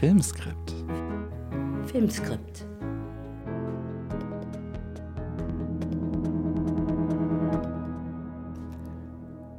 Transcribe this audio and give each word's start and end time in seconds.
Filmskript. 0.00 0.70
Filmskript. 1.90 2.64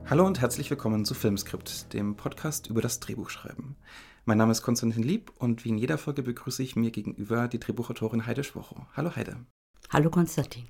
Hallo 0.05 0.25
und 0.25 0.39
herzlich 0.39 0.70
willkommen 0.70 1.04
zu 1.04 1.14
Filmskript, 1.14 1.91
dem 1.91 2.16
Podcast 2.16 2.70
über 2.70 2.82
das 2.82 3.02
Drehbuchschreiben. 3.02 3.75
Mein 4.23 4.38
Name 4.38 4.54
ist 4.54 4.62
Konstantin 4.62 5.04
Lieb 5.04 5.34
und 5.39 5.66
wie 5.66 5.70
in 5.70 5.78
jeder 5.78 5.98
Folge 5.98 6.23
begrüße 6.23 6.64
ich 6.64 6.78
mir 6.78 6.92
gegenüber 6.92 7.50
die 7.50 7.60
Drehbuchautorin 7.60 8.26
Heide 8.26 8.46
Schwocho. 8.46 8.88
Hallo 8.96 9.18
Heide. 9.18 9.46
Hallo 9.90 10.10
Konstantin. 10.10 10.70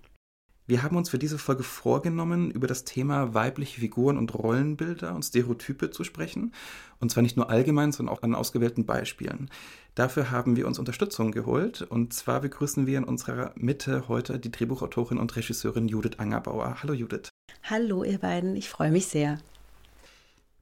Wir 0.70 0.84
haben 0.84 0.98
uns 0.98 1.10
für 1.10 1.18
diese 1.18 1.40
Folge 1.40 1.64
vorgenommen, 1.64 2.52
über 2.52 2.68
das 2.68 2.84
Thema 2.84 3.34
weibliche 3.34 3.82
Figuren 3.82 4.20
und 4.20 4.36
Rollenbilder 4.36 5.16
und 5.16 5.26
Stereotype 5.26 5.90
zu 5.90 6.04
sprechen. 6.04 6.54
Und 7.00 7.10
zwar 7.10 7.24
nicht 7.24 7.38
nur 7.38 7.50
allgemein, 7.50 7.92
sondern 7.92 8.16
auch 8.16 8.21
an 8.21 8.36
ausgewählten 8.36 8.86
Beispielen. 8.86 9.50
Dafür 9.96 10.29
haben 10.29 10.57
wir 10.57 10.68
uns 10.68 10.78
Unterstützung 10.78 11.32
geholt. 11.32 11.82
Und 11.82 12.14
zwar 12.14 12.42
begrüßen 12.42 12.86
wir 12.86 13.00
in 13.00 13.04
unserer 13.04 13.52
Mitte 13.56 14.07
heute 14.10 14.38
die 14.38 14.52
Drehbuchautorin 14.52 15.18
und 15.18 15.36
Regisseurin 15.36 15.88
Judith 15.88 16.20
Angerbauer. 16.20 16.84
Hallo 16.84 16.93
Judith. 16.93 17.29
Hallo 17.64 18.04
ihr 18.04 18.20
beiden, 18.20 18.56
ich 18.56 18.70
freue 18.70 18.92
mich 18.92 19.07
sehr. 19.07 19.40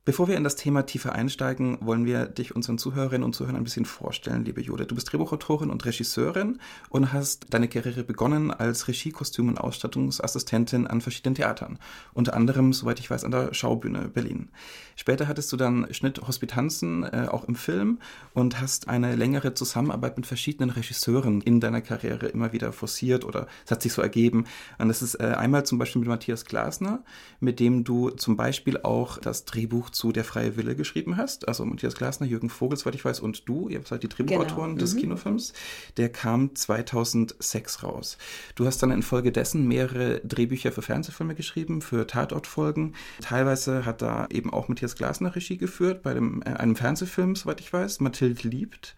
Bevor 0.08 0.30
wir 0.30 0.38
in 0.38 0.46
das 0.46 0.56
Thema 0.56 0.86
tiefer 0.86 1.12
einsteigen, 1.12 1.80
wollen 1.82 2.06
wir 2.06 2.28
dich 2.28 2.56
unseren 2.56 2.78
Zuhörerinnen 2.78 3.26
und 3.26 3.34
Zuhörern 3.34 3.58
ein 3.58 3.66
bisschen 3.66 3.84
vorstellen, 3.84 4.46
liebe 4.46 4.62
Judith. 4.62 4.88
Du 4.88 4.96
bist 4.96 5.12
Drehbuchautorin 5.12 5.70
und 5.70 5.84
Regisseurin 5.86 6.60
und 6.88 7.12
hast 7.12 7.54
deine 7.54 7.68
Karriere 7.68 8.06
begonnen 8.06 8.50
als 8.50 8.88
Regie-, 8.88 9.12
Kostüm- 9.12 9.50
und 9.50 9.58
Ausstattungsassistentin 9.58 10.88
an 10.88 11.02
verschiedenen 11.02 11.36
Theatern. 11.36 11.78
Unter 12.14 12.36
anderem, 12.36 12.72
soweit 12.72 13.02
ich 13.02 13.10
weiß, 13.10 13.26
an 13.26 13.32
der 13.32 13.54
Schaubühne 13.54 14.08
Berlin. 14.08 14.48
Später 14.96 15.28
hattest 15.28 15.52
du 15.52 15.58
dann 15.58 15.94
Schnitt 15.94 16.26
Hospitanzen, 16.26 17.04
äh, 17.04 17.28
auch 17.30 17.44
im 17.44 17.56
Film, 17.56 18.00
und 18.34 18.62
hast 18.62 18.88
eine 18.88 19.14
längere 19.18 19.56
Zusammenarbeit 19.56 20.16
mit 20.16 20.26
verschiedenen 20.26 20.70
Regisseuren 20.70 21.42
in 21.42 21.60
deiner 21.60 21.82
Karriere 21.82 22.28
immer 22.28 22.54
wieder 22.54 22.72
forciert 22.72 23.26
oder 23.26 23.48
es 23.66 23.72
hat 23.72 23.82
sich 23.82 23.92
so 23.92 24.02
ergeben. 24.02 24.46
Und 24.78 24.88
das 24.88 25.02
ist 25.02 25.16
äh, 25.16 25.34
einmal 25.38 25.66
zum 25.66 25.80
Beispiel 25.80 26.00
mit 26.00 26.08
Matthias 26.08 26.46
Glasner, 26.46 27.04
mit 27.42 27.60
dem 27.60 27.84
du 27.84 28.10
zum 28.12 28.38
Beispiel 28.38 28.78
auch 28.84 29.18
das 29.18 29.44
Drehbuch 29.44 29.90
zu 29.98 30.12
Der 30.12 30.24
freie 30.24 30.56
Wille 30.56 30.76
geschrieben 30.76 31.18
hast. 31.18 31.48
Also 31.48 31.66
Matthias 31.66 31.96
Glasner, 31.96 32.28
Jürgen 32.28 32.50
Vogel, 32.50 32.78
soweit 32.78 32.94
ich 32.94 33.04
weiß, 33.04 33.20
und 33.20 33.50
du, 33.50 33.68
ihr 33.68 33.82
seid 33.84 34.04
die 34.04 34.10
Drehbuchautoren 34.10 34.72
genau. 34.72 34.82
des 34.82 34.94
mhm. 34.94 35.00
Kinofilms. 35.00 35.54
Der 35.98 36.10
kam 36.10 36.54
2006 36.54 37.84
raus. 37.84 38.18
Du 38.56 38.68
hast 38.68 38.82
dann 38.84 38.92
infolgedessen 38.92 39.68
mehrere 39.68 40.20
Drehbücher 40.20 40.72
für 40.72 40.84
Fernsehfilme 40.84 41.34
geschrieben, 41.34 41.82
für 41.82 42.06
Tatortfolgen. 42.06 42.96
Teilweise 43.22 43.86
hat 43.86 44.04
da 44.04 44.28
eben 44.30 44.54
auch 44.54 44.68
Matthias 44.68 44.96
Glasner 44.96 45.36
Regie 45.36 45.58
geführt 45.58 46.04
bei 46.04 46.14
dem, 46.14 46.44
äh, 46.44 46.50
einem 46.52 46.76
Fernsehfilm, 46.76 47.36
soweit 47.36 47.60
ich 47.60 47.74
weiß, 47.74 48.00
Mathilde 48.00 48.48
liebt. 48.48 48.96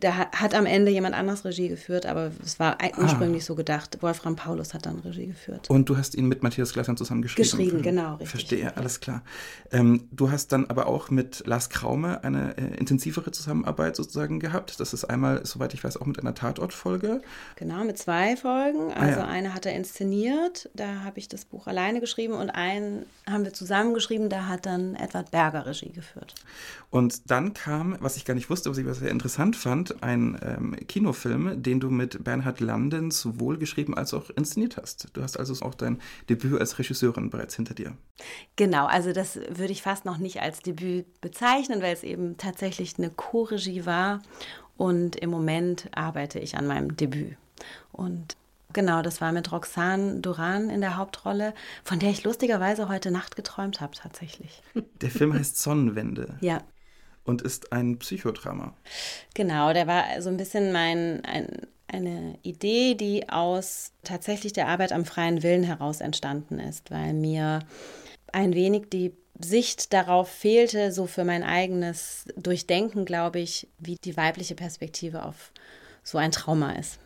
Da 0.00 0.30
hat 0.30 0.54
am 0.54 0.66
Ende 0.66 0.90
jemand 0.90 1.14
anders 1.14 1.44
Regie 1.44 1.68
geführt, 1.68 2.06
aber 2.06 2.30
es 2.44 2.58
war 2.58 2.78
ursprünglich 2.98 3.42
ah. 3.42 3.46
so 3.46 3.54
gedacht. 3.54 3.98
Wolfram 4.00 4.36
Paulus 4.36 4.74
hat 4.74 4.86
dann 4.86 4.98
Regie 5.00 5.26
geführt. 5.26 5.70
Und 5.70 5.88
du 5.88 5.96
hast 5.96 6.14
ihn 6.14 6.26
mit 6.26 6.42
Matthias 6.42 6.72
Glasner 6.72 6.96
zusammen 6.96 7.22
geschrieben? 7.22 7.42
Geschrieben, 7.42 7.82
genau, 7.82 8.12
richtig. 8.12 8.30
Verstehe, 8.30 8.76
alles 8.76 9.00
klar. 9.00 9.22
Ähm, 9.70 10.08
du 10.10 10.30
hast 10.30 10.52
dann 10.52 10.66
aber 10.70 10.86
auch 10.86 11.10
mit 11.10 11.46
Lars 11.46 11.70
Kraume 11.70 12.22
eine 12.24 12.56
äh, 12.56 12.76
intensivere 12.76 13.30
Zusammenarbeit 13.30 13.96
sozusagen 13.96 14.40
gehabt. 14.40 14.80
Das 14.80 14.92
ist 14.92 15.04
einmal, 15.04 15.44
soweit 15.44 15.74
ich 15.74 15.84
weiß, 15.84 15.96
auch 15.96 16.06
mit 16.06 16.18
einer 16.18 16.34
Tatortfolge. 16.34 17.20
Genau, 17.56 17.84
mit 17.84 17.98
zwei 17.98 18.36
Folgen. 18.36 18.92
Also 18.92 19.20
ah, 19.20 19.24
ja. 19.24 19.28
eine 19.28 19.54
hat 19.54 19.66
er 19.66 19.74
inszeniert, 19.74 20.70
da 20.74 21.04
habe 21.04 21.18
ich 21.18 21.28
das 21.28 21.44
Buch 21.44 21.66
alleine 21.66 22.00
geschrieben 22.00 22.34
und 22.34 22.50
einen 22.50 23.06
haben 23.28 23.44
wir 23.44 23.52
zusammen 23.52 23.94
geschrieben, 23.94 24.28
da 24.28 24.46
hat 24.46 24.66
dann 24.66 24.94
Edward 24.94 25.30
Berger 25.30 25.66
Regie 25.66 25.92
geführt. 25.92 26.34
Und 26.94 27.28
dann 27.32 27.54
kam, 27.54 27.96
was 27.98 28.16
ich 28.16 28.24
gar 28.24 28.34
nicht 28.34 28.50
wusste, 28.50 28.70
was 28.70 28.78
ich 28.78 28.86
sehr 28.86 29.10
interessant 29.10 29.56
fand, 29.56 30.04
ein 30.04 30.38
ähm, 30.44 30.76
Kinofilm, 30.86 31.60
den 31.60 31.80
du 31.80 31.90
mit 31.90 32.22
Bernhard 32.22 32.60
Landen 32.60 33.10
sowohl 33.10 33.58
geschrieben 33.58 33.96
als 33.96 34.14
auch 34.14 34.30
inszeniert 34.30 34.76
hast. 34.76 35.08
Du 35.12 35.20
hast 35.20 35.36
also 35.36 35.60
auch 35.66 35.74
dein 35.74 36.00
Debüt 36.28 36.60
als 36.60 36.78
Regisseurin 36.78 37.30
bereits 37.30 37.56
hinter 37.56 37.74
dir. 37.74 37.96
Genau, 38.54 38.86
also 38.86 39.12
das 39.12 39.34
würde 39.34 39.72
ich 39.72 39.82
fast 39.82 40.04
noch 40.04 40.18
nicht 40.18 40.40
als 40.40 40.60
Debüt 40.60 41.20
bezeichnen, 41.20 41.82
weil 41.82 41.94
es 41.94 42.04
eben 42.04 42.36
tatsächlich 42.36 42.96
eine 42.96 43.10
Co-Regie 43.10 43.86
war. 43.86 44.22
Und 44.76 45.16
im 45.16 45.30
Moment 45.30 45.90
arbeite 45.96 46.38
ich 46.38 46.56
an 46.56 46.68
meinem 46.68 46.96
Debüt. 46.96 47.36
Und 47.90 48.36
Genau, 48.72 49.02
das 49.02 49.20
war 49.20 49.30
mit 49.30 49.52
Roxane 49.52 50.18
Duran 50.18 50.68
in 50.68 50.80
der 50.80 50.96
Hauptrolle, 50.96 51.54
von 51.84 52.00
der 52.00 52.10
ich 52.10 52.24
lustigerweise 52.24 52.88
heute 52.88 53.12
Nacht 53.12 53.36
geträumt 53.36 53.80
habe, 53.80 53.94
tatsächlich. 53.94 54.62
Der 55.00 55.10
Film 55.10 55.32
heißt 55.32 55.62
Sonnenwende. 55.62 56.36
Ja 56.40 56.60
und 57.24 57.42
ist 57.42 57.72
ein 57.72 57.98
Psychodrama. 57.98 58.74
Genau, 59.34 59.72
der 59.72 59.86
war 59.86 60.20
so 60.20 60.28
ein 60.28 60.36
bisschen 60.36 60.72
mein, 60.72 61.24
ein, 61.24 61.48
eine 61.88 62.38
Idee, 62.42 62.94
die 62.94 63.28
aus 63.28 63.92
tatsächlich 64.02 64.52
der 64.52 64.68
Arbeit 64.68 64.92
am 64.92 65.04
freien 65.04 65.42
Willen 65.42 65.64
heraus 65.64 66.00
entstanden 66.00 66.58
ist, 66.58 66.90
weil 66.90 67.14
mir 67.14 67.60
ein 68.32 68.54
wenig 68.54 68.90
die 68.92 69.14
Sicht 69.40 69.92
darauf 69.92 70.28
fehlte, 70.28 70.92
so 70.92 71.06
für 71.06 71.24
mein 71.24 71.42
eigenes 71.42 72.26
Durchdenken, 72.36 73.04
glaube 73.04 73.40
ich, 73.40 73.68
wie 73.78 73.96
die 73.96 74.16
weibliche 74.16 74.54
Perspektive 74.54 75.24
auf 75.24 75.50
so 76.02 76.18
ein 76.18 76.30
Trauma 76.30 76.72
ist 76.72 76.98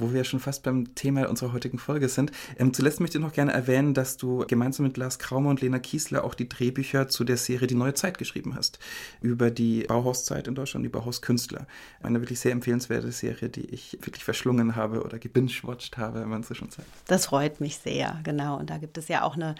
wo 0.00 0.12
wir 0.12 0.24
schon 0.24 0.40
fast 0.40 0.62
beim 0.62 0.94
Thema 0.94 1.28
unserer 1.28 1.52
heutigen 1.52 1.78
Folge 1.78 2.08
sind. 2.08 2.32
Ähm, 2.58 2.74
zuletzt 2.74 3.00
möchte 3.00 3.18
ich 3.18 3.24
noch 3.24 3.32
gerne 3.32 3.52
erwähnen, 3.52 3.94
dass 3.94 4.16
du 4.16 4.44
gemeinsam 4.46 4.86
mit 4.86 4.96
Lars 4.96 5.18
Kraumer 5.18 5.50
und 5.50 5.60
Lena 5.60 5.78
Kiesler 5.78 6.24
auch 6.24 6.34
die 6.34 6.48
Drehbücher 6.48 7.08
zu 7.08 7.24
der 7.24 7.36
Serie 7.36 7.66
Die 7.66 7.74
neue 7.74 7.94
Zeit 7.94 8.18
geschrieben 8.18 8.54
hast. 8.54 8.78
Über 9.20 9.50
die 9.50 9.84
Bauhauszeit 9.84 10.48
in 10.48 10.54
Deutschland, 10.54 10.84
die 10.84 10.90
Bauhauskünstler. 10.90 11.66
Eine 12.02 12.20
wirklich 12.20 12.40
sehr 12.40 12.52
empfehlenswerte 12.52 13.12
Serie, 13.12 13.48
die 13.48 13.66
ich 13.66 13.98
wirklich 14.00 14.24
verschlungen 14.24 14.76
habe 14.76 15.02
oder 15.02 15.18
gebingewatcht 15.18 15.98
habe, 15.98 16.20
wenn 16.20 16.28
man 16.28 16.42
so 16.42 16.54
schon 16.54 16.70
sagt. 16.70 16.88
Das 17.06 17.26
freut 17.26 17.60
mich 17.60 17.78
sehr, 17.78 18.20
genau. 18.24 18.58
Und 18.58 18.70
da 18.70 18.78
gibt 18.78 18.98
es 18.98 19.08
ja 19.08 19.22
auch 19.22 19.36
eine 19.36 19.54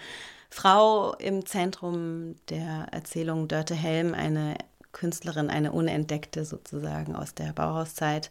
Frau 0.49 1.13
im 1.15 1.45
Zentrum 1.45 2.35
der 2.49 2.87
Erzählung 2.91 3.47
Dörte 3.47 3.73
Helm, 3.73 4.13
eine 4.13 4.57
Künstlerin, 4.91 5.49
eine 5.49 5.71
Unentdeckte 5.71 6.45
sozusagen 6.45 7.15
aus 7.15 7.33
der 7.33 7.53
Bauhauszeit, 7.53 8.29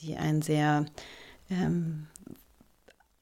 die 0.00 0.16
ein 0.16 0.42
sehr 0.42 0.86
ähm, 1.50 2.06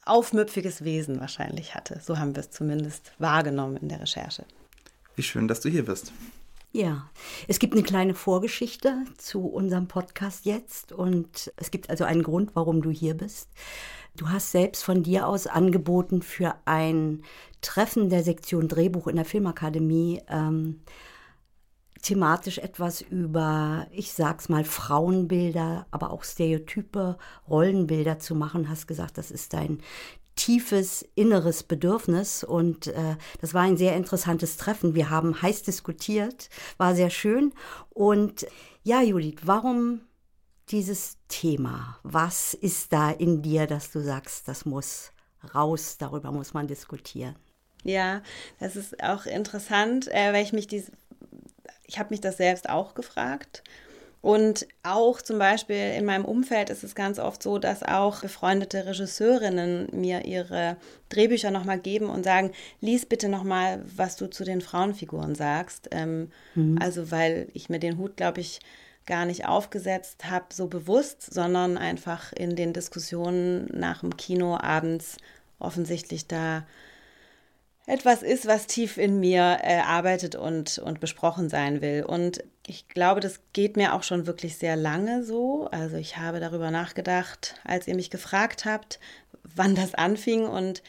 aufmüpfiges 0.04 0.84
Wesen 0.84 1.20
wahrscheinlich 1.20 1.74
hatte. 1.74 2.00
So 2.02 2.18
haben 2.18 2.34
wir 2.34 2.40
es 2.40 2.50
zumindest 2.50 3.12
wahrgenommen 3.18 3.76
in 3.76 3.88
der 3.88 4.00
Recherche. 4.00 4.44
Wie 5.16 5.22
schön, 5.22 5.48
dass 5.48 5.60
du 5.60 5.68
hier 5.68 5.84
bist. 5.84 6.12
Ja, 6.72 7.08
es 7.48 7.58
gibt 7.58 7.72
eine 7.72 7.82
kleine 7.82 8.14
Vorgeschichte 8.14 8.98
zu 9.16 9.46
unserem 9.46 9.88
Podcast 9.88 10.44
jetzt 10.44 10.92
und 10.92 11.50
es 11.56 11.70
gibt 11.70 11.88
also 11.88 12.04
einen 12.04 12.22
Grund, 12.22 12.50
warum 12.54 12.82
du 12.82 12.90
hier 12.90 13.14
bist. 13.14 13.48
Du 14.14 14.28
hast 14.28 14.52
selbst 14.52 14.84
von 14.84 15.02
dir 15.02 15.26
aus 15.26 15.46
angeboten 15.46 16.22
für 16.22 16.54
ein 16.66 17.22
Treffen 17.62 18.10
der 18.10 18.22
Sektion 18.22 18.68
Drehbuch 18.68 19.06
in 19.06 19.16
der 19.16 19.24
Filmakademie 19.24 20.20
ähm, 20.28 20.80
thematisch 22.06 22.58
etwas 22.58 23.00
über, 23.00 23.88
ich 23.90 24.12
sag's 24.12 24.48
mal, 24.48 24.64
Frauenbilder, 24.64 25.86
aber 25.90 26.12
auch 26.12 26.22
Stereotype, 26.22 27.18
Rollenbilder 27.48 28.20
zu 28.20 28.36
machen, 28.36 28.68
hast 28.68 28.86
gesagt, 28.86 29.18
das 29.18 29.32
ist 29.32 29.52
dein 29.52 29.80
tiefes 30.36 31.04
inneres 31.16 31.64
Bedürfnis 31.64 32.44
und 32.44 32.86
äh, 32.88 33.16
das 33.40 33.54
war 33.54 33.62
ein 33.62 33.76
sehr 33.76 33.96
interessantes 33.96 34.56
Treffen. 34.56 34.94
Wir 34.94 35.10
haben 35.10 35.42
heiß 35.42 35.64
diskutiert, 35.64 36.48
war 36.76 36.94
sehr 36.94 37.10
schön 37.10 37.52
und 37.90 38.46
ja, 38.84 39.02
Judith, 39.02 39.40
warum 39.42 40.02
dieses 40.68 41.16
Thema? 41.26 41.98
Was 42.04 42.54
ist 42.54 42.92
da 42.92 43.10
in 43.10 43.42
dir, 43.42 43.66
dass 43.66 43.90
du 43.90 44.00
sagst, 44.00 44.46
das 44.46 44.64
muss 44.64 45.10
raus, 45.54 45.96
darüber 45.98 46.30
muss 46.30 46.54
man 46.54 46.68
diskutieren? 46.68 47.34
Ja, 47.82 48.22
das 48.58 48.76
ist 48.76 49.02
auch 49.02 49.26
interessant, 49.26 50.08
äh, 50.08 50.32
weil 50.32 50.44
ich 50.44 50.52
mich 50.52 50.66
dies, 50.66 50.90
ich 51.86 51.98
habe 51.98 52.10
mich 52.10 52.20
das 52.20 52.36
selbst 52.36 52.68
auch 52.68 52.94
gefragt. 52.94 53.62
Und 54.22 54.66
auch 54.82 55.22
zum 55.22 55.38
Beispiel 55.38 55.92
in 55.96 56.04
meinem 56.04 56.24
Umfeld 56.24 56.68
ist 56.68 56.82
es 56.82 56.96
ganz 56.96 57.20
oft 57.20 57.40
so, 57.40 57.58
dass 57.58 57.84
auch 57.84 58.22
befreundete 58.22 58.84
Regisseurinnen 58.84 59.88
mir 59.92 60.24
ihre 60.24 60.78
Drehbücher 61.10 61.52
nochmal 61.52 61.78
geben 61.78 62.06
und 62.10 62.24
sagen, 62.24 62.50
lies 62.80 63.06
bitte 63.06 63.28
nochmal, 63.28 63.84
was 63.84 64.16
du 64.16 64.26
zu 64.26 64.42
den 64.42 64.62
Frauenfiguren 64.62 65.36
sagst. 65.36 65.90
Ähm, 65.92 66.32
mhm. 66.56 66.76
Also 66.80 67.12
weil 67.12 67.48
ich 67.52 67.68
mir 67.68 67.78
den 67.78 67.98
Hut, 67.98 68.16
glaube 68.16 68.40
ich, 68.40 68.58
gar 69.06 69.26
nicht 69.26 69.46
aufgesetzt 69.46 70.24
habe, 70.28 70.46
so 70.52 70.66
bewusst, 70.66 71.32
sondern 71.32 71.78
einfach 71.78 72.32
in 72.32 72.56
den 72.56 72.72
Diskussionen 72.72 73.66
nach 73.72 74.00
dem 74.00 74.16
Kino 74.16 74.56
abends 74.56 75.18
offensichtlich 75.60 76.26
da 76.26 76.66
etwas 77.86 78.22
ist, 78.22 78.46
was 78.46 78.66
tief 78.66 78.98
in 78.98 79.20
mir 79.20 79.58
äh, 79.62 79.78
arbeitet 79.78 80.34
und, 80.34 80.78
und 80.78 80.98
besprochen 80.98 81.48
sein 81.48 81.80
will. 81.80 82.04
Und 82.04 82.42
ich 82.66 82.88
glaube, 82.88 83.20
das 83.20 83.40
geht 83.52 83.76
mir 83.76 83.94
auch 83.94 84.02
schon 84.02 84.26
wirklich 84.26 84.56
sehr 84.56 84.74
lange 84.74 85.22
so. 85.22 85.68
Also 85.70 85.96
ich 85.96 86.16
habe 86.16 86.40
darüber 86.40 86.72
nachgedacht, 86.72 87.54
als 87.64 87.86
ihr 87.86 87.94
mich 87.94 88.10
gefragt 88.10 88.64
habt, 88.64 88.98
wann 89.44 89.76
das 89.76 89.94
anfing. 89.94 90.46
Und 90.46 90.82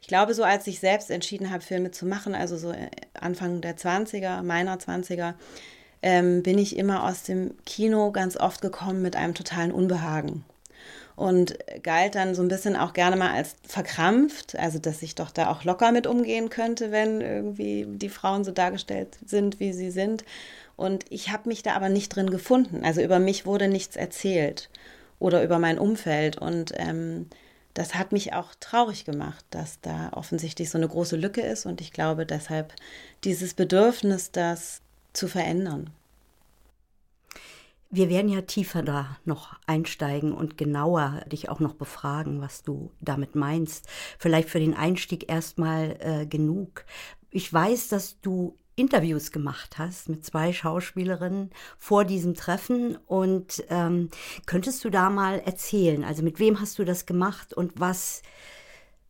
ich 0.00 0.06
glaube, 0.06 0.32
so 0.32 0.44
als 0.44 0.68
ich 0.68 0.78
selbst 0.78 1.10
entschieden 1.10 1.50
habe, 1.50 1.64
Filme 1.64 1.90
zu 1.90 2.06
machen, 2.06 2.36
also 2.36 2.56
so 2.56 2.70
äh, 2.70 2.88
Anfang 3.14 3.60
der 3.60 3.76
20er, 3.76 4.42
meiner 4.42 4.76
20er, 4.76 5.34
ähm, 6.02 6.44
bin 6.44 6.58
ich 6.58 6.76
immer 6.76 7.02
aus 7.02 7.24
dem 7.24 7.56
Kino 7.66 8.12
ganz 8.12 8.36
oft 8.36 8.60
gekommen 8.60 9.02
mit 9.02 9.16
einem 9.16 9.34
totalen 9.34 9.72
Unbehagen 9.72 10.44
und 11.16 11.56
galt 11.82 12.16
dann 12.16 12.34
so 12.34 12.42
ein 12.42 12.48
bisschen 12.48 12.76
auch 12.76 12.92
gerne 12.92 13.16
mal 13.16 13.32
als 13.32 13.54
verkrampft, 13.66 14.56
also 14.58 14.78
dass 14.78 15.02
ich 15.02 15.14
doch 15.14 15.30
da 15.30 15.50
auch 15.50 15.64
locker 15.64 15.92
mit 15.92 16.06
umgehen 16.06 16.50
könnte, 16.50 16.90
wenn 16.90 17.20
irgendwie 17.20 17.86
die 17.88 18.08
Frauen 18.08 18.44
so 18.44 18.50
dargestellt 18.50 19.18
sind, 19.24 19.60
wie 19.60 19.72
sie 19.72 19.90
sind. 19.90 20.24
Und 20.76 21.04
ich 21.10 21.30
habe 21.30 21.48
mich 21.48 21.62
da 21.62 21.74
aber 21.74 21.88
nicht 21.88 22.08
drin 22.08 22.30
gefunden. 22.30 22.84
Also 22.84 23.00
über 23.00 23.20
mich 23.20 23.46
wurde 23.46 23.68
nichts 23.68 23.94
erzählt 23.94 24.70
oder 25.20 25.44
über 25.44 25.60
mein 25.60 25.78
Umfeld. 25.78 26.36
Und 26.36 26.72
ähm, 26.76 27.26
das 27.74 27.94
hat 27.94 28.10
mich 28.10 28.32
auch 28.32 28.54
traurig 28.58 29.04
gemacht, 29.04 29.44
dass 29.50 29.80
da 29.80 30.10
offensichtlich 30.12 30.70
so 30.70 30.78
eine 30.78 30.88
große 30.88 31.16
Lücke 31.16 31.42
ist. 31.42 31.64
Und 31.64 31.80
ich 31.80 31.92
glaube 31.92 32.26
deshalb 32.26 32.72
dieses 33.22 33.54
Bedürfnis, 33.54 34.32
das 34.32 34.80
zu 35.12 35.28
verändern. 35.28 35.90
Wir 37.94 38.08
werden 38.08 38.28
ja 38.28 38.40
tiefer 38.40 38.82
da 38.82 39.18
noch 39.24 39.54
einsteigen 39.68 40.32
und 40.32 40.58
genauer 40.58 41.20
dich 41.30 41.48
auch 41.48 41.60
noch 41.60 41.74
befragen, 41.74 42.40
was 42.40 42.64
du 42.64 42.90
damit 43.00 43.36
meinst. 43.36 43.86
Vielleicht 44.18 44.48
für 44.48 44.58
den 44.58 44.74
Einstieg 44.74 45.30
erstmal 45.30 45.96
äh, 46.00 46.26
genug. 46.26 46.86
Ich 47.30 47.52
weiß, 47.52 47.86
dass 47.86 48.20
du 48.20 48.58
Interviews 48.74 49.30
gemacht 49.30 49.78
hast 49.78 50.08
mit 50.08 50.24
zwei 50.24 50.52
Schauspielerinnen 50.52 51.50
vor 51.78 52.04
diesem 52.04 52.34
Treffen 52.34 52.96
und 53.06 53.62
ähm, 53.70 54.10
könntest 54.46 54.84
du 54.84 54.90
da 54.90 55.08
mal 55.08 55.38
erzählen, 55.38 56.02
also 56.02 56.24
mit 56.24 56.40
wem 56.40 56.60
hast 56.60 56.80
du 56.80 56.84
das 56.84 57.06
gemacht 57.06 57.54
und 57.54 57.78
was, 57.78 58.22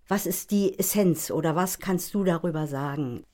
was 0.09 0.27
ist 0.27 0.51
die 0.51 0.79
Essenz 0.79 1.31
oder 1.31 1.57
was 1.57 1.79
kannst 1.79 2.13
du 2.13 2.23
darüber 2.23 2.67
sagen? 2.67 3.25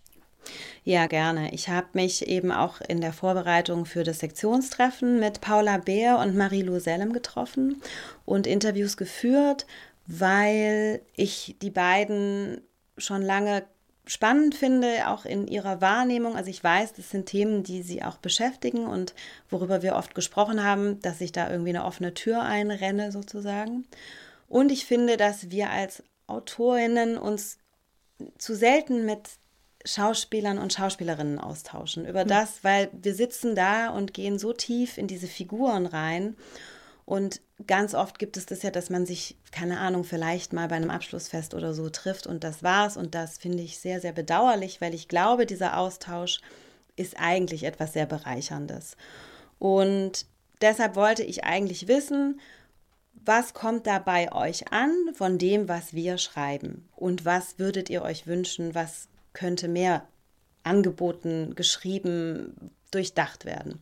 Ja, 0.85 1.07
gerne. 1.07 1.53
Ich 1.53 1.69
habe 1.69 1.89
mich 1.93 2.27
eben 2.27 2.53
auch 2.53 2.81
in 2.81 3.01
der 3.01 3.13
Vorbereitung 3.13 3.85
für 3.85 4.03
das 4.03 4.21
Sektionstreffen 4.21 5.21
mit 5.21 5.41
Paula 5.41 5.79
Beer 5.79 6.19
und 6.19 6.37
Marie-Lou 6.37 6.79
Sellem 6.79 7.13
getroffen 7.13 7.81
und 8.25 8.47
Interviews 8.47 8.97
geführt, 8.97 9.67
weil 10.07 11.03
ich 11.15 11.57
die 11.61 11.71
beiden 11.71 12.63
schon 12.97 13.23
lange 13.23 13.65
spannend 14.07 14.57
finde, 14.57 15.09
auch 15.09 15.25
in 15.25 15.47
ihrer 15.47 15.81
Wahrnehmung. 15.81 16.35
Also 16.35 16.51
ich 16.51 16.65
weiß, 16.65 16.95
das 16.95 17.11
sind 17.11 17.27
Themen, 17.27 17.63
die 17.63 17.83
sie 17.83 18.03
auch 18.03 18.17
beschäftigen 18.17 18.87
und 18.87 19.15
worüber 19.51 19.83
wir 19.83 19.95
oft 19.95 20.15
gesprochen 20.15 20.65
haben, 20.65 21.01
dass 21.03 21.21
ich 21.21 21.31
da 21.31 21.49
irgendwie 21.49 21.71
eine 21.71 21.85
offene 21.85 22.13
Tür 22.15 22.43
einrenne 22.43 23.13
sozusagen. 23.13 23.87
Und 24.49 24.73
ich 24.73 24.85
finde, 24.85 25.17
dass 25.17 25.51
wir 25.51 25.71
als 25.71 26.03
Autorinnen 26.27 27.19
uns 27.19 27.59
zu 28.37 28.55
selten 28.57 29.07
mit 29.07 29.29
Schauspielern 29.85 30.59
und 30.59 30.73
Schauspielerinnen 30.73 31.39
austauschen 31.39 32.07
über 32.07 32.25
das, 32.25 32.63
weil 32.63 32.91
wir 32.93 33.15
sitzen 33.15 33.55
da 33.55 33.89
und 33.89 34.13
gehen 34.13 34.39
so 34.39 34.53
tief 34.53 34.99
in 34.99 35.07
diese 35.07 35.27
Figuren 35.27 35.87
rein. 35.87 36.37
Und 37.07 37.41
ganz 37.67 37.95
oft 37.95 38.19
gibt 38.19 38.37
es 38.37 38.47
das 38.47 38.63
ja, 38.63 38.71
dass 38.71 38.91
man 38.91 39.05
sich, 39.07 39.37
keine 39.51 39.81
Ahnung, 39.81 40.05
vielleicht 40.05 40.53
mal 40.53 40.69
bei 40.69 40.77
einem 40.77 40.91
Abschlussfest 40.91 41.55
oder 41.55 41.75
so 41.75 41.89
trifft 41.89 42.27
und 42.27 42.45
das 42.45 42.63
war's. 42.63 42.97
Und 42.97 43.15
das 43.15 43.39
finde 43.39 43.63
ich 43.63 43.79
sehr, 43.79 44.01
sehr 44.01 44.13
bedauerlich, 44.13 44.81
weil 44.81 44.95
ich 44.95 45.09
glaube, 45.09 45.47
dieser 45.47 45.77
Austausch 45.77 46.41
ist 46.97 47.19
eigentlich 47.19 47.65
etwas 47.65 47.95
sehr 47.95 48.07
Bereicherndes. 48.07 48.97
Und 49.59 50.27
deshalb 50.61 50.95
wollte 50.95 51.23
ich 51.23 51.45
eigentlich 51.45 51.89
wissen, 51.89 52.41
was 53.13 53.55
kommt 53.55 53.87
da 53.87 53.99
bei 53.99 54.33
euch 54.33 54.73
an 54.73 54.93
von 55.15 55.39
dem, 55.39 55.69
was 55.69 55.95
wir 55.95 56.17
schreiben? 56.17 56.89
Und 56.97 57.25
was 57.25 57.59
würdet 57.59 57.91
ihr 57.91 58.03
euch 58.03 58.27
wünschen, 58.27 58.75
was 58.75 59.09
könnte 59.33 59.69
mehr 59.69 60.07
angeboten, 60.63 61.55
geschrieben, 61.55 62.71
durchdacht 62.91 63.45
werden. 63.45 63.81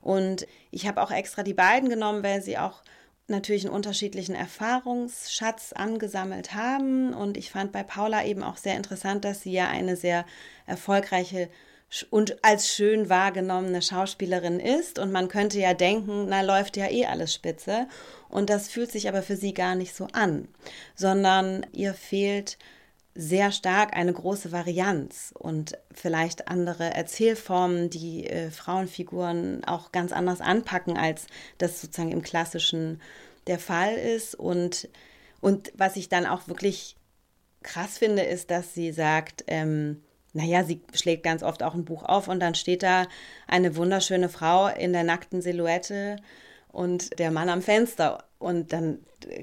Und 0.00 0.46
ich 0.70 0.86
habe 0.86 1.02
auch 1.02 1.10
extra 1.10 1.42
die 1.42 1.54
beiden 1.54 1.88
genommen, 1.88 2.22
weil 2.22 2.42
sie 2.42 2.58
auch 2.58 2.82
natürlich 3.30 3.64
einen 3.64 3.74
unterschiedlichen 3.74 4.34
Erfahrungsschatz 4.34 5.72
angesammelt 5.72 6.54
haben. 6.54 7.14
Und 7.14 7.36
ich 7.36 7.50
fand 7.50 7.72
bei 7.72 7.82
Paula 7.82 8.24
eben 8.24 8.42
auch 8.42 8.56
sehr 8.56 8.76
interessant, 8.76 9.24
dass 9.24 9.42
sie 9.42 9.52
ja 9.52 9.68
eine 9.68 9.96
sehr 9.96 10.26
erfolgreiche 10.66 11.48
und 12.10 12.44
als 12.44 12.68
schön 12.68 13.08
wahrgenommene 13.08 13.82
Schauspielerin 13.82 14.60
ist. 14.60 14.98
Und 14.98 15.10
man 15.10 15.28
könnte 15.28 15.58
ja 15.58 15.74
denken, 15.74 16.26
na 16.28 16.42
läuft 16.42 16.76
ja 16.76 16.88
eh 16.88 17.06
alles 17.06 17.34
spitze. 17.34 17.88
Und 18.28 18.50
das 18.50 18.68
fühlt 18.68 18.92
sich 18.92 19.08
aber 19.08 19.22
für 19.22 19.36
sie 19.36 19.54
gar 19.54 19.74
nicht 19.74 19.94
so 19.94 20.06
an, 20.12 20.48
sondern 20.94 21.66
ihr 21.72 21.94
fehlt 21.94 22.58
sehr 23.20 23.52
stark 23.52 23.94
eine 23.94 24.14
große 24.14 24.50
Varianz 24.50 25.34
und 25.38 25.76
vielleicht 25.92 26.48
andere 26.48 26.94
Erzählformen, 26.94 27.90
die 27.90 28.26
äh, 28.26 28.50
Frauenfiguren 28.50 29.62
auch 29.64 29.92
ganz 29.92 30.10
anders 30.12 30.40
anpacken, 30.40 30.96
als 30.96 31.26
das 31.58 31.82
sozusagen 31.82 32.12
im 32.12 32.22
klassischen 32.22 32.98
der 33.46 33.58
Fall 33.58 33.94
ist. 33.94 34.34
Und, 34.34 34.88
und 35.42 35.70
was 35.76 35.96
ich 35.96 36.08
dann 36.08 36.24
auch 36.24 36.48
wirklich 36.48 36.96
krass 37.62 37.98
finde, 37.98 38.22
ist, 38.22 38.50
dass 38.50 38.72
sie 38.72 38.90
sagt, 38.90 39.44
ähm, 39.48 40.02
naja, 40.32 40.64
sie 40.64 40.80
schlägt 40.94 41.22
ganz 41.22 41.42
oft 41.42 41.62
auch 41.62 41.74
ein 41.74 41.84
Buch 41.84 42.04
auf 42.04 42.26
und 42.26 42.40
dann 42.40 42.54
steht 42.54 42.82
da 42.82 43.06
eine 43.46 43.76
wunderschöne 43.76 44.30
Frau 44.30 44.68
in 44.68 44.94
der 44.94 45.04
nackten 45.04 45.42
Silhouette 45.42 46.16
und 46.68 47.18
der 47.18 47.30
Mann 47.30 47.50
am 47.50 47.60
Fenster. 47.60 48.24
Und 48.38 48.72
dann, 48.72 49.00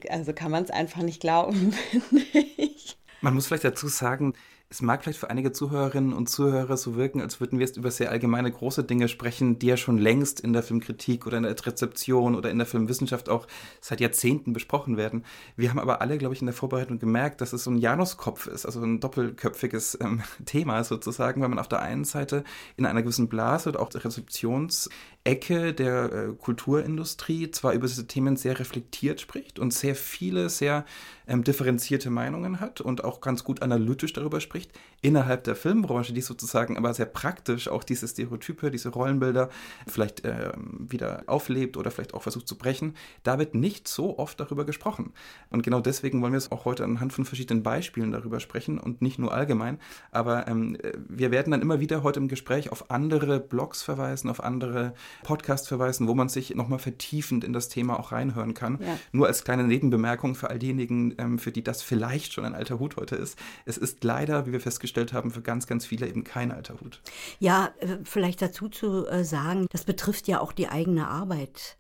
also 0.09 0.33
kann 0.33 0.49
man 0.49 0.63
es 0.63 0.71
einfach 0.71 1.03
nicht 1.03 1.21
glauben, 1.21 1.73
finde 1.91 2.25
ich. 2.57 2.97
Man 3.21 3.33
muss 3.33 3.47
vielleicht 3.47 3.63
dazu 3.63 3.87
sagen, 3.87 4.33
es 4.69 4.81
mag 4.81 5.01
vielleicht 5.01 5.19
für 5.19 5.29
einige 5.29 5.53
Zuhörerinnen 5.53 6.11
und 6.11 6.27
Zuhörer 6.27 6.75
so 6.75 6.97
wirken, 6.97 7.21
als 7.21 7.39
würden 7.39 7.57
wir 7.57 7.65
jetzt 7.65 7.77
über 7.77 7.89
sehr 7.89 8.11
allgemeine 8.11 8.51
große 8.51 8.83
Dinge 8.83 9.07
sprechen, 9.07 9.59
die 9.59 9.67
ja 9.67 9.77
schon 9.77 9.97
längst 9.97 10.41
in 10.41 10.51
der 10.51 10.61
Filmkritik 10.61 11.25
oder 11.25 11.37
in 11.37 11.43
der 11.43 11.55
Rezeption 11.65 12.35
oder 12.35 12.49
in 12.49 12.57
der 12.57 12.67
Filmwissenschaft 12.67 13.29
auch 13.29 13.47
seit 13.79 14.01
Jahrzehnten 14.01 14.51
besprochen 14.51 14.97
werden. 14.97 15.23
Wir 15.55 15.69
haben 15.69 15.79
aber 15.79 16.01
alle, 16.01 16.17
glaube 16.17 16.35
ich, 16.35 16.41
in 16.41 16.47
der 16.47 16.53
Vorbereitung 16.53 16.99
gemerkt, 16.99 17.39
dass 17.39 17.53
es 17.53 17.63
so 17.63 17.71
ein 17.71 17.77
Januskopf 17.77 18.47
ist, 18.47 18.65
also 18.65 18.81
ein 18.81 18.99
doppelköpfiges 18.99 19.99
ähm, 20.01 20.21
Thema 20.45 20.83
sozusagen, 20.83 21.41
weil 21.41 21.49
man 21.49 21.59
auf 21.59 21.69
der 21.69 21.81
einen 21.81 22.03
Seite 22.03 22.43
in 22.75 22.85
einer 22.85 23.01
gewissen 23.01 23.29
Blase 23.29 23.69
oder 23.69 23.79
auch 23.79 23.89
Rezeptions 23.93 24.89
Ecke 25.27 25.73
der 25.73 26.13
äh, 26.13 26.33
Kulturindustrie 26.33 27.51
zwar 27.51 27.73
über 27.73 27.85
diese 27.85 28.07
Themen 28.07 28.37
sehr 28.37 28.59
reflektiert 28.59 29.19
spricht 29.19 29.59
und 29.59 29.73
sehr 29.73 29.93
viele, 29.93 30.47
sehr 30.47 30.85
ähm, 31.27 31.43
differenzierte 31.43 32.09
Meinungen 32.09 32.61
hat 32.61 32.79
und 32.79 33.03
auch 33.03 33.19
ganz 33.19 33.43
gut 33.43 33.61
analytisch 33.61 34.13
darüber 34.13 34.39
spricht, 34.39 34.71
innerhalb 35.01 35.43
der 35.43 35.57
Filmbranche, 35.57 36.13
die 36.13 36.21
sozusagen 36.21 36.77
aber 36.77 36.93
sehr 36.93 37.05
praktisch 37.05 37.67
auch 37.67 37.83
diese 37.83 38.07
Stereotype, 38.07 38.71
diese 38.71 38.87
Rollenbilder 38.89 39.49
vielleicht 39.85 40.23
äh, 40.23 40.53
wieder 40.55 41.23
auflebt 41.27 41.75
oder 41.75 41.91
vielleicht 41.91 42.13
auch 42.13 42.23
versucht 42.23 42.47
zu 42.47 42.57
brechen, 42.57 42.95
da 43.23 43.37
wird 43.37 43.53
nicht 43.53 43.89
so 43.89 44.17
oft 44.17 44.39
darüber 44.39 44.65
gesprochen. 44.65 45.11
Und 45.49 45.61
genau 45.61 45.81
deswegen 45.81 46.21
wollen 46.21 46.31
wir 46.33 46.37
es 46.37 46.53
auch 46.53 46.63
heute 46.63 46.85
anhand 46.85 47.11
von 47.11 47.25
verschiedenen 47.25 47.63
Beispielen 47.63 48.13
darüber 48.13 48.39
sprechen 48.39 48.79
und 48.79 49.01
nicht 49.01 49.19
nur 49.19 49.33
allgemein. 49.33 49.79
Aber 50.11 50.47
ähm, 50.47 50.77
wir 51.09 51.31
werden 51.31 51.51
dann 51.51 51.61
immer 51.61 51.81
wieder 51.81 52.03
heute 52.03 52.21
im 52.21 52.29
Gespräch 52.29 52.71
auf 52.71 52.89
andere 52.89 53.41
Blogs 53.41 53.83
verweisen, 53.83 54.29
auf 54.29 54.41
andere 54.41 54.93
Podcast 55.23 55.67
verweisen, 55.67 56.07
wo 56.07 56.13
man 56.13 56.29
sich 56.29 56.55
nochmal 56.55 56.79
vertiefend 56.79 57.43
in 57.43 57.53
das 57.53 57.69
Thema 57.69 57.99
auch 57.99 58.11
reinhören 58.11 58.53
kann. 58.53 58.79
Ja. 58.81 58.97
Nur 59.11 59.27
als 59.27 59.43
kleine 59.43 59.63
Nebenbemerkung 59.63 60.35
für 60.35 60.49
all 60.49 60.59
diejenigen, 60.59 61.15
ähm, 61.17 61.39
für 61.39 61.51
die 61.51 61.63
das 61.63 61.81
vielleicht 61.81 62.33
schon 62.33 62.45
ein 62.45 62.55
alter 62.55 62.79
Hut 62.79 62.97
heute 62.97 63.15
ist. 63.15 63.37
Es 63.65 63.77
ist 63.77 64.03
leider, 64.03 64.45
wie 64.45 64.51
wir 64.51 64.61
festgestellt 64.61 65.13
haben, 65.13 65.31
für 65.31 65.41
ganz, 65.41 65.67
ganz 65.67 65.85
viele 65.85 66.07
eben 66.07 66.23
kein 66.23 66.51
alter 66.51 66.75
Hut. 66.81 67.01
Ja, 67.39 67.71
äh, 67.79 67.97
vielleicht 68.03 68.41
dazu 68.41 68.69
zu 68.69 69.07
äh, 69.07 69.23
sagen, 69.23 69.67
das 69.71 69.83
betrifft 69.83 70.27
ja 70.27 70.39
auch 70.39 70.51
die 70.51 70.67
eigene 70.67 71.07
Arbeit 71.07 71.77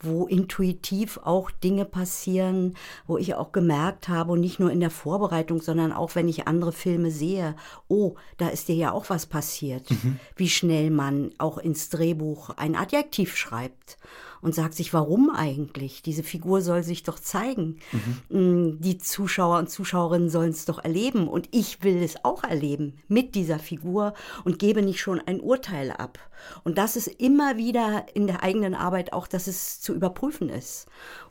wo 0.00 0.26
intuitiv 0.26 1.18
auch 1.22 1.50
Dinge 1.50 1.84
passieren, 1.84 2.74
wo 3.06 3.18
ich 3.18 3.34
auch 3.34 3.52
gemerkt 3.52 4.08
habe, 4.08 4.32
und 4.32 4.40
nicht 4.40 4.60
nur 4.60 4.70
in 4.70 4.80
der 4.80 4.90
Vorbereitung, 4.90 5.60
sondern 5.60 5.92
auch 5.92 6.14
wenn 6.14 6.28
ich 6.28 6.46
andere 6.46 6.72
Filme 6.72 7.10
sehe, 7.10 7.54
oh, 7.88 8.14
da 8.38 8.48
ist 8.48 8.68
dir 8.68 8.76
ja 8.76 8.92
auch 8.92 9.10
was 9.10 9.26
passiert, 9.26 9.90
mhm. 9.90 10.18
wie 10.36 10.48
schnell 10.48 10.90
man 10.90 11.32
auch 11.38 11.58
ins 11.58 11.88
Drehbuch 11.90 12.50
ein 12.50 12.76
Adjektiv 12.76 13.36
schreibt 13.36 13.98
und 14.42 14.54
sagt 14.54 14.74
sich, 14.74 14.92
warum 14.94 15.30
eigentlich? 15.30 16.02
Diese 16.02 16.22
Figur 16.22 16.62
soll 16.62 16.82
sich 16.82 17.02
doch 17.02 17.18
zeigen. 17.18 17.78
Mhm. 17.92 18.38
Mm, 18.38 18.80
die 18.80 18.98
Zuschauer 18.98 19.58
und 19.58 19.70
Zuschauerinnen 19.70 20.30
sollen 20.30 20.50
es 20.50 20.64
doch 20.64 20.82
erleben 20.82 21.28
und 21.28 21.48
ich 21.52 21.82
will 21.82 22.02
es 22.02 22.24
auch 22.24 22.44
erleben 22.44 22.94
mit 23.08 23.34
dieser 23.34 23.58
Figur 23.58 24.14
und 24.44 24.58
gebe 24.58 24.82
nicht 24.82 25.00
schon 25.00 25.20
ein 25.20 25.40
Urteil 25.40 25.92
ab. 25.92 26.18
Und 26.64 26.78
das 26.78 26.96
ist 26.96 27.08
immer 27.08 27.56
wieder 27.56 28.06
in 28.14 28.26
der 28.26 28.42
eigenen 28.42 28.74
Arbeit 28.74 29.12
auch, 29.12 29.26
dass 29.26 29.46
es 29.46 29.80
zu 29.80 29.94
überprüfen 29.94 30.48
ist. 30.48 30.86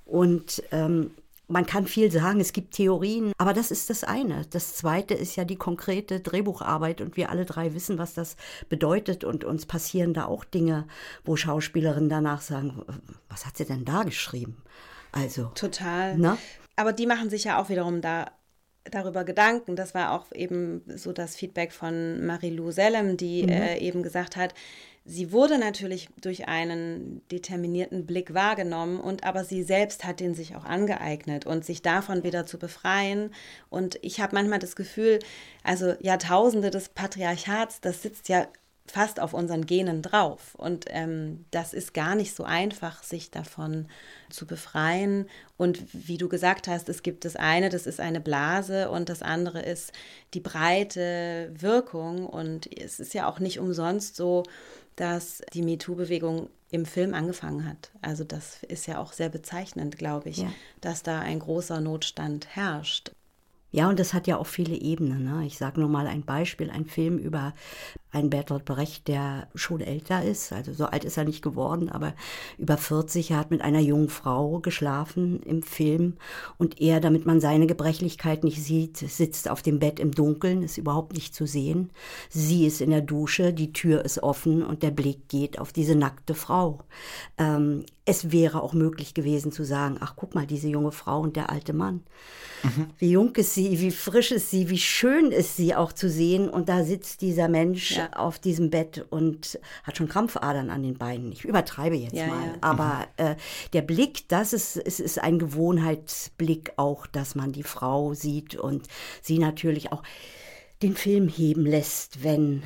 Und 0.05 0.63
ähm, 0.71 1.11
man 1.50 1.65
kann 1.65 1.88
viel 1.88 2.12
sagen, 2.12 2.39
es 2.39 2.53
gibt 2.53 2.75
Theorien, 2.75 3.34
aber 3.38 3.53
das 3.53 3.72
ist 3.72 3.89
das 3.89 4.03
eine. 4.03 4.46
Das 4.51 4.75
zweite 4.75 5.13
ist 5.13 5.36
ja 5.36 5.46
die 5.46 5.56
konkrete 5.56 6.20
Drehbucharbeit 6.20 7.01
und 7.01 7.18
wir 7.18 7.29
alle 7.29 7.46
drei 7.46 7.74
wissen, 7.74 7.98
was 7.98 8.13
das 8.13 8.36
bedeutet 8.70 9.24
und 9.24 9.44
uns 9.44 9.65
passieren 9.65 10.13
da 10.13 10.25
auch 10.25 10.44
Dinge, 10.46 10.88
wo 11.25 11.36
Schauspielerinnen 11.36 12.10
danach 12.10 12.41
sagen, 12.41 12.82
was 13.29 13.46
hat 13.46 13.58
sie 13.58 13.65
denn 13.65 13.84
da 13.84 14.03
geschrieben? 14.03 14.62
Also. 15.12 15.46
Total. 15.56 16.18
Ne? 16.18 16.38
Aber 16.75 16.94
die 16.94 17.08
machen 17.08 17.29
sich 17.29 17.46
ja 17.46 17.60
auch 17.60 17.70
wiederum 17.70 18.01
da 18.01 18.32
darüber 18.86 19.24
Gedanken. 19.24 19.75
Das 19.75 19.94
war 19.94 20.12
auch 20.12 20.32
eben 20.34 20.82
so 20.88 21.13
das 21.13 21.36
Feedback 21.36 21.74
von 21.74 22.25
Marie-Lou 22.25 22.72
Sellem, 22.72 23.18
die 23.18 23.44
mhm. 23.44 23.50
äh, 23.50 23.77
eben 23.79 24.03
gesagt 24.03 24.36
hat, 24.36 24.53
sie 25.09 25.31
wurde 25.31 25.57
natürlich 25.57 26.07
durch 26.21 26.47
einen 26.47 27.21
determinierten 27.31 28.05
Blick 28.05 28.33
wahrgenommen 28.33 28.99
und 28.99 29.23
aber 29.23 29.43
sie 29.43 29.63
selbst 29.63 30.05
hat 30.05 30.19
den 30.19 30.35
sich 30.35 30.55
auch 30.55 30.65
angeeignet 30.65 31.45
und 31.45 31.65
sich 31.65 31.81
davon 31.81 32.23
wieder 32.23 32.45
zu 32.45 32.59
befreien. 32.59 33.33
Und 33.69 33.97
ich 34.03 34.21
habe 34.21 34.35
manchmal 34.35 34.59
das 34.59 34.75
Gefühl, 34.75 35.19
also 35.63 35.95
Jahrtausende 35.99 36.69
des 36.69 36.89
Patriarchats, 36.89 37.81
das 37.81 38.03
sitzt 38.03 38.29
ja 38.29 38.47
fast 38.85 39.19
auf 39.19 39.33
unseren 39.33 39.65
Genen 39.65 40.01
drauf. 40.01 40.55
Und 40.55 40.85
ähm, 40.89 41.45
das 41.51 41.73
ist 41.73 41.93
gar 41.93 42.15
nicht 42.15 42.35
so 42.35 42.43
einfach, 42.43 43.03
sich 43.03 43.31
davon 43.31 43.87
zu 44.29 44.45
befreien. 44.45 45.27
Und 45.57 45.83
wie 45.93 46.17
du 46.17 46.27
gesagt 46.27 46.67
hast, 46.67 46.89
es 46.89 47.03
gibt 47.03 47.25
das 47.25 47.35
eine, 47.35 47.69
das 47.69 47.85
ist 47.85 47.99
eine 47.99 48.19
Blase 48.19 48.89
und 48.89 49.09
das 49.09 49.21
andere 49.21 49.61
ist 49.61 49.91
die 50.33 50.39
breite 50.39 51.51
Wirkung. 51.53 52.25
Und 52.25 52.69
es 52.79 52.99
ist 52.99 53.13
ja 53.13 53.27
auch 53.27 53.39
nicht 53.39 53.59
umsonst 53.59 54.15
so, 54.15 54.43
dass 55.00 55.41
die 55.53 55.62
MeToo-Bewegung 55.62 56.50
im 56.72 56.86
Film 56.86 57.13
angefangen 57.13 57.65
hat. 57.65 57.91
Also 58.01 58.25
das 58.25 58.63
ist 58.63 58.86
ja 58.86 59.00
auch 59.00 59.13
sehr 59.13 59.29
bezeichnend, 59.29 59.98
glaube 59.98 60.29
ich, 60.29 60.38
ja. 60.38 60.51
dass 60.82 61.03
da 61.03 61.20
ein 61.20 61.39
großer 61.39 61.79
Notstand 61.79 62.53
herrscht. 62.56 63.12
Ja, 63.71 63.89
und 63.89 63.99
das 63.99 64.13
hat 64.13 64.25
ja 64.27 64.38
auch 64.38 64.47
viele 64.47 64.75
Ebenen. 64.75 65.23
Ne? 65.25 65.45
Ich 65.45 65.57
sage 65.57 65.79
nur 65.79 65.89
mal 65.89 66.07
ein 66.07 66.23
Beispiel, 66.23 66.71
ein 66.71 66.85
Film 66.85 67.17
über 67.19 67.53
einen 68.11 68.31
Bertolt 68.31 68.65
Brecht, 68.65 69.07
der 69.07 69.47
schon 69.53 69.81
älter 69.81 70.23
ist, 70.23 70.51
also 70.51 70.73
so 70.73 70.85
alt 70.85 71.03
ist 71.05 71.17
er 71.17 71.25
nicht 71.25 71.43
geworden, 71.43 71.89
aber 71.89 72.15
über 72.57 72.75
40, 72.75 73.31
er 73.31 73.38
hat 73.38 73.51
mit 73.51 73.61
einer 73.61 73.79
jungen 73.79 74.09
Frau 74.09 74.59
geschlafen 74.59 75.43
im 75.43 75.61
Film 75.61 76.15
und 76.57 76.81
er, 76.81 77.01
damit 77.01 77.27
man 77.27 77.39
seine 77.39 77.67
Gebrechlichkeit 77.67 78.43
nicht 78.43 78.63
sieht, 78.63 78.97
sitzt 78.97 79.49
auf 79.49 79.61
dem 79.61 79.77
Bett 79.77 79.99
im 79.99 80.11
Dunkeln, 80.11 80.63
ist 80.63 80.79
überhaupt 80.79 81.13
nicht 81.13 81.35
zu 81.35 81.45
sehen. 81.45 81.91
Sie 82.29 82.65
ist 82.65 82.81
in 82.81 82.89
der 82.89 83.01
Dusche, 83.01 83.53
die 83.53 83.73
Tür 83.73 84.03
ist 84.03 84.23
offen 84.23 84.63
und 84.63 84.81
der 84.81 84.91
Blick 84.91 85.29
geht 85.29 85.59
auf 85.59 85.71
diese 85.71 85.95
nackte 85.95 86.33
Frau. 86.33 86.79
Ähm, 87.38 87.85
es 88.05 88.31
wäre 88.31 88.63
auch 88.63 88.73
möglich 88.73 89.13
gewesen 89.13 89.51
zu 89.51 89.63
sagen, 89.63 89.97
ach 89.99 90.13
guck 90.15 90.33
mal, 90.33 90.47
diese 90.47 90.67
junge 90.67 90.91
Frau 90.91 91.21
und 91.21 91.35
der 91.35 91.51
alte 91.51 91.73
Mann. 91.73 92.01
Mhm. 92.63 92.89
Wie 92.97 93.11
jung 93.11 93.35
ist 93.35 93.53
sie, 93.53 93.79
wie 93.79 93.91
frisch 93.91 94.31
ist 94.31 94.49
sie, 94.49 94.69
wie 94.69 94.77
schön 94.77 95.31
ist 95.31 95.55
sie 95.55 95.75
auch 95.75 95.93
zu 95.93 96.09
sehen. 96.09 96.49
Und 96.49 96.69
da 96.69 96.83
sitzt 96.83 97.21
dieser 97.21 97.47
Mensch 97.47 97.97
ja. 97.97 98.11
auf 98.13 98.39
diesem 98.39 98.69
Bett 98.69 99.05
und 99.09 99.59
hat 99.83 99.97
schon 99.97 100.09
Krampfadern 100.09 100.69
an 100.69 100.83
den 100.83 100.97
Beinen. 100.97 101.31
Ich 101.31 101.45
übertreibe 101.45 101.95
jetzt 101.95 102.15
ja, 102.15 102.27
mal. 102.27 102.45
Ja. 102.45 102.53
Aber 102.61 103.07
mhm. 103.17 103.25
äh, 103.25 103.35
der 103.73 103.81
Blick, 103.81 104.27
das 104.27 104.53
ist, 104.53 104.77
es 104.77 104.99
ist 104.99 105.19
ein 105.19 105.39
Gewohnheitsblick 105.39 106.73
auch, 106.77 107.07
dass 107.07 107.35
man 107.35 107.51
die 107.51 107.63
Frau 107.63 108.13
sieht 108.13 108.55
und 108.55 108.87
sie 109.21 109.39
natürlich 109.39 109.91
auch 109.91 110.03
den 110.81 110.95
Film 110.95 111.27
heben 111.27 111.65
lässt, 111.65 112.23
wenn 112.23 112.63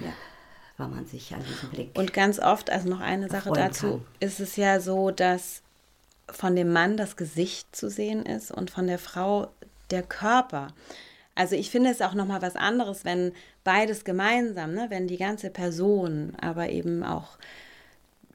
weil 0.78 0.88
man 0.88 1.06
sich 1.06 1.34
an 1.34 1.44
diesem 1.44 1.70
Blick. 1.70 1.98
Und 1.98 2.14
ganz 2.14 2.40
oft, 2.40 2.70
also 2.70 2.90
noch 2.90 3.00
eine 3.00 3.30
Sache 3.30 3.52
dazu, 3.52 3.88
kann. 3.88 4.06
ist 4.20 4.40
es 4.40 4.56
ja 4.56 4.80
so, 4.80 5.12
dass 5.12 5.62
von 6.30 6.56
dem 6.56 6.72
Mann 6.72 6.98
das 6.98 7.16
Gesicht 7.16 7.76
zu 7.76 7.90
sehen 7.90 8.26
ist 8.26 8.52
und 8.52 8.72
von 8.72 8.88
der 8.88 9.00
Frau 9.00 9.50
der 9.92 10.04
Körper. 10.04 10.68
Also 11.36 11.56
ich 11.56 11.72
finde 11.72 11.90
es 11.90 12.02
auch 12.02 12.14
noch 12.14 12.28
mal 12.28 12.42
was 12.42 12.56
anderes, 12.56 13.06
wenn 13.06 13.34
beides 13.64 14.06
gemeinsam, 14.06 14.74
ne, 14.74 14.88
wenn 14.90 15.08
die 15.08 15.18
ganze 15.18 15.50
Person, 15.50 16.34
aber 16.40 16.70
eben 16.70 17.04
auch 17.04 17.38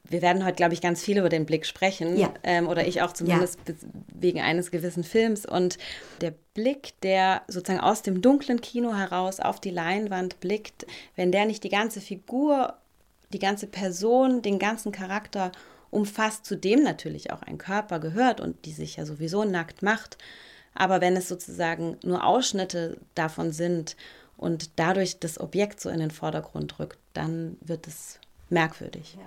wir 0.09 0.21
werden 0.21 0.43
heute, 0.43 0.55
glaube 0.55 0.73
ich, 0.73 0.81
ganz 0.81 1.01
viel 1.01 1.17
über 1.19 1.29
den 1.29 1.45
Blick 1.45 1.65
sprechen. 1.65 2.17
Ja. 2.17 2.33
Ähm, 2.43 2.67
oder 2.67 2.87
ich 2.87 3.01
auch 3.01 3.13
zumindest 3.13 3.59
ja. 3.67 3.75
wegen 4.13 4.41
eines 4.41 4.71
gewissen 4.71 5.03
Films. 5.03 5.45
Und 5.45 5.77
der 6.21 6.33
Blick, 6.53 6.99
der 7.01 7.43
sozusagen 7.47 7.79
aus 7.79 8.01
dem 8.01 8.21
dunklen 8.21 8.59
Kino 8.61 8.95
heraus 8.95 9.39
auf 9.39 9.59
die 9.59 9.69
Leinwand 9.69 10.39
blickt, 10.39 10.85
wenn 11.15 11.31
der 11.31 11.45
nicht 11.45 11.63
die 11.63 11.69
ganze 11.69 12.01
Figur, 12.01 12.73
die 13.31 13.39
ganze 13.39 13.67
Person, 13.67 14.41
den 14.41 14.57
ganzen 14.57 14.91
Charakter 14.91 15.51
umfasst, 15.91 16.45
zu 16.45 16.55
dem 16.55 16.83
natürlich 16.83 17.31
auch 17.31 17.43
ein 17.43 17.57
Körper 17.57 17.99
gehört 17.99 18.41
und 18.41 18.65
die 18.65 18.73
sich 18.73 18.97
ja 18.97 19.05
sowieso 19.05 19.43
nackt 19.43 19.83
macht. 19.83 20.17
Aber 20.79 21.01
wenn 21.01 21.17
es 21.17 21.27
sozusagen 21.27 21.97
nur 22.03 22.23
Ausschnitte 22.23 22.97
davon 23.13 23.51
sind 23.51 23.97
und 24.37 24.79
dadurch 24.79 25.19
das 25.19 25.37
Objekt 25.37 25.81
so 25.81 25.89
in 25.89 25.99
den 25.99 26.09
Vordergrund 26.09 26.79
rückt, 26.79 26.97
dann 27.13 27.57
wird 27.59 27.85
es 27.85 28.17
merkwürdig. 28.47 29.17
Ja. 29.19 29.25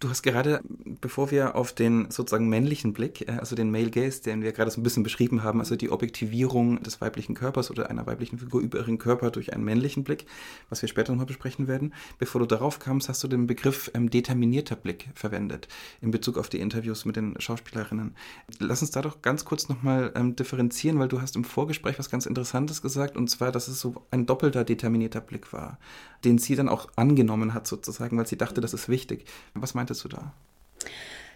Du 0.00 0.08
hast 0.08 0.22
gerade, 0.22 0.60
bevor 1.00 1.32
wir 1.32 1.56
auf 1.56 1.72
den 1.72 2.08
sozusagen 2.12 2.48
männlichen 2.48 2.92
Blick, 2.92 3.28
äh, 3.28 3.32
also 3.32 3.56
den 3.56 3.72
Male 3.72 3.90
Gaze, 3.90 4.22
den 4.22 4.42
wir 4.42 4.52
gerade 4.52 4.70
so 4.70 4.80
ein 4.80 4.84
bisschen 4.84 5.02
beschrieben 5.02 5.42
haben, 5.42 5.58
also 5.58 5.74
die 5.74 5.90
Objektivierung 5.90 6.80
des 6.84 7.00
weiblichen 7.00 7.34
Körpers 7.34 7.68
oder 7.68 7.90
einer 7.90 8.06
weiblichen 8.06 8.38
Figur 8.38 8.60
über 8.60 8.78
ihren 8.78 8.98
Körper 8.98 9.32
durch 9.32 9.52
einen 9.52 9.64
männlichen 9.64 10.04
Blick, 10.04 10.26
was 10.68 10.82
wir 10.82 10.88
später 10.88 11.10
nochmal 11.10 11.26
besprechen 11.26 11.66
werden, 11.66 11.92
bevor 12.20 12.40
du 12.40 12.46
darauf 12.46 12.78
kamst, 12.78 13.08
hast 13.08 13.24
du 13.24 13.28
den 13.28 13.48
Begriff 13.48 13.90
ähm, 13.92 14.08
determinierter 14.08 14.76
Blick 14.76 15.08
verwendet 15.14 15.66
in 16.00 16.12
Bezug 16.12 16.38
auf 16.38 16.48
die 16.48 16.60
Interviews 16.60 17.04
mit 17.04 17.16
den 17.16 17.34
Schauspielerinnen. 17.40 18.14
Lass 18.60 18.82
uns 18.82 18.92
da 18.92 19.02
doch 19.02 19.20
ganz 19.20 19.44
kurz 19.44 19.68
nochmal 19.68 20.12
ähm, 20.14 20.36
differenzieren, 20.36 21.00
weil 21.00 21.08
du 21.08 21.20
hast 21.20 21.34
im 21.34 21.42
Vorgespräch 21.42 21.98
was 21.98 22.08
ganz 22.08 22.24
Interessantes 22.24 22.82
gesagt, 22.82 23.16
und 23.16 23.28
zwar, 23.28 23.50
dass 23.50 23.66
es 23.66 23.80
so 23.80 24.06
ein 24.12 24.26
doppelter 24.26 24.62
determinierter 24.62 25.20
Blick 25.20 25.52
war, 25.52 25.80
den 26.24 26.38
sie 26.38 26.54
dann 26.54 26.68
auch 26.68 26.88
angenommen 26.94 27.52
hat 27.52 27.66
sozusagen, 27.66 28.16
weil 28.16 28.28
sie 28.28 28.38
dachte, 28.38 28.60
das 28.60 28.74
ist 28.74 28.88
wichtig. 28.88 29.24
Was 29.54 29.74
meinst 29.74 29.87
meintest 29.88 30.04
du 30.04 30.08
da? 30.08 30.32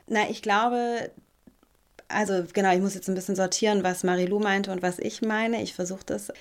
Na, 0.06 0.28
ich 0.28 0.42
glaube, 0.42 1.10
also 2.08 2.44
genau, 2.52 2.74
ich 2.74 2.80
muss 2.80 2.94
jetzt 2.94 3.08
ein 3.08 3.14
bisschen 3.14 3.36
sortieren, 3.36 3.82
was 3.82 4.04
Marilou 4.04 4.40
meinte 4.40 4.70
und 4.72 4.82
was 4.82 4.98
ich 4.98 5.22
meine. 5.22 5.62
Ich 5.62 5.74
versuche 5.74 6.04
das. 6.04 6.32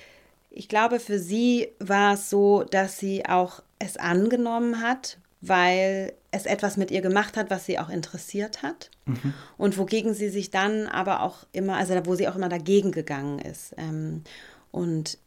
Ich 0.49 0.67
glaube, 0.67 0.99
für 0.99 1.19
sie 1.19 1.69
war 1.79 2.15
es 2.15 2.29
so, 2.29 2.63
dass 2.63 2.97
sie 2.97 3.25
auch 3.25 3.63
es 3.79 3.97
angenommen 3.97 4.81
hat, 4.81 5.17
weil 5.39 6.13
es 6.31 6.45
etwas 6.45 6.77
mit 6.77 6.91
ihr 6.91 7.01
gemacht 7.01 7.37
hat, 7.37 7.49
was 7.49 7.65
sie 7.65 7.79
auch 7.79 7.89
interessiert 7.89 8.61
hat. 8.61 8.89
Mhm. 9.05 9.33
Und 9.57 9.77
wogegen 9.77 10.13
sie 10.13 10.29
sich 10.29 10.51
dann 10.51 10.87
aber 10.87 11.21
auch 11.21 11.45
immer, 11.53 11.77
also 11.77 11.95
wo 12.05 12.15
sie 12.15 12.27
auch 12.27 12.35
immer 12.35 12.49
dagegen 12.49 12.91
gegangen 12.91 13.39
ist. 13.39 13.73
Ähm, 13.77 14.23
und 14.71 15.17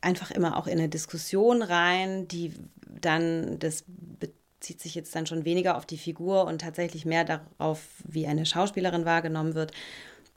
einfach 0.00 0.30
immer 0.30 0.56
auch 0.56 0.66
in 0.66 0.78
eine 0.78 0.88
Diskussion 0.88 1.62
rein, 1.62 2.26
die 2.28 2.54
dann 3.00 3.58
das 3.58 3.84
zieht 4.62 4.80
sich 4.80 4.94
jetzt 4.94 5.14
dann 5.14 5.26
schon 5.26 5.44
weniger 5.44 5.76
auf 5.76 5.86
die 5.86 5.98
Figur 5.98 6.44
und 6.44 6.60
tatsächlich 6.60 7.04
mehr 7.04 7.24
darauf, 7.24 7.80
wie 8.04 8.26
eine 8.26 8.46
Schauspielerin 8.46 9.04
wahrgenommen 9.04 9.54
wird, 9.54 9.72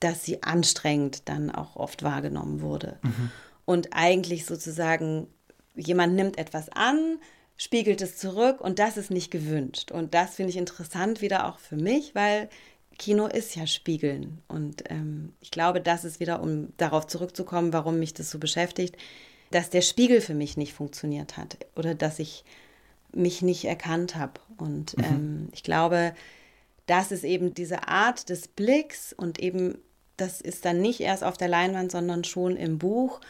dass 0.00 0.24
sie 0.24 0.42
anstrengend 0.42 1.28
dann 1.28 1.50
auch 1.50 1.76
oft 1.76 2.02
wahrgenommen 2.02 2.60
wurde. 2.60 2.98
Mhm. 3.02 3.30
Und 3.64 3.88
eigentlich 3.92 4.44
sozusagen, 4.44 5.28
jemand 5.74 6.14
nimmt 6.14 6.38
etwas 6.38 6.68
an, 6.68 7.18
spiegelt 7.56 8.02
es 8.02 8.16
zurück 8.16 8.60
und 8.60 8.78
das 8.78 8.96
ist 8.96 9.10
nicht 9.10 9.30
gewünscht. 9.30 9.90
Und 9.90 10.12
das 10.14 10.34
finde 10.34 10.50
ich 10.50 10.56
interessant 10.56 11.22
wieder 11.22 11.46
auch 11.46 11.58
für 11.58 11.76
mich, 11.76 12.14
weil 12.14 12.48
Kino 12.98 13.26
ist 13.26 13.56
ja 13.56 13.66
Spiegeln. 13.66 14.42
Und 14.48 14.84
ähm, 14.90 15.32
ich 15.40 15.50
glaube, 15.50 15.80
das 15.80 16.04
ist 16.04 16.20
wieder, 16.20 16.42
um 16.42 16.72
darauf 16.76 17.06
zurückzukommen, 17.06 17.72
warum 17.72 17.98
mich 17.98 18.14
das 18.14 18.30
so 18.30 18.38
beschäftigt, 18.38 18.96
dass 19.50 19.70
der 19.70 19.82
Spiegel 19.82 20.20
für 20.20 20.34
mich 20.34 20.56
nicht 20.56 20.74
funktioniert 20.74 21.36
hat 21.36 21.56
oder 21.76 21.94
dass 21.94 22.18
ich 22.18 22.44
mich 23.16 23.42
nicht 23.42 23.64
erkannt 23.64 24.16
habe. 24.16 24.40
Und 24.58 24.96
mhm. 24.96 25.04
ähm, 25.04 25.48
ich 25.52 25.62
glaube, 25.62 26.14
das 26.86 27.12
ist 27.12 27.24
eben 27.24 27.54
diese 27.54 27.88
Art 27.88 28.28
des 28.28 28.48
Blicks 28.48 29.12
und 29.12 29.38
eben, 29.38 29.78
das 30.16 30.40
ist 30.40 30.64
dann 30.64 30.80
nicht 30.80 31.00
erst 31.00 31.24
auf 31.24 31.36
der 31.36 31.48
Leinwand, 31.48 31.90
sondern 31.90 32.24
schon 32.24 32.56
im 32.56 32.78
Buch, 32.78 33.20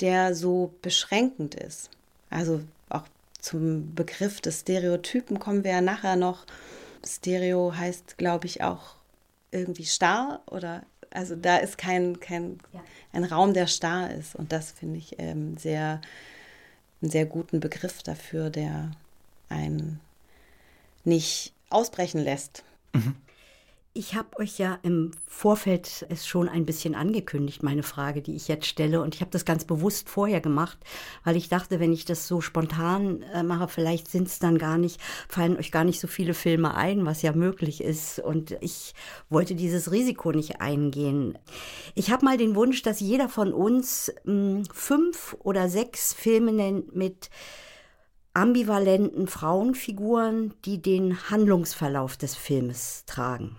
der 0.00 0.34
so 0.34 0.74
beschränkend 0.82 1.54
ist. 1.54 1.90
Also 2.30 2.60
auch 2.90 3.04
zum 3.40 3.94
Begriff 3.94 4.40
des 4.40 4.60
Stereotypen 4.60 5.38
kommen 5.38 5.64
wir 5.64 5.72
ja 5.72 5.80
nachher 5.80 6.16
noch. 6.16 6.44
Stereo 7.06 7.74
heißt, 7.76 8.18
glaube 8.18 8.46
ich, 8.46 8.62
auch 8.62 8.96
irgendwie 9.50 9.86
starr 9.86 10.42
oder 10.50 10.82
also 11.10 11.36
da 11.36 11.56
ist 11.56 11.78
kein, 11.78 12.20
kein 12.20 12.58
ja. 12.72 12.80
ein 13.12 13.24
Raum, 13.24 13.54
der 13.54 13.66
starr 13.66 14.10
ist. 14.10 14.34
Und 14.34 14.52
das 14.52 14.72
finde 14.72 14.98
ich 14.98 15.18
ähm, 15.18 15.56
sehr, 15.56 16.00
einen 17.00 17.10
sehr 17.10 17.26
guten 17.26 17.60
Begriff 17.60 18.02
dafür, 18.02 18.50
der 18.50 18.90
einen 19.48 20.00
nicht 21.04 21.54
ausbrechen 21.70 22.22
lässt. 22.22 22.64
Mhm. 22.92 23.16
Ich 23.94 24.14
habe 24.14 24.38
euch 24.38 24.58
ja 24.58 24.78
im 24.82 25.10
Vorfeld 25.26 26.06
es 26.08 26.24
schon 26.24 26.48
ein 26.48 26.64
bisschen 26.64 26.94
angekündigt, 26.94 27.64
meine 27.64 27.82
Frage, 27.82 28.22
die 28.22 28.36
ich 28.36 28.46
jetzt 28.46 28.66
stelle. 28.66 29.00
Und 29.00 29.16
ich 29.16 29.22
habe 29.22 29.32
das 29.32 29.44
ganz 29.44 29.64
bewusst 29.64 30.08
vorher 30.08 30.40
gemacht, 30.40 30.78
weil 31.24 31.36
ich 31.36 31.48
dachte, 31.48 31.80
wenn 31.80 31.92
ich 31.92 32.04
das 32.04 32.28
so 32.28 32.40
spontan 32.40 33.22
äh, 33.34 33.42
mache, 33.42 33.66
vielleicht 33.66 34.08
sind 34.08 34.28
es 34.28 34.38
dann 34.38 34.56
gar 34.56 34.78
nicht, 34.78 35.00
fallen 35.28 35.56
euch 35.56 35.72
gar 35.72 35.82
nicht 35.82 35.98
so 35.98 36.06
viele 36.06 36.34
Filme 36.34 36.76
ein, 36.76 37.06
was 37.06 37.22
ja 37.22 37.32
möglich 37.32 37.82
ist. 37.82 38.20
Und 38.20 38.56
ich 38.60 38.94
wollte 39.30 39.56
dieses 39.56 39.90
Risiko 39.90 40.30
nicht 40.30 40.60
eingehen. 40.60 41.36
Ich 41.96 42.12
habe 42.12 42.24
mal 42.24 42.36
den 42.36 42.54
Wunsch, 42.54 42.82
dass 42.82 43.00
jeder 43.00 43.28
von 43.28 43.52
uns 43.52 44.12
mh, 44.22 44.32
hm, 44.32 44.64
fünf 44.72 45.36
oder 45.40 45.68
sechs 45.68 46.14
Filme 46.14 46.52
nennt 46.52 46.94
mit 46.94 47.30
ambivalenten 48.38 49.26
Frauenfiguren, 49.26 50.54
die 50.64 50.80
den 50.80 51.28
Handlungsverlauf 51.28 52.16
des 52.16 52.36
Filmes 52.36 53.04
tragen. 53.06 53.56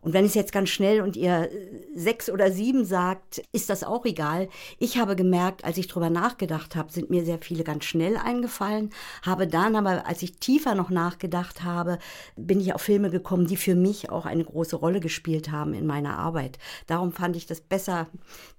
Und 0.00 0.12
wenn 0.14 0.24
es 0.24 0.34
jetzt 0.34 0.52
ganz 0.52 0.70
schnell 0.70 1.02
und 1.02 1.16
ihr 1.16 1.50
sechs 1.94 2.30
oder 2.30 2.50
sieben 2.50 2.84
sagt, 2.84 3.42
ist 3.52 3.68
das 3.68 3.82
auch 3.84 4.06
egal. 4.06 4.48
Ich 4.78 4.98
habe 4.98 5.16
gemerkt, 5.16 5.64
als 5.64 5.76
ich 5.76 5.88
drüber 5.88 6.08
nachgedacht 6.08 6.76
habe, 6.76 6.92
sind 6.92 7.10
mir 7.10 7.24
sehr 7.24 7.38
viele 7.38 7.62
ganz 7.62 7.84
schnell 7.84 8.16
eingefallen. 8.16 8.90
Habe 9.22 9.48
dann 9.48 9.76
aber, 9.76 10.06
als 10.06 10.22
ich 10.22 10.38
tiefer 10.38 10.74
noch 10.74 10.90
nachgedacht 10.90 11.64
habe, 11.64 11.98
bin 12.36 12.60
ich 12.60 12.72
auf 12.72 12.82
Filme 12.82 13.10
gekommen, 13.10 13.48
die 13.48 13.56
für 13.56 13.74
mich 13.74 14.08
auch 14.08 14.24
eine 14.24 14.44
große 14.44 14.76
Rolle 14.76 15.00
gespielt 15.00 15.50
haben 15.50 15.74
in 15.74 15.86
meiner 15.86 16.16
Arbeit. 16.16 16.58
Darum 16.86 17.12
fand 17.12 17.36
ich 17.36 17.46
das 17.46 17.60
besser, 17.60 18.06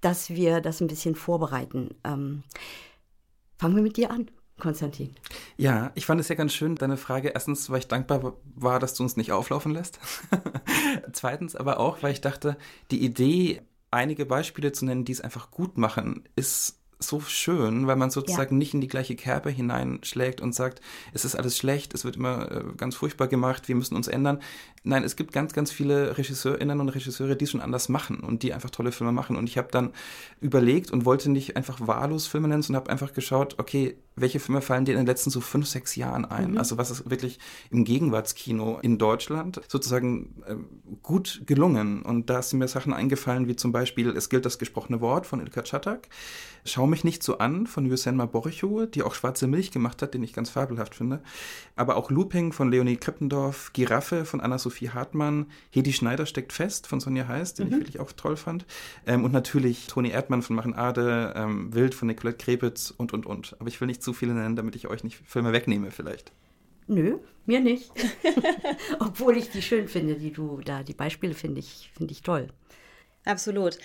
dass 0.01 0.29
wir 0.29 0.59
das 0.61 0.81
ein 0.81 0.87
bisschen 0.87 1.15
vorbereiten. 1.15 1.95
Ähm, 2.03 2.43
fangen 3.57 3.75
wir 3.75 3.83
mit 3.83 3.97
dir 3.97 4.11
an. 4.11 4.29
Konstantin. 4.59 5.15
Ja, 5.55 5.91
ich 5.93 6.05
fand 6.05 6.19
es 6.19 6.29
ja 6.29 6.35
ganz 6.35 6.53
schön, 6.53 6.75
deine 6.75 6.97
Frage. 6.97 7.29
Erstens, 7.29 7.69
weil 7.69 7.79
ich 7.79 7.87
dankbar 7.87 8.33
war, 8.55 8.79
dass 8.79 8.95
du 8.95 9.03
uns 9.03 9.15
nicht 9.15 9.31
auflaufen 9.31 9.71
lässt. 9.71 9.99
Zweitens 11.13 11.55
aber 11.55 11.79
auch, 11.79 12.01
weil 12.01 12.13
ich 12.13 12.21
dachte, 12.21 12.57
die 12.89 13.03
Idee, 13.03 13.61
einige 13.91 14.25
Beispiele 14.25 14.71
zu 14.71 14.85
nennen, 14.85 15.05
die 15.05 15.11
es 15.11 15.21
einfach 15.21 15.51
gut 15.51 15.77
machen, 15.77 16.27
ist 16.35 16.76
so 16.99 17.19
schön, 17.19 17.85
weil 17.85 17.95
man 17.95 18.09
sozusagen 18.09 18.55
ja. 18.55 18.57
nicht 18.57 18.73
in 18.73 18.81
die 18.81 18.87
gleiche 18.87 19.15
Kerbe 19.15 19.49
hineinschlägt 19.49 20.41
und 20.41 20.55
sagt, 20.55 20.81
es 21.13 21.25
ist 21.25 21.35
alles 21.35 21.57
schlecht, 21.57 21.93
es 21.93 22.05
wird 22.05 22.15
immer 22.15 22.51
äh, 22.51 22.63
ganz 22.75 22.95
furchtbar 22.95 23.27
gemacht, 23.27 23.67
wir 23.67 23.75
müssen 23.75 23.95
uns 23.95 24.07
ändern. 24.07 24.39
Nein, 24.83 25.03
es 25.03 25.15
gibt 25.15 25.31
ganz, 25.31 25.53
ganz 25.53 25.71
viele 25.71 26.17
Regisseurinnen 26.17 26.79
und 26.79 26.89
Regisseure, 26.89 27.35
die 27.35 27.43
es 27.43 27.51
schon 27.51 27.61
anders 27.61 27.89
machen 27.89 28.21
und 28.21 28.41
die 28.41 28.53
einfach 28.53 28.69
tolle 28.69 28.91
Filme 28.91 29.11
machen. 29.11 29.35
Und 29.35 29.49
ich 29.49 29.57
habe 29.57 29.67
dann 29.69 29.91
überlegt 30.39 30.91
und 30.91 31.05
wollte 31.05 31.29
nicht 31.29 31.55
einfach 31.55 31.85
wahllos 31.85 32.25
Filme 32.25 32.47
nennen, 32.47 32.61
sondern 32.61 32.83
habe 32.83 32.91
einfach 32.91 33.13
geschaut, 33.13 33.55
okay, 33.59 33.97
welche 34.15 34.39
Filme 34.39 34.61
fallen 34.61 34.85
dir 34.85 34.93
in 34.93 34.97
den 34.97 35.05
letzten 35.05 35.29
so 35.29 35.41
fünf, 35.41 35.67
sechs 35.67 35.95
Jahren 35.95 36.25
ein? 36.25 36.51
Mhm. 36.51 36.57
Also 36.57 36.77
was 36.77 36.89
ist 36.89 37.09
wirklich 37.09 37.37
im 37.69 37.83
Gegenwartskino 37.83 38.79
in 38.81 38.97
Deutschland 38.97 39.61
sozusagen 39.67 40.41
äh, 40.47 40.55
gut 41.03 41.43
gelungen? 41.45 42.01
Und 42.01 42.29
da 42.29 42.41
sind 42.41 42.59
mir 42.59 42.67
Sachen 42.67 42.93
eingefallen, 42.93 43.47
wie 43.47 43.55
zum 43.55 43.71
Beispiel 43.71 44.09
Es 44.09 44.29
gilt 44.29 44.45
das 44.45 44.57
gesprochene 44.57 45.01
Wort 45.01 45.27
von 45.27 45.39
Ilka 45.39 45.63
Czatak, 45.63 46.07
Schau 46.67 46.85
mich 46.85 47.03
nicht 47.03 47.23
so 47.23 47.37
an 47.37 47.65
von 47.65 47.85
Yusenma 47.85 48.25
Borichow, 48.25 48.89
die 48.89 49.01
auch 49.03 49.15
Schwarze 49.15 49.47
Milch 49.47 49.71
gemacht 49.71 50.01
hat, 50.01 50.13
den 50.13 50.21
ich 50.21 50.33
ganz 50.33 50.49
fabelhaft 50.49 50.95
finde. 50.95 51.21
Aber 51.75 51.95
auch 51.95 52.11
Looping 52.11 52.51
von 52.51 52.69
Leonie 52.69 52.97
Krippendorf, 52.97 53.71
Giraffe 53.73 54.25
von 54.25 54.41
Anna-Sophie 54.41 54.89
Hartmann, 54.89 55.47
Hedi 55.71 55.93
Schneider 55.93 56.25
steckt 56.25 56.51
fest 56.51 56.85
von 56.85 56.99
Sonja 56.99 57.27
Heiß, 57.27 57.53
den 57.53 57.67
mhm. 57.67 57.73
ich 57.73 57.79
wirklich 57.79 57.99
auch 57.99 58.11
toll 58.11 58.35
fand. 58.35 58.65
Ähm, 59.05 59.23
und 59.23 59.31
natürlich 59.31 59.87
Toni 59.87 60.09
Erdmann 60.09 60.41
von 60.41 60.55
Machen 60.55 60.73
Ade, 60.73 61.33
ähm, 61.35 61.73
Wild 61.73 61.95
von 61.95 62.07
Nicolette 62.07 62.37
Krebitz 62.37 62.93
und, 62.95 63.13
und, 63.13 63.25
und. 63.25 63.55
Aber 63.59 63.69
ich 63.69 63.79
will 63.79 63.87
nicht 63.87 64.03
zu 64.03 64.13
viele 64.13 64.33
nennen, 64.33 64.55
damit 64.55 64.75
ich 64.75 64.87
euch 64.87 65.03
nicht 65.03 65.21
Filme 65.25 65.53
wegnehme 65.53 65.91
vielleicht. 65.91 66.33
Nö, 66.87 67.17
mir 67.45 67.59
nicht. 67.59 67.91
Obwohl 68.99 69.37
ich 69.37 69.49
die 69.49 69.61
schön 69.61 69.87
finde, 69.87 70.15
die 70.15 70.31
du 70.31 70.61
da, 70.63 70.83
die 70.83 70.93
Beispiele 70.93 71.33
finde 71.33 71.59
ich, 71.59 71.91
finde 71.93 72.11
ich 72.11 72.21
toll. 72.21 72.47
Absolut. 73.25 73.77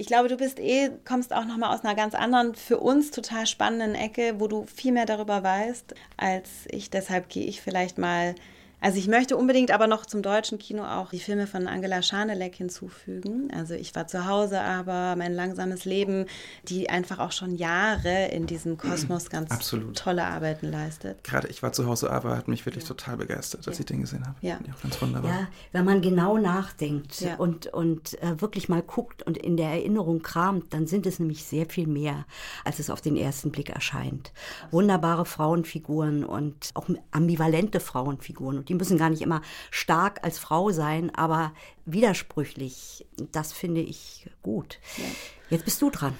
Ich 0.00 0.06
glaube, 0.06 0.28
du 0.28 0.38
bist 0.38 0.58
eh, 0.58 0.92
kommst 1.06 1.34
auch 1.34 1.44
nochmal 1.44 1.74
aus 1.74 1.84
einer 1.84 1.94
ganz 1.94 2.14
anderen, 2.14 2.54
für 2.54 2.78
uns 2.78 3.10
total 3.10 3.46
spannenden 3.46 3.94
Ecke, 3.94 4.36
wo 4.38 4.48
du 4.48 4.64
viel 4.64 4.92
mehr 4.92 5.04
darüber 5.04 5.42
weißt 5.42 5.94
als 6.16 6.48
ich. 6.70 6.88
Deshalb 6.88 7.28
gehe 7.28 7.44
ich 7.44 7.60
vielleicht 7.60 7.98
mal 7.98 8.34
also 8.80 8.98
ich 8.98 9.08
möchte 9.08 9.36
unbedingt 9.36 9.70
aber 9.70 9.86
noch 9.86 10.06
zum 10.06 10.22
deutschen 10.22 10.58
Kino 10.58 10.84
auch 10.84 11.10
die 11.10 11.20
Filme 11.20 11.46
von 11.46 11.66
Angela 11.66 12.02
Schanelek 12.02 12.54
hinzufügen. 12.54 13.50
Also 13.54 13.74
ich 13.74 13.94
war 13.94 14.06
zu 14.06 14.26
Hause, 14.26 14.60
aber 14.60 15.16
mein 15.16 15.34
langsames 15.34 15.84
Leben, 15.84 16.26
die 16.64 16.88
einfach 16.88 17.18
auch 17.18 17.32
schon 17.32 17.54
Jahre 17.54 18.28
in 18.28 18.46
diesem 18.46 18.78
Kosmos 18.78 19.30
ganz 19.30 19.50
Absolut. 19.50 19.96
tolle 19.98 20.24
Arbeiten 20.24 20.70
leistet. 20.70 21.22
Gerade 21.24 21.48
ich 21.48 21.62
war 21.62 21.72
zu 21.72 21.86
Hause, 21.86 22.10
aber 22.10 22.36
hat 22.36 22.48
mich 22.48 22.64
wirklich 22.64 22.84
ja. 22.84 22.88
total 22.88 23.18
begeistert, 23.18 23.68
als 23.68 23.76
ja. 23.76 23.80
ich 23.80 23.86
den 23.86 24.00
gesehen 24.00 24.26
habe. 24.26 24.36
Ja. 24.40 24.58
ja, 24.66 24.74
ganz 24.82 25.00
wunderbar. 25.02 25.30
Ja, 25.30 25.48
wenn 25.72 25.84
man 25.84 26.00
genau 26.00 26.38
nachdenkt 26.38 27.20
ja. 27.20 27.36
und, 27.36 27.66
und 27.66 28.20
äh, 28.22 28.40
wirklich 28.40 28.68
mal 28.68 28.82
guckt 28.82 29.22
und 29.22 29.36
in 29.36 29.56
der 29.56 29.70
Erinnerung 29.70 30.22
kramt, 30.22 30.72
dann 30.72 30.86
sind 30.86 31.06
es 31.06 31.18
nämlich 31.18 31.44
sehr 31.44 31.66
viel 31.66 31.86
mehr, 31.86 32.24
als 32.64 32.78
es 32.78 32.88
auf 32.88 33.00
den 33.00 33.16
ersten 33.16 33.50
Blick 33.50 33.68
erscheint. 33.68 34.32
Wunderbare 34.70 35.26
Frauenfiguren 35.26 36.24
und 36.24 36.70
auch 36.74 36.88
ambivalente 37.10 37.80
Frauenfiguren. 37.80 38.58
Und 38.58 38.69
die 38.70 38.74
müssen 38.76 38.96
gar 38.98 39.10
nicht 39.10 39.20
immer 39.20 39.42
stark 39.70 40.20
als 40.22 40.38
Frau 40.38 40.70
sein, 40.70 41.12
aber 41.14 41.52
widersprüchlich. 41.84 43.04
Das 43.32 43.52
finde 43.52 43.80
ich 43.80 44.30
gut. 44.42 44.78
Ja. 44.96 45.04
Jetzt 45.50 45.64
bist 45.64 45.82
du 45.82 45.90
dran. 45.90 46.16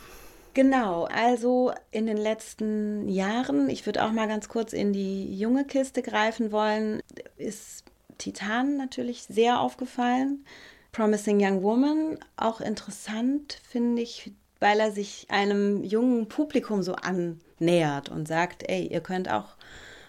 Genau, 0.52 1.04
also 1.04 1.72
in 1.92 2.06
den 2.06 2.16
letzten 2.16 3.08
Jahren, 3.08 3.70
ich 3.70 3.86
würde 3.86 4.04
auch 4.04 4.10
mal 4.10 4.26
ganz 4.26 4.48
kurz 4.48 4.72
in 4.72 4.92
die 4.92 5.32
junge 5.38 5.64
Kiste 5.64 6.02
greifen 6.02 6.50
wollen, 6.50 7.00
ist 7.36 7.84
Titan 8.18 8.76
natürlich 8.76 9.22
sehr 9.22 9.60
aufgefallen. 9.60 10.44
Promising 10.90 11.38
Young 11.40 11.62
Woman, 11.62 12.18
auch 12.36 12.60
interessant, 12.60 13.60
finde 13.62 14.02
ich, 14.02 14.32
weil 14.58 14.80
er 14.80 14.90
sich 14.90 15.28
einem 15.30 15.84
jungen 15.84 16.26
Publikum 16.26 16.82
so 16.82 16.96
annähert 16.96 18.08
und 18.08 18.26
sagt, 18.26 18.68
ey, 18.68 18.88
ihr 18.88 19.00
könnt 19.02 19.30
auch 19.30 19.54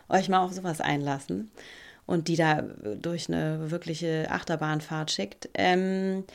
euch 0.10 0.28
mal 0.28 0.44
auf 0.44 0.54
sowas 0.54 0.82
einlassen 0.82 1.52
und 2.12 2.28
die 2.28 2.36
da 2.36 2.62
durch 2.62 3.30
eine 3.30 3.72
wirkliche 3.72 4.28
Achterbahnfahrt 4.30 5.12
schickt. 5.12 5.48
Ähm, 5.54 6.26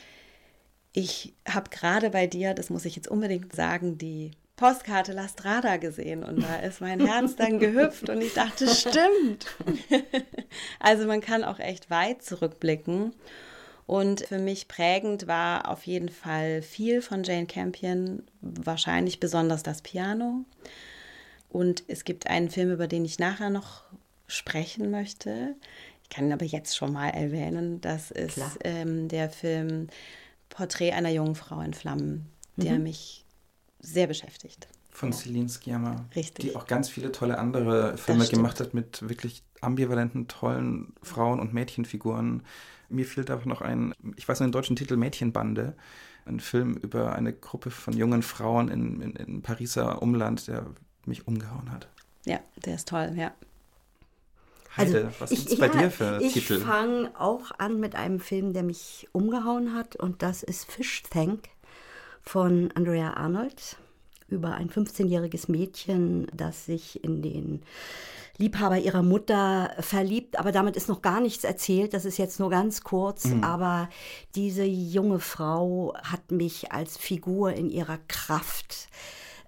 ich 0.91 1.35
habe 1.47 1.69
gerade 1.69 2.09
bei 2.09 2.25
dir, 2.25 2.55
das 2.55 2.71
muss 2.71 2.85
ich 2.85 2.95
jetzt 2.95 3.07
unbedingt 3.07 3.55
sagen, 3.55 3.99
die 3.99 4.31
Postkarte 4.55 5.11
La 5.13 5.27
Strada 5.27 5.77
gesehen 5.77 6.23
und 6.23 6.41
da 6.41 6.55
ist 6.55 6.81
mein 6.81 7.05
Herz 7.05 7.35
dann 7.35 7.59
gehüpft 7.59 8.09
und 8.09 8.21
ich 8.21 8.33
dachte, 8.33 8.67
stimmt. 8.67 9.55
also 10.79 11.05
man 11.05 11.21
kann 11.21 11.43
auch 11.43 11.59
echt 11.59 11.91
weit 11.91 12.23
zurückblicken. 12.23 13.13
Und 13.85 14.21
für 14.21 14.39
mich 14.39 14.67
prägend 14.67 15.27
war 15.27 15.69
auf 15.69 15.83
jeden 15.83 16.09
Fall 16.09 16.63
viel 16.63 17.03
von 17.03 17.23
Jane 17.23 17.45
Campion, 17.45 18.23
wahrscheinlich 18.41 19.19
besonders 19.19 19.61
das 19.61 19.83
Piano. 19.83 20.43
Und 21.49 21.83
es 21.87 22.03
gibt 22.03 22.25
einen 22.27 22.49
Film, 22.49 22.71
über 22.71 22.87
den 22.87 23.05
ich 23.05 23.19
nachher 23.19 23.51
noch 23.51 23.83
sprechen 24.27 24.91
möchte. 24.91 25.55
Ich 26.03 26.09
kann 26.09 26.25
ihn 26.25 26.33
aber 26.33 26.45
jetzt 26.45 26.75
schon 26.75 26.93
mal 26.93 27.09
erwähnen. 27.09 27.81
Das 27.81 28.11
ist 28.11 28.59
ähm, 28.63 29.07
der 29.07 29.29
Film 29.29 29.87
Porträt 30.49 30.93
einer 30.93 31.09
jungen 31.09 31.35
Frau 31.35 31.61
in 31.61 31.73
Flammen, 31.73 32.27
der 32.55 32.77
mhm. 32.77 32.83
mich 32.83 33.25
sehr 33.79 34.07
beschäftigt. 34.07 34.67
Von 34.89 35.11
ja. 35.11 35.17
Celine 35.17 35.49
Sciamma. 35.49 36.05
Richtig. 36.15 36.45
Die 36.45 36.55
auch 36.55 36.65
ganz 36.65 36.89
viele 36.89 37.11
tolle 37.11 37.37
andere 37.37 37.97
Filme 37.97 38.25
gemacht 38.27 38.59
hat 38.59 38.73
mit 38.73 39.07
wirklich 39.07 39.43
ambivalenten, 39.61 40.27
tollen 40.27 40.93
Frauen- 41.03 41.39
und 41.39 41.53
Mädchenfiguren. 41.53 42.43
Mir 42.89 43.05
fehlt 43.05 43.29
auch 43.29 43.45
noch 43.45 43.61
ein, 43.61 43.93
ich 44.15 44.27
weiß 44.27 44.39
noch 44.39 44.47
den 44.47 44.51
deutschen 44.51 44.75
Titel 44.75 44.95
Mädchenbande, 44.97 45.75
ein 46.25 46.39
Film 46.39 46.75
über 46.75 47.13
eine 47.13 47.33
Gruppe 47.33 47.69
von 47.69 47.95
jungen 47.95 48.23
Frauen 48.23 48.69
in, 48.69 49.01
in, 49.01 49.15
in 49.15 49.41
Pariser 49.41 50.01
Umland, 50.01 50.47
der 50.47 50.65
mich 51.05 51.27
umgehauen 51.27 51.71
hat. 51.71 51.87
Ja, 52.25 52.39
der 52.65 52.75
ist 52.75 52.87
toll, 52.87 53.13
ja. 53.15 53.33
Heide, 54.77 55.05
also, 55.05 55.19
was 55.19 55.31
ist 55.31 55.59
bei 55.59 55.67
ja, 55.67 55.73
dir 55.73 55.91
für 55.91 56.19
ich 56.21 56.33
Titel? 56.33 56.57
Ich 56.57 56.63
fange 56.63 57.11
auch 57.17 57.51
an 57.57 57.79
mit 57.79 57.95
einem 57.95 58.19
Film, 58.19 58.53
der 58.53 58.63
mich 58.63 59.07
umgehauen 59.11 59.73
hat 59.73 59.95
und 59.95 60.21
das 60.21 60.43
ist 60.43 60.71
Fish 60.71 61.03
Tank 61.03 61.49
von 62.21 62.71
Andrea 62.75 63.13
Arnold 63.13 63.77
über 64.29 64.53
ein 64.55 64.69
15-jähriges 64.69 65.49
Mädchen, 65.49 66.27
das 66.33 66.65
sich 66.65 67.03
in 67.03 67.21
den 67.21 67.61
Liebhaber 68.37 68.77
ihrer 68.77 69.01
Mutter 69.01 69.71
verliebt, 69.79 70.37
aber 70.37 70.51
damit 70.51 70.75
ist 70.75 70.89
noch 70.89 71.01
gar 71.01 71.21
nichts 71.21 71.43
erzählt, 71.43 71.93
das 71.93 72.05
ist 72.05 72.17
jetzt 72.17 72.39
nur 72.39 72.51
ganz 72.51 72.83
kurz, 72.83 73.25
mhm. 73.25 73.43
aber 73.43 73.89
diese 74.35 74.63
junge 74.63 75.19
Frau 75.19 75.95
hat 76.03 76.31
mich 76.31 76.71
als 76.71 76.97
Figur 76.97 77.53
in 77.53 77.69
ihrer 77.69 77.97
Kraft 78.07 78.89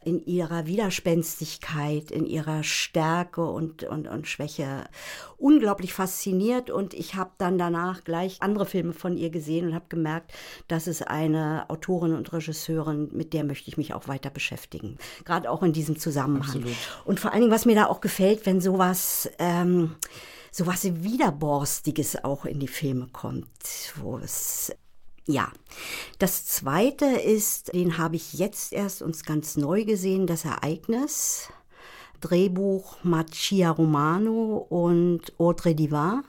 in 0.03 0.25
ihrer 0.25 0.65
Widerspenstigkeit, 0.65 2.11
in 2.11 2.25
ihrer 2.25 2.63
Stärke 2.63 3.45
und, 3.45 3.83
und, 3.83 4.07
und 4.07 4.27
Schwäche 4.27 4.85
unglaublich 5.37 5.93
fasziniert. 5.93 6.69
Und 6.69 6.93
ich 6.93 7.15
habe 7.15 7.31
dann 7.37 7.57
danach 7.57 8.03
gleich 8.03 8.41
andere 8.41 8.65
Filme 8.65 8.93
von 8.93 9.17
ihr 9.17 9.29
gesehen 9.29 9.67
und 9.67 9.75
habe 9.75 9.85
gemerkt, 9.89 10.31
das 10.67 10.87
ist 10.87 11.07
eine 11.07 11.69
Autorin 11.69 12.13
und 12.13 12.31
Regisseurin, 12.31 13.09
mit 13.11 13.33
der 13.33 13.43
möchte 13.43 13.69
ich 13.69 13.77
mich 13.77 13.93
auch 13.93 14.07
weiter 14.07 14.29
beschäftigen. 14.29 14.97
Gerade 15.25 15.49
auch 15.49 15.63
in 15.63 15.73
diesem 15.73 15.97
Zusammenhang. 15.99 16.57
Absolut. 16.57 16.75
Und 17.05 17.19
vor 17.19 17.31
allen 17.31 17.41
Dingen, 17.41 17.53
was 17.53 17.65
mir 17.65 17.75
da 17.75 17.87
auch 17.87 18.01
gefällt, 18.01 18.45
wenn 18.45 18.61
sowas. 18.61 19.29
Ähm, 19.37 19.95
sowas 20.51 20.83
Widerborstiges 20.83 22.23
auch 22.23 22.45
in 22.45 22.59
die 22.59 22.67
Filme 22.67 23.07
kommt, 23.11 23.47
wo 23.97 24.17
es 24.17 24.73
ja, 25.29 25.51
das 26.17 26.45
zweite 26.45 27.05
ist, 27.05 27.73
den 27.73 27.99
habe 27.99 28.15
ich 28.15 28.33
jetzt 28.33 28.73
erst 28.73 29.03
uns 29.03 29.23
ganz 29.23 29.57
neu 29.57 29.85
gesehen, 29.85 30.25
das 30.25 30.43
Ereignis. 30.43 31.49
Drehbuch 32.19 32.97
Machia 33.03 33.69
Romano 33.69 34.65
und 34.69 35.31
Audrey 35.39 35.75
Divin. 35.75 36.23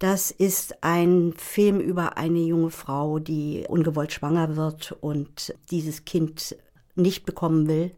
Das 0.00 0.32
ist 0.32 0.82
ein 0.82 1.32
Film 1.36 1.80
über 1.80 2.16
eine 2.16 2.40
junge 2.40 2.70
Frau, 2.70 3.20
die 3.20 3.64
ungewollt 3.68 4.12
schwanger 4.12 4.56
wird 4.56 4.96
und 5.00 5.54
dieses 5.70 6.04
Kind 6.04 6.56
nicht 6.98 7.24
bekommen 7.24 7.68
will 7.68 7.92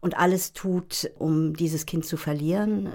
und 0.00 0.16
alles 0.16 0.52
tut, 0.52 1.10
um 1.18 1.54
dieses 1.54 1.84
Kind 1.86 2.04
zu 2.04 2.16
verlieren. 2.16 2.92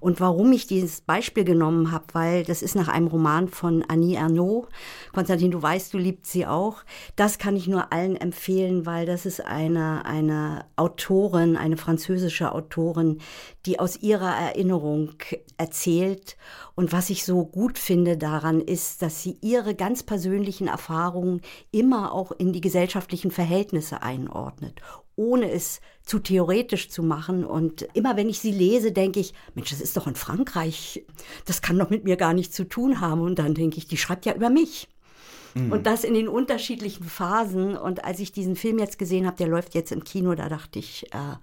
Und 0.00 0.20
warum 0.20 0.52
ich 0.52 0.66
dieses 0.66 1.00
Beispiel 1.00 1.44
genommen 1.44 1.92
habe, 1.92 2.06
weil 2.12 2.44
das 2.44 2.62
ist 2.62 2.74
nach 2.74 2.88
einem 2.88 3.06
Roman 3.06 3.48
von 3.48 3.84
Annie 3.86 4.16
Ernaux. 4.16 4.66
Konstantin, 5.12 5.52
du 5.52 5.62
weißt, 5.62 5.94
du 5.94 5.98
liebst 5.98 6.32
sie 6.32 6.46
auch. 6.46 6.78
Das 7.16 7.38
kann 7.38 7.54
ich 7.54 7.68
nur 7.68 7.92
allen 7.92 8.16
empfehlen, 8.16 8.86
weil 8.86 9.06
das 9.06 9.24
ist 9.24 9.40
eine, 9.44 10.04
eine 10.04 10.64
Autorin, 10.74 11.56
eine 11.56 11.76
französische 11.76 12.52
Autorin, 12.52 13.20
die 13.68 13.78
aus 13.78 13.98
ihrer 13.98 14.34
Erinnerung 14.34 15.12
erzählt. 15.58 16.38
Und 16.74 16.90
was 16.90 17.10
ich 17.10 17.26
so 17.26 17.44
gut 17.44 17.78
finde 17.78 18.16
daran 18.16 18.62
ist, 18.62 19.02
dass 19.02 19.22
sie 19.22 19.36
ihre 19.42 19.74
ganz 19.74 20.02
persönlichen 20.02 20.68
Erfahrungen 20.68 21.42
immer 21.70 22.12
auch 22.12 22.32
in 22.32 22.54
die 22.54 22.62
gesellschaftlichen 22.62 23.30
Verhältnisse 23.30 24.02
einordnet 24.02 24.80
ohne 25.20 25.50
es 25.50 25.80
zu 26.04 26.20
theoretisch 26.20 26.90
zu 26.90 27.02
machen. 27.02 27.44
Und 27.44 27.82
immer 27.92 28.16
wenn 28.16 28.28
ich 28.28 28.38
sie 28.38 28.52
lese, 28.52 28.92
denke 28.92 29.18
ich, 29.18 29.34
Mensch, 29.56 29.70
das 29.70 29.80
ist 29.80 29.96
doch 29.96 30.06
in 30.06 30.14
Frankreich, 30.14 31.04
das 31.44 31.60
kann 31.60 31.76
doch 31.76 31.90
mit 31.90 32.04
mir 32.04 32.16
gar 32.16 32.32
nichts 32.32 32.54
zu 32.54 32.62
tun 32.62 33.00
haben. 33.00 33.22
Und 33.22 33.40
dann 33.40 33.52
denke 33.52 33.78
ich, 33.78 33.88
die 33.88 33.96
schreibt 33.96 34.26
ja 34.26 34.34
über 34.34 34.48
mich. 34.48 34.86
Mhm. 35.54 35.72
Und 35.72 35.86
das 35.86 36.04
in 36.04 36.14
den 36.14 36.28
unterschiedlichen 36.28 37.02
Phasen. 37.02 37.76
Und 37.76 38.04
als 38.04 38.20
ich 38.20 38.30
diesen 38.30 38.54
Film 38.54 38.78
jetzt 38.78 38.96
gesehen 38.96 39.26
habe, 39.26 39.36
der 39.36 39.48
läuft 39.48 39.74
jetzt 39.74 39.90
im 39.90 40.04
Kino, 40.04 40.36
da 40.36 40.48
dachte 40.48 40.78
ich, 40.78 41.12
äh, 41.12 41.36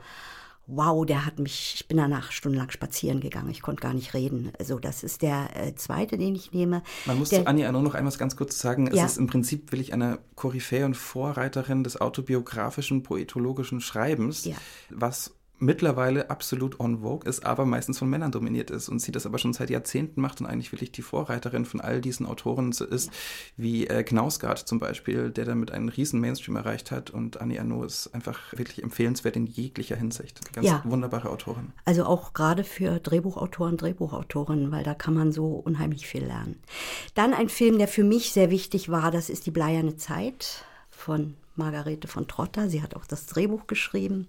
wow, 0.68 1.06
der 1.06 1.26
hat 1.26 1.40
mich, 1.40 1.74
ich 1.76 1.88
bin 1.88 1.98
danach 1.98 2.32
stundenlang 2.32 2.72
spazieren 2.72 3.20
gegangen, 3.20 3.50
ich 3.50 3.62
konnte 3.62 3.82
gar 3.82 3.94
nicht 3.94 4.14
reden. 4.14 4.52
Also 4.60 4.80
das 4.80 5.04
ist 5.04 5.22
der 5.22 5.50
äh, 5.56 5.76
zweite, 5.76 6.18
den 6.18 6.36
ich 6.36 6.52
nehme. 6.54 6.82
Man 7.06 7.20
muss 7.20 7.30
der, 7.30 7.42
zu 7.42 7.48
Annie 7.48 7.68
Arnaud 7.68 7.84
noch 7.84 7.94
einmal 7.94 8.14
ganz 8.14 8.36
kurz 8.36 8.60
sagen, 8.60 8.90
Ja. 8.94 9.06
es 9.06 9.14
ist 9.14 9.18
im 9.18 9.28
Prinzip 9.28 9.72
will 9.72 9.82
ich 9.82 9.94
eine 9.94 10.20
Koryphäe 10.36 10.86
und 10.86 10.96
Vorreiterin 10.98 11.84
des 11.84 12.00
autobiografischen, 12.02 13.04
poetologischen 13.04 13.82
Schreibens, 13.82 14.46
Ja. 14.46 14.56
was 14.90 15.36
mittlerweile 15.60 16.30
absolut 16.30 16.80
on 16.80 17.00
vogue 17.02 17.28
ist, 17.30 17.46
aber 17.46 17.66
meistens 17.66 18.00
von 18.00 18.10
Männern 18.10 18.32
dominiert 18.32 18.72
ist 18.72 18.90
und 18.90 19.00
sie 19.00 19.12
das 19.12 19.26
aber 19.26 19.38
schon 19.38 19.54
seit 19.54 19.70
Jahrzehnten 19.70 20.22
macht 20.22 20.42
und 20.42 20.48
eigentlich 20.48 20.72
wirklich 20.72 20.92
die 20.92 21.02
Vorreiterin 21.02 21.66
von 21.66 21.82
all 21.82 22.02
diesen 22.02 22.26
Autoren 22.26 22.72
ist, 22.72 23.10
wie 23.58 23.88
äh, 23.88 24.04
Knausgard 24.04 24.60
zum 24.60 24.80
Beispiel, 24.80 25.32
der 25.32 25.46
damit 25.46 25.72
einen 25.72 25.90
riesen 25.90 26.20
Mainstream 26.20 26.56
erreicht 26.56 26.92
hat 26.92 27.10
und 27.10 27.40
Annie 27.42 27.60
Arnaud 27.60 27.86
ist 27.86 28.14
einfach 28.14 28.40
wirklich 28.52 28.84
empfehlenswert 28.84 29.36
in 29.36 29.46
jeglicher 29.48 29.96
Hinsicht. 29.96 30.40
Ganz 30.54 30.68
Ja. 30.68 30.82
wunderbare 30.86 31.30
Autorin. 31.30 31.72
Also 31.86 32.06
auch 32.06 32.34
gerade 32.34 32.64
für 32.64 33.00
Drehbuchautoren, 33.00 33.78
Drehbuchautorinnen, 33.78 34.72
weil 34.72 34.84
da 34.84 34.94
kann 34.94 35.14
man 35.14 35.32
so 35.32 35.48
unheimlich 35.54 36.08
viel 36.08 36.26
lernen. 36.26 36.60
Dann 37.14 37.34
ein 37.34 37.50
Film, 37.50 37.78
der 37.78 37.88
für 37.88 38.04
mich 38.04 38.32
sehr 38.32 38.50
wichtig 38.52 38.90
war, 38.90 39.12
das 39.12 39.30
ist 39.30 39.46
Die 39.46 39.52
Bleierne 39.52 39.96
Zeit 39.96 40.66
von 40.90 41.36
Margarete 41.58 42.08
von 42.08 42.28
Trotter. 42.28 42.70
Sie 42.70 42.82
hat 42.82 42.96
auch 42.96 43.06
das 43.06 43.26
Drehbuch 43.26 43.68
geschrieben. 43.68 44.28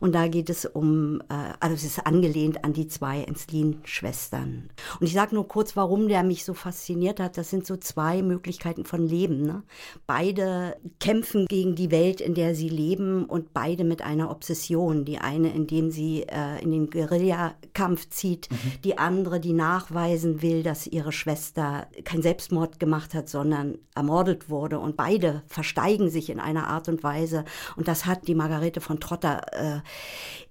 Und 0.00 0.14
da 0.14 0.28
geht 0.28 0.50
es 0.50 0.66
um, 0.66 1.20
äh, 1.28 1.52
also 1.60 1.74
es 1.74 1.84
ist 1.84 2.06
angelehnt 2.06 2.64
an 2.64 2.72
die 2.72 2.88
zwei 2.88 3.22
Enslin-Schwestern. 3.22 4.70
Und 5.00 5.06
ich 5.06 5.12
sage 5.12 5.34
nur 5.34 5.48
kurz, 5.48 5.76
warum 5.76 6.08
der 6.08 6.22
mich 6.22 6.44
so 6.44 6.54
fasziniert 6.54 7.20
hat. 7.20 7.38
Das 7.38 7.50
sind 7.50 7.66
so 7.66 7.76
zwei 7.76 8.22
Möglichkeiten 8.22 8.84
von 8.84 9.06
Leben. 9.06 9.42
Ne? 9.42 9.62
Beide 10.06 10.76
kämpfen 11.00 11.46
gegen 11.46 11.74
die 11.74 11.90
Welt, 11.90 12.20
in 12.20 12.34
der 12.34 12.54
sie 12.54 12.68
leben 12.68 13.24
und 13.24 13.52
beide 13.54 13.84
mit 13.84 14.02
einer 14.02 14.30
Obsession. 14.30 15.04
Die 15.04 15.18
eine, 15.18 15.52
indem 15.52 15.90
sie 15.90 16.24
äh, 16.24 16.62
in 16.62 16.70
den 16.70 16.90
Guerillakampf 16.90 18.08
zieht, 18.10 18.48
die 18.84 18.98
andere, 18.98 19.40
die 19.40 19.52
nachweisen 19.52 20.42
will, 20.42 20.62
dass 20.62 20.86
ihre 20.86 21.12
Schwester 21.12 21.86
kein 22.04 22.22
Selbstmord 22.22 22.78
gemacht 22.80 23.14
hat, 23.14 23.28
sondern 23.28 23.78
ermordet 23.94 24.50
wurde. 24.50 24.78
Und 24.78 24.96
beide 24.96 25.42
versteigen 25.46 26.10
sich 26.10 26.30
in 26.30 26.40
einer 26.40 26.65
Art 26.66 26.88
und 26.88 27.02
Weise. 27.02 27.44
Und 27.76 27.88
das 27.88 28.06
hat 28.06 28.28
die 28.28 28.34
Margarete 28.34 28.80
von 28.80 29.00
Trotter 29.00 29.42
äh, 29.52 29.80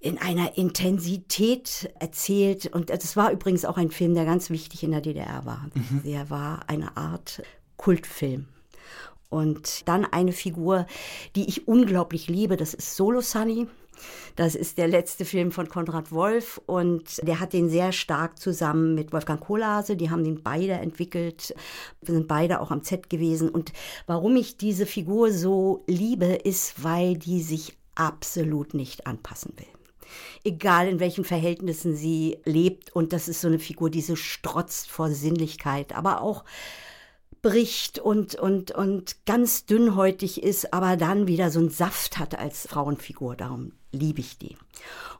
in 0.00 0.18
einer 0.18 0.56
Intensität 0.56 1.90
erzählt. 1.98 2.66
Und 2.66 2.90
das 2.90 3.16
war 3.16 3.30
übrigens 3.32 3.64
auch 3.64 3.76
ein 3.76 3.90
Film, 3.90 4.14
der 4.14 4.24
ganz 4.24 4.50
wichtig 4.50 4.82
in 4.82 4.92
der 4.92 5.00
DDR 5.00 5.44
war. 5.44 5.66
Der 6.04 6.30
war 6.30 6.60
eine 6.68 6.96
Art 6.96 7.42
Kultfilm. 7.76 8.46
Und 9.28 9.88
dann 9.88 10.04
eine 10.04 10.32
Figur, 10.32 10.86
die 11.34 11.48
ich 11.48 11.66
unglaublich 11.66 12.28
liebe, 12.28 12.56
das 12.56 12.74
ist 12.74 12.96
Solo 12.96 13.20
Sunny. 13.20 13.66
Das 14.36 14.54
ist 14.54 14.78
der 14.78 14.88
letzte 14.88 15.24
Film 15.24 15.52
von 15.52 15.68
Konrad 15.68 16.12
Wolf 16.12 16.60
und 16.66 17.26
der 17.26 17.40
hat 17.40 17.52
den 17.52 17.68
sehr 17.68 17.92
stark 17.92 18.38
zusammen 18.38 18.94
mit 18.94 19.12
Wolfgang 19.12 19.40
Kohlhase. 19.40 19.96
Die 19.96 20.10
haben 20.10 20.24
den 20.24 20.42
beide 20.42 20.74
entwickelt. 20.74 21.54
Wir 22.02 22.14
sind 22.14 22.28
beide 22.28 22.60
auch 22.60 22.70
am 22.70 22.82
Set 22.82 23.08
gewesen. 23.10 23.48
Und 23.48 23.72
warum 24.06 24.36
ich 24.36 24.56
diese 24.56 24.86
Figur 24.86 25.32
so 25.32 25.84
liebe, 25.86 26.26
ist, 26.26 26.82
weil 26.84 27.16
die 27.16 27.42
sich 27.42 27.76
absolut 27.94 28.74
nicht 28.74 29.06
anpassen 29.06 29.52
will 29.56 29.66
egal 30.44 30.88
in 30.88 31.00
welchen 31.00 31.24
Verhältnissen 31.24 31.96
sie 31.96 32.38
lebt. 32.44 32.94
Und 32.94 33.12
das 33.12 33.28
ist 33.28 33.40
so 33.40 33.48
eine 33.48 33.58
Figur, 33.58 33.90
die 33.90 34.00
so 34.00 34.16
strotzt 34.16 34.90
vor 34.90 35.10
Sinnlichkeit, 35.10 35.94
aber 35.94 36.22
auch 36.22 36.44
bricht 37.42 37.98
und, 37.98 38.34
und, 38.34 38.72
und 38.72 39.24
ganz 39.26 39.66
dünnhäutig 39.66 40.42
ist, 40.42 40.72
aber 40.72 40.96
dann 40.96 41.26
wieder 41.26 41.50
so 41.50 41.60
einen 41.60 41.70
Saft 41.70 42.18
hat 42.18 42.38
als 42.38 42.66
Frauenfigur. 42.66 43.36
Darum 43.36 43.72
liebe 43.92 44.20
ich 44.20 44.38
die. 44.38 44.56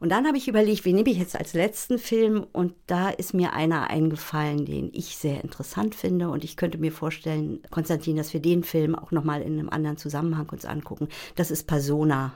Und 0.00 0.10
dann 0.10 0.26
habe 0.26 0.36
ich 0.36 0.48
überlegt, 0.48 0.84
wen 0.84 0.96
nehme 0.96 1.10
ich 1.10 1.18
jetzt 1.18 1.36
als 1.36 1.54
letzten 1.54 1.98
Film? 1.98 2.46
Und 2.52 2.74
da 2.86 3.08
ist 3.08 3.32
mir 3.32 3.52
einer 3.52 3.90
eingefallen, 3.90 4.66
den 4.66 4.90
ich 4.92 5.16
sehr 5.16 5.42
interessant 5.42 5.94
finde. 5.94 6.28
Und 6.28 6.44
ich 6.44 6.56
könnte 6.56 6.78
mir 6.78 6.92
vorstellen, 6.92 7.60
Konstantin, 7.70 8.16
dass 8.16 8.32
wir 8.32 8.40
den 8.40 8.64
Film 8.64 8.94
auch 8.94 9.10
nochmal 9.10 9.42
in 9.42 9.58
einem 9.58 9.68
anderen 9.68 9.96
Zusammenhang 9.96 10.48
uns 10.50 10.64
angucken. 10.64 11.08
Das 11.36 11.50
ist 11.50 11.66
Persona 11.66 12.34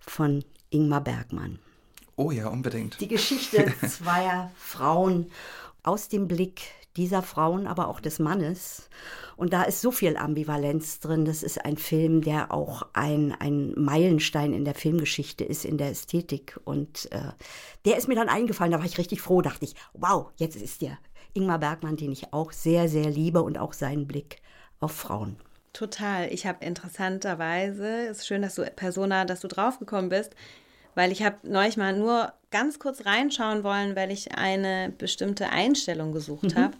von 0.00 0.44
Ingmar 0.70 1.02
Bergmann. 1.02 1.58
Oh 2.16 2.30
ja, 2.30 2.48
unbedingt. 2.48 3.00
Die 3.00 3.08
Geschichte 3.08 3.72
zweier 3.88 4.50
Frauen 4.56 5.30
aus 5.82 6.08
dem 6.08 6.28
Blick 6.28 6.62
dieser 6.96 7.22
Frauen, 7.22 7.66
aber 7.66 7.88
auch 7.88 8.00
des 8.00 8.18
Mannes. 8.18 8.88
Und 9.36 9.52
da 9.52 9.62
ist 9.62 9.80
so 9.80 9.90
viel 9.90 10.16
Ambivalenz 10.16 11.00
drin. 11.00 11.24
Das 11.24 11.42
ist 11.42 11.64
ein 11.64 11.76
Film, 11.76 12.22
der 12.22 12.52
auch 12.52 12.82
ein, 12.92 13.34
ein 13.38 13.72
Meilenstein 13.76 14.52
in 14.52 14.64
der 14.64 14.74
Filmgeschichte 14.74 15.44
ist, 15.44 15.64
in 15.64 15.78
der 15.78 15.90
Ästhetik. 15.90 16.58
Und 16.64 17.10
äh, 17.12 17.32
der 17.84 17.96
ist 17.96 18.08
mir 18.08 18.16
dann 18.16 18.28
eingefallen. 18.28 18.72
Da 18.72 18.78
war 18.78 18.86
ich 18.86 18.98
richtig 18.98 19.22
froh, 19.22 19.40
dachte 19.40 19.64
ich, 19.64 19.74
wow, 19.92 20.30
jetzt 20.36 20.56
ist 20.56 20.82
der 20.82 20.98
Ingmar 21.32 21.58
Bergmann, 21.58 21.96
den 21.96 22.12
ich 22.12 22.32
auch 22.32 22.52
sehr, 22.52 22.88
sehr 22.88 23.08
liebe 23.08 23.42
und 23.42 23.58
auch 23.58 23.72
seinen 23.72 24.06
Blick 24.06 24.42
auf 24.80 24.92
Frauen. 24.92 25.36
Total. 25.72 26.32
Ich 26.32 26.46
habe 26.46 26.64
interessanterweise, 26.64 28.08
es 28.08 28.18
ist 28.18 28.26
schön, 28.26 28.42
dass 28.42 28.56
du 28.56 28.64
Persona, 28.64 29.24
dass 29.24 29.40
du 29.40 29.48
draufgekommen 29.48 30.08
bist, 30.08 30.34
weil 30.94 31.12
ich 31.12 31.22
habe 31.22 31.36
neulich 31.42 31.76
mal 31.76 31.96
nur 31.96 32.32
ganz 32.50 32.78
kurz 32.78 33.06
reinschauen 33.06 33.62
wollen, 33.64 33.94
weil 33.96 34.10
ich 34.10 34.34
eine 34.36 34.92
bestimmte 34.96 35.50
Einstellung 35.50 36.12
gesucht 36.12 36.56
habe. 36.56 36.74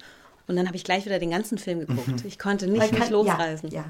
Und 0.48 0.56
dann 0.56 0.66
habe 0.66 0.76
ich 0.76 0.82
gleich 0.84 1.04
wieder 1.04 1.18
den 1.20 1.30
ganzen 1.30 1.58
Film 1.58 1.80
geguckt. 1.80 2.24
Ich 2.26 2.38
konnte 2.38 2.66
nicht 2.66 2.78
Man 2.78 2.90
mich 2.90 2.98
kann- 2.98 3.12
losreißen. 3.12 3.70
Ja, 3.70 3.82
ja. 3.82 3.84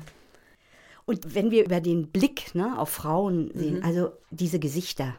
Und 1.06 1.35
wenn 1.35 1.50
wir 1.50 1.64
über 1.64 1.80
den 1.80 2.09
Blick 2.09 2.54
ne, 2.54 2.78
auf 2.78 2.90
Frauen 2.90 3.50
sehen, 3.54 3.83
also 3.83 4.12
diese 4.30 4.59
Gesichter, 4.59 5.14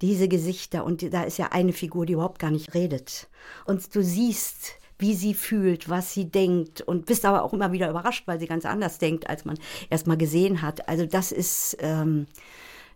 diese 0.00 0.28
Gesichter, 0.28 0.84
und 0.84 1.12
da 1.12 1.24
ist 1.24 1.38
ja 1.38 1.48
eine 1.50 1.72
Figur, 1.72 2.06
die 2.06 2.12
überhaupt 2.14 2.38
gar 2.38 2.50
nicht 2.52 2.72
redet. 2.74 3.26
Und 3.66 3.94
du 3.94 4.02
siehst, 4.02 4.74
wie 4.98 5.14
sie 5.14 5.34
fühlt, 5.34 5.88
was 5.90 6.14
sie 6.14 6.26
denkt 6.30 6.80
und 6.80 7.04
bist 7.06 7.24
aber 7.24 7.42
auch 7.42 7.52
immer 7.52 7.72
wieder 7.72 7.90
überrascht, 7.90 8.26
weil 8.26 8.38
sie 8.38 8.46
ganz 8.46 8.64
anders 8.64 8.98
denkt, 8.98 9.28
als 9.28 9.44
man 9.44 9.58
erst 9.90 10.06
mal 10.06 10.16
gesehen 10.16 10.62
hat. 10.62 10.88
Also 10.88 11.04
das 11.04 11.32
ist, 11.32 11.76
ähm, 11.80 12.26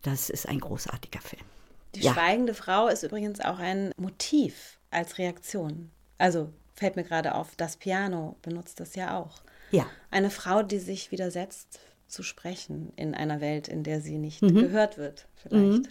das 0.02 0.30
ist 0.30 0.48
ein 0.48 0.60
großartiger 0.60 1.20
Film. 1.20 1.42
Die 1.94 2.00
Ja. 2.00 2.12
schweigende 2.12 2.54
Frau 2.54 2.88
ist 2.88 3.02
übrigens 3.02 3.40
auch 3.40 3.58
ein 3.58 3.92
Motiv 3.96 4.78
als 4.90 5.18
Reaktion. 5.18 5.90
Also 6.18 6.52
fällt 6.74 6.96
mir 6.96 7.04
gerade 7.04 7.34
auf, 7.34 7.56
das 7.56 7.76
Piano 7.76 8.36
benutzt 8.42 8.80
das 8.80 8.94
ja 8.94 9.18
auch. 9.18 9.42
Ja. 9.70 9.86
Eine 10.10 10.30
Frau, 10.30 10.62
die 10.62 10.78
sich 10.78 11.10
widersetzt 11.10 11.80
zu 12.06 12.22
sprechen 12.22 12.92
in 12.96 13.14
einer 13.14 13.40
Welt, 13.40 13.68
in 13.68 13.82
der 13.84 14.00
sie 14.00 14.18
nicht 14.18 14.42
Mhm. 14.42 14.54
gehört 14.54 14.96
wird, 14.96 15.26
vielleicht. 15.34 15.90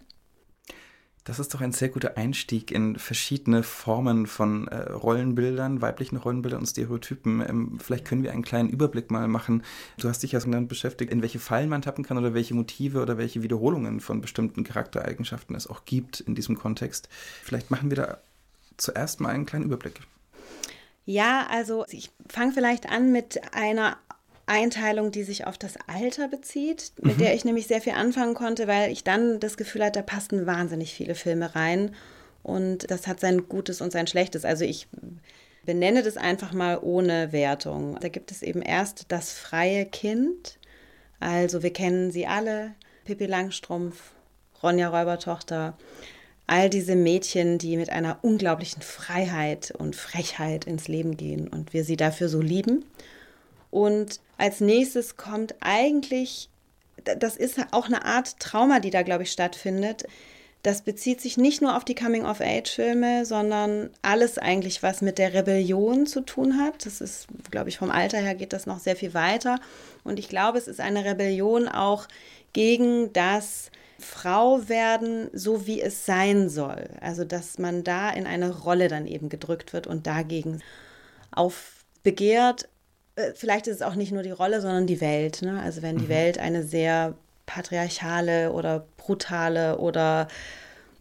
Das 1.27 1.39
ist 1.39 1.53
doch 1.53 1.59
ein 1.59 1.73
sehr 1.73 1.89
guter 1.89 2.15
Einstieg 2.15 2.71
in 2.71 2.97
verschiedene 2.97 3.61
Formen 3.61 4.27
von 4.27 4.69
äh, 4.69 4.93
Rollenbildern, 4.93 5.81
weiblichen 5.81 6.15
Rollenbildern 6.15 6.61
und 6.61 6.67
Stereotypen. 6.67 7.41
Ähm, 7.41 7.79
vielleicht 7.83 8.05
können 8.05 8.23
wir 8.23 8.31
einen 8.31 8.43
kleinen 8.43 8.69
Überblick 8.69 9.11
mal 9.11 9.27
machen. 9.27 9.61
Du 9.97 10.07
hast 10.07 10.23
dich 10.23 10.31
ja 10.31 10.39
so 10.39 10.49
damit 10.49 10.69
beschäftigt, 10.69 11.11
in 11.11 11.21
welche 11.21 11.39
Fallen 11.39 11.67
man 11.67 11.81
tappen 11.81 12.05
kann 12.05 12.17
oder 12.17 12.33
welche 12.33 12.53
Motive 12.53 13.01
oder 13.01 13.17
welche 13.17 13.43
Wiederholungen 13.43 13.99
von 13.99 14.21
bestimmten 14.21 14.63
Charaktereigenschaften 14.63 15.53
es 15.53 15.67
auch 15.67 15.83
gibt 15.83 16.21
in 16.21 16.33
diesem 16.33 16.57
Kontext. 16.57 17.09
Vielleicht 17.43 17.71
machen 17.71 17.89
wir 17.91 17.97
da 17.97 18.17
zuerst 18.77 19.19
mal 19.19 19.27
einen 19.27 19.45
kleinen 19.45 19.65
Überblick. 19.65 19.99
Ja, 21.03 21.45
also 21.49 21.85
ich 21.89 22.09
fange 22.29 22.53
vielleicht 22.53 22.87
an 22.89 23.11
mit 23.11 23.53
einer 23.53 23.97
Einteilung, 24.47 25.11
die 25.11 25.23
sich 25.23 25.45
auf 25.45 25.57
das 25.57 25.75
Alter 25.87 26.27
bezieht, 26.27 26.93
mit 27.01 27.19
der 27.19 27.35
ich 27.35 27.45
nämlich 27.45 27.67
sehr 27.67 27.81
viel 27.81 27.93
anfangen 27.93 28.33
konnte, 28.33 28.67
weil 28.67 28.91
ich 28.91 29.03
dann 29.03 29.39
das 29.39 29.57
Gefühl 29.57 29.83
hatte, 29.83 29.99
da 29.99 30.01
passten 30.01 30.45
wahnsinnig 30.45 30.93
viele 30.93 31.15
Filme 31.15 31.53
rein 31.53 31.93
und 32.43 32.89
das 32.89 33.07
hat 33.07 33.19
sein 33.19 33.49
Gutes 33.49 33.81
und 33.81 33.91
sein 33.91 34.07
Schlechtes. 34.07 34.45
Also 34.45 34.63
ich 34.63 34.87
benenne 35.65 36.01
das 36.01 36.15
einfach 36.15 36.53
mal 36.53 36.79
ohne 36.81 37.33
Wertung. 37.33 37.97
Da 37.99 38.07
gibt 38.07 38.31
es 38.31 38.41
eben 38.41 38.61
erst 38.61 39.05
das 39.09 39.33
freie 39.33 39.85
Kind, 39.85 40.57
also 41.19 41.61
wir 41.61 41.73
kennen 41.73 42.11
sie 42.11 42.25
alle, 42.25 42.73
Pippi 43.03 43.25
Langstrumpf, 43.25 44.11
Ronja 44.63 44.87
Räubertochter, 44.87 45.77
all 46.47 46.69
diese 46.69 46.95
Mädchen, 46.95 47.57
die 47.57 47.75
mit 47.75 47.89
einer 47.89 48.19
unglaublichen 48.21 48.81
Freiheit 48.81 49.71
und 49.71 49.95
Frechheit 49.95 50.65
ins 50.65 50.87
Leben 50.87 51.17
gehen 51.17 51.49
und 51.49 51.73
wir 51.73 51.83
sie 51.83 51.97
dafür 51.97 52.29
so 52.29 52.41
lieben. 52.41 52.85
Und 53.77 54.21
als 54.39 54.59
nächstes 54.59 55.17
kommt 55.17 55.53
eigentlich, 55.59 56.49
das 57.03 57.37
ist 57.37 57.59
auch 57.69 57.85
eine 57.85 58.05
Art 58.05 58.39
Trauma, 58.39 58.79
die 58.79 58.89
da, 58.89 59.03
glaube 59.03 59.21
ich, 59.21 59.31
stattfindet. 59.31 60.07
Das 60.63 60.81
bezieht 60.81 61.21
sich 61.21 61.37
nicht 61.37 61.61
nur 61.61 61.77
auf 61.77 61.85
die 61.85 61.93
Coming-of-Age-Filme, 61.93 63.23
sondern 63.27 63.91
alles 64.01 64.39
eigentlich, 64.39 64.81
was 64.81 65.03
mit 65.03 65.19
der 65.19 65.35
Rebellion 65.35 66.07
zu 66.07 66.21
tun 66.21 66.59
hat. 66.59 66.87
Das 66.87 67.01
ist, 67.01 67.27
glaube 67.51 67.69
ich, 67.69 67.77
vom 67.77 67.91
Alter 67.91 68.17
her 68.17 68.33
geht 68.33 68.51
das 68.51 68.65
noch 68.65 68.79
sehr 68.79 68.95
viel 68.95 69.13
weiter. 69.13 69.59
Und 70.03 70.17
ich 70.17 70.27
glaube, 70.27 70.57
es 70.57 70.67
ist 70.67 70.79
eine 70.79 71.05
Rebellion 71.05 71.67
auch 71.67 72.07
gegen 72.53 73.13
das 73.13 73.69
Frau 73.99 74.67
werden, 74.67 75.29
so 75.33 75.67
wie 75.67 75.81
es 75.83 76.07
sein 76.07 76.49
soll. 76.49 76.89
Also, 76.99 77.25
dass 77.25 77.59
man 77.59 77.83
da 77.83 78.09
in 78.09 78.25
eine 78.25 78.49
Rolle 78.49 78.87
dann 78.87 79.05
eben 79.05 79.29
gedrückt 79.29 79.71
wird 79.71 79.85
und 79.85 80.07
dagegen 80.07 80.63
aufbegehrt. 81.29 82.67
Äh, 83.17 83.33
vielleicht 83.35 83.67
ist 83.67 83.77
es 83.77 83.81
auch 83.81 83.95
nicht 83.95 84.13
nur 84.13 84.23
die 84.23 84.31
Rolle, 84.31 84.61
sondern 84.61 84.87
die 84.87 85.01
Welt. 85.01 85.41
Ne? 85.41 85.61
Also, 85.61 85.81
wenn 85.81 85.97
die 85.97 86.05
mhm. 86.05 86.09
Welt 86.09 86.37
eine 86.37 86.63
sehr 86.63 87.15
patriarchale 87.45 88.53
oder 88.53 88.85
brutale 88.97 89.79
oder 89.79 90.27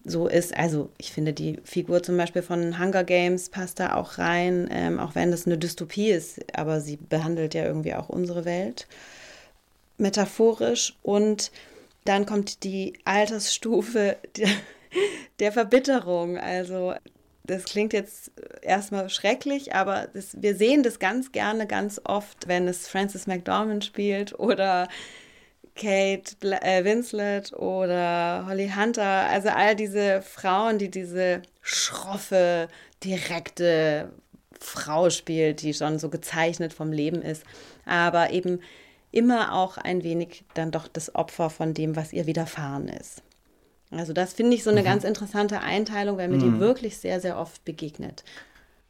so 0.06 0.28
ist. 0.28 0.56
Also 0.56 0.90
ich 0.98 1.12
finde 1.12 1.32
die 1.32 1.58
Figur 1.64 2.02
zum 2.02 2.16
Beispiel 2.16 2.42
von 2.42 2.78
Hunger 2.78 3.02
Games 3.04 3.48
passt 3.50 3.80
da 3.80 3.96
auch 3.96 4.18
rein, 4.18 4.68
ähm, 4.70 5.00
auch 5.00 5.16
wenn 5.16 5.32
das 5.32 5.46
eine 5.46 5.58
Dystopie 5.58 6.10
ist, 6.10 6.38
aber 6.56 6.80
sie 6.80 6.96
behandelt 6.96 7.54
ja 7.54 7.64
irgendwie 7.64 7.94
auch 7.94 8.08
unsere 8.08 8.44
Welt 8.44 8.86
metaphorisch 9.98 10.94
und 11.02 11.50
dann 12.04 12.24
kommt 12.24 12.62
die 12.62 12.92
Altersstufe 13.04 14.16
der, 14.36 14.50
der 15.40 15.52
Verbitterung. 15.52 16.38
Also 16.38 16.94
das 17.46 17.64
klingt 17.64 17.92
jetzt 17.92 18.32
erstmal 18.62 19.08
schrecklich, 19.08 19.74
aber 19.74 20.08
das, 20.12 20.40
wir 20.40 20.54
sehen 20.56 20.82
das 20.82 20.98
ganz 20.98 21.32
gerne, 21.32 21.66
ganz 21.66 22.00
oft, 22.04 22.48
wenn 22.48 22.68
es 22.68 22.88
Frances 22.88 23.26
McDormand 23.26 23.84
spielt 23.84 24.38
oder 24.38 24.88
Kate 25.74 26.36
äh, 26.42 26.84
Winslet 26.84 27.52
oder 27.52 28.46
Holly 28.46 28.72
Hunter. 28.74 29.28
Also 29.28 29.50
all 29.50 29.76
diese 29.76 30.22
Frauen, 30.22 30.78
die 30.78 30.90
diese 30.90 31.42
schroffe, 31.60 32.68
direkte 33.04 34.10
Frau 34.58 35.10
spielt, 35.10 35.62
die 35.62 35.74
schon 35.74 35.98
so 35.98 36.08
gezeichnet 36.08 36.72
vom 36.72 36.92
Leben 36.92 37.22
ist, 37.22 37.44
aber 37.84 38.30
eben 38.30 38.60
immer 39.12 39.54
auch 39.54 39.78
ein 39.78 40.02
wenig 40.02 40.44
dann 40.54 40.70
doch 40.70 40.88
das 40.88 41.14
Opfer 41.14 41.50
von 41.50 41.74
dem, 41.74 41.94
was 41.94 42.12
ihr 42.12 42.26
widerfahren 42.26 42.88
ist. 42.88 43.22
Also 43.90 44.12
das 44.12 44.32
finde 44.32 44.54
ich 44.54 44.64
so 44.64 44.70
eine 44.70 44.80
mhm. 44.80 44.84
ganz 44.84 45.04
interessante 45.04 45.60
Einteilung, 45.60 46.18
weil 46.18 46.28
mir 46.28 46.36
mhm. 46.36 46.54
die 46.54 46.60
wirklich 46.60 46.98
sehr, 46.98 47.20
sehr 47.20 47.38
oft 47.38 47.64
begegnet. 47.64 48.24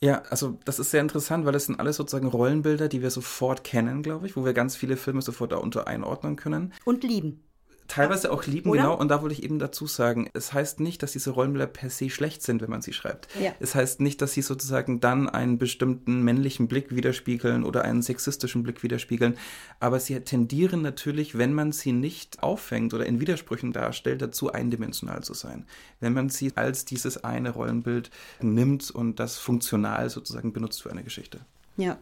Ja, 0.01 0.23
also 0.29 0.59
das 0.65 0.79
ist 0.79 0.91
sehr 0.91 1.01
interessant, 1.01 1.47
weil 1.47 1.53
das 1.53 1.67
sind 1.67 1.81
alles 1.81 1.97
sozusagen 1.97 2.27
Rollenbilder, 2.29 2.89
die 2.89 3.03
wir 3.03 3.11
sofort 3.11 3.65
kennen, 3.65 4.03
glaube 4.03 4.27
ich, 4.27 4.37
wo 4.37 4.45
wir 4.45 4.53
ganz 4.53 4.77
viele 4.77 4.97
Filme 4.97 5.23
sofort 5.23 5.53
darunter 5.53 5.87
einordnen 5.87 6.37
können. 6.37 6.73
Und 6.85 7.03
lieben 7.03 7.43
teilweise 7.89 8.31
auch 8.33 8.47
lieben, 8.47 8.71
Oder? 8.71 8.83
genau. 8.83 8.99
Und 8.99 9.09
da 9.09 9.23
wollte 9.23 9.35
ich 9.35 9.43
eben 9.43 9.59
dazu 9.59 9.87
sagen, 9.87 10.29
es 10.35 10.53
heißt 10.53 10.81
nicht, 10.81 11.03
dass 11.03 11.13
diese 11.13 11.31
Rollenbilder 11.31 11.67
per 11.67 11.91
se 11.91 12.11
schlecht 12.11 12.43
sind, 12.43 12.63
wenn 12.63 12.71
man 12.71 12.83
sie 12.83 12.93
schreibt. 12.93 13.29
Ja. 13.41 13.53
Es 13.61 13.75
heißt 13.75 14.01
nicht, 14.01 14.21
dass 14.23 14.33
sie 14.33 14.43
sozusagen 14.43 15.01
dann 15.01 15.29
einen 15.29 15.59
bestimmten 15.59 16.23
männlichen 16.23 16.69
Blick 16.69 16.95
widerspiegeln 16.95 17.65
oder 17.65 17.83
einen 17.83 18.03
sexistischen 18.03 18.63
Blick 18.63 18.83
widerspiegeln. 18.83 19.37
Aber 19.81 20.01
sie 20.01 20.19
tendieren 20.21 20.83
natürlich, 20.83 21.39
wenn 21.39 21.53
man 21.53 21.73
sie 21.73 21.93
nicht 21.93 22.43
auffängt 22.43 22.95
oder 22.95 23.07
in 23.07 23.21
Widersprüchen 23.21 23.73
darstellt, 23.73 24.23
dazu 24.23 24.53
eindimensional 24.53 25.23
zu 25.23 25.35
sein. 25.35 25.67
Wenn 26.01 26.13
man 26.13 26.29
sie 26.29 26.53
als 26.57 26.85
dieses 26.85 27.25
eine 27.25 27.51
Rollenbild 27.51 28.11
nimmt 28.41 28.91
und 28.91 29.21
das 29.21 29.39
funktional 29.39 30.11
sozusagen 30.11 30.53
benutzt 30.53 30.83
für 30.83 30.91
eine 30.91 31.05
Geschichte. 31.05 31.41
Ja. 31.77 31.99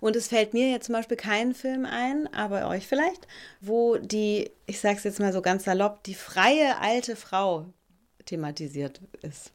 Und 0.00 0.16
es 0.16 0.28
fällt 0.28 0.54
mir 0.54 0.70
jetzt 0.70 0.86
zum 0.86 0.94
Beispiel 0.94 1.16
kein 1.16 1.54
Film 1.54 1.86
ein, 1.86 2.32
aber 2.32 2.68
euch 2.68 2.86
vielleicht, 2.86 3.26
wo 3.60 3.96
die, 3.96 4.50
ich 4.66 4.80
sage 4.80 4.96
es 4.96 5.04
jetzt 5.04 5.20
mal 5.20 5.32
so 5.32 5.42
ganz 5.42 5.64
salopp, 5.64 6.02
die 6.04 6.14
freie 6.14 6.78
alte 6.80 7.16
Frau 7.16 7.66
thematisiert 8.24 9.00
ist. 9.22 9.52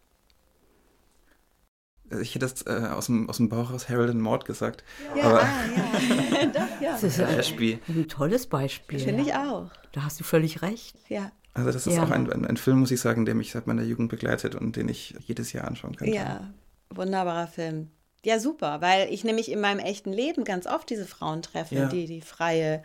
Ich 2.21 2.35
hätte 2.35 2.47
das 2.47 2.61
äh, 2.67 2.87
aus, 2.87 3.07
dem, 3.07 3.29
aus 3.29 3.37
dem 3.37 3.49
Bauch 3.49 3.71
aus 3.71 3.89
Harold 3.89 4.11
and 4.11 4.21
Maud 4.21 4.45
gesagt. 4.45 4.83
Ja, 5.15 5.23
aber 5.23 5.41
ah, 5.41 5.47
ja. 5.75 6.45
Doch, 6.53 6.81
ja. 6.81 6.91
Das 6.91 7.03
ist 7.03 7.19
ein, 7.19 7.79
ein 7.87 8.07
tolles 8.07 8.45
Beispiel. 8.45 8.99
Finde 8.99 9.23
ich 9.23 9.33
auch. 9.33 9.71
Da 9.91 10.03
hast 10.03 10.19
du 10.19 10.23
völlig 10.23 10.61
recht. 10.61 10.95
Ja. 11.09 11.31
Also 11.55 11.71
das 11.71 11.87
ist 11.87 11.95
ja. 11.95 12.03
auch 12.03 12.11
ein, 12.11 12.31
ein, 12.31 12.45
ein, 12.45 12.57
Film, 12.57 12.79
muss 12.79 12.91
ich 12.91 12.99
sagen, 12.99 13.25
der 13.25 13.33
mich 13.33 13.51
seit 13.51 13.65
meiner 13.65 13.81
Jugend 13.81 14.09
begleitet 14.09 14.55
und 14.55 14.75
den 14.75 14.89
ich 14.89 15.15
jedes 15.21 15.53
Jahr 15.53 15.67
anschauen 15.67 15.95
kann. 15.95 16.07
Ja, 16.09 16.53
wunderbarer 16.89 17.47
Film. 17.47 17.89
Ja, 18.25 18.39
super, 18.39 18.81
weil 18.81 19.13
ich 19.13 19.23
nämlich 19.23 19.51
in 19.51 19.61
meinem 19.61 19.79
echten 19.79 20.11
Leben 20.11 20.43
ganz 20.43 20.65
oft 20.65 20.89
diese 20.89 21.05
Frauen 21.05 21.41
treffe, 21.41 21.75
ja. 21.75 21.85
die 21.85 22.07
die 22.07 22.21
freie 22.21 22.81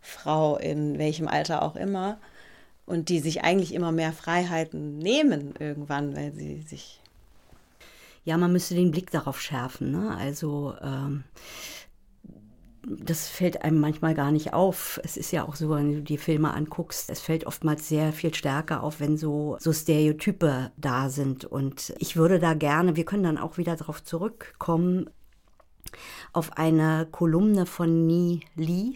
Frau 0.00 0.56
in 0.56 0.98
welchem 0.98 1.28
Alter 1.28 1.62
auch 1.62 1.76
immer 1.76 2.18
und 2.84 3.08
die 3.08 3.20
sich 3.20 3.44
eigentlich 3.44 3.72
immer 3.72 3.92
mehr 3.92 4.12
Freiheiten 4.12 4.98
nehmen 4.98 5.54
irgendwann, 5.58 6.16
weil 6.16 6.32
sie 6.32 6.62
sich 6.62 7.00
ja, 8.24 8.38
man 8.38 8.52
müsste 8.52 8.74
den 8.74 8.90
Blick 8.90 9.10
darauf 9.10 9.40
schärfen. 9.40 9.90
Ne? 9.90 10.16
Also 10.16 10.74
ähm, 10.82 11.24
das 12.86 13.28
fällt 13.28 13.62
einem 13.62 13.80
manchmal 13.80 14.14
gar 14.14 14.32
nicht 14.32 14.52
auf. 14.52 15.00
Es 15.02 15.16
ist 15.16 15.32
ja 15.32 15.46
auch 15.46 15.56
so, 15.56 15.70
wenn 15.70 15.92
du 15.92 16.02
die 16.02 16.18
Filme 16.18 16.52
anguckst, 16.52 17.10
es 17.10 17.20
fällt 17.20 17.46
oftmals 17.46 17.88
sehr 17.88 18.12
viel 18.12 18.34
stärker 18.34 18.82
auf, 18.82 19.00
wenn 19.00 19.16
so, 19.16 19.56
so 19.60 19.72
Stereotype 19.72 20.70
da 20.76 21.08
sind. 21.08 21.44
Und 21.44 21.94
ich 21.98 22.16
würde 22.16 22.38
da 22.38 22.54
gerne, 22.54 22.96
wir 22.96 23.04
können 23.04 23.24
dann 23.24 23.38
auch 23.38 23.58
wieder 23.58 23.76
darauf 23.76 24.02
zurückkommen, 24.02 25.10
auf 26.32 26.56
eine 26.58 27.06
Kolumne 27.10 27.66
von 27.66 28.06
Ni 28.06 28.40
Lee, 28.56 28.94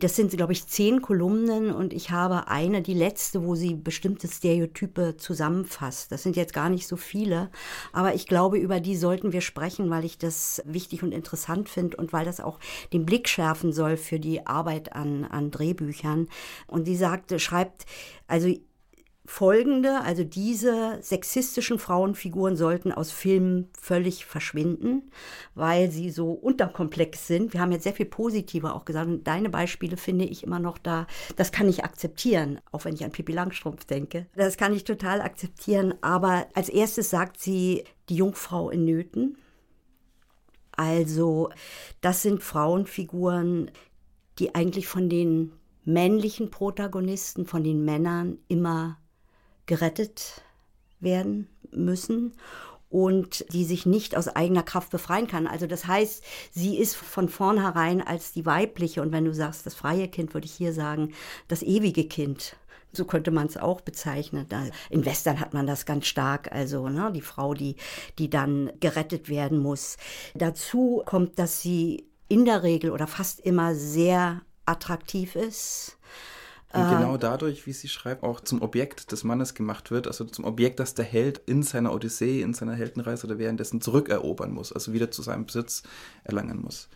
das 0.00 0.16
sind, 0.16 0.30
glaube 0.32 0.52
ich, 0.52 0.66
zehn 0.66 1.02
Kolumnen 1.02 1.72
und 1.72 1.92
ich 1.92 2.10
habe 2.10 2.48
eine, 2.48 2.82
die 2.82 2.94
letzte, 2.94 3.44
wo 3.44 3.54
sie 3.54 3.74
bestimmte 3.74 4.28
Stereotype 4.28 5.16
zusammenfasst. 5.16 6.10
Das 6.10 6.22
sind 6.22 6.36
jetzt 6.36 6.52
gar 6.52 6.68
nicht 6.68 6.86
so 6.86 6.96
viele, 6.96 7.50
aber 7.92 8.14
ich 8.14 8.26
glaube, 8.26 8.58
über 8.58 8.80
die 8.80 8.96
sollten 8.96 9.32
wir 9.32 9.40
sprechen, 9.40 9.90
weil 9.90 10.04
ich 10.04 10.18
das 10.18 10.62
wichtig 10.64 11.02
und 11.02 11.12
interessant 11.12 11.68
finde 11.68 11.96
und 11.96 12.12
weil 12.12 12.24
das 12.24 12.40
auch 12.40 12.58
den 12.92 13.06
Blick 13.06 13.28
schärfen 13.28 13.72
soll 13.72 13.96
für 13.96 14.18
die 14.18 14.46
Arbeit 14.46 14.92
an, 14.92 15.24
an 15.24 15.50
Drehbüchern. 15.50 16.28
Und 16.66 16.86
sie 16.86 16.96
sagte, 16.96 17.38
schreibt, 17.38 17.86
also 18.26 18.48
folgende, 19.26 20.02
also 20.02 20.22
diese 20.22 20.98
sexistischen 21.00 21.78
Frauenfiguren 21.78 22.56
sollten 22.56 22.92
aus 22.92 23.10
Filmen 23.10 23.70
völlig 23.80 24.26
verschwinden, 24.26 25.10
weil 25.54 25.90
sie 25.90 26.10
so 26.10 26.32
unterkomplex 26.32 27.26
sind. 27.26 27.54
Wir 27.54 27.60
haben 27.60 27.72
jetzt 27.72 27.84
sehr 27.84 27.94
viel 27.94 28.06
positiver 28.06 28.74
auch 28.74 28.84
gesagt 28.84 29.08
und 29.08 29.26
deine 29.26 29.48
Beispiele 29.48 29.96
finde 29.96 30.26
ich 30.26 30.42
immer 30.44 30.58
noch 30.58 30.76
da, 30.76 31.06
das 31.36 31.52
kann 31.52 31.68
ich 31.68 31.84
akzeptieren, 31.84 32.60
auch 32.70 32.84
wenn 32.84 32.94
ich 32.94 33.04
an 33.04 33.12
Pippi 33.12 33.32
Langstrumpf 33.32 33.86
denke. 33.86 34.26
Das 34.34 34.58
kann 34.58 34.74
ich 34.74 34.84
total 34.84 35.22
akzeptieren, 35.22 35.94
aber 36.02 36.46
als 36.54 36.68
erstes 36.68 37.08
sagt 37.08 37.40
sie 37.40 37.84
die 38.10 38.16
Jungfrau 38.16 38.68
in 38.68 38.84
Nöten. 38.84 39.38
Also, 40.76 41.50
das 42.00 42.22
sind 42.22 42.42
Frauenfiguren, 42.42 43.70
die 44.38 44.54
eigentlich 44.54 44.86
von 44.88 45.08
den 45.08 45.52
männlichen 45.84 46.50
Protagonisten, 46.50 47.46
von 47.46 47.62
den 47.62 47.84
Männern 47.84 48.38
immer 48.48 48.98
gerettet 49.66 50.42
werden 51.00 51.48
müssen 51.70 52.34
und 52.94 53.44
die 53.52 53.64
sich 53.64 53.86
nicht 53.86 54.16
aus 54.16 54.28
eigener 54.28 54.62
Kraft 54.62 54.90
befreien 54.90 55.26
kann. 55.26 55.48
Also 55.48 55.66
das 55.66 55.86
heißt, 55.86 56.22
sie 56.52 56.78
ist 56.78 56.94
von 56.94 57.28
vornherein 57.28 58.00
als 58.00 58.32
die 58.32 58.46
weibliche 58.46 59.02
und 59.02 59.10
wenn 59.10 59.24
du 59.24 59.34
sagst, 59.34 59.66
das 59.66 59.74
freie 59.74 60.06
Kind, 60.06 60.32
würde 60.32 60.46
ich 60.46 60.52
hier 60.52 60.72
sagen, 60.72 61.12
das 61.48 61.62
ewige 61.62 62.04
Kind. 62.04 62.56
So 62.92 63.04
könnte 63.04 63.32
man 63.32 63.48
es 63.48 63.56
auch 63.56 63.80
bezeichnen. 63.80 64.46
In 64.90 65.04
Western 65.04 65.40
hat 65.40 65.52
man 65.52 65.66
das 65.66 65.84
ganz 65.84 66.06
stark, 66.06 66.52
also 66.52 66.88
ne, 66.88 67.10
die 67.12 67.20
Frau, 67.20 67.52
die, 67.52 67.74
die 68.20 68.30
dann 68.30 68.70
gerettet 68.78 69.28
werden 69.28 69.58
muss. 69.58 69.96
Dazu 70.36 71.02
kommt, 71.04 71.40
dass 71.40 71.60
sie 71.60 72.06
in 72.28 72.44
der 72.44 72.62
Regel 72.62 72.92
oder 72.92 73.08
fast 73.08 73.40
immer 73.40 73.74
sehr 73.74 74.42
attraktiv 74.66 75.34
ist 75.34 75.98
und 76.74 76.90
genau 76.90 77.16
dadurch, 77.16 77.66
wie 77.66 77.72
sie 77.72 77.88
schreibt, 77.88 78.22
auch 78.22 78.40
zum 78.40 78.62
Objekt 78.62 79.12
des 79.12 79.24
Mannes 79.24 79.54
gemacht 79.54 79.90
wird, 79.90 80.06
also 80.06 80.24
zum 80.24 80.44
Objekt, 80.44 80.80
das 80.80 80.94
der 80.94 81.04
Held 81.04 81.40
in 81.46 81.62
seiner 81.62 81.92
Odyssee, 81.92 82.42
in 82.42 82.54
seiner 82.54 82.74
Heldenreise 82.74 83.26
oder 83.26 83.38
währenddessen 83.38 83.80
zurückerobern 83.80 84.52
muss, 84.52 84.72
also 84.72 84.92
wieder 84.92 85.10
zu 85.10 85.22
seinem 85.22 85.46
Besitz 85.46 85.82
erlangen 86.24 86.60
muss. 86.60 86.88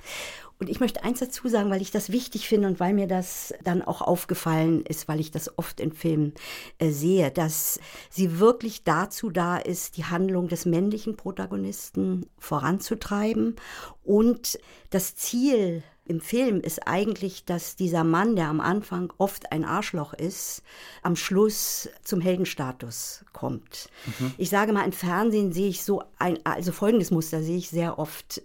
Und 0.61 0.69
ich 0.69 0.81
möchte 0.81 1.05
eins 1.05 1.21
dazu 1.21 1.47
sagen, 1.47 1.71
weil 1.71 1.83
ich 1.83 1.93
das 1.93 2.11
wichtig 2.11 2.49
finde 2.49 2.67
und 2.67 2.81
weil 2.81 2.93
mir 2.93 3.07
das 3.07 3.55
dann 3.63 3.81
auch 3.81 4.03
aufgefallen 4.03 4.85
ist, 4.85 5.07
weil 5.07 5.21
ich 5.21 5.31
das 5.31 5.57
oft 5.57 5.79
in 5.79 5.93
Filmen 5.93 6.35
äh, 6.79 6.91
sehe, 6.91 7.31
dass 7.31 7.79
sie 8.11 8.41
wirklich 8.41 8.83
dazu 8.83 9.31
da 9.31 9.57
ist, 9.57 9.97
die 9.97 10.05
Handlung 10.05 10.49
des 10.49 10.67
männlichen 10.67 11.17
Protagonisten 11.17 12.27
voranzutreiben. 12.39 13.55
Und 14.03 14.59
das 14.91 15.15
Ziel 15.15 15.85
im 16.09 16.21
Film 16.21 16.61
ist 16.61 16.87
eigentlich, 16.89 17.45
dass 17.45 17.77
dieser 17.77 18.03
Mann, 18.03 18.35
der 18.35 18.49
am 18.49 18.61
Anfang 18.61 19.13
oft 19.19 19.53
ein 19.53 19.65
Arschloch 19.65 20.15
ist, 20.15 20.63
am 21.03 21.17
Schluss 21.17 21.89
zum 22.03 22.21
Heldenstatus 22.21 23.25
kommt. 23.33 23.91
Mhm. 24.07 24.33
Ich 24.39 24.51
sage 24.51 24.73
mal, 24.73 24.85
im 24.85 24.93
Fernsehen 24.93 25.53
sehe 25.53 25.69
ich 25.69 25.83
so 25.83 26.03
ein, 26.19 26.39
also 26.45 26.73
folgendes 26.73 27.11
Muster 27.11 27.43
sehe 27.43 27.59
ich 27.59 27.69
sehr 27.69 27.99
oft 27.99 28.41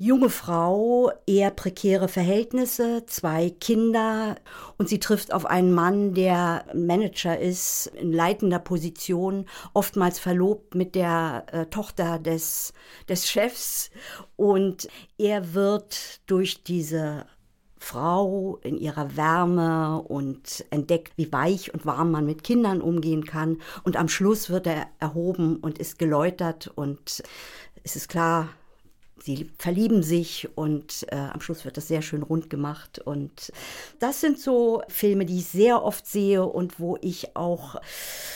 junge 0.00 0.30
Frau, 0.30 1.12
eher 1.26 1.50
prekäre 1.50 2.08
Verhältnisse, 2.08 3.04
zwei 3.04 3.50
Kinder 3.50 4.36
und 4.78 4.88
sie 4.88 4.98
trifft 4.98 5.30
auf 5.30 5.44
einen 5.44 5.74
Mann, 5.74 6.14
der 6.14 6.64
Manager 6.74 7.38
ist, 7.38 7.88
in 7.88 8.10
leitender 8.10 8.60
Position, 8.60 9.44
oftmals 9.74 10.18
verlobt 10.18 10.74
mit 10.74 10.94
der 10.94 11.44
äh, 11.52 11.66
Tochter 11.66 12.18
des, 12.18 12.72
des 13.10 13.28
Chefs 13.28 13.90
und 14.36 14.88
er 15.18 15.52
wird 15.52 16.22
durch 16.24 16.64
diese 16.64 17.26
Frau 17.76 18.58
in 18.62 18.78
ihrer 18.78 19.18
Wärme 19.18 20.00
und 20.00 20.64
entdeckt, 20.70 21.12
wie 21.16 21.30
weich 21.30 21.74
und 21.74 21.84
warm 21.84 22.10
man 22.10 22.24
mit 22.24 22.42
Kindern 22.42 22.80
umgehen 22.80 23.24
kann. 23.24 23.58
Und 23.84 23.96
am 23.96 24.08
Schluss 24.08 24.48
wird 24.48 24.66
er 24.66 24.86
erhoben 24.98 25.56
und 25.56 25.78
ist 25.78 25.98
geläutert 25.98 26.70
und 26.74 27.22
es 27.82 27.96
ist 27.96 28.08
klar, 28.08 28.50
sie 29.22 29.50
verlieben 29.58 30.02
sich 30.02 30.48
und 30.54 31.06
äh, 31.08 31.16
am 31.16 31.40
Schluss 31.40 31.64
wird 31.64 31.76
das 31.76 31.88
sehr 31.88 32.02
schön 32.02 32.22
rund 32.22 32.50
gemacht. 32.50 32.98
Und 32.98 33.52
das 33.98 34.20
sind 34.20 34.38
so 34.38 34.82
Filme, 34.88 35.26
die 35.26 35.38
ich 35.38 35.46
sehr 35.46 35.82
oft 35.82 36.06
sehe 36.06 36.44
und 36.44 36.80
wo 36.80 36.96
ich 37.00 37.36
auch 37.36 37.76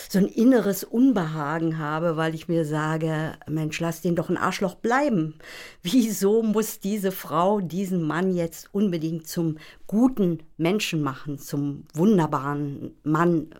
so 0.08 0.18
ein 0.18 0.26
inneres 0.26 0.84
Unbehagen 0.84 1.78
habe, 1.78 2.16
weil 2.16 2.34
ich 2.34 2.48
mir 2.48 2.64
sage, 2.64 3.34
Mensch, 3.48 3.80
lass 3.80 4.00
den 4.00 4.16
doch 4.16 4.28
ein 4.28 4.36
Arschloch 4.36 4.74
bleiben. 4.74 5.34
Wieso 5.82 6.42
muss 6.42 6.80
diese 6.80 7.12
Frau 7.12 7.60
diesen 7.60 8.02
Mann 8.02 8.34
jetzt 8.34 8.68
unbedingt 8.72 9.26
zum 9.26 9.58
guten 9.86 10.42
Menschen 10.56 11.02
machen, 11.02 11.38
zum 11.38 11.84
wunderbaren 11.94 12.94
Mann? 13.02 13.54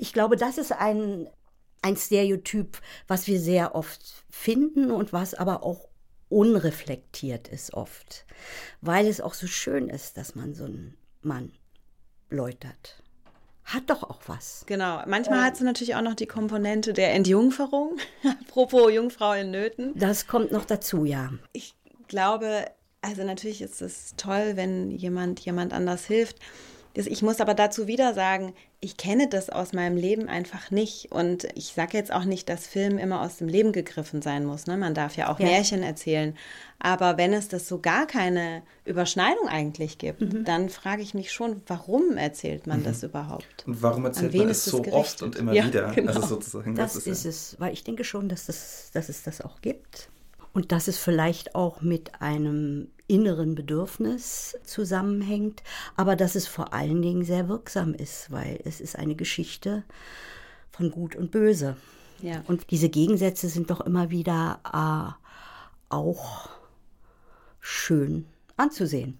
Ich 0.00 0.12
glaube, 0.12 0.36
das 0.36 0.58
ist 0.58 0.72
ein 0.72 1.28
ein 1.82 1.96
Stereotyp, 1.96 2.80
was 3.06 3.26
wir 3.26 3.40
sehr 3.40 3.74
oft 3.74 4.24
finden 4.30 4.90
und 4.90 5.12
was 5.12 5.34
aber 5.34 5.62
auch 5.62 5.88
unreflektiert 6.28 7.48
ist 7.48 7.74
oft, 7.74 8.26
weil 8.80 9.06
es 9.06 9.20
auch 9.20 9.34
so 9.34 9.46
schön 9.46 9.88
ist, 9.88 10.16
dass 10.16 10.34
man 10.34 10.54
so 10.54 10.64
einen 10.64 10.96
Mann 11.22 11.52
läutert. 12.30 13.02
Hat 13.64 13.90
doch 13.90 14.02
auch 14.02 14.20
was. 14.26 14.64
Genau. 14.66 15.02
Manchmal 15.06 15.40
ähm, 15.40 15.44
hat 15.44 15.56
sie 15.58 15.64
natürlich 15.64 15.94
auch 15.94 16.02
noch 16.02 16.14
die 16.14 16.26
Komponente 16.26 16.94
der 16.94 17.12
Entjungferung. 17.12 17.98
Apropos 18.48 18.90
Jungfrau 18.90 19.32
in 19.34 19.50
Nöten. 19.50 19.92
Das 19.94 20.26
kommt 20.26 20.52
noch 20.52 20.64
dazu, 20.64 21.04
ja. 21.04 21.32
Ich 21.52 21.74
glaube, 22.06 22.64
also 23.02 23.24
natürlich 23.24 23.60
ist 23.60 23.82
es 23.82 24.14
toll, 24.16 24.52
wenn 24.54 24.90
jemand 24.90 25.40
jemand 25.40 25.74
anders 25.74 26.06
hilft. 26.06 26.38
Ich 27.06 27.22
muss 27.22 27.40
aber 27.40 27.54
dazu 27.54 27.86
wieder 27.86 28.12
sagen, 28.12 28.54
ich 28.80 28.96
kenne 28.96 29.28
das 29.28 29.50
aus 29.50 29.72
meinem 29.72 29.96
Leben 29.96 30.28
einfach 30.28 30.70
nicht. 30.70 31.12
Und 31.12 31.46
ich 31.54 31.72
sage 31.74 31.96
jetzt 31.96 32.12
auch 32.12 32.24
nicht, 32.24 32.48
dass 32.48 32.66
Film 32.66 32.98
immer 32.98 33.22
aus 33.22 33.36
dem 33.36 33.48
Leben 33.48 33.72
gegriffen 33.72 34.20
sein 34.22 34.44
muss. 34.44 34.66
Ne? 34.66 34.76
Man 34.76 34.94
darf 34.94 35.16
ja 35.16 35.30
auch 35.30 35.38
ja. 35.38 35.46
Märchen 35.46 35.82
erzählen. 35.82 36.36
Aber 36.80 37.16
wenn 37.16 37.32
es 37.32 37.48
das 37.48 37.68
so 37.68 37.80
gar 37.80 38.06
keine 38.06 38.62
Überschneidung 38.84 39.48
eigentlich 39.48 39.98
gibt, 39.98 40.20
mhm. 40.20 40.44
dann 40.44 40.68
frage 40.68 41.02
ich 41.02 41.14
mich 41.14 41.32
schon, 41.32 41.62
warum 41.66 42.16
erzählt 42.16 42.66
man 42.66 42.80
mhm. 42.80 42.84
das 42.84 43.02
überhaupt? 43.02 43.64
Und 43.66 43.82
warum 43.82 44.04
erzählt 44.04 44.34
man 44.34 44.48
es 44.48 44.64
so 44.64 44.82
gerichtet? 44.82 44.94
oft 44.94 45.22
und 45.22 45.36
immer 45.36 45.52
ja, 45.52 45.66
wieder? 45.66 45.90
Genau. 45.90 46.12
Also 46.12 46.26
sozusagen, 46.26 46.74
das, 46.74 46.94
das 46.94 47.06
ist, 47.06 47.24
ist 47.24 47.24
es, 47.24 47.60
weil 47.60 47.72
ich 47.72 47.84
denke 47.84 48.04
schon, 48.04 48.28
dass, 48.28 48.46
das, 48.46 48.90
dass 48.92 49.08
es 49.08 49.22
das 49.22 49.40
auch 49.40 49.60
gibt. 49.60 50.10
Und 50.52 50.72
dass 50.72 50.88
es 50.88 50.98
vielleicht 50.98 51.54
auch 51.54 51.80
mit 51.80 52.20
einem 52.20 52.88
inneren 53.06 53.54
Bedürfnis 53.54 54.56
zusammenhängt, 54.64 55.62
aber 55.96 56.14
dass 56.14 56.34
es 56.34 56.46
vor 56.46 56.72
allen 56.74 57.02
Dingen 57.02 57.24
sehr 57.24 57.48
wirksam 57.48 57.94
ist, 57.94 58.30
weil 58.30 58.60
es 58.64 58.80
ist 58.80 58.96
eine 58.96 59.14
Geschichte 59.14 59.84
von 60.70 60.90
Gut 60.90 61.16
und 61.16 61.30
Böse. 61.30 61.76
Ja. 62.20 62.42
Und 62.46 62.70
diese 62.70 62.88
Gegensätze 62.88 63.48
sind 63.48 63.70
doch 63.70 63.80
immer 63.80 64.10
wieder 64.10 64.60
äh, 64.64 65.12
auch 65.88 66.50
schön 67.60 68.26
anzusehen. 68.56 69.18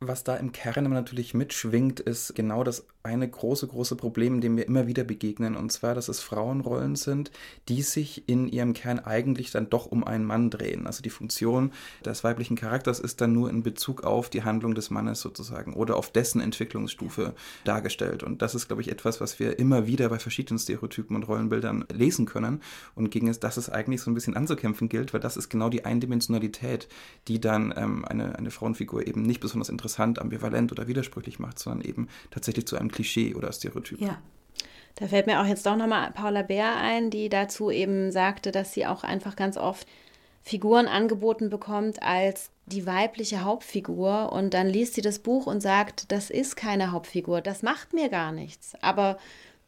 Was 0.00 0.22
da 0.22 0.36
im 0.36 0.52
Kern 0.52 0.90
natürlich 0.90 1.34
mitschwingt, 1.34 1.98
ist 1.98 2.34
genau 2.34 2.62
das 2.62 2.86
eine 3.08 3.28
große, 3.28 3.66
große 3.66 3.96
Problem, 3.96 4.40
dem 4.40 4.56
wir 4.56 4.66
immer 4.66 4.86
wieder 4.86 5.04
begegnen, 5.04 5.56
und 5.56 5.72
zwar, 5.72 5.94
dass 5.94 6.08
es 6.08 6.20
Frauenrollen 6.20 6.94
sind, 6.94 7.30
die 7.68 7.82
sich 7.82 8.28
in 8.28 8.48
ihrem 8.48 8.74
Kern 8.74 8.98
eigentlich 8.98 9.50
dann 9.50 9.70
doch 9.70 9.86
um 9.86 10.04
einen 10.04 10.24
Mann 10.24 10.50
drehen. 10.50 10.86
Also 10.86 11.02
die 11.02 11.10
Funktion 11.10 11.72
des 12.04 12.22
weiblichen 12.22 12.56
Charakters 12.56 13.00
ist 13.00 13.20
dann 13.20 13.32
nur 13.32 13.50
in 13.50 13.62
Bezug 13.62 14.04
auf 14.04 14.28
die 14.28 14.44
Handlung 14.44 14.74
des 14.74 14.90
Mannes 14.90 15.20
sozusagen 15.20 15.74
oder 15.74 15.96
auf 15.96 16.10
dessen 16.12 16.40
Entwicklungsstufe 16.40 17.34
dargestellt. 17.64 18.22
Und 18.22 18.42
das 18.42 18.54
ist, 18.54 18.68
glaube 18.68 18.82
ich, 18.82 18.90
etwas, 18.90 19.20
was 19.20 19.38
wir 19.38 19.58
immer 19.58 19.86
wieder 19.86 20.08
bei 20.08 20.18
verschiedenen 20.18 20.58
Stereotypen 20.58 21.16
und 21.16 21.26
Rollenbildern 21.26 21.86
lesen 21.92 22.26
können 22.26 22.60
und 22.94 23.10
gegen 23.10 23.34
das 23.40 23.56
es 23.56 23.70
eigentlich 23.70 24.02
so 24.02 24.10
ein 24.10 24.14
bisschen 24.14 24.36
anzukämpfen 24.36 24.88
gilt, 24.88 25.12
weil 25.12 25.20
das 25.20 25.36
ist 25.36 25.48
genau 25.48 25.68
die 25.68 25.84
Eindimensionalität, 25.84 26.88
die 27.26 27.40
dann 27.40 27.72
ähm, 27.76 28.04
eine, 28.04 28.38
eine 28.38 28.50
Frauenfigur 28.50 29.06
eben 29.06 29.22
nicht 29.22 29.40
besonders 29.40 29.68
interessant, 29.68 30.18
ambivalent 30.18 30.72
oder 30.72 30.88
widersprüchlich 30.88 31.38
macht, 31.38 31.58
sondern 31.58 31.86
eben 31.86 32.08
tatsächlich 32.30 32.66
zu 32.66 32.76
einem 32.76 32.90
Klischee 32.98 33.34
oder 33.34 33.52
Stereotyp. 33.52 34.00
Ja. 34.00 34.20
Da 34.96 35.06
fällt 35.06 35.26
mir 35.26 35.40
auch 35.40 35.46
jetzt 35.46 35.64
doch 35.64 35.76
nochmal 35.76 36.10
Paula 36.10 36.42
Bär 36.42 36.76
ein, 36.76 37.10
die 37.10 37.28
dazu 37.28 37.70
eben 37.70 38.10
sagte, 38.10 38.50
dass 38.50 38.72
sie 38.74 38.86
auch 38.86 39.04
einfach 39.04 39.36
ganz 39.36 39.56
oft 39.56 39.86
Figuren 40.42 40.88
angeboten 40.88 41.48
bekommt 41.48 42.02
als 42.02 42.50
die 42.66 42.86
weibliche 42.86 43.44
Hauptfigur 43.44 44.32
und 44.32 44.54
dann 44.54 44.66
liest 44.66 44.94
sie 44.94 45.00
das 45.00 45.20
Buch 45.20 45.46
und 45.46 45.60
sagt, 45.60 46.10
das 46.10 46.30
ist 46.30 46.56
keine 46.56 46.90
Hauptfigur, 46.90 47.40
das 47.40 47.62
macht 47.62 47.92
mir 47.92 48.08
gar 48.08 48.32
nichts. 48.32 48.72
Aber 48.80 49.18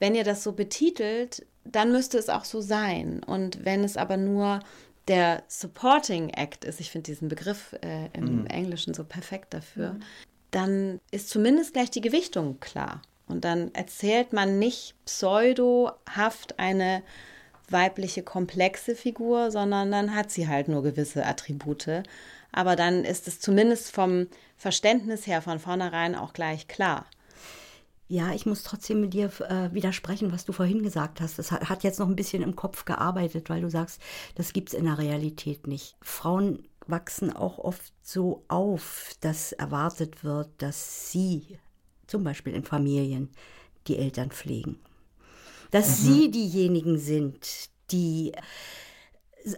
wenn 0.00 0.16
ihr 0.16 0.24
das 0.24 0.42
so 0.42 0.52
betitelt, 0.52 1.46
dann 1.64 1.92
müsste 1.92 2.18
es 2.18 2.28
auch 2.28 2.44
so 2.44 2.60
sein. 2.60 3.22
Und 3.22 3.64
wenn 3.64 3.84
es 3.84 3.96
aber 3.96 4.16
nur 4.16 4.60
der 5.06 5.44
Supporting 5.46 6.30
Act 6.30 6.64
ist, 6.64 6.80
ich 6.80 6.90
finde 6.90 7.12
diesen 7.12 7.28
Begriff 7.28 7.76
äh, 7.82 8.08
im 8.14 8.40
mhm. 8.40 8.46
Englischen 8.46 8.94
so 8.94 9.04
perfekt 9.04 9.54
dafür, 9.54 9.92
mhm. 9.92 10.02
dann 10.50 11.00
ist 11.12 11.28
zumindest 11.28 11.74
gleich 11.74 11.90
die 11.90 12.00
Gewichtung 12.00 12.58
klar. 12.58 13.02
Und 13.30 13.44
dann 13.44 13.74
erzählt 13.74 14.32
man 14.32 14.58
nicht 14.58 14.94
pseudohaft 15.04 16.58
eine 16.58 17.02
weibliche 17.68 18.22
komplexe 18.22 18.94
Figur, 18.94 19.50
sondern 19.50 19.90
dann 19.90 20.14
hat 20.14 20.30
sie 20.30 20.48
halt 20.48 20.68
nur 20.68 20.82
gewisse 20.82 21.24
Attribute. 21.24 22.02
Aber 22.52 22.76
dann 22.76 23.04
ist 23.04 23.28
es 23.28 23.40
zumindest 23.40 23.92
vom 23.92 24.26
Verständnis 24.56 25.26
her 25.26 25.40
von 25.40 25.58
vornherein 25.58 26.14
auch 26.14 26.32
gleich 26.32 26.68
klar. 26.68 27.06
Ja, 28.08 28.32
ich 28.32 28.44
muss 28.44 28.64
trotzdem 28.64 29.00
mit 29.00 29.14
dir 29.14 29.30
äh, 29.48 29.72
widersprechen, 29.72 30.32
was 30.32 30.44
du 30.44 30.52
vorhin 30.52 30.82
gesagt 30.82 31.20
hast. 31.20 31.38
Das 31.38 31.52
hat, 31.52 31.68
hat, 31.68 31.84
jetzt 31.84 32.00
noch 32.00 32.08
ein 32.08 32.16
bisschen 32.16 32.42
im 32.42 32.56
Kopf 32.56 32.84
gearbeitet, 32.84 33.48
weil 33.48 33.60
du 33.60 33.70
sagst, 33.70 34.00
das 34.34 34.52
gibt 34.52 34.70
es 34.70 34.74
in 34.74 34.86
der 34.86 34.98
Realität 34.98 35.68
nicht. 35.68 35.94
Frauen 36.02 36.66
wachsen 36.88 37.32
auch 37.32 37.58
oft 37.58 37.92
so 38.02 38.44
auf, 38.48 39.12
dass 39.20 39.52
erwartet 39.52 40.24
wird, 40.24 40.48
dass 40.58 41.12
sie 41.12 41.60
zum 42.10 42.24
Beispiel 42.24 42.54
in 42.54 42.64
Familien, 42.64 43.30
die 43.86 43.96
Eltern 43.96 44.30
pflegen. 44.30 44.78
Dass 45.70 46.00
mhm. 46.00 46.04
sie 46.04 46.30
diejenigen 46.30 46.98
sind, 46.98 47.70
die 47.90 48.32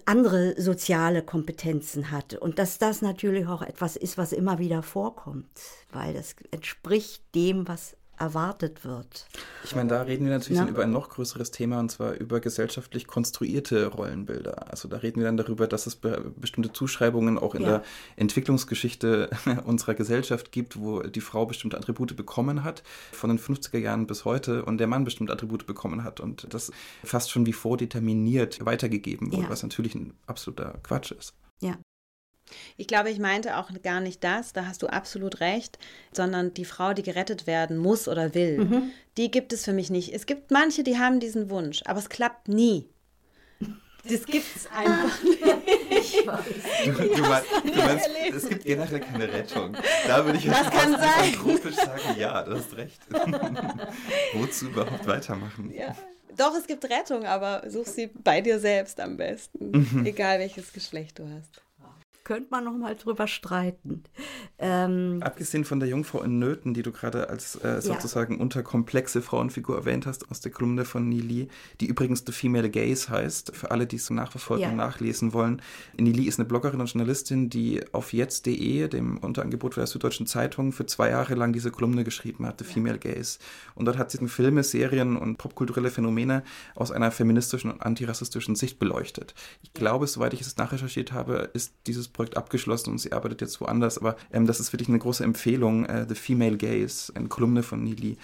andere 0.04 0.60
soziale 0.60 1.22
Kompetenzen 1.22 2.10
hat 2.10 2.34
und 2.34 2.58
dass 2.58 2.78
das 2.78 3.02
natürlich 3.02 3.46
auch 3.46 3.62
etwas 3.62 3.96
ist, 3.96 4.16
was 4.16 4.32
immer 4.32 4.58
wieder 4.58 4.82
vorkommt, 4.82 5.48
weil 5.90 6.14
das 6.14 6.36
entspricht 6.50 7.22
dem, 7.34 7.66
was 7.66 7.96
erwartet 8.22 8.84
wird. 8.84 9.26
Ich 9.64 9.74
meine, 9.74 9.88
da 9.88 10.02
reden 10.02 10.24
wir 10.26 10.32
natürlich 10.32 10.60
ja. 10.60 10.68
über 10.68 10.84
ein 10.84 10.92
noch 10.92 11.08
größeres 11.08 11.50
Thema 11.50 11.80
und 11.80 11.90
zwar 11.90 12.12
über 12.14 12.38
gesellschaftlich 12.38 13.08
konstruierte 13.08 13.86
Rollenbilder. 13.86 14.70
Also 14.70 14.88
da 14.88 14.98
reden 14.98 15.18
wir 15.18 15.26
dann 15.26 15.36
darüber, 15.36 15.66
dass 15.66 15.88
es 15.88 15.96
be 15.96 16.32
bestimmte 16.36 16.72
Zuschreibungen 16.72 17.36
auch 17.36 17.56
in 17.56 17.62
ja. 17.62 17.68
der 17.68 17.84
Entwicklungsgeschichte 18.14 19.28
unserer 19.64 19.94
Gesellschaft 19.94 20.52
gibt, 20.52 20.78
wo 20.78 21.00
die 21.02 21.20
Frau 21.20 21.46
bestimmte 21.46 21.76
Attribute 21.76 22.16
bekommen 22.16 22.62
hat, 22.62 22.84
von 23.10 23.28
den 23.28 23.40
50er 23.40 23.78
Jahren 23.78 24.06
bis 24.06 24.24
heute 24.24 24.64
und 24.64 24.78
der 24.78 24.86
Mann 24.86 25.02
bestimmte 25.02 25.32
Attribute 25.32 25.66
bekommen 25.66 26.04
hat 26.04 26.20
und 26.20 26.46
das 26.54 26.70
fast 27.02 27.32
schon 27.32 27.44
wie 27.44 27.52
vordeterminiert 27.52 28.64
weitergegeben 28.64 29.32
wurde, 29.32 29.42
ja. 29.42 29.50
was 29.50 29.64
natürlich 29.64 29.96
ein 29.96 30.14
absoluter 30.28 30.78
Quatsch 30.84 31.10
ist. 31.10 31.34
Ja. 31.60 31.76
Ich 32.76 32.86
glaube, 32.86 33.10
ich 33.10 33.18
meinte 33.18 33.56
auch 33.56 33.70
gar 33.82 34.00
nicht 34.00 34.22
das, 34.24 34.52
da 34.52 34.66
hast 34.66 34.82
du 34.82 34.86
absolut 34.86 35.40
recht, 35.40 35.78
sondern 36.12 36.54
die 36.54 36.64
Frau, 36.64 36.92
die 36.92 37.02
gerettet 37.02 37.46
werden 37.46 37.76
muss 37.76 38.08
oder 38.08 38.34
will, 38.34 38.58
mhm. 38.58 38.90
die 39.16 39.30
gibt 39.30 39.52
es 39.52 39.64
für 39.64 39.72
mich 39.72 39.90
nicht. 39.90 40.12
Es 40.12 40.26
gibt 40.26 40.50
manche, 40.50 40.82
die 40.82 40.98
haben 40.98 41.20
diesen 41.20 41.50
Wunsch, 41.50 41.82
aber 41.84 41.98
es 41.98 42.08
klappt 42.08 42.48
nie. 42.48 42.88
Das 44.04 44.26
gibt 44.26 44.56
es 44.56 44.66
einfach 44.76 45.22
nicht. 45.22 46.26
Du, 46.84 46.92
du, 46.92 47.22
meinst, 47.22 47.46
du 47.64 47.78
meinst, 47.78 48.08
es 48.34 48.48
gibt 48.48 48.64
generell 48.64 49.00
keine 49.00 49.32
Rettung. 49.32 49.76
Da 50.06 50.24
würde 50.24 50.38
ich 50.38 50.46
das 50.46 50.70
kann 50.70 50.92
sein. 50.92 51.72
sagen, 51.72 52.18
ja, 52.18 52.42
du 52.42 52.56
hast 52.56 52.76
recht. 52.76 53.00
Wozu 54.34 54.66
überhaupt 54.66 55.06
weitermachen? 55.06 55.72
Ja. 55.72 55.94
Doch, 56.36 56.54
es 56.56 56.66
gibt 56.66 56.84
Rettung, 56.84 57.26
aber 57.26 57.62
such 57.70 57.86
sie 57.86 58.06
bei 58.08 58.40
dir 58.40 58.58
selbst 58.58 58.98
am 58.98 59.16
besten. 59.16 59.70
Mhm. 59.70 60.06
Egal 60.06 60.38
welches 60.38 60.72
Geschlecht 60.72 61.18
du 61.18 61.28
hast 61.28 61.62
könnte 62.24 62.48
man 62.50 62.64
noch 62.64 62.76
mal 62.76 62.96
drüber 62.96 63.26
streiten. 63.26 64.04
Ähm, 64.58 65.18
Abgesehen 65.22 65.64
von 65.64 65.80
der 65.80 65.88
Jungfrau 65.88 66.22
in 66.22 66.38
Nöten, 66.38 66.74
die 66.74 66.82
du 66.82 66.92
gerade 66.92 67.28
als 67.28 67.56
äh, 67.56 67.80
sozusagen 67.80 68.36
ja. 68.36 68.40
unterkomplexe 68.40 69.22
Frauenfigur 69.22 69.76
erwähnt 69.76 70.06
hast 70.06 70.30
aus 70.30 70.40
der 70.40 70.52
Kolumne 70.52 70.84
von 70.84 71.08
Nili, 71.08 71.48
die 71.80 71.86
übrigens 71.86 72.24
The 72.26 72.32
Female 72.32 72.70
Gaze 72.70 73.10
heißt, 73.10 73.54
für 73.54 73.70
alle, 73.70 73.86
die 73.86 73.96
es 73.96 74.08
nachverfolgen 74.10 74.62
ja. 74.64 74.70
und 74.70 74.76
nachlesen 74.76 75.32
wollen. 75.32 75.60
Nili 75.98 76.24
ist 76.24 76.38
eine 76.38 76.48
Bloggerin 76.48 76.80
und 76.80 76.86
Journalistin, 76.86 77.50
die 77.50 77.82
auf 77.92 78.12
jetzt.de, 78.12 78.88
dem 78.88 79.18
Unterangebot 79.18 79.76
der 79.76 79.86
Süddeutschen 79.86 80.26
Zeitung, 80.26 80.72
für 80.72 80.86
zwei 80.86 81.10
Jahre 81.10 81.34
lang 81.34 81.52
diese 81.52 81.70
Kolumne 81.70 82.04
geschrieben 82.04 82.46
hat, 82.46 82.58
The 82.58 82.64
ja. 82.64 82.72
Female 82.72 82.98
Gaze. 82.98 83.38
Und 83.74 83.86
dort 83.86 83.98
hat 83.98 84.10
sie 84.10 84.22
Filme, 84.28 84.62
Serien 84.62 85.16
und 85.16 85.36
popkulturelle 85.36 85.90
Phänomene 85.90 86.42
aus 86.74 86.90
einer 86.92 87.10
feministischen 87.10 87.70
und 87.70 87.82
antirassistischen 87.82 88.54
Sicht 88.54 88.78
beleuchtet. 88.78 89.34
Ich 89.62 89.72
glaube, 89.72 90.06
soweit 90.06 90.34
ich 90.34 90.40
es 90.40 90.56
nachrecherchiert 90.56 91.12
habe, 91.12 91.50
ist 91.54 91.74
dieses 91.86 92.08
Projekt 92.12 92.36
abgeschlossen 92.36 92.90
und 92.90 92.98
sie 92.98 93.12
arbeitet 93.12 93.40
jetzt 93.40 93.60
woanders. 93.60 93.98
Aber 93.98 94.16
ähm, 94.32 94.46
das 94.46 94.60
ist 94.60 94.72
wirklich 94.72 94.88
eine 94.88 94.98
große 94.98 95.24
Empfehlung. 95.24 95.86
Äh, 95.86 96.06
The 96.08 96.14
Female 96.14 96.56
Gaze, 96.56 97.12
eine 97.14 97.28
Kolumne 97.28 97.62
von 97.62 97.82
Nili. 97.82 98.16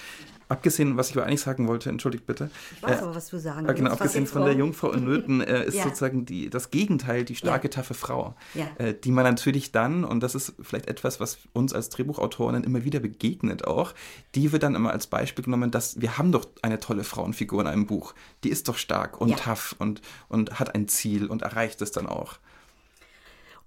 Abgesehen, 0.51 0.97
was 0.97 1.11
ich 1.11 1.17
aber 1.17 1.27
eigentlich 1.27 1.43
sagen 1.43 1.69
wollte, 1.69 1.91
entschuldigt 1.91 2.27
bitte. 2.27 2.51
Ich 2.75 2.83
weiß 2.83 3.01
äh, 3.01 3.03
aber, 3.03 3.15
was 3.15 3.29
du 3.29 3.39
sagen 3.39 3.69
äh, 3.69 3.75
Genau, 3.75 3.91
abgesehen 3.91 4.27
von 4.27 4.45
der 4.47 4.55
Jungfrau 4.55 4.93
in 4.93 5.05
Nöten 5.05 5.43
äh, 5.43 5.67
ist 5.67 5.75
ja. 5.75 5.85
sozusagen 5.85 6.25
die, 6.25 6.49
das 6.49 6.71
Gegenteil, 6.71 7.25
die 7.25 7.35
starke, 7.35 7.69
ja. 7.69 7.71
taffe 7.71 7.93
Frau, 7.93 8.35
ja. 8.55 8.67
äh, 8.79 8.95
die 8.95 9.11
man 9.11 9.25
natürlich 9.25 9.73
dann, 9.73 10.05
und 10.05 10.23
das 10.23 10.35
ist 10.35 10.55
vielleicht 10.63 10.89
etwas, 10.89 11.21
was 11.21 11.39
uns 11.53 11.75
als 11.75 11.91
Drehbuchautorinnen 11.91 12.65
immer 12.65 12.83
wieder 12.85 13.01
begegnet 13.01 13.67
auch, 13.67 13.93
die 14.35 14.51
wird 14.51 14.63
dann 14.63 14.75
immer 14.75 14.91
als 14.91 15.07
Beispiel 15.07 15.45
genommen, 15.45 15.71
dass 15.71 16.01
wir 16.01 16.17
haben 16.17 16.33
doch 16.33 16.47
eine 16.63 16.81
tolle 16.81 17.05
Frauenfigur 17.05 17.61
in 17.61 17.67
einem 17.67 17.87
Buch. 17.87 18.15
Die 18.43 18.49
ist 18.49 18.69
doch 18.69 18.79
stark 18.79 19.21
und 19.21 19.37
tough 19.37 19.77
und, 19.79 20.01
und 20.29 20.59
hat 20.59 20.75
ein 20.75 20.89
Ziel 20.89 21.27
und 21.27 21.43
erreicht 21.43 21.83
es 21.83 21.93
dann 21.93 22.07
auch 22.07 22.39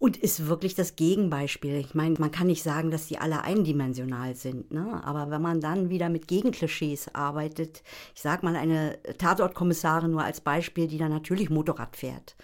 und 0.01 0.17
ist 0.17 0.47
wirklich 0.47 0.73
das 0.73 0.95
Gegenbeispiel. 0.95 1.75
Ich 1.75 1.93
meine, 1.93 2.15
man 2.17 2.31
kann 2.31 2.47
nicht 2.47 2.63
sagen, 2.63 2.89
dass 2.89 3.05
die 3.05 3.19
alle 3.19 3.43
eindimensional 3.43 4.33
sind, 4.33 4.71
ne? 4.71 4.99
aber 5.03 5.29
wenn 5.29 5.43
man 5.43 5.61
dann 5.61 5.91
wieder 5.91 6.09
mit 6.09 6.27
Gegenklischees 6.27 7.13
arbeitet, 7.13 7.83
ich 8.15 8.21
sage 8.23 8.43
mal 8.43 8.55
eine 8.55 8.97
Tatortkommissarin 9.19 10.09
nur 10.09 10.23
als 10.23 10.41
Beispiel, 10.41 10.87
die 10.87 10.97
dann 10.97 11.11
natürlich 11.11 11.51
Motorrad 11.51 11.95
fährt 11.95 12.35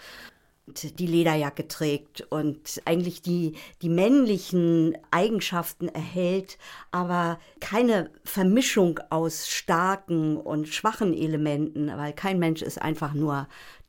die 0.67 1.07
Lederjacke 1.07 1.67
trägt 1.69 2.21
und 2.29 2.81
eigentlich 2.83 3.21
die, 3.21 3.53
die 3.81 3.87
männlichen 3.87 4.97
Eigenschaften 5.11 5.87
erhält, 5.87 6.57
aber 6.91 7.39
keine 7.61 8.09
Vermischung 8.25 8.99
aus 9.09 9.47
starken 9.47 10.35
und 10.35 10.67
schwachen 10.67 11.13
Elementen, 11.13 11.87
weil 11.87 12.11
kein 12.11 12.37
Mensch 12.37 12.61
ist 12.61 12.81
einfach 12.81 13.13
nur 13.13 13.47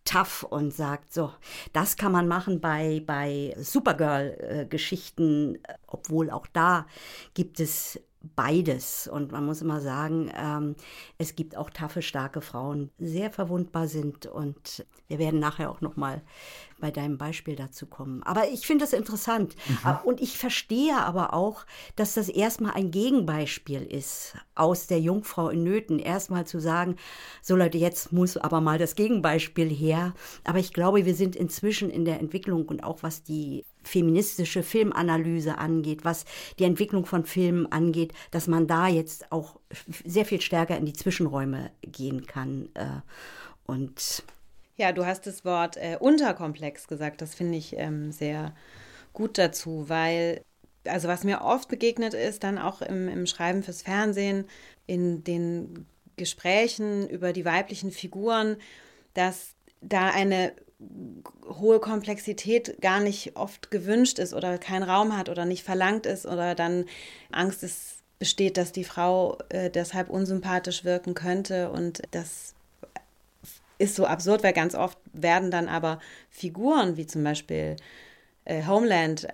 tough 0.09 0.43
und 0.43 0.73
sagt, 0.73 1.13
so, 1.13 1.33
das 1.73 1.97
kann 1.97 2.13
man 2.13 2.29
machen 2.29 2.61
bei, 2.61 3.03
bei 3.05 3.55
Supergirl-Geschichten, 3.59 5.59
obwohl 5.87 6.31
auch 6.31 6.47
da 6.47 6.87
gibt 7.35 7.61
es 7.61 8.01
beides. 8.35 9.09
Und 9.09 9.33
man 9.33 9.45
muss 9.45 9.63
immer 9.63 9.81
sagen, 9.81 10.31
ähm, 10.37 10.77
es 11.19 11.37
gibt 11.37 11.57
auch 11.57 11.71
taffe, 11.71 12.03
starke 12.03 12.41
Frauen, 12.41 12.91
sehr 12.99 13.31
verwundbar 13.31 13.89
sind. 13.89 14.27
Und 14.27 14.87
wir 15.09 15.19
werden 15.19 15.41
nachher 15.41 15.71
auch 15.71 15.81
noch 15.81 15.97
mal 15.97 16.23
bei 16.81 16.91
deinem 16.91 17.19
Beispiel 17.19 17.57
dazu 17.57 17.87
kommen. 17.87 18.23
Aber 18.23 18.49
ich 18.49 18.67
finde 18.67 18.85
das 18.85 18.93
interessant. 18.93 19.57
Mhm. 19.69 19.99
Und 20.05 20.21
ich 20.21 20.39
verstehe 20.39 20.97
aber 20.97 21.35
auch, 21.35 21.67
dass 21.97 22.15
das 22.15 22.29
erstmal 22.29 22.73
ein 22.73 22.91
Gegenbeispiel 22.91 23.83
ist 23.83 24.37
aus 24.55 24.87
der 24.87 25.01
Jungfrau 25.01 25.49
in 25.49 25.65
Nöten. 25.65 25.99
Erstmal 25.99 26.47
zu 26.47 26.61
sagen, 26.61 26.97
so 27.43 27.57
Leute, 27.57 27.79
jetzt 27.79 28.13
muss 28.13 28.37
aber 28.37 28.61
mal 28.61 28.79
das 28.79 28.95
Gegenbeispiel 28.95 29.69
her. 29.69 30.15
Aber 30.45 30.59
ich 30.59 30.73
glaube, 30.73 31.05
wir 31.05 31.15
sind 31.15 31.37
inzwischen 31.37 31.91
in 31.91 32.05
der 32.05 32.21
Entwicklung 32.21 32.67
und 32.67 32.85
auch 32.85 33.03
was 33.03 33.23
die 33.23 33.65
feministische 33.89 34.63
Filmanalyse 34.63 35.59
angeht, 35.59 36.05
was 36.05 36.25
die 36.59 36.65
Entwicklung 36.65 37.07
von 37.07 37.25
Filmen 37.25 37.71
angeht, 37.73 38.13
dass 38.31 38.47
man 38.47 38.67
da 38.67 38.87
jetzt 38.87 39.33
auch 39.33 39.59
sehr 40.05 40.25
viel 40.25 40.41
stärker 40.41 40.77
in 40.77 40.87
die 40.87 40.93
Zwischenräume 40.93 41.71
gehen 41.83 42.27
kann. 42.27 42.69
Äh, 42.75 43.01
und 43.67 44.23
ja, 44.77 44.93
du 44.93 45.05
hast 45.05 45.27
das 45.27 45.45
Wort 45.45 45.77
äh, 45.77 45.97
unterkomplex 45.99 46.87
gesagt. 46.87 47.21
Das 47.21 47.35
finde 47.35 47.59
ich 47.59 47.77
ähm, 47.77 48.13
sehr 48.13 48.55
gut 49.13 49.39
dazu, 49.39 49.89
weil, 49.89 50.43
also 50.85 51.09
was 51.09 51.25
mir 51.25 51.43
oft 51.43 51.69
begegnet 51.69 52.15
ist, 52.15 52.45
dann 52.45 52.59
auch 52.59 52.83
im, 52.83 53.09
im 53.09 53.27
Schreiben 53.27 53.63
fürs 53.63 53.83
Fernsehen, 53.83 54.45
in 54.87 55.25
den 55.25 55.87
Gesprächen 56.17 57.09
über 57.09 57.33
die 57.33 57.45
weiblichen 57.45 57.91
Figuren, 57.91 58.57
dass 59.15 59.55
da 59.81 60.11
eine 60.11 60.53
hohe 61.49 61.81
Komplexität 61.81 62.81
gar 62.81 63.01
nicht 63.01 63.37
oft 63.37 63.71
gewünscht 63.71 64.19
ist 64.19 64.33
oder 64.33 64.59
keinen 64.59 64.85
Raum 64.85 65.17
hat 65.17 65.29
oder 65.29 65.45
nicht 65.45 65.65
verlangt 65.65 66.07
ist 66.07 66.25
oder 66.27 66.55
dann 66.55 66.85
Angst 67.33 67.63
ist, 67.63 67.97
besteht, 68.19 68.57
dass 68.57 68.73
die 68.73 68.85
Frau 68.85 69.39
äh, 69.49 69.71
deshalb 69.71 70.09
unsympathisch 70.11 70.85
wirken 70.85 71.15
könnte. 71.15 71.71
Und 71.71 72.03
das 72.13 72.55
ist 73.79 73.97
so 73.97 74.07
absurd, 74.07 74.43
weil 74.43 74.53
ganz 74.53 74.75
oft 74.75 74.99
werden 75.13 75.51
dann 75.51 75.69
aber 75.69 76.01
Figuren 76.31 76.97
wie 76.97 77.07
zum 77.07 77.25
Beispiel 77.25 77.77
äh, 78.45 78.65
Homeland, 78.67 79.29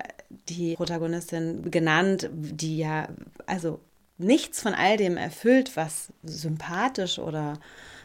die 0.49 0.75
Protagonistin 0.75 1.71
genannt, 1.71 2.29
die 2.33 2.79
ja 2.79 3.09
also 3.47 3.81
nichts 4.19 4.61
von 4.61 4.75
all 4.75 4.97
dem 4.97 5.17
erfüllt, 5.17 5.77
was 5.77 6.09
sympathisch 6.23 7.19
oder 7.19 7.59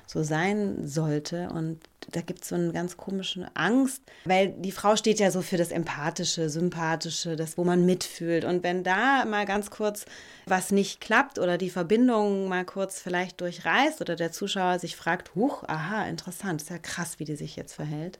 so 0.10 0.24
sein 0.24 0.88
sollte. 0.88 1.49
Und 1.49 1.80
da 2.10 2.22
gibt 2.22 2.41
es 2.41 2.49
so 2.49 2.55
eine 2.55 2.74
ganz 2.74 2.97
komische 2.97 3.47
Angst, 3.53 4.01
weil 4.26 4.49
die 4.49 4.72
Frau 4.72 4.95
steht 4.95 5.20
ja 5.20 5.30
so 5.30 5.43
für 5.43 5.57
das 5.57 5.70
Empathische, 5.70 6.49
Sympathische, 6.49 7.36
das, 7.36 7.60
wo 7.60 7.64
man 7.64 7.86
mitfühlt. 7.86 8.43
Und 8.43 8.64
wenn 8.64 8.84
da 8.84 9.26
mal 9.26 9.45
ganz 9.45 9.70
kurz 9.70 10.05
was 10.47 10.72
nicht 10.72 10.99
klappt 10.99 11.38
oder 11.38 11.60
die 11.60 11.70
Verbindung 11.70 12.47
mal 12.49 12.66
kurz 12.66 12.99
vielleicht 12.99 13.39
durchreißt 13.39 14.01
oder 14.01 14.16
der 14.16 14.32
Zuschauer 14.32 14.80
sich 14.80 14.95
fragt, 14.95 15.36
huch, 15.36 15.64
aha, 15.68 16.05
interessant, 16.05 16.64
ist 16.64 16.72
ja 16.72 16.80
krass, 16.80 17.20
wie 17.20 17.26
die 17.26 17.36
sich 17.36 17.55
jetzt 17.55 17.74
verhält, 17.74 18.18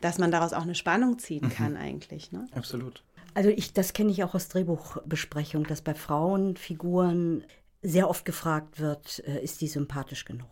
dass 0.00 0.16
man 0.16 0.30
daraus 0.30 0.54
auch 0.54 0.62
eine 0.62 0.74
Spannung 0.74 1.18
ziehen 1.18 1.44
mhm. 1.44 1.50
kann 1.50 1.76
eigentlich. 1.76 2.32
Ne? 2.32 2.46
Absolut. 2.54 3.02
Also 3.34 3.50
ich, 3.50 3.74
das 3.74 3.92
kenne 3.92 4.10
ich 4.10 4.24
auch 4.24 4.34
aus 4.34 4.48
Drehbuchbesprechung, 4.48 5.64
dass 5.64 5.82
bei 5.82 5.92
Frauenfiguren 5.92 7.44
sehr 7.82 8.08
oft 8.08 8.24
gefragt 8.24 8.80
wird, 8.80 9.22
äh, 9.26 9.44
ist 9.44 9.60
die 9.60 9.68
sympathisch 9.68 10.24
genug? 10.24 10.48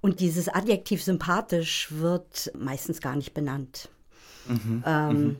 Und 0.00 0.20
dieses 0.20 0.48
Adjektiv 0.48 1.02
sympathisch 1.02 1.88
wird 1.92 2.52
meistens 2.58 3.00
gar 3.00 3.16
nicht 3.16 3.34
benannt. 3.34 3.88
Mhm. 4.46 4.84
Ähm, 4.86 5.22
mhm. 5.22 5.36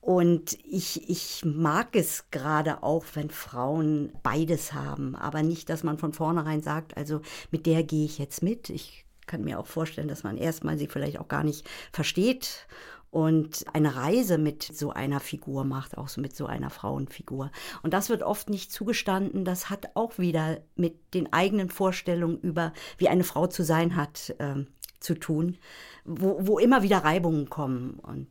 Und 0.00 0.58
ich, 0.64 1.10
ich 1.10 1.44
mag 1.44 1.94
es 1.94 2.30
gerade 2.30 2.82
auch, 2.82 3.04
wenn 3.14 3.28
Frauen 3.28 4.12
beides 4.22 4.72
haben, 4.72 5.14
aber 5.14 5.42
nicht, 5.42 5.68
dass 5.68 5.84
man 5.84 5.98
von 5.98 6.14
vornherein 6.14 6.62
sagt, 6.62 6.96
also 6.96 7.20
mit 7.50 7.66
der 7.66 7.82
gehe 7.82 8.06
ich 8.06 8.18
jetzt 8.18 8.42
mit. 8.42 8.70
Ich 8.70 9.04
kann 9.26 9.44
mir 9.44 9.58
auch 9.58 9.66
vorstellen, 9.66 10.08
dass 10.08 10.24
man 10.24 10.38
erstmal 10.38 10.78
sie 10.78 10.86
vielleicht 10.86 11.20
auch 11.20 11.28
gar 11.28 11.44
nicht 11.44 11.68
versteht 11.92 12.66
und 13.10 13.64
eine 13.72 13.96
Reise 13.96 14.38
mit 14.38 14.62
so 14.62 14.90
einer 14.90 15.20
Figur 15.20 15.64
macht, 15.64 15.98
auch 15.98 16.08
so 16.08 16.20
mit 16.20 16.34
so 16.34 16.46
einer 16.46 16.70
Frauenfigur. 16.70 17.50
Und 17.82 17.92
das 17.92 18.08
wird 18.08 18.22
oft 18.22 18.48
nicht 18.48 18.72
zugestanden. 18.72 19.44
Das 19.44 19.68
hat 19.68 19.90
auch 19.94 20.18
wieder 20.18 20.60
mit 20.76 21.14
den 21.14 21.32
eigenen 21.32 21.70
Vorstellungen 21.70 22.38
über, 22.40 22.72
wie 22.98 23.08
eine 23.08 23.24
Frau 23.24 23.46
zu 23.46 23.64
sein 23.64 23.96
hat, 23.96 24.34
äh, 24.38 24.64
zu 25.00 25.14
tun, 25.14 25.56
wo, 26.04 26.46
wo 26.46 26.58
immer 26.58 26.82
wieder 26.82 26.98
Reibungen 26.98 27.48
kommen. 27.48 27.94
Und 27.94 28.28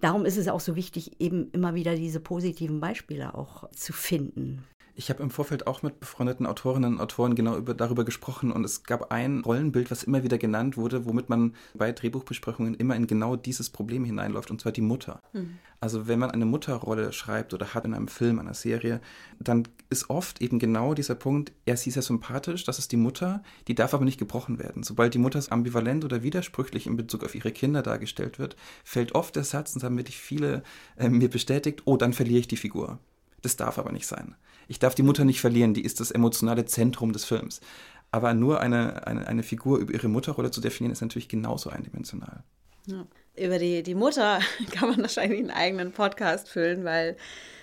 darum 0.00 0.26
ist 0.26 0.36
es 0.36 0.48
auch 0.48 0.60
so 0.60 0.76
wichtig, 0.76 1.20
eben 1.20 1.50
immer 1.52 1.74
wieder 1.74 1.94
diese 1.94 2.20
positiven 2.20 2.80
Beispiele 2.80 3.34
auch 3.34 3.70
zu 3.70 3.92
finden. 3.92 4.64
Ich 4.94 5.08
habe 5.08 5.22
im 5.22 5.30
Vorfeld 5.30 5.66
auch 5.66 5.82
mit 5.82 6.00
befreundeten 6.00 6.46
Autorinnen 6.46 6.94
und 6.94 7.00
Autoren 7.00 7.34
genau 7.34 7.56
über, 7.56 7.72
darüber 7.72 8.04
gesprochen 8.04 8.52
und 8.52 8.64
es 8.64 8.82
gab 8.82 9.10
ein 9.10 9.40
Rollenbild, 9.40 9.90
was 9.90 10.02
immer 10.02 10.22
wieder 10.22 10.36
genannt 10.36 10.76
wurde, 10.76 11.06
womit 11.06 11.30
man 11.30 11.54
bei 11.74 11.92
Drehbuchbesprechungen 11.92 12.74
immer 12.74 12.94
in 12.94 13.06
genau 13.06 13.36
dieses 13.36 13.70
Problem 13.70 14.04
hineinläuft, 14.04 14.50
und 14.50 14.60
zwar 14.60 14.72
die 14.72 14.82
Mutter. 14.82 15.20
Mhm. 15.32 15.58
Also 15.80 16.06
wenn 16.06 16.18
man 16.18 16.30
eine 16.30 16.44
Mutterrolle 16.44 17.12
schreibt 17.12 17.54
oder 17.54 17.74
hat 17.74 17.84
in 17.84 17.94
einem 17.94 18.06
Film, 18.06 18.38
einer 18.38 18.54
Serie, 18.54 19.00
dann 19.40 19.66
ist 19.90 20.10
oft 20.10 20.40
eben 20.40 20.58
genau 20.58 20.94
dieser 20.94 21.14
Punkt, 21.14 21.52
sie 21.66 21.88
ist 21.88 21.96
ja 21.96 22.02
sympathisch, 22.02 22.64
das 22.64 22.78
ist 22.78 22.92
die 22.92 22.96
Mutter, 22.96 23.42
die 23.68 23.74
darf 23.74 23.94
aber 23.94 24.04
nicht 24.04 24.18
gebrochen 24.18 24.58
werden. 24.58 24.82
Sobald 24.82 25.14
die 25.14 25.18
Mutter 25.18 25.42
ambivalent 25.48 26.04
oder 26.04 26.22
widersprüchlich 26.22 26.86
in 26.86 26.96
Bezug 26.96 27.24
auf 27.24 27.34
ihre 27.34 27.50
Kinder 27.50 27.82
dargestellt 27.82 28.38
wird, 28.38 28.56
fällt 28.84 29.14
oft 29.14 29.34
der 29.34 29.44
Satz, 29.44 29.74
und 29.74 29.82
damit 29.82 30.08
ich 30.08 30.18
viele 30.18 30.62
äh, 30.96 31.08
mir 31.08 31.28
bestätigt, 31.28 31.82
oh, 31.86 31.96
dann 31.96 32.12
verliere 32.12 32.40
ich 32.40 32.48
die 32.48 32.56
Figur. 32.56 32.98
Das 33.40 33.56
darf 33.56 33.78
aber 33.78 33.90
nicht 33.90 34.06
sein. 34.06 34.36
Ich 34.72 34.78
darf 34.78 34.94
die 34.94 35.02
Mutter 35.02 35.26
nicht 35.26 35.42
verlieren, 35.42 35.74
die 35.74 35.84
ist 35.84 36.00
das 36.00 36.10
emotionale 36.10 36.64
Zentrum 36.64 37.12
des 37.12 37.26
Films. 37.26 37.60
Aber 38.10 38.32
nur 38.32 38.60
eine, 38.60 39.06
eine, 39.06 39.28
eine 39.28 39.42
Figur 39.42 39.76
über 39.76 39.92
ihre 39.92 40.08
Mutterrolle 40.08 40.50
zu 40.50 40.62
definieren, 40.62 40.92
ist 40.92 41.02
natürlich 41.02 41.28
genauso 41.28 41.68
eindimensional. 41.68 42.42
Ja. 42.86 43.06
Über 43.36 43.58
die, 43.58 43.82
die 43.82 43.94
Mutter 43.94 44.40
kann 44.70 44.88
man 44.88 45.02
wahrscheinlich 45.02 45.40
einen 45.40 45.50
eigenen 45.50 45.92
Podcast 45.92 46.48
füllen, 46.48 46.84
weil 46.84 47.18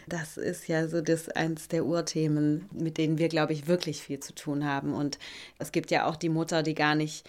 das 0.08 0.38
ist 0.38 0.68
ja 0.68 0.88
so 0.88 1.02
das 1.02 1.30
eins 1.30 1.68
der 1.68 1.84
Urthemen, 1.84 2.70
mit 2.72 3.00
denen 3.00 3.18
wir, 3.18 3.28
glaube 3.28 3.54
ich, 3.54 3.66
wirklich 3.66 4.04
viel 4.04 4.20
zu 4.20 4.36
tun 4.36 4.64
haben. 4.64 4.94
Und 4.94 5.18
es 5.58 5.72
gibt 5.72 5.90
ja 5.90 6.06
auch 6.06 6.16
die 6.16 6.30
Mutter, 6.30 6.62
die 6.62 6.76
gar 6.76 6.94
nicht, 6.94 7.28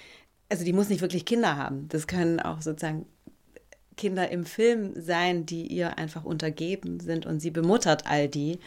also 0.51 0.63
die 0.63 0.75
muss 0.75 0.91
nicht 0.91 1.01
wirklich 1.01 1.25
Kinder 1.25 1.57
haben. 1.57 1.89
Das 1.89 2.07
können 2.07 2.39
auch 2.39 2.61
sozusagen 2.61 3.07
Kinder 3.97 4.31
im 4.31 4.45
Film 4.45 4.93
sein, 4.97 5.47
die 5.47 5.67
ihr 5.67 5.99
einfach 5.99 6.25
untergeben 6.25 7.01
sind 7.01 7.25
und 7.25 7.41
sie 7.41 7.51
bemuttert 7.51 8.07
all 8.07 8.29
die. 8.29 8.59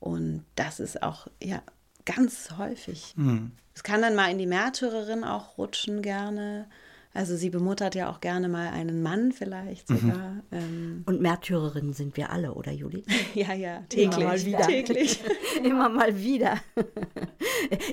Und 0.00 0.44
das 0.56 0.80
ist 0.80 1.02
auch 1.02 1.28
ja 1.42 1.62
ganz 2.04 2.50
häufig. 2.58 3.14
Mhm. 3.16 3.52
Es 3.74 3.82
kann 3.82 4.02
dann 4.02 4.16
mal 4.16 4.30
in 4.30 4.38
die 4.38 4.46
Märtyrerin 4.46 5.24
auch 5.24 5.56
rutschen 5.58 6.02
gerne. 6.02 6.66
Also 7.12 7.34
sie 7.34 7.50
bemuttert 7.50 7.96
ja 7.96 8.08
auch 8.08 8.20
gerne 8.20 8.48
mal 8.48 8.68
einen 8.68 9.02
Mann 9.02 9.32
vielleicht 9.32 9.90
mhm. 9.90 9.96
sogar. 9.96 10.30
Mhm. 10.30 10.42
Ähm. 10.52 11.02
Und 11.06 11.20
Märtyrerinnen 11.20 11.92
sind 11.92 12.16
wir 12.16 12.30
alle, 12.30 12.54
oder 12.54 12.70
Juli? 12.70 13.02
ja, 13.34 13.52
ja, 13.52 13.80
täglich. 13.88 14.14
Immer 14.16 14.28
mal 14.28 14.44
wieder. 14.44 14.66
Täglich. 14.66 15.20
Immer 15.64 15.88
mal 15.88 16.20
wieder. 16.20 16.56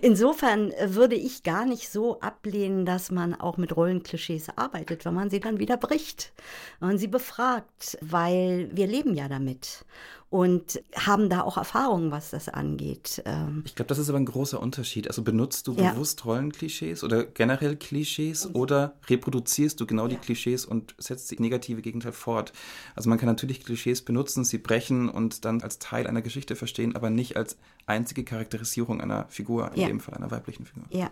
Insofern 0.01 0.71
würde 0.85 1.15
ich 1.15 1.41
gar 1.43 1.65
nicht 1.65 1.89
so 1.89 2.19
ablehnen, 2.19 2.85
dass 2.85 3.09
man 3.09 3.33
auch 3.33 3.57
mit 3.57 3.75
Rollenklischees 3.75 4.49
arbeitet, 4.55 5.03
wenn 5.03 5.15
man 5.15 5.31
sie 5.31 5.39
dann 5.39 5.59
wieder 5.59 5.77
bricht, 5.77 6.31
wenn 6.79 6.89
man 6.89 6.97
sie 6.99 7.07
befragt, 7.07 7.97
weil 8.01 8.69
wir 8.71 8.85
leben 8.85 9.15
ja 9.15 9.27
damit 9.27 9.83
und 10.29 10.81
haben 10.93 11.29
da 11.29 11.41
auch 11.41 11.57
Erfahrungen, 11.57 12.11
was 12.11 12.31
das 12.31 12.49
angeht. 12.49 13.21
Ähm. 13.25 13.63
Ich 13.65 13.75
glaube, 13.75 13.87
das 13.87 13.97
ist 13.97 14.09
aber 14.09 14.17
ein 14.17 14.25
großer 14.25 14.59
Unterschied. 14.59 15.07
Also 15.07 15.21
benutzt 15.21 15.67
du 15.67 15.73
ja. 15.73 15.91
bewusst 15.91 16.25
Rollenklischees 16.25 17.03
oder 17.03 17.23
generell 17.23 17.77
Klischees 17.77 18.53
oder 18.53 18.95
reproduzierst 19.07 19.79
du 19.79 19.85
genau 19.85 20.03
ja. 20.03 20.09
die 20.09 20.17
Klischees 20.17 20.65
und 20.65 20.95
setzt 20.97 21.31
die 21.31 21.41
negative 21.41 21.81
Gegenteil 21.81 22.11
fort? 22.11 22.51
Also 22.95 23.09
man 23.09 23.17
kann 23.17 23.27
natürlich 23.27 23.63
Klischees 23.63 24.01
benutzen, 24.01 24.43
sie 24.43 24.57
brechen 24.57 25.07
und 25.07 25.45
dann 25.45 25.61
als 25.61 25.79
Teil 25.79 26.07
einer 26.07 26.21
Geschichte 26.21 26.57
verstehen, 26.57 26.95
aber 26.95 27.09
nicht 27.09 27.37
als 27.37 27.57
einzige 27.85 28.25
Charakterisierung 28.25 28.99
einer 28.99 29.27
Figur, 29.29 29.71
in 29.75 29.81
ja. 29.81 29.87
dem 29.87 30.01
Fall 30.01 30.15
einer 30.15 30.29
weiblichen 30.29 30.65
Figur. 30.65 30.83
Ja. 30.89 31.09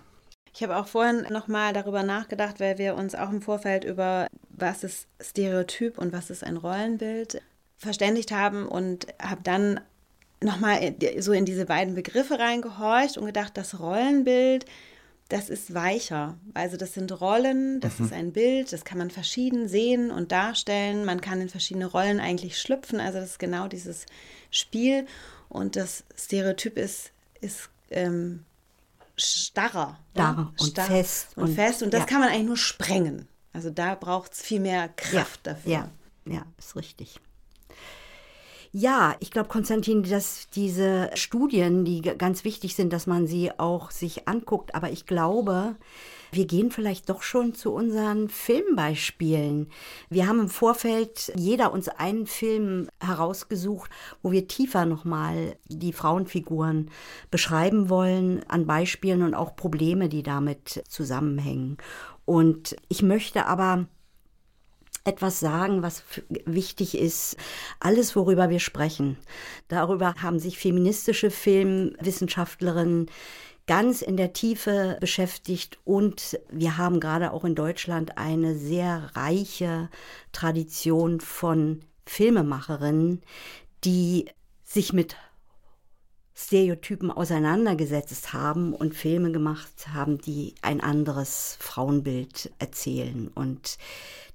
Ich 0.54 0.64
habe 0.64 0.78
auch 0.78 0.88
vorhin 0.88 1.26
nochmal 1.32 1.74
darüber 1.74 2.04
nachgedacht, 2.04 2.62
weil 2.62 2.78
wir 2.78 2.96
uns 2.96 3.14
auch 3.14 3.30
im 3.30 3.42
Vorfeld 3.42 3.84
über 3.84 4.28
was 4.50 4.86
ist 4.86 5.08
Stereotyp 5.22 5.98
und 5.98 6.14
was 6.14 6.30
ist 6.30 6.46
ein 6.46 6.56
Rollenbild 6.56 7.42
verständigt 7.78 8.32
haben 8.32 8.68
und 8.68 9.08
habe 9.22 9.42
dann 9.44 9.80
nochmal 10.42 10.96
so 11.20 11.32
in 11.32 11.46
diese 11.46 11.66
beiden 11.66 11.96
Begriffe 11.96 12.40
reingehorcht 12.40 13.18
und 13.18 13.26
gedacht, 13.26 13.58
das 13.58 13.80
Rollenbild, 13.80 14.66
das 15.30 15.50
ist 15.50 15.74
weicher. 15.74 16.38
Also 16.54 16.78
das 16.78 16.94
sind 16.94 17.20
Rollen, 17.20 17.80
das 17.80 18.00
mhm. 18.00 18.06
ist 18.06 18.14
ein 18.14 18.32
Bild, 18.32 18.72
das 18.72 18.86
kann 18.86 18.98
man 18.98 19.10
verschieden 19.10 19.68
sehen 19.68 20.12
und 20.12 20.32
darstellen. 20.32 21.06
Man 21.06 21.20
kann 21.20 21.42
in 21.42 21.50
verschiedene 21.50 21.88
Rollen 21.88 22.20
eigentlich 22.20 22.60
schlüpfen. 22.60 23.00
Also 23.00 23.20
das 23.20 23.32
ist 23.32 23.40
genau 23.40 23.68
dieses 23.68 24.06
Spiel. 24.52 25.08
Und 25.50 25.76
das 25.76 26.04
Stereotyp 26.16 26.78
ist, 26.78 27.12
ist 27.42 27.70
ähm, 27.90 28.44
starrer. 29.18 29.98
Starr 30.12 30.54
und 30.60 30.70
starr 30.70 30.86
fest. 30.86 31.30
Und, 31.36 31.44
und, 31.44 31.56
fest. 31.56 31.82
Und 31.82 31.94
das 31.94 32.02
ja. 32.02 32.06
kann 32.06 32.20
man 32.20 32.30
eigentlich 32.30 32.46
nur 32.46 32.58
sprengen. 32.58 33.28
Also 33.52 33.70
da 33.70 33.96
braucht 33.96 34.34
es 34.34 34.42
viel 34.42 34.60
mehr 34.60 34.90
Kraft 34.90 35.48
ja. 35.48 35.54
dafür. 35.54 35.72
Ja, 35.72 35.92
ja, 36.26 36.46
ist 36.58 36.76
richtig. 36.76 37.20
Ja, 38.78 39.16
ich 39.22 39.32
glaube, 39.32 39.48
Konstantin, 39.48 40.04
dass 40.04 40.50
diese 40.50 41.10
Studien, 41.14 41.86
die 41.86 42.02
ganz 42.02 42.44
wichtig 42.44 42.76
sind, 42.76 42.92
dass 42.92 43.08
man 43.08 43.26
sie 43.26 43.58
auch 43.58 43.90
sich 43.90 44.28
anguckt. 44.28 44.76
Aber 44.76 44.92
ich 44.92 45.06
glaube, 45.06 45.78
wir 46.34 46.46
gehen 46.46 46.72
vielleicht 46.72 47.08
doch 47.08 47.22
schon 47.22 47.54
zu 47.54 47.72
unseren 47.72 48.28
Filmbeispielen. 48.28 49.70
Wir 50.10 50.28
haben 50.28 50.42
im 50.42 50.50
Vorfeld 50.50 51.32
jeder 51.38 51.72
uns 51.72 51.88
einen 51.88 52.28
Film 52.28 52.90
herausgesucht, 53.00 53.90
wo 54.22 54.34
wir 54.34 54.50
tiefer 54.50 54.86
nochmal 54.86 55.56
die 55.70 55.94
Frauenfiguren 55.94 56.92
beschreiben 57.32 57.88
wollen, 57.88 58.44
an 58.50 58.66
Beispielen 58.66 59.24
und 59.24 59.36
auch 59.36 59.56
Probleme, 59.56 60.10
die 60.10 60.22
damit 60.22 60.84
zusammenhängen. 60.90 61.78
Und 62.26 62.76
ich 62.90 63.04
möchte 63.04 63.46
aber 63.46 63.88
etwas 65.06 65.40
sagen, 65.40 65.84
was 65.84 66.04
wichtig 66.46 66.98
ist. 66.98 67.38
Alles, 67.80 68.16
worüber 68.16 68.50
wir 68.50 68.60
sprechen, 68.60 69.18
darüber 69.68 70.16
haben 70.22 70.40
sich 70.40 70.58
feministische 70.58 71.32
Filmwissenschaftlerinnen 71.32 73.10
ganz 73.68 74.02
in 74.02 74.18
der 74.18 74.34
Tiefe 74.34 74.98
beschäftigt 75.00 75.80
und 75.86 76.40
wir 76.52 76.78
haben 76.78 77.00
gerade 77.00 77.32
auch 77.32 77.46
in 77.46 77.56
Deutschland 77.56 78.18
eine 78.18 78.56
sehr 78.56 79.12
reiche 79.16 79.90
Tradition 80.32 81.20
von 81.20 81.80
Filmemacherinnen, 82.06 83.22
die 83.84 84.26
sich 84.64 84.94
mit 84.94 85.16
Stereotypen 86.36 87.12
auseinandergesetzt 87.12 88.34
haben 88.34 88.74
und 88.74 88.94
Filme 88.94 89.32
gemacht 89.32 89.88
haben, 89.94 90.20
die 90.20 90.54
ein 90.62 90.82
anderes 90.82 91.58
Frauenbild 91.62 92.52
erzählen. 92.60 93.30
Und 93.34 93.78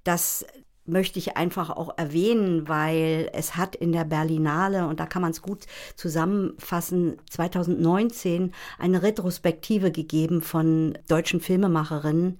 das 0.05 0.45
möchte 0.87 1.19
ich 1.19 1.37
einfach 1.37 1.71
auch 1.71 1.97
erwähnen, 1.97 2.69
weil 2.69 3.31
es 3.33 3.57
hat 3.57 3.77
in 3.77 3.93
der 3.93 4.05
Berlinale, 4.05 4.87
und 4.87 5.01
da 5.01 5.07
kann 5.07 5.23
man 5.23 5.31
es 5.31 5.43
gut 5.43 5.67
zusammenfassen, 5.95 7.19
2019 7.31 8.53
eine 8.79 9.03
Retrospektive 9.03 9.93
gegeben 9.93 10.43
von 10.43 10.99
deutschen 11.09 11.41
Filmemacherinnen 11.41 12.39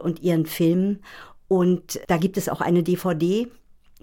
und 0.00 0.20
ihren 0.20 0.46
Filmen. 0.46 1.02
Und 1.48 2.00
da 2.08 2.16
gibt 2.16 2.36
es 2.36 2.48
auch 2.48 2.60
eine 2.60 2.82
DVD, 2.82 3.48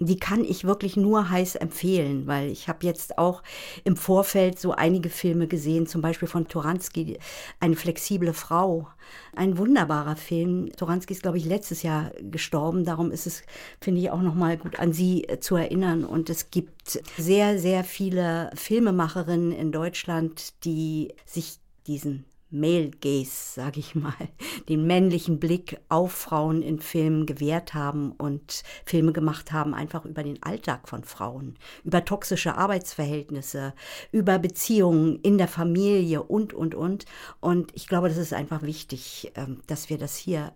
die 0.00 0.18
kann 0.18 0.44
ich 0.44 0.64
wirklich 0.64 0.96
nur 0.96 1.28
heiß 1.28 1.56
empfehlen, 1.56 2.26
weil 2.26 2.50
ich 2.50 2.68
habe 2.68 2.86
jetzt 2.86 3.18
auch 3.18 3.42
im 3.84 3.96
Vorfeld 3.96 4.58
so 4.58 4.72
einige 4.72 5.10
Filme 5.10 5.46
gesehen, 5.46 5.86
zum 5.86 6.00
Beispiel 6.00 6.26
von 6.26 6.48
Toransky, 6.48 7.18
Eine 7.60 7.76
flexible 7.76 8.32
Frau. 8.32 8.88
Ein 9.36 9.58
wunderbarer 9.58 10.16
Film. 10.16 10.72
Toransky 10.76 11.12
ist, 11.12 11.22
glaube 11.22 11.36
ich, 11.36 11.44
letztes 11.44 11.82
Jahr 11.82 12.12
gestorben. 12.22 12.84
Darum 12.84 13.12
ist 13.12 13.26
es, 13.26 13.42
finde 13.80 14.00
ich, 14.00 14.10
auch 14.10 14.22
nochmal 14.22 14.56
gut 14.56 14.78
an 14.78 14.92
sie 14.92 15.24
äh, 15.24 15.38
zu 15.38 15.56
erinnern. 15.56 16.04
Und 16.04 16.30
es 16.30 16.50
gibt 16.50 17.02
sehr, 17.18 17.58
sehr 17.58 17.84
viele 17.84 18.50
Filmemacherinnen 18.54 19.52
in 19.52 19.70
Deutschland, 19.70 20.64
die 20.64 21.12
sich 21.26 21.58
diesen 21.86 22.24
Male 22.50 22.90
Gaze, 22.90 23.54
sage 23.54 23.80
ich 23.80 23.94
mal, 23.94 24.14
den 24.68 24.86
männlichen 24.86 25.38
Blick 25.38 25.78
auf 25.88 26.12
Frauen 26.12 26.62
in 26.62 26.80
Filmen 26.80 27.26
gewährt 27.26 27.74
haben 27.74 28.12
und 28.12 28.62
Filme 28.84 29.12
gemacht 29.12 29.52
haben, 29.52 29.74
einfach 29.74 30.04
über 30.04 30.22
den 30.22 30.42
Alltag 30.42 30.88
von 30.88 31.04
Frauen, 31.04 31.56
über 31.84 32.04
toxische 32.04 32.56
Arbeitsverhältnisse, 32.56 33.74
über 34.12 34.38
Beziehungen 34.38 35.20
in 35.22 35.38
der 35.38 35.48
Familie 35.48 36.22
und, 36.22 36.52
und, 36.52 36.74
und. 36.74 37.04
Und 37.40 37.70
ich 37.74 37.86
glaube, 37.86 38.08
das 38.08 38.18
ist 38.18 38.32
einfach 38.32 38.62
wichtig, 38.62 39.32
ähm, 39.36 39.60
dass 39.66 39.88
wir 39.88 39.98
das 39.98 40.16
hier 40.16 40.52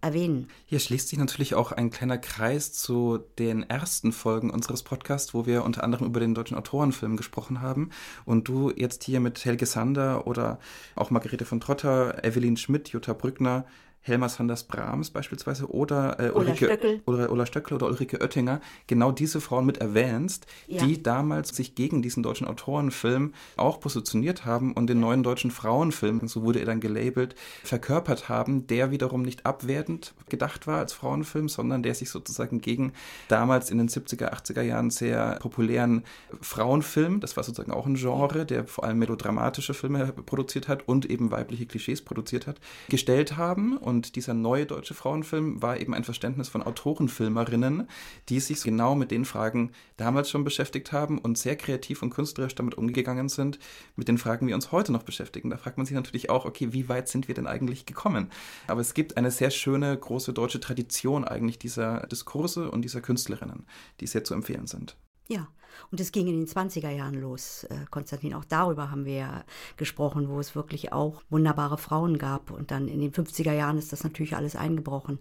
erwähnen. 0.00 0.48
Hier 0.66 0.80
schließt 0.80 1.08
sich 1.08 1.18
natürlich 1.18 1.54
auch 1.54 1.72
ein 1.72 1.90
kleiner 1.90 2.18
Kreis 2.18 2.72
zu 2.72 3.18
den 3.38 3.68
ersten 3.68 4.12
Folgen 4.12 4.50
unseres 4.50 4.82
Podcasts, 4.82 5.34
wo 5.34 5.46
wir 5.46 5.64
unter 5.64 5.84
anderem 5.84 6.06
über 6.06 6.20
den 6.20 6.34
deutschen 6.34 6.56
Autorenfilm 6.56 7.16
gesprochen 7.16 7.60
haben. 7.60 7.90
Und 8.24 8.48
du 8.48 8.70
jetzt 8.74 9.04
hier 9.04 9.20
mit 9.20 9.44
Helge 9.44 9.66
Sander 9.66 10.26
oder 10.26 10.58
auch 10.96 11.10
Margarete 11.10 11.44
von 11.44 11.60
Trotter, 11.60 12.24
Evelyn 12.24 12.56
Schmidt, 12.56 12.88
Jutta 12.88 13.12
Brückner, 13.12 13.66
Helmer 14.02 14.30
Sanders 14.30 14.64
Brahms 14.64 15.10
beispielsweise 15.10 15.70
oder 15.70 16.18
äh, 16.18 16.30
Ulrike 16.30 16.66
Stöckel. 16.66 17.02
Oder, 17.04 17.30
oder 17.30 17.44
Stöckel 17.44 17.74
oder 17.74 17.86
Ulrike 17.86 18.18
Oettinger 18.20 18.60
genau 18.86 19.12
diese 19.12 19.42
Frauen 19.42 19.66
mit 19.66 19.78
erwähnst, 19.78 20.46
ja. 20.68 20.84
die 20.84 21.02
damals 21.02 21.50
sich 21.50 21.74
gegen 21.74 22.00
diesen 22.00 22.22
deutschen 22.22 22.46
Autorenfilm 22.46 23.34
auch 23.56 23.78
positioniert 23.78 24.46
haben 24.46 24.72
und 24.72 24.86
den 24.86 25.00
neuen 25.00 25.22
deutschen 25.22 25.50
Frauenfilm, 25.50 26.26
so 26.28 26.42
wurde 26.42 26.60
er 26.60 26.66
dann 26.66 26.80
gelabelt, 26.80 27.34
verkörpert 27.62 28.30
haben, 28.30 28.66
der 28.66 28.90
wiederum 28.90 29.20
nicht 29.20 29.44
abwertend 29.44 30.14
gedacht 30.30 30.66
war 30.66 30.78
als 30.78 30.94
Frauenfilm, 30.94 31.50
sondern 31.50 31.82
der 31.82 31.94
sich 31.94 32.08
sozusagen 32.08 32.62
gegen 32.62 32.94
damals 33.28 33.70
in 33.70 33.76
den 33.76 33.88
70er, 33.88 34.32
80er 34.32 34.62
Jahren 34.62 34.90
sehr 34.90 35.38
populären 35.40 36.04
Frauenfilm, 36.40 37.20
das 37.20 37.36
war 37.36 37.44
sozusagen 37.44 37.72
auch 37.72 37.84
ein 37.84 37.96
Genre, 37.96 38.46
der 38.46 38.66
vor 38.66 38.84
allem 38.84 38.98
melodramatische 38.98 39.74
Filme 39.74 40.12
produziert 40.24 40.68
hat 40.68 40.88
und 40.88 41.04
eben 41.04 41.30
weibliche 41.30 41.66
Klischees 41.66 42.00
produziert 42.00 42.46
hat, 42.46 42.60
gestellt 42.88 43.36
haben 43.36 43.76
und 43.76 43.89
dieser 43.90 44.34
neue 44.34 44.66
deutsche 44.66 44.94
Frauenfilm 44.94 45.60
war 45.60 45.80
eben 45.80 45.94
ein 45.94 46.04
Verständnis 46.04 46.48
von 46.48 46.62
Autorenfilmerinnen, 46.62 47.88
die 48.28 48.40
sich 48.40 48.62
genau 48.62 48.94
mit 48.94 49.10
den 49.10 49.24
Fragen 49.24 49.72
damals 49.96 50.30
schon 50.30 50.44
beschäftigt 50.44 50.92
haben 50.92 51.18
und 51.18 51.36
sehr 51.36 51.56
kreativ 51.56 52.02
und 52.02 52.10
künstlerisch 52.10 52.54
damit 52.54 52.76
umgegangen 52.76 53.28
sind, 53.28 53.58
mit 53.96 54.08
den 54.08 54.18
Fragen, 54.18 54.46
die 54.46 54.54
uns 54.54 54.72
heute 54.72 54.92
noch 54.92 55.02
beschäftigen. 55.02 55.50
Da 55.50 55.56
fragt 55.56 55.76
man 55.76 55.86
sich 55.86 55.94
natürlich 55.94 56.30
auch, 56.30 56.44
okay, 56.44 56.72
wie 56.72 56.88
weit 56.88 57.08
sind 57.08 57.28
wir 57.28 57.34
denn 57.34 57.46
eigentlich 57.46 57.86
gekommen? 57.86 58.30
Aber 58.66 58.80
es 58.80 58.94
gibt 58.94 59.16
eine 59.16 59.30
sehr 59.30 59.50
schöne, 59.50 59.96
große 59.96 60.32
deutsche 60.32 60.60
Tradition 60.60 61.24
eigentlich 61.24 61.58
dieser 61.58 62.06
Diskurse 62.06 62.70
und 62.70 62.82
dieser 62.82 63.00
Künstlerinnen, 63.00 63.66
die 64.00 64.06
sehr 64.06 64.24
zu 64.24 64.34
empfehlen 64.34 64.66
sind. 64.66 64.96
Ja, 65.30 65.46
und 65.92 66.00
es 66.00 66.10
ging 66.10 66.26
in 66.26 66.44
den 66.44 66.48
20er 66.48 66.90
Jahren 66.90 67.14
los, 67.14 67.62
äh, 67.64 67.86
Konstantin. 67.88 68.34
Auch 68.34 68.44
darüber 68.44 68.90
haben 68.90 69.04
wir 69.04 69.14
ja 69.14 69.44
gesprochen, 69.76 70.28
wo 70.28 70.40
es 70.40 70.56
wirklich 70.56 70.92
auch 70.92 71.22
wunderbare 71.30 71.78
Frauen 71.78 72.18
gab. 72.18 72.50
Und 72.50 72.72
dann 72.72 72.88
in 72.88 73.00
den 73.00 73.12
50er 73.12 73.52
Jahren 73.52 73.78
ist 73.78 73.92
das 73.92 74.02
natürlich 74.02 74.34
alles 74.34 74.56
eingebrochen, 74.56 75.20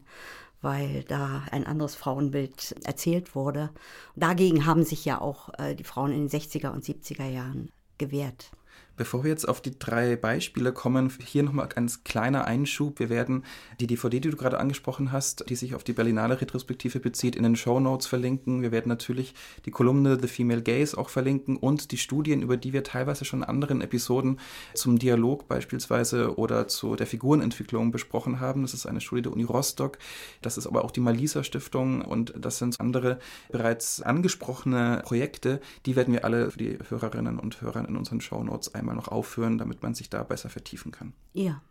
weil 0.61 1.03
da 1.03 1.43
ein 1.51 1.67
anderes 1.67 1.93
Frauenbild 1.93 2.75
erzählt 2.85 3.35
wurde. 3.35 3.69
Dagegen 4.15 4.65
haben 4.65 4.83
sich 4.83 5.05
ja 5.05 5.21
auch 5.21 5.49
äh, 5.59 5.75
die 5.75 5.83
Frauen 5.83 6.11
in 6.11 6.27
den 6.27 6.29
60er 6.29 6.71
und 6.71 6.83
70er 6.83 7.29
Jahren 7.29 7.71
gewehrt. 7.99 8.51
Bevor 8.99 9.23
wir 9.23 9.31
jetzt 9.31 9.47
auf 9.47 9.61
die 9.61 9.79
drei 9.79 10.17
Beispiele 10.17 10.73
kommen, 10.73 11.09
hier 11.23 11.43
nochmal 11.43 11.67
ein 11.67 11.69
ganz 11.69 12.03
kleiner 12.03 12.43
Einschub. 12.43 12.99
Wir 12.99 13.09
werden 13.09 13.45
die 13.79 13.87
DVD, 13.87 14.19
die 14.19 14.29
du 14.29 14.35
gerade 14.35 14.59
angesprochen 14.59 15.13
hast, 15.13 15.49
die 15.49 15.55
sich 15.55 15.73
auf 15.73 15.85
die 15.85 15.93
Berlinale 15.93 16.41
Retrospektive 16.41 16.99
bezieht, 16.99 17.37
in 17.37 17.43
den 17.43 17.55
Show 17.55 17.79
Notes 17.79 18.07
verlinken. 18.07 18.61
Wir 18.61 18.73
werden 18.73 18.89
natürlich 18.89 19.35
die 19.65 19.71
Kolumne 19.71 20.19
The 20.19 20.27
Female 20.27 20.61
Gaze 20.61 20.97
auch 20.97 21.07
verlinken 21.07 21.55
und 21.55 21.93
die 21.93 21.97
Studien, 21.97 22.41
über 22.41 22.57
die 22.57 22.73
wir 22.73 22.83
teilweise 22.83 23.23
schon 23.23 23.39
in 23.39 23.45
anderen 23.45 23.79
Episoden 23.79 24.37
zum 24.73 24.99
Dialog 24.99 25.47
beispielsweise 25.47 26.37
oder 26.37 26.67
zu 26.67 26.97
der 26.97 27.07
Figurenentwicklung 27.07 27.91
besprochen 27.91 28.41
haben. 28.41 28.63
Das 28.63 28.73
ist 28.73 28.85
eine 28.85 28.99
Studie 28.99 29.21
der 29.21 29.31
Uni 29.31 29.45
Rostock. 29.45 29.97
Das 30.41 30.57
ist 30.57 30.67
aber 30.67 30.83
auch 30.83 30.91
die 30.91 30.99
Malisa 30.99 31.45
Stiftung 31.45 32.01
und 32.01 32.33
das 32.37 32.57
sind 32.57 32.77
andere 32.81 33.19
bereits 33.49 34.01
angesprochene 34.01 35.03
Projekte. 35.05 35.61
Die 35.85 35.95
werden 35.95 36.13
wir 36.13 36.25
alle 36.25 36.51
für 36.51 36.59
die 36.59 36.77
Hörerinnen 36.89 37.39
und 37.39 37.61
Hörer 37.61 37.87
in 37.87 37.95
unseren 37.95 38.19
Show 38.19 38.43
Notes 38.43 38.75
einmal 38.75 38.88
noch 38.93 39.07
aufführen, 39.07 39.57
damit 39.57 39.81
man 39.83 39.93
sich 39.93 40.09
da 40.09 40.23
besser 40.23 40.49
vertiefen 40.49 40.91
kann. 40.91 41.13
Ja. 41.33 41.61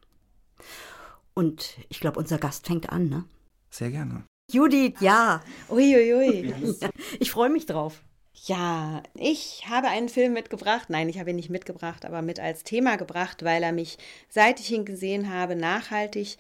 Und 1.34 1.76
ich 1.88 2.00
glaube, 2.00 2.18
unser 2.18 2.38
Gast 2.38 2.66
fängt 2.66 2.90
an, 2.90 3.08
ne? 3.08 3.24
Sehr 3.70 3.90
gerne. 3.90 4.24
Judith, 4.50 4.94
ja. 5.00 5.42
Uiuiui. 5.68 6.54
Ich 7.20 7.30
freue 7.30 7.50
mich 7.50 7.66
drauf. 7.66 8.02
Ja, 8.46 9.02
ich 9.14 9.64
habe 9.68 9.88
einen 9.88 10.08
Film 10.08 10.32
mitgebracht. 10.32 10.88
Nein, 10.90 11.08
ich 11.08 11.18
habe 11.18 11.30
ihn 11.30 11.36
nicht 11.36 11.50
mitgebracht, 11.50 12.04
aber 12.04 12.22
mit 12.22 12.40
als 12.40 12.62
Thema 12.62 12.96
gebracht, 12.96 13.44
weil 13.44 13.62
er 13.62 13.72
mich, 13.72 13.98
seit 14.28 14.60
ich 14.60 14.70
ihn 14.72 14.84
gesehen 14.84 15.32
habe, 15.32 15.56
nachhaltig 15.56 16.38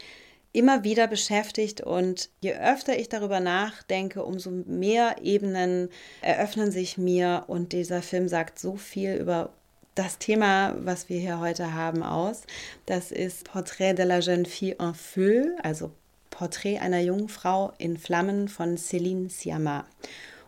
immer 0.52 0.84
wieder 0.84 1.06
beschäftigt. 1.06 1.80
Und 1.80 2.30
je 2.40 2.54
öfter 2.54 2.98
ich 2.98 3.08
darüber 3.08 3.40
nachdenke, 3.40 4.24
umso 4.24 4.50
mehr 4.50 5.16
Ebenen 5.22 5.90
eröffnen 6.20 6.70
sich 6.70 6.98
mir. 6.98 7.44
Und 7.48 7.72
dieser 7.72 8.02
Film 8.02 8.28
sagt 8.28 8.58
so 8.58 8.76
viel 8.76 9.14
über 9.14 9.52
das 9.98 10.18
Thema, 10.18 10.76
was 10.78 11.08
wir 11.08 11.18
hier 11.18 11.40
heute 11.40 11.74
haben, 11.74 12.02
aus. 12.02 12.42
Das 12.86 13.10
ist 13.10 13.44
Portrait 13.44 13.98
de 13.98 14.04
la 14.04 14.20
jeune 14.20 14.44
fille 14.44 14.76
en 14.78 14.94
feu, 14.94 15.44
also 15.62 15.90
Porträt 16.30 16.78
einer 16.78 17.00
jungen 17.00 17.28
Frau 17.28 17.72
in 17.78 17.98
Flammen 17.98 18.48
von 18.48 18.76
Céline 18.76 19.28
Sciamma. 19.28 19.86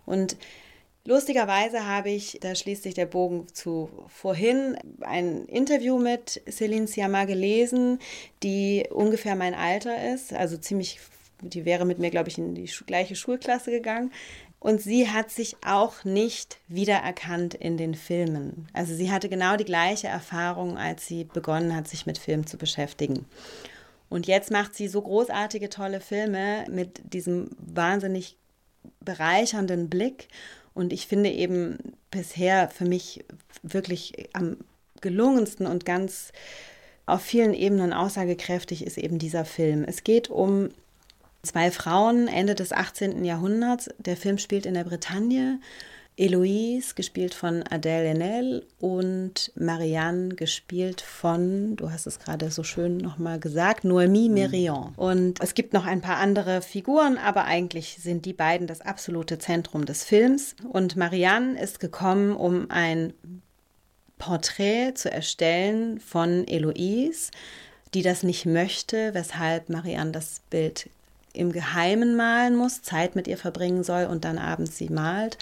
Und 0.07 0.37
Lustigerweise 1.07 1.87
habe 1.87 2.11
ich, 2.11 2.39
da 2.43 2.55
schließt 2.55 2.83
sich 2.83 2.93
der 2.93 3.07
Bogen 3.07 3.47
zu 3.55 3.89
vorhin, 4.09 4.77
ein 5.01 5.47
Interview 5.47 5.99
mit 5.99 6.43
Céline 6.47 6.87
Sciamma 6.87 7.25
gelesen, 7.25 7.99
die 8.43 8.87
ungefähr 8.91 9.35
mein 9.35 9.55
Alter 9.55 10.13
ist, 10.13 10.35
also 10.35 10.59
ziemlich, 10.59 11.01
die 11.41 11.65
wäre 11.65 11.87
mit 11.87 11.99
mir, 11.99 12.11
glaube 12.11 12.29
ich, 12.29 12.37
in 12.37 12.55
die 12.55 12.71
gleiche 12.87 13.17
Schulklasse 13.17 13.71
gegangen. 13.71 14.13
Und 14.61 14.83
sie 14.83 15.09
hat 15.09 15.31
sich 15.31 15.57
auch 15.65 16.05
nicht 16.05 16.59
wiedererkannt 16.69 17.55
in 17.55 17.79
den 17.79 17.95
Filmen. 17.95 18.69
Also 18.75 18.95
sie 18.95 19.11
hatte 19.11 19.31
genau 19.31 19.57
die 19.57 19.65
gleiche 19.65 20.07
Erfahrung, 20.07 20.77
als 20.77 21.07
sie 21.07 21.25
begonnen 21.25 21.75
hat, 21.75 21.89
sich 21.89 22.05
mit 22.05 22.19
Film 22.19 22.47
zu 22.47 22.59
beschäftigen. 22.59 23.25
Und 24.11 24.27
jetzt 24.27 24.51
macht 24.51 24.75
sie 24.75 24.89
so 24.89 25.01
großartige, 25.01 25.71
tolle 25.71 26.01
Filme 26.01 26.67
mit 26.69 27.01
diesem 27.15 27.51
wahnsinnig 27.59 28.37
bereichernden 29.01 29.89
Blick. 29.89 30.29
Und 30.75 30.93
ich 30.93 31.07
finde 31.07 31.31
eben 31.31 31.79
bisher 32.11 32.69
für 32.69 32.85
mich 32.85 33.25
wirklich 33.63 34.29
am 34.35 34.59
gelungensten 35.01 35.67
und 35.67 35.87
ganz 35.87 36.33
auf 37.07 37.23
vielen 37.23 37.55
Ebenen 37.55 37.95
aussagekräftig 37.95 38.85
ist 38.85 38.99
eben 38.99 39.19
dieser 39.19 39.47
Film. 39.47 39.85
Es 39.85 40.05
geht 40.05 40.29
um 40.29 40.69
Zwei 41.43 41.71
Frauen 41.71 42.29
Ende 42.29 42.55
des 42.55 42.73
18. 42.73 43.25
Jahrhunderts. 43.25 43.89
Der 43.99 44.17
Film 44.17 44.39
spielt 44.39 44.67
in 44.67 44.75
der 44.75 44.85
Bretagne. 44.85 45.59
Eloise, 46.21 46.95
gespielt 46.95 47.33
von 47.33 47.63
Adèle 47.63 48.11
Haenel 48.11 48.67
und 48.79 49.53
Marianne, 49.55 50.35
gespielt 50.35 51.01
von, 51.01 51.77
du 51.77 51.91
hast 51.91 52.07
es 52.07 52.19
gerade 52.19 52.51
so 52.51 52.63
schön 52.63 52.99
nochmal 52.99 53.41
gesagt, 53.41 53.85
Noémie 53.85 54.29
mhm. 54.29 54.35
Merion. 54.35 54.93
Und 54.97 55.41
es 55.41 55.55
gibt 55.55 55.73
noch 55.73 55.87
ein 55.87 56.03
paar 56.03 56.19
andere 56.19 56.61
Figuren, 56.61 57.17
aber 57.17 57.47
eigentlich 57.47 57.97
sind 58.03 58.27
die 58.27 58.35
beiden 58.35 58.67
das 58.67 58.83
absolute 58.83 59.39
Zentrum 59.39 59.87
des 59.87 60.05
Films. 60.05 60.57
Und 60.71 60.95
Marianne 60.95 61.59
ist 61.59 61.81
gekommen, 61.81 62.37
um 62.37 62.71
ein 62.71 63.15
Porträt 64.19 64.93
zu 64.97 65.11
erstellen 65.11 66.01
von 66.01 66.47
Eloise, 66.47 67.31
die 67.95 68.03
das 68.03 68.25
nicht 68.25 68.45
möchte, 68.45 69.15
weshalb 69.15 69.71
Marianne 69.71 70.13
das 70.13 70.43
Bild 70.51 70.91
im 71.33 71.53
Geheimen 71.53 72.17
malen 72.17 72.57
muss, 72.57 72.83
Zeit 72.83 73.17
mit 73.17 73.29
ihr 73.29 73.39
verbringen 73.39 73.85
soll 73.85 74.05
und 74.05 74.25
dann 74.25 74.39
abends 74.39 74.77
sie 74.77 74.89
malt. 74.89 75.39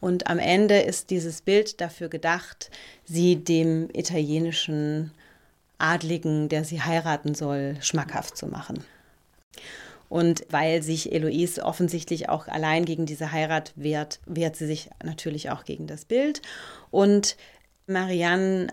Und 0.00 0.28
am 0.28 0.38
Ende 0.38 0.80
ist 0.80 1.10
dieses 1.10 1.42
Bild 1.42 1.80
dafür 1.80 2.08
gedacht, 2.08 2.70
sie 3.04 3.36
dem 3.36 3.88
italienischen 3.92 5.12
Adligen, 5.78 6.48
der 6.48 6.64
sie 6.64 6.82
heiraten 6.82 7.34
soll, 7.34 7.76
schmackhaft 7.80 8.36
zu 8.36 8.46
machen. 8.46 8.82
Und 10.08 10.44
weil 10.50 10.82
sich 10.82 11.12
Eloise 11.12 11.62
offensichtlich 11.64 12.28
auch 12.28 12.48
allein 12.48 12.84
gegen 12.84 13.06
diese 13.06 13.30
Heirat 13.30 13.72
wehrt, 13.76 14.20
wehrt 14.26 14.56
sie 14.56 14.66
sich 14.66 14.90
natürlich 15.04 15.50
auch 15.50 15.64
gegen 15.64 15.86
das 15.86 16.04
Bild. 16.04 16.42
Und 16.90 17.36
Marianne 17.86 18.68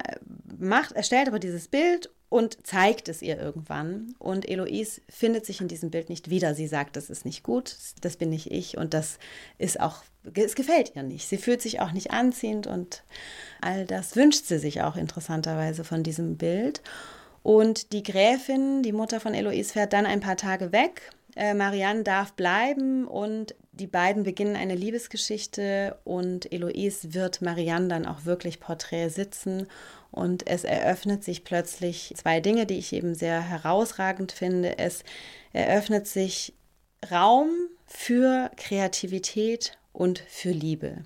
macht, 0.59 0.93
erstellt 0.93 1.27
aber 1.27 1.39
dieses 1.39 1.67
Bild 1.67 2.09
und 2.29 2.65
zeigt 2.65 3.07
es 3.07 3.21
ihr 3.21 3.39
irgendwann. 3.39 4.15
Und 4.19 4.47
Eloise 4.47 5.01
findet 5.09 5.45
sich 5.45 5.61
in 5.61 5.67
diesem 5.67 5.91
Bild 5.91 6.09
nicht 6.09 6.29
wieder. 6.29 6.55
Sie 6.55 6.67
sagt, 6.67 6.95
das 6.95 7.09
ist 7.09 7.25
nicht 7.25 7.43
gut, 7.43 7.75
das 8.01 8.17
bin 8.17 8.29
nicht 8.29 8.51
ich 8.51 8.77
und 8.77 8.93
das 8.93 9.17
ist 9.57 9.79
auch, 9.79 10.03
es 10.33 10.55
gefällt 10.55 10.93
ihr 10.95 11.03
nicht. 11.03 11.27
Sie 11.27 11.37
fühlt 11.37 11.61
sich 11.61 11.79
auch 11.79 11.91
nicht 11.91 12.11
anziehend 12.11 12.67
und 12.67 13.03
all 13.61 13.85
das 13.85 14.15
wünscht 14.15 14.45
sie 14.45 14.59
sich 14.59 14.81
auch 14.81 14.97
interessanterweise 14.97 15.83
von 15.83 16.03
diesem 16.03 16.37
Bild. 16.37 16.81
Und 17.43 17.93
die 17.93 18.03
Gräfin, 18.03 18.83
die 18.83 18.91
Mutter 18.91 19.21
von 19.21 19.33
Eloise, 19.33 19.71
fährt 19.71 19.93
dann 19.93 20.05
ein 20.05 20.19
paar 20.19 20.35
Tage 20.35 20.73
weg. 20.73 21.11
Äh, 21.37 21.53
Marianne 21.53 22.03
darf 22.03 22.33
bleiben 22.33 23.07
und 23.07 23.55
die 23.71 23.87
beiden 23.87 24.23
beginnen 24.23 24.55
eine 24.55 24.75
Liebesgeschichte 24.75 25.97
und 26.03 26.51
Eloise 26.51 27.13
wird 27.13 27.41
Marianne 27.41 27.87
dann 27.87 28.05
auch 28.05 28.25
wirklich 28.25 28.59
Porträt 28.59 29.09
sitzen 29.09 29.67
und 30.11 30.47
es 30.47 30.63
eröffnet 30.63 31.23
sich 31.23 31.43
plötzlich 31.43 32.13
zwei 32.17 32.39
Dinge, 32.39 32.65
die 32.65 32.77
ich 32.77 32.93
eben 32.93 33.15
sehr 33.15 33.41
herausragend 33.41 34.31
finde. 34.31 34.77
Es 34.77 35.03
eröffnet 35.53 36.07
sich 36.07 36.53
Raum 37.11 37.49
für 37.85 38.51
Kreativität 38.57 39.77
und 39.93 40.19
für 40.27 40.51
Liebe. 40.51 41.03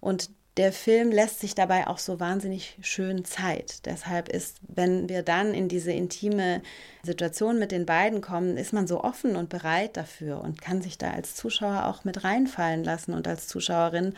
Und 0.00 0.30
der 0.56 0.72
Film 0.72 1.10
lässt 1.10 1.40
sich 1.40 1.54
dabei 1.54 1.86
auch 1.86 1.98
so 1.98 2.18
wahnsinnig 2.18 2.76
schön 2.82 3.24
Zeit. 3.24 3.86
Deshalb 3.86 4.28
ist, 4.28 4.58
wenn 4.66 5.08
wir 5.08 5.22
dann 5.22 5.54
in 5.54 5.68
diese 5.68 5.92
intime 5.92 6.60
Situation 7.02 7.58
mit 7.58 7.72
den 7.72 7.86
beiden 7.86 8.20
kommen, 8.20 8.56
ist 8.56 8.72
man 8.72 8.86
so 8.86 9.02
offen 9.02 9.36
und 9.36 9.48
bereit 9.48 9.96
dafür 9.96 10.42
und 10.42 10.60
kann 10.60 10.82
sich 10.82 10.98
da 10.98 11.12
als 11.12 11.36
Zuschauer 11.36 11.86
auch 11.86 12.04
mit 12.04 12.24
reinfallen 12.24 12.82
lassen 12.84 13.14
und 13.14 13.28
als 13.28 13.46
Zuschauerin. 13.46 14.14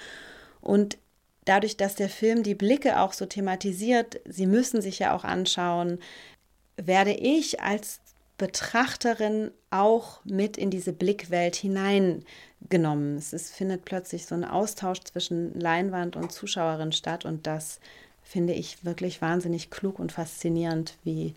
Und 0.60 0.96
dadurch, 1.44 1.76
dass 1.76 1.94
der 1.94 2.08
Film 2.08 2.42
die 2.42 2.54
Blicke 2.54 3.00
auch 3.00 3.12
so 3.12 3.26
thematisiert, 3.26 4.20
sie 4.24 4.46
müssen 4.46 4.80
sich 4.80 4.98
ja 4.98 5.14
auch 5.14 5.24
anschauen, 5.24 5.98
werde 6.76 7.12
ich 7.12 7.60
als 7.60 8.00
Betrachterin 8.38 9.50
auch 9.70 10.24
mit 10.24 10.56
in 10.56 10.70
diese 10.70 10.92
Blickwelt 10.92 11.54
hineingenommen. 11.54 13.16
Es 13.16 13.32
ist, 13.32 13.54
findet 13.54 13.84
plötzlich 13.84 14.26
so 14.26 14.34
ein 14.34 14.44
Austausch 14.44 15.00
zwischen 15.00 15.58
Leinwand 15.58 16.16
und 16.16 16.32
Zuschauerin 16.32 16.92
statt 16.92 17.24
und 17.24 17.46
das 17.46 17.78
finde 18.22 18.52
ich 18.52 18.84
wirklich 18.84 19.20
wahnsinnig 19.20 19.70
klug 19.70 19.98
und 19.98 20.12
faszinierend, 20.12 20.96
wie 21.04 21.34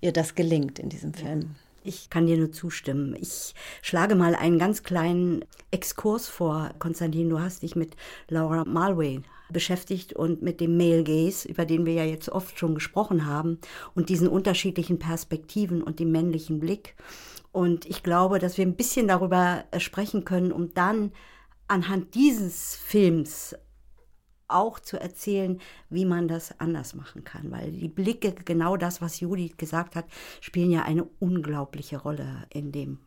ihr 0.00 0.12
das 0.12 0.34
gelingt 0.34 0.78
in 0.78 0.88
diesem 0.88 1.14
Film. 1.14 1.56
Ich 1.84 2.10
kann 2.10 2.26
dir 2.26 2.36
nur 2.36 2.52
zustimmen. 2.52 3.16
Ich 3.18 3.54
schlage 3.82 4.14
mal 4.14 4.34
einen 4.34 4.58
ganz 4.58 4.82
kleinen 4.82 5.44
Exkurs 5.70 6.28
vor. 6.28 6.70
Konstantin, 6.78 7.30
du 7.30 7.40
hast 7.40 7.62
dich 7.62 7.76
mit 7.76 7.96
Laura 8.28 8.64
Malway 8.64 9.22
beschäftigt 9.50 10.12
und 10.12 10.42
mit 10.42 10.60
dem 10.60 10.76
Male 10.76 11.04
Gaze, 11.04 11.48
über 11.48 11.64
den 11.64 11.86
wir 11.86 11.94
ja 11.94 12.04
jetzt 12.04 12.28
oft 12.28 12.58
schon 12.58 12.74
gesprochen 12.74 13.26
haben, 13.26 13.58
und 13.94 14.08
diesen 14.08 14.28
unterschiedlichen 14.28 14.98
Perspektiven 14.98 15.82
und 15.82 16.00
dem 16.00 16.12
männlichen 16.12 16.60
Blick. 16.60 16.94
Und 17.52 17.86
ich 17.86 18.02
glaube, 18.02 18.38
dass 18.38 18.58
wir 18.58 18.66
ein 18.66 18.76
bisschen 18.76 19.08
darüber 19.08 19.64
äh, 19.70 19.80
sprechen 19.80 20.24
können, 20.24 20.52
um 20.52 20.74
dann 20.74 21.12
anhand 21.66 22.14
dieses 22.14 22.76
Films 22.76 23.56
auch 24.48 24.80
zu 24.80 25.00
erzählen, 25.00 25.60
wie 25.90 26.04
man 26.04 26.28
das 26.28 26.58
anders 26.60 26.94
machen 26.94 27.24
kann. 27.24 27.50
Weil 27.50 27.72
die 27.72 27.88
Blicke, 27.88 28.32
genau 28.32 28.76
das, 28.76 29.00
was 29.00 29.20
Judith 29.20 29.56
gesagt 29.56 29.94
hat, 29.96 30.06
spielen 30.40 30.70
ja 30.70 30.82
eine 30.82 31.04
unglaubliche 31.20 31.98
Rolle 31.98 32.46
in 32.50 32.72
dem 32.72 32.98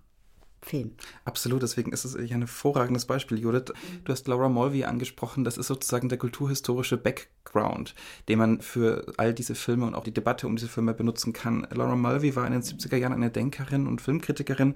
Film. 0.64 0.91
Absolut, 1.26 1.64
deswegen 1.64 1.91
ist 1.91 2.05
es 2.05 2.16
ein 2.16 2.28
hervorragendes 2.28 3.05
Beispiel, 3.05 3.39
Judith. 3.39 3.74
Du 4.03 4.12
hast 4.12 4.28
Laura 4.28 4.47
Mulvey 4.47 4.84
angesprochen, 4.84 5.43
das 5.43 5.57
ist 5.57 5.68
sozusagen 5.68 6.07
der 6.07 6.20
kulturhistorische 6.20 6.97
Background, 6.97 7.95
den 8.30 8.38
man 8.38 8.62
für 8.62 9.12
all 9.18 9.34
diese 9.34 9.55
Filme 9.55 9.88
und 9.88 9.95
auch 9.95 10.03
die 10.03 10.14
Debatte 10.14 10.45
um 10.45 10.55
diese 10.55 10.68
Filme 10.68 10.93
benutzen 10.93 11.34
kann. 11.34 11.68
Laura 11.72 11.95
Mulvey 11.95 12.36
war 12.36 12.45
in 12.45 12.53
den 12.53 12.62
70er 12.62 12.95
Jahren 12.95 13.14
eine 13.14 13.32
Denkerin 13.32 13.88
und 13.88 14.01
Filmkritikerin, 14.01 14.76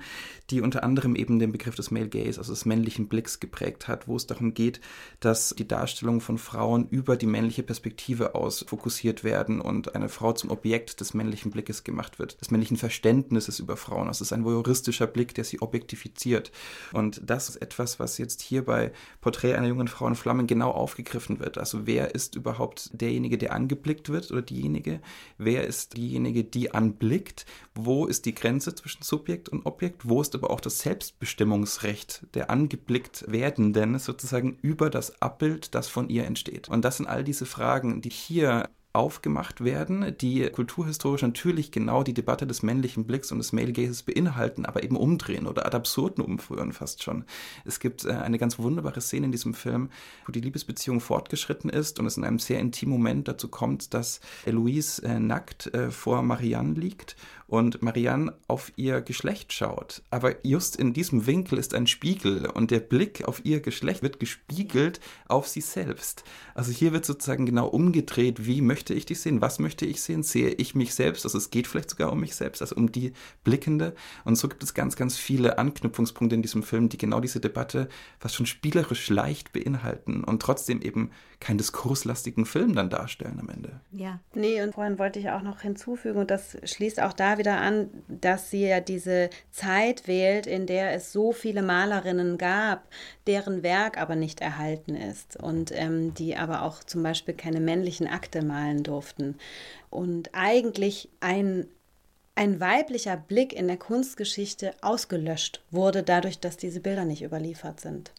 die 0.49 0.61
unter 0.61 0.83
anderem 0.83 1.15
eben 1.15 1.37
den 1.37 1.51
Begriff 1.51 1.75
des 1.75 1.91
Male 1.91 2.09
Gaze, 2.09 2.39
also 2.39 2.51
des 2.51 2.65
männlichen 2.65 3.07
Blicks 3.07 3.39
geprägt 3.39 3.87
hat, 3.87 4.07
wo 4.07 4.15
es 4.15 4.25
darum 4.25 4.55
geht, 4.55 4.81
dass 5.19 5.55
die 5.57 5.67
Darstellung 5.67 6.19
von 6.19 6.39
Frauen 6.39 6.89
über 6.89 7.15
die 7.15 7.27
männliche 7.27 7.63
Perspektive 7.63 8.33
aus 8.33 8.65
fokussiert 8.67 9.23
werden 9.23 9.61
und 9.61 9.93
eine 9.95 10.09
Frau 10.09 10.33
zum 10.33 10.49
Objekt 10.49 10.99
des 10.99 11.13
männlichen 11.13 11.51
Blickes 11.51 11.83
gemacht 11.83 12.17
wird, 12.17 12.41
des 12.41 12.49
männlichen 12.49 12.77
Verständnisses 12.77 13.59
über 13.59 13.77
Frauen. 13.77 14.07
Das 14.07 14.21
ist 14.21 14.33
ein 14.33 14.43
voyeuristischer 14.43 15.07
Blick, 15.07 15.35
der 15.35 15.43
sie 15.43 15.61
objektiv 15.61 15.74
objektifiziert. 15.75 16.51
Und 16.93 17.21
das 17.23 17.49
ist 17.49 17.57
etwas, 17.57 17.99
was 17.99 18.17
jetzt 18.17 18.41
hier 18.41 18.63
bei 18.63 18.91
Porträt 19.19 19.55
einer 19.55 19.67
jungen 19.67 19.89
Frau 19.89 20.07
in 20.07 20.15
Flammen 20.15 20.47
genau 20.47 20.71
aufgegriffen 20.71 21.39
wird. 21.39 21.57
Also 21.57 21.85
wer 21.85 22.15
ist 22.15 22.35
überhaupt 22.35 22.89
derjenige, 22.93 23.37
der 23.37 23.53
angeblickt 23.53 24.09
wird 24.09 24.31
oder 24.31 24.41
diejenige? 24.41 25.01
Wer 25.37 25.67
ist 25.67 25.97
diejenige, 25.97 26.45
die 26.45 26.73
anblickt? 26.73 27.45
Wo 27.73 28.05
ist 28.05 28.25
die 28.25 28.33
Grenze 28.35 28.73
zwischen 28.73 29.03
Subjekt 29.03 29.49
und 29.49 29.65
Objekt? 29.65 30.07
Wo 30.07 30.21
ist 30.21 30.33
aber 30.33 30.49
auch 30.49 30.61
das 30.61 30.79
Selbstbestimmungsrecht 30.79 32.25
der 32.33 32.49
angeblickt 32.49 33.25
Werdenden 33.27 33.99
sozusagen 33.99 34.57
über 34.61 34.89
das 34.89 35.21
Abbild, 35.21 35.75
das 35.75 35.89
von 35.89 36.09
ihr 36.09 36.25
entsteht? 36.25 36.69
Und 36.69 36.85
das 36.85 36.97
sind 36.97 37.07
all 37.07 37.23
diese 37.23 37.45
Fragen, 37.45 38.01
die 38.01 38.09
hier 38.09 38.69
aufgemacht 38.95 39.63
werden, 39.63 40.15
die 40.19 40.49
kulturhistorisch 40.49 41.21
natürlich 41.21 41.71
genau 41.71 42.03
die 42.03 42.13
Debatte 42.13 42.47
des 42.47 42.63
männlichen 42.63 43.05
Blicks 43.05 43.31
und 43.31 43.37
des 43.37 43.53
Male 43.53 43.73
Gazes 43.73 44.03
beinhalten, 44.03 44.65
aber 44.65 44.83
eben 44.83 44.95
umdrehen 44.95 45.47
oder 45.47 45.65
ad 45.65 45.75
absurden 45.75 46.23
umführen 46.23 46.73
fast 46.73 47.03
schon. 47.03 47.25
Es 47.65 47.79
gibt 47.79 48.05
äh, 48.05 48.11
eine 48.11 48.37
ganz 48.37 48.57
wunderbare 48.57 49.01
Szene 49.01 49.27
in 49.27 49.31
diesem 49.31 49.53
Film, 49.53 49.89
wo 50.25 50.31
die 50.31 50.41
Liebesbeziehung 50.41 51.01
fortgeschritten 51.01 51.69
ist 51.69 51.99
und 51.99 52.05
es 52.05 52.17
in 52.17 52.23
einem 52.23 52.39
sehr 52.39 52.59
intimen 52.59 52.93
Moment 52.93 53.27
dazu 53.27 53.47
kommt, 53.47 53.93
dass 53.93 54.21
Eloise 54.45 55.03
äh, 55.03 55.19
nackt 55.19 55.73
äh, 55.73 55.91
vor 55.91 56.21
Marianne 56.21 56.73
liegt 56.73 57.15
und 57.47 57.81
Marianne 57.81 58.33
auf 58.47 58.71
ihr 58.75 59.01
Geschlecht 59.01 59.53
schaut. 59.53 60.01
Aber 60.09 60.35
just 60.45 60.75
in 60.75 60.93
diesem 60.93 61.27
Winkel 61.27 61.59
ist 61.59 61.73
ein 61.73 61.87
Spiegel 61.87 62.47
und 62.47 62.71
der 62.71 62.79
Blick 62.79 63.27
auf 63.27 63.43
ihr 63.45 63.59
Geschlecht 63.59 64.01
wird 64.01 64.19
gespiegelt 64.19 64.99
auf 65.27 65.47
sie 65.47 65.61
selbst. 65.61 66.23
Also 66.55 66.71
hier 66.71 66.91
wird 66.91 67.05
sozusagen 67.05 67.45
genau 67.45 67.67
umgedreht, 67.67 68.45
wie 68.45 68.61
möchte 68.61 68.93
ich 68.93 69.05
dich 69.05 69.19
sehen, 69.19 69.41
was 69.41 69.59
möchte 69.59 69.85
ich 69.85 70.01
sehen, 70.01 70.23
sehe 70.23 70.49
ich 70.49 70.75
mich 70.75 70.95
selbst, 70.95 71.25
also 71.25 71.37
es 71.37 71.51
geht 71.51 71.67
vielleicht 71.67 71.91
sogar 71.91 72.11
um 72.11 72.19
mich 72.19 72.35
selbst, 72.35 72.61
also 72.61 72.75
um 72.75 72.91
die 72.91 73.13
Blickende. 73.43 73.93
Und 74.23 74.37
so 74.37 74.47
gibt 74.47 74.63
es 74.63 74.73
ganz, 74.73 74.95
ganz 74.95 75.17
viele 75.17 75.57
Anknüpfungspunkte 75.57 76.35
in 76.35 76.41
diesem 76.41 76.63
Film, 76.63 76.89
die 76.89 76.97
genau 76.97 77.19
diese 77.19 77.39
Debatte 77.39 77.89
fast 78.19 78.35
schon 78.35 78.45
spielerisch 78.45 79.09
leicht 79.09 79.53
beinhalten 79.53 80.23
und 80.23 80.41
trotzdem 80.41 80.81
eben 80.81 81.11
keinen 81.39 81.57
diskurslastigen 81.57 82.45
Film 82.45 82.75
dann 82.75 82.89
darstellen 82.89 83.39
am 83.39 83.49
Ende. 83.49 83.79
Ja. 83.91 84.19
Nee, 84.33 84.61
und 84.61 84.73
vorhin 84.73 84.99
wollte 84.99 85.19
ich 85.19 85.29
auch 85.29 85.41
noch 85.41 85.61
hinzufügen, 85.61 86.19
und 86.19 86.31
das 86.31 86.57
schließt 86.63 87.01
auch 87.01 87.13
da 87.13 87.37
wieder 87.37 87.57
an, 87.57 87.89
dass 88.07 88.49
sie 88.49 88.67
ja 88.67 88.79
diese 88.79 89.29
Zeit 89.51 90.07
wählt, 90.07 90.47
in 90.47 90.65
der 90.65 90.93
es 90.93 91.11
so 91.11 91.31
viele 91.31 91.61
Malerinnen 91.61 92.37
gab, 92.37 92.87
deren 93.27 93.63
Werk 93.63 93.99
aber 93.99 94.15
nicht 94.15 94.41
erhalten 94.41 94.95
ist 94.95 95.41
und 95.41 95.71
ähm, 95.73 96.13
die 96.13 96.35
aber 96.35 96.63
auch 96.63 96.83
zum 96.83 97.03
Beispiel 97.03 97.33
keine 97.33 97.59
männlichen 97.59 98.07
Akte 98.07 98.43
malen 98.43 98.83
durften. 98.83 99.35
Und 99.89 100.29
eigentlich 100.33 101.09
ein 101.19 101.67
ein 102.35 102.59
weiblicher 102.59 103.15
Blick 103.15 103.53
in 103.53 103.67
der 103.67 103.77
Kunstgeschichte 103.77 104.73
ausgelöscht 104.81 105.63
wurde, 105.71 106.03
dadurch, 106.03 106.39
dass 106.39 106.57
diese 106.57 106.81
Bilder 106.81 107.05
nicht 107.05 107.23
überliefert 107.23 107.79
sind. 107.79 108.11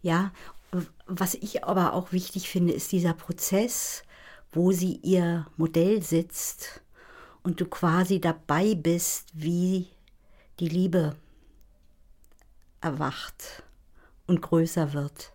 Ja, 0.00 0.32
was 1.06 1.34
ich 1.34 1.64
aber 1.64 1.92
auch 1.92 2.12
wichtig 2.12 2.48
finde, 2.48 2.72
ist 2.72 2.92
dieser 2.92 3.12
Prozess, 3.12 4.02
wo 4.52 4.72
sie 4.72 4.96
ihr 5.02 5.46
Modell 5.56 6.02
sitzt 6.02 6.82
und 7.42 7.60
du 7.60 7.66
quasi 7.66 8.20
dabei 8.20 8.74
bist, 8.74 9.28
wie 9.34 9.88
die 10.58 10.68
Liebe 10.68 11.16
erwacht 12.80 13.62
und 14.26 14.42
größer 14.42 14.92
wird 14.92 15.32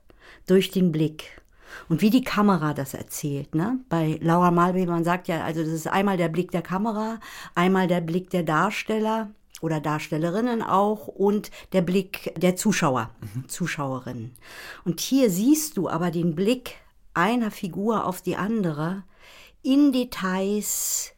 durch 0.48 0.72
den 0.72 0.92
Blick. 0.92 1.42
Und 1.88 2.02
wie 2.02 2.10
die 2.10 2.24
Kamera 2.24 2.74
das 2.74 2.94
erzählt, 2.94 3.56
ne? 3.56 3.80
Bei 3.88 4.20
Laura 4.22 4.52
Malby, 4.52 4.86
man 4.86 5.06
sagt 5.06 5.30
ja, 5.30 5.44
also 5.44 5.62
das 5.62 5.72
ist 5.72 5.88
einmal 5.88 6.18
der 6.18 6.28
Blick 6.28 6.52
der 6.52 6.62
Kamera, 6.62 7.20
einmal 7.56 7.88
der 7.88 8.02
Blick 8.02 8.30
der 8.30 8.44
Darsteller 8.44 9.32
oder 9.60 9.80
Darstellerinnen 9.80 10.62
auch 10.62 11.08
und 11.08 11.52
der 11.74 11.82
Blick 11.82 12.34
der 12.38 12.56
Zuschauer, 12.56 13.12
mhm. 13.22 13.48
Zuschauerinnen. 13.48 14.34
Und 14.86 15.00
hier 15.00 15.30
siehst 15.30 15.78
du 15.78 15.90
aber 15.90 16.12
den 16.12 16.36
Blick 16.36 16.76
einer 17.14 17.52
Figur 17.52 18.06
auf 18.06 18.22
die 18.22 18.36
andere 18.36 19.04
in 19.62 19.92
Details, 19.92 21.12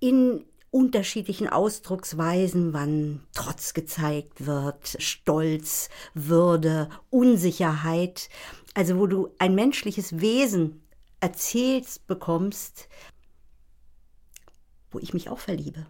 in 0.00 0.44
unterschiedlichen 0.70 1.48
Ausdrucksweisen, 1.48 2.74
wann 2.74 3.22
Trotz 3.32 3.72
gezeigt 3.72 4.44
wird, 4.44 4.96
Stolz, 4.98 5.88
Würde, 6.12 6.90
Unsicherheit, 7.08 8.28
also 8.74 8.98
wo 8.98 9.06
du 9.06 9.30
ein 9.38 9.54
menschliches 9.54 10.20
Wesen 10.20 10.82
erzählst 11.20 12.06
bekommst, 12.06 12.88
wo 14.90 14.98
ich 14.98 15.14
mich 15.14 15.30
auch 15.30 15.38
verliebe. 15.38 15.86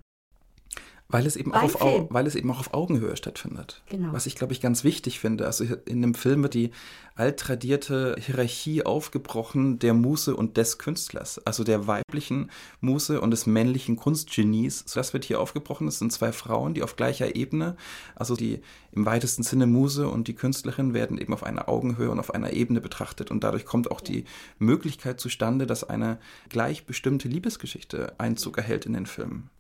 Weil 1.08 1.24
es, 1.24 1.36
eben 1.36 1.54
auch 1.54 1.80
auf, 1.80 2.06
weil 2.10 2.26
es 2.26 2.34
eben 2.34 2.50
auch 2.50 2.58
auf 2.58 2.74
Augenhöhe 2.74 3.16
stattfindet. 3.16 3.82
Genau. 3.88 4.12
Was 4.12 4.26
ich, 4.26 4.34
glaube 4.34 4.52
ich, 4.52 4.60
ganz 4.60 4.82
wichtig 4.82 5.20
finde. 5.20 5.46
Also 5.46 5.64
in 5.84 6.02
dem 6.02 6.14
Film 6.14 6.42
wird 6.42 6.54
die 6.54 6.72
alttradierte 7.14 8.16
Hierarchie 8.18 8.84
aufgebrochen 8.84 9.78
der 9.78 9.94
Muse 9.94 10.34
und 10.34 10.56
des 10.56 10.78
Künstlers. 10.78 11.38
Also 11.46 11.62
der 11.62 11.86
weiblichen 11.86 12.50
Muse 12.80 13.20
und 13.20 13.30
des 13.30 13.46
männlichen 13.46 13.94
Kunstgenies. 13.94 14.84
Das 14.86 15.12
wird 15.12 15.24
hier 15.24 15.40
aufgebrochen. 15.40 15.86
Es 15.86 16.00
sind 16.00 16.12
zwei 16.12 16.32
Frauen, 16.32 16.74
die 16.74 16.82
auf 16.82 16.96
gleicher 16.96 17.36
Ebene, 17.36 17.76
also 18.16 18.34
die 18.34 18.60
im 18.90 19.06
weitesten 19.06 19.44
Sinne 19.44 19.68
Muse 19.68 20.08
und 20.08 20.26
die 20.26 20.34
Künstlerin 20.34 20.92
werden 20.92 21.18
eben 21.18 21.32
auf 21.32 21.44
einer 21.44 21.68
Augenhöhe 21.68 22.10
und 22.10 22.18
auf 22.18 22.34
einer 22.34 22.52
Ebene 22.52 22.80
betrachtet. 22.80 23.30
Und 23.30 23.44
dadurch 23.44 23.64
kommt 23.64 23.92
auch 23.92 24.00
die 24.00 24.24
Möglichkeit 24.58 25.20
zustande, 25.20 25.66
dass 25.66 25.84
eine 25.84 26.18
gleichbestimmte 26.48 27.28
Liebesgeschichte 27.28 28.14
Einzug 28.18 28.58
erhält 28.58 28.86
in 28.86 28.94
den 28.94 29.06
Film. 29.06 29.50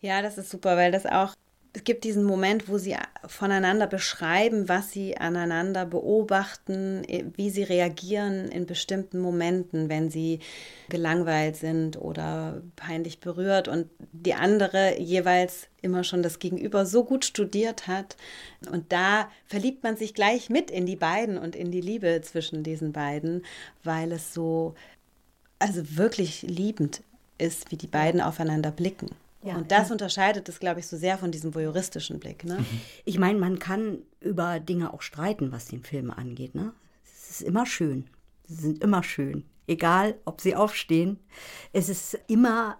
Ja, 0.00 0.22
das 0.22 0.38
ist 0.38 0.50
super, 0.50 0.76
weil 0.76 0.92
das 0.92 1.06
auch 1.06 1.34
es 1.78 1.84
gibt 1.84 2.04
diesen 2.04 2.24
Moment, 2.24 2.68
wo 2.68 2.78
sie 2.78 2.96
voneinander 3.26 3.86
beschreiben, 3.86 4.68
was 4.68 4.90
sie 4.90 5.16
aneinander 5.16 5.84
beobachten, 5.84 7.02
wie 7.36 7.50
sie 7.50 7.62
reagieren 7.62 8.48
in 8.48 8.66
bestimmten 8.66 9.20
Momenten, 9.20 9.88
wenn 9.88 10.10
sie 10.10 10.40
gelangweilt 10.88 11.56
sind 11.56 12.00
oder 12.00 12.62
peinlich 12.74 13.20
berührt 13.20 13.68
und 13.68 13.86
die 14.12 14.34
andere 14.34 14.98
jeweils 14.98 15.68
immer 15.82 16.04
schon 16.04 16.22
das 16.22 16.38
Gegenüber 16.38 16.86
so 16.86 17.04
gut 17.04 17.24
studiert 17.24 17.86
hat. 17.86 18.16
Und 18.72 18.90
da 18.92 19.30
verliebt 19.46 19.82
man 19.82 19.96
sich 19.96 20.14
gleich 20.14 20.50
mit 20.50 20.70
in 20.70 20.86
die 20.86 20.96
beiden 20.96 21.38
und 21.38 21.54
in 21.54 21.70
die 21.70 21.82
Liebe 21.82 22.20
zwischen 22.22 22.62
diesen 22.62 22.92
beiden, 22.92 23.44
weil 23.84 24.10
es 24.12 24.32
so, 24.32 24.74
also 25.58 25.96
wirklich 25.96 26.42
liebend 26.42 27.02
ist, 27.36 27.70
wie 27.70 27.76
die 27.76 27.86
beiden 27.86 28.20
aufeinander 28.20 28.72
blicken. 28.72 29.10
Ja, 29.42 29.56
und 29.56 29.70
das 29.70 29.88
ja. 29.88 29.92
unterscheidet 29.92 30.48
es, 30.48 30.58
glaube 30.58 30.80
ich, 30.80 30.88
so 30.88 30.96
sehr 30.96 31.16
von 31.16 31.30
diesem 31.30 31.54
voyeuristischen 31.54 32.18
Blick. 32.18 32.44
Ne? 32.44 32.58
Mhm. 32.58 32.80
Ich 33.04 33.18
meine, 33.18 33.38
man 33.38 33.58
kann 33.58 33.98
über 34.20 34.58
Dinge 34.58 34.92
auch 34.92 35.02
streiten, 35.02 35.52
was 35.52 35.66
den 35.66 35.84
Film 35.84 36.10
angeht. 36.10 36.54
Ne? 36.54 36.72
Es 37.04 37.30
ist 37.30 37.42
immer 37.42 37.64
schön. 37.64 38.10
Sie 38.44 38.54
sind 38.54 38.82
immer 38.82 39.02
schön. 39.02 39.44
Egal, 39.66 40.16
ob 40.24 40.40
sie 40.40 40.56
aufstehen. 40.56 41.18
Es 41.72 41.88
ist 41.88 42.18
immer 42.26 42.78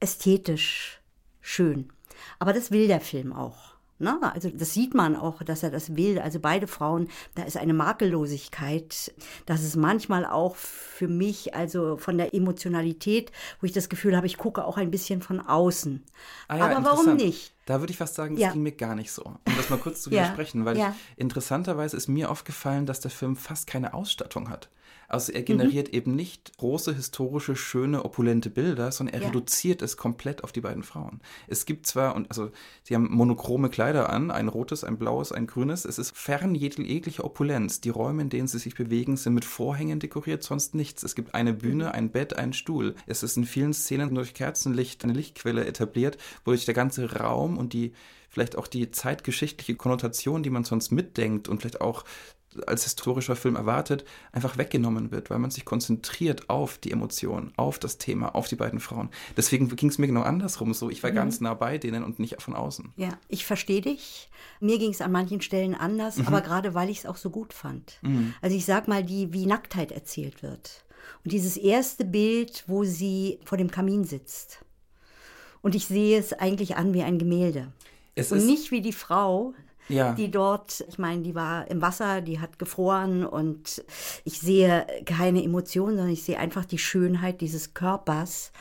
ästhetisch 0.00 1.00
schön. 1.40 1.92
Aber 2.38 2.52
das 2.52 2.70
will 2.70 2.86
der 2.86 3.00
Film 3.00 3.32
auch. 3.32 3.73
Ne? 3.98 4.18
Also 4.34 4.50
das 4.50 4.74
sieht 4.74 4.92
man 4.92 5.14
auch, 5.14 5.42
dass 5.42 5.62
er 5.62 5.70
das 5.70 5.96
will. 5.96 6.18
Also 6.18 6.40
beide 6.40 6.66
Frauen, 6.66 7.08
da 7.36 7.44
ist 7.44 7.56
eine 7.56 7.74
Makellosigkeit. 7.74 9.14
Das 9.46 9.62
ist 9.62 9.76
manchmal 9.76 10.26
auch 10.26 10.56
für 10.56 11.06
mich, 11.06 11.54
also 11.54 11.96
von 11.96 12.18
der 12.18 12.34
Emotionalität, 12.34 13.30
wo 13.60 13.66
ich 13.66 13.72
das 13.72 13.88
Gefühl 13.88 14.16
habe, 14.16 14.26
ich 14.26 14.36
gucke 14.36 14.64
auch 14.64 14.78
ein 14.78 14.90
bisschen 14.90 15.22
von 15.22 15.40
außen. 15.40 16.04
Ah 16.48 16.56
ja, 16.56 16.64
Aber 16.64 16.84
warum 16.84 17.16
nicht? 17.16 17.54
Da 17.66 17.80
würde 17.80 17.92
ich 17.92 17.96
fast 17.96 18.16
sagen, 18.16 18.34
das 18.34 18.42
ja. 18.42 18.52
ging 18.52 18.62
mir 18.62 18.72
gar 18.72 18.94
nicht 18.94 19.12
so. 19.12 19.22
Um 19.24 19.56
das 19.56 19.70
mal 19.70 19.78
kurz 19.78 20.02
zu 20.02 20.10
widersprechen, 20.10 20.60
ja. 20.60 20.64
weil 20.64 20.76
ja. 20.76 20.96
interessanterweise 21.16 21.96
ist 21.96 22.08
mir 22.08 22.30
aufgefallen, 22.30 22.86
dass 22.86 23.00
der 23.00 23.10
Film 23.10 23.36
fast 23.36 23.66
keine 23.66 23.94
Ausstattung 23.94 24.50
hat. 24.50 24.68
Also 25.14 25.32
er 25.32 25.42
generiert 25.42 25.88
mhm. 25.88 25.94
eben 25.94 26.16
nicht 26.16 26.58
große, 26.58 26.92
historische, 26.92 27.54
schöne, 27.54 28.04
opulente 28.04 28.50
Bilder, 28.50 28.90
sondern 28.90 29.14
er 29.14 29.20
ja. 29.22 29.28
reduziert 29.28 29.80
es 29.80 29.96
komplett 29.96 30.42
auf 30.42 30.50
die 30.50 30.60
beiden 30.60 30.82
Frauen. 30.82 31.20
Es 31.46 31.66
gibt 31.66 31.86
zwar, 31.86 32.16
und 32.16 32.28
also 32.30 32.50
sie 32.82 32.96
haben 32.96 33.08
monochrome 33.10 33.70
Kleider 33.70 34.10
an, 34.10 34.32
ein 34.32 34.48
rotes, 34.48 34.82
ein 34.82 34.98
blaues, 34.98 35.30
ein 35.30 35.46
grünes. 35.46 35.84
Es 35.84 35.98
ist 36.00 36.16
fern 36.16 36.56
jeglicher 36.56 37.24
Opulenz. 37.24 37.80
Die 37.80 37.90
Räume, 37.90 38.22
in 38.22 38.28
denen 38.28 38.48
sie 38.48 38.58
sich 38.58 38.74
bewegen, 38.74 39.16
sind 39.16 39.34
mit 39.34 39.44
Vorhängen 39.44 40.00
dekoriert, 40.00 40.42
sonst 40.42 40.74
nichts. 40.74 41.04
Es 41.04 41.14
gibt 41.14 41.32
eine 41.34 41.52
Bühne, 41.52 41.84
mhm. 41.84 41.92
ein 41.92 42.10
Bett, 42.10 42.36
ein 42.36 42.52
Stuhl. 42.52 42.96
Es 43.06 43.22
ist 43.22 43.36
in 43.36 43.44
vielen 43.44 43.72
Szenen 43.72 44.12
durch 44.16 44.34
Kerzenlicht 44.34 45.04
eine 45.04 45.12
Lichtquelle 45.12 45.64
etabliert, 45.64 46.18
wodurch 46.44 46.64
der 46.64 46.74
ganze 46.74 47.20
Raum 47.20 47.56
und 47.56 47.72
die 47.72 47.92
vielleicht 48.34 48.58
auch 48.58 48.66
die 48.66 48.90
zeitgeschichtliche 48.90 49.76
Konnotation, 49.76 50.42
die 50.42 50.50
man 50.50 50.64
sonst 50.64 50.90
mitdenkt 50.90 51.48
und 51.48 51.60
vielleicht 51.60 51.80
auch 51.80 52.04
als 52.66 52.84
historischer 52.84 53.36
Film 53.36 53.56
erwartet, 53.56 54.04
einfach 54.32 54.58
weggenommen 54.58 55.10
wird, 55.10 55.30
weil 55.30 55.38
man 55.38 55.50
sich 55.50 55.64
konzentriert 55.64 56.48
auf 56.48 56.78
die 56.78 56.92
Emotionen, 56.92 57.52
auf 57.56 57.78
das 57.78 57.98
Thema, 57.98 58.34
auf 58.34 58.48
die 58.48 58.56
beiden 58.56 58.80
Frauen. 58.80 59.08
Deswegen 59.36 59.68
ging 59.74 59.88
es 59.88 59.98
mir 59.98 60.06
genau 60.06 60.22
andersrum 60.22 60.74
so. 60.74 60.90
Ich 60.90 61.02
war 61.02 61.10
mhm. 61.10 61.16
ganz 61.16 61.40
nah 61.40 61.54
bei 61.54 61.78
denen 61.78 62.04
und 62.04 62.18
nicht 62.18 62.40
von 62.40 62.54
außen. 62.54 62.92
Ja, 62.96 63.18
ich 63.28 63.44
verstehe 63.44 63.80
dich. 63.80 64.30
Mir 64.60 64.78
ging 64.78 64.90
es 64.90 65.00
an 65.00 65.12
manchen 65.12 65.40
Stellen 65.40 65.74
anders, 65.74 66.16
mhm. 66.16 66.26
aber 66.26 66.40
gerade 66.40 66.74
weil 66.74 66.90
ich 66.90 66.98
es 66.98 67.06
auch 67.06 67.16
so 67.16 67.30
gut 67.30 67.52
fand. 67.52 67.98
Mhm. 68.02 68.34
Also 68.40 68.56
ich 68.56 68.64
sag 68.64 68.88
mal, 68.88 69.04
die, 69.04 69.32
wie 69.32 69.46
Nacktheit 69.46 69.92
erzählt 69.92 70.42
wird. 70.42 70.84
Und 71.24 71.32
dieses 71.32 71.56
erste 71.56 72.04
Bild, 72.04 72.64
wo 72.66 72.84
sie 72.84 73.40
vor 73.44 73.58
dem 73.58 73.70
Kamin 73.70 74.04
sitzt. 74.04 74.64
Und 75.62 75.74
ich 75.74 75.86
sehe 75.86 76.18
es 76.18 76.32
eigentlich 76.32 76.76
an 76.76 76.92
wie 76.92 77.02
ein 77.02 77.18
Gemälde. 77.18 77.72
Es 78.14 78.30
und 78.30 78.46
nicht 78.46 78.70
wie 78.70 78.80
die 78.80 78.92
Frau, 78.92 79.54
ja. 79.88 80.12
die 80.12 80.30
dort, 80.30 80.84
ich 80.88 80.98
meine, 80.98 81.22
die 81.22 81.34
war 81.34 81.68
im 81.70 81.82
Wasser, 81.82 82.20
die 82.20 82.40
hat 82.40 82.58
gefroren 82.58 83.24
und 83.24 83.84
ich 84.24 84.40
sehe 84.40 84.86
keine 85.04 85.42
Emotionen, 85.42 85.96
sondern 85.96 86.12
ich 86.12 86.24
sehe 86.24 86.38
einfach 86.38 86.64
die 86.64 86.78
Schönheit 86.78 87.40
dieses 87.40 87.74
Körpers, 87.74 88.52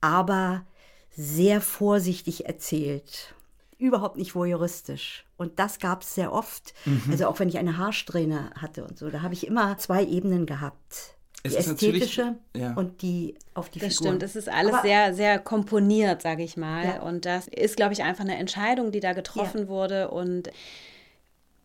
aber 0.00 0.64
sehr 1.10 1.60
vorsichtig 1.60 2.46
erzählt. 2.46 3.34
Überhaupt 3.78 4.16
nicht 4.16 4.34
voyeuristisch. 4.34 5.24
Und 5.36 5.58
das 5.58 5.78
gab 5.78 6.02
es 6.02 6.14
sehr 6.14 6.32
oft. 6.32 6.74
Mhm. 6.84 7.02
Also 7.10 7.26
auch 7.28 7.38
wenn 7.38 7.48
ich 7.48 7.58
eine 7.58 7.76
Haarsträhne 7.76 8.50
hatte 8.56 8.84
und 8.84 8.98
so, 8.98 9.08
da 9.08 9.22
habe 9.22 9.34
ich 9.34 9.46
immer 9.46 9.78
zwei 9.78 10.04
Ebenen 10.04 10.46
gehabt 10.46 11.17
die 11.44 11.54
ästhetische 11.56 12.36
ja. 12.56 12.74
und 12.74 13.02
die 13.02 13.34
auf 13.54 13.70
die 13.70 13.78
Das 13.78 13.96
Figuren. 13.96 14.16
stimmt, 14.16 14.22
es 14.22 14.36
ist 14.36 14.48
alles 14.48 14.74
Aber, 14.74 14.82
sehr, 14.82 15.14
sehr 15.14 15.38
komponiert, 15.38 16.22
sage 16.22 16.42
ich 16.42 16.56
mal. 16.56 16.84
Ja. 16.84 17.02
Und 17.02 17.26
das 17.26 17.48
ist, 17.48 17.76
glaube 17.76 17.92
ich, 17.92 18.02
einfach 18.02 18.24
eine 18.24 18.36
Entscheidung, 18.36 18.92
die 18.92 19.00
da 19.00 19.12
getroffen 19.12 19.62
ja. 19.62 19.68
wurde. 19.68 20.10
Und 20.10 20.50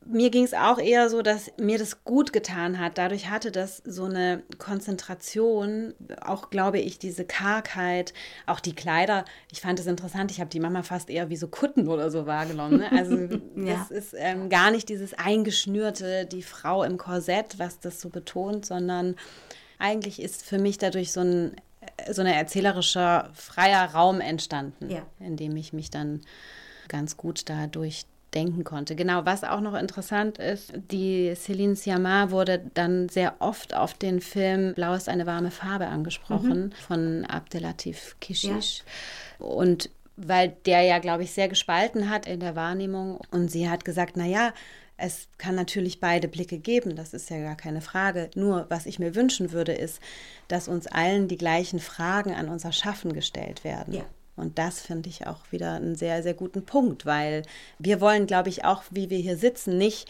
mir 0.06 0.30
ging 0.30 0.44
es 0.44 0.54
auch 0.54 0.80
eher 0.80 1.10
so, 1.10 1.22
dass 1.22 1.52
mir 1.58 1.78
das 1.78 2.04
gut 2.04 2.34
getan 2.34 2.80
hat. 2.80 2.98
Dadurch 2.98 3.30
hatte 3.30 3.52
das 3.52 3.82
so 3.86 4.06
eine 4.06 4.44
Konzentration, 4.58 5.94
auch 6.22 6.50
glaube 6.50 6.80
ich, 6.80 7.00
diese 7.00 7.26
Kargheit, 7.26 8.14
auch 8.46 8.60
die 8.60 8.76
Kleider. 8.76 9.26
Ich 9.52 9.62
fand 9.62 9.80
es 9.80 9.88
interessant, 9.88 10.32
ich 10.32 10.40
habe 10.40 10.50
die 10.50 10.60
Mama 10.60 10.84
fast 10.84 11.10
eher 11.10 11.30
wie 11.30 11.38
so 11.38 11.48
Kutten 11.48 11.88
oder 11.88 12.12
so 12.12 12.26
wahrgenommen. 12.26 12.80
Ne? 12.80 12.92
Also 12.92 13.16
ja. 13.56 13.76
das 13.78 13.92
ist 13.92 14.16
ähm, 14.18 14.50
gar 14.50 14.72
nicht 14.72 14.90
dieses 14.90 15.14
eingeschnürte, 15.14 16.26
die 16.26 16.44
Frau 16.44 16.84
im 16.84 16.98
Korsett, 16.98 17.60
was 17.60 17.80
das 17.80 18.02
so 18.02 18.10
betont, 18.10 18.66
sondern 18.66 19.16
eigentlich 19.84 20.22
ist 20.22 20.44
für 20.44 20.58
mich 20.58 20.78
dadurch 20.78 21.12
so 21.12 21.20
ein 21.20 21.56
so 22.10 22.22
ein 22.22 22.28
erzählerischer 22.28 23.30
freier 23.34 23.94
Raum 23.94 24.22
entstanden, 24.22 24.90
ja. 24.90 25.06
in 25.20 25.36
dem 25.36 25.56
ich 25.58 25.74
mich 25.74 25.92
dann 25.92 26.22
ganz 26.88 27.18
gut 27.18 27.50
dadurch 27.50 28.06
denken 28.34 28.64
konnte. 28.64 28.96
Genau, 28.96 29.26
was 29.26 29.44
auch 29.44 29.60
noch 29.60 29.76
interessant 29.76 30.38
ist, 30.38 30.74
die 30.76 31.34
Céline 31.36 31.76
Sciamma 31.76 32.32
wurde 32.32 32.64
dann 32.74 33.10
sehr 33.10 33.36
oft 33.40 33.76
auf 33.76 33.94
den 33.94 34.22
Film 34.22 34.74
Blau 34.74 34.94
ist 34.94 35.10
eine 35.10 35.26
warme 35.26 35.52
Farbe 35.52 35.88
angesprochen 35.88 36.66
mhm. 36.66 36.72
von 36.72 37.26
Abdelatif 37.26 38.16
Kishish. 38.22 38.84
Ja. 39.40 39.46
Und 39.46 39.90
weil 40.16 40.56
der 40.66 40.82
ja, 40.82 41.00
glaube 41.00 41.24
ich, 41.24 41.32
sehr 41.32 41.48
gespalten 41.48 42.10
hat 42.10 42.28
in 42.28 42.40
der 42.40 42.56
Wahrnehmung. 42.56 43.20
Und 43.32 43.50
sie 43.50 43.70
hat 43.70 43.84
gesagt, 43.84 44.16
naja, 44.16 44.54
es 45.04 45.28
kann 45.38 45.56
natürlich 45.56 46.00
beide 46.00 46.30
Blicke 46.30 46.58
geben, 46.58 46.96
das 46.96 47.14
ist 47.14 47.30
ja 47.30 47.38
gar 47.38 47.58
keine 47.58 47.82
Frage. 47.82 48.30
Nur, 48.36 48.68
was 48.70 48.86
ich 48.86 49.00
mir 49.00 49.16
wünschen 49.16 49.52
würde, 49.52 49.74
ist, 49.74 50.00
dass 50.48 50.70
uns 50.70 50.88
allen 50.88 51.28
die 51.28 51.38
gleichen 51.38 51.80
Fragen 51.80 52.34
an 52.34 52.48
unser 52.48 52.72
Schaffen 52.72 53.12
gestellt 53.12 53.66
werden. 53.66 53.94
Ja. 53.94 54.06
Und 54.38 54.58
das 54.58 54.80
finde 54.80 55.10
ich 55.10 55.28
auch 55.28 55.52
wieder 55.52 55.74
einen 55.74 55.96
sehr, 55.96 56.24
sehr 56.24 56.34
guten 56.34 56.64
Punkt, 56.64 57.06
weil 57.06 57.44
wir 57.80 58.00
wollen, 58.00 58.28
glaube 58.28 58.48
ich, 58.48 58.64
auch, 58.64 58.84
wie 58.92 59.10
wir 59.10 59.18
hier 59.18 59.36
sitzen, 59.36 59.78
nicht 59.78 60.10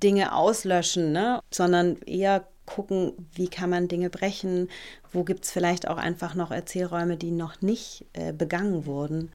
Dinge 0.00 0.32
auslöschen, 0.32 1.10
ne? 1.10 1.40
sondern 1.50 2.00
eher 2.02 2.46
gucken, 2.70 3.12
wie 3.34 3.48
kann 3.48 3.68
man 3.68 3.88
Dinge 3.88 4.10
brechen, 4.10 4.68
wo 5.12 5.24
gibt 5.24 5.44
es 5.44 5.50
vielleicht 5.50 5.88
auch 5.88 5.96
einfach 5.96 6.34
noch 6.34 6.50
Erzählräume, 6.50 7.16
die 7.16 7.32
noch 7.32 7.60
nicht 7.60 8.06
äh, 8.12 8.32
begangen 8.32 8.86
wurden. 8.86 9.32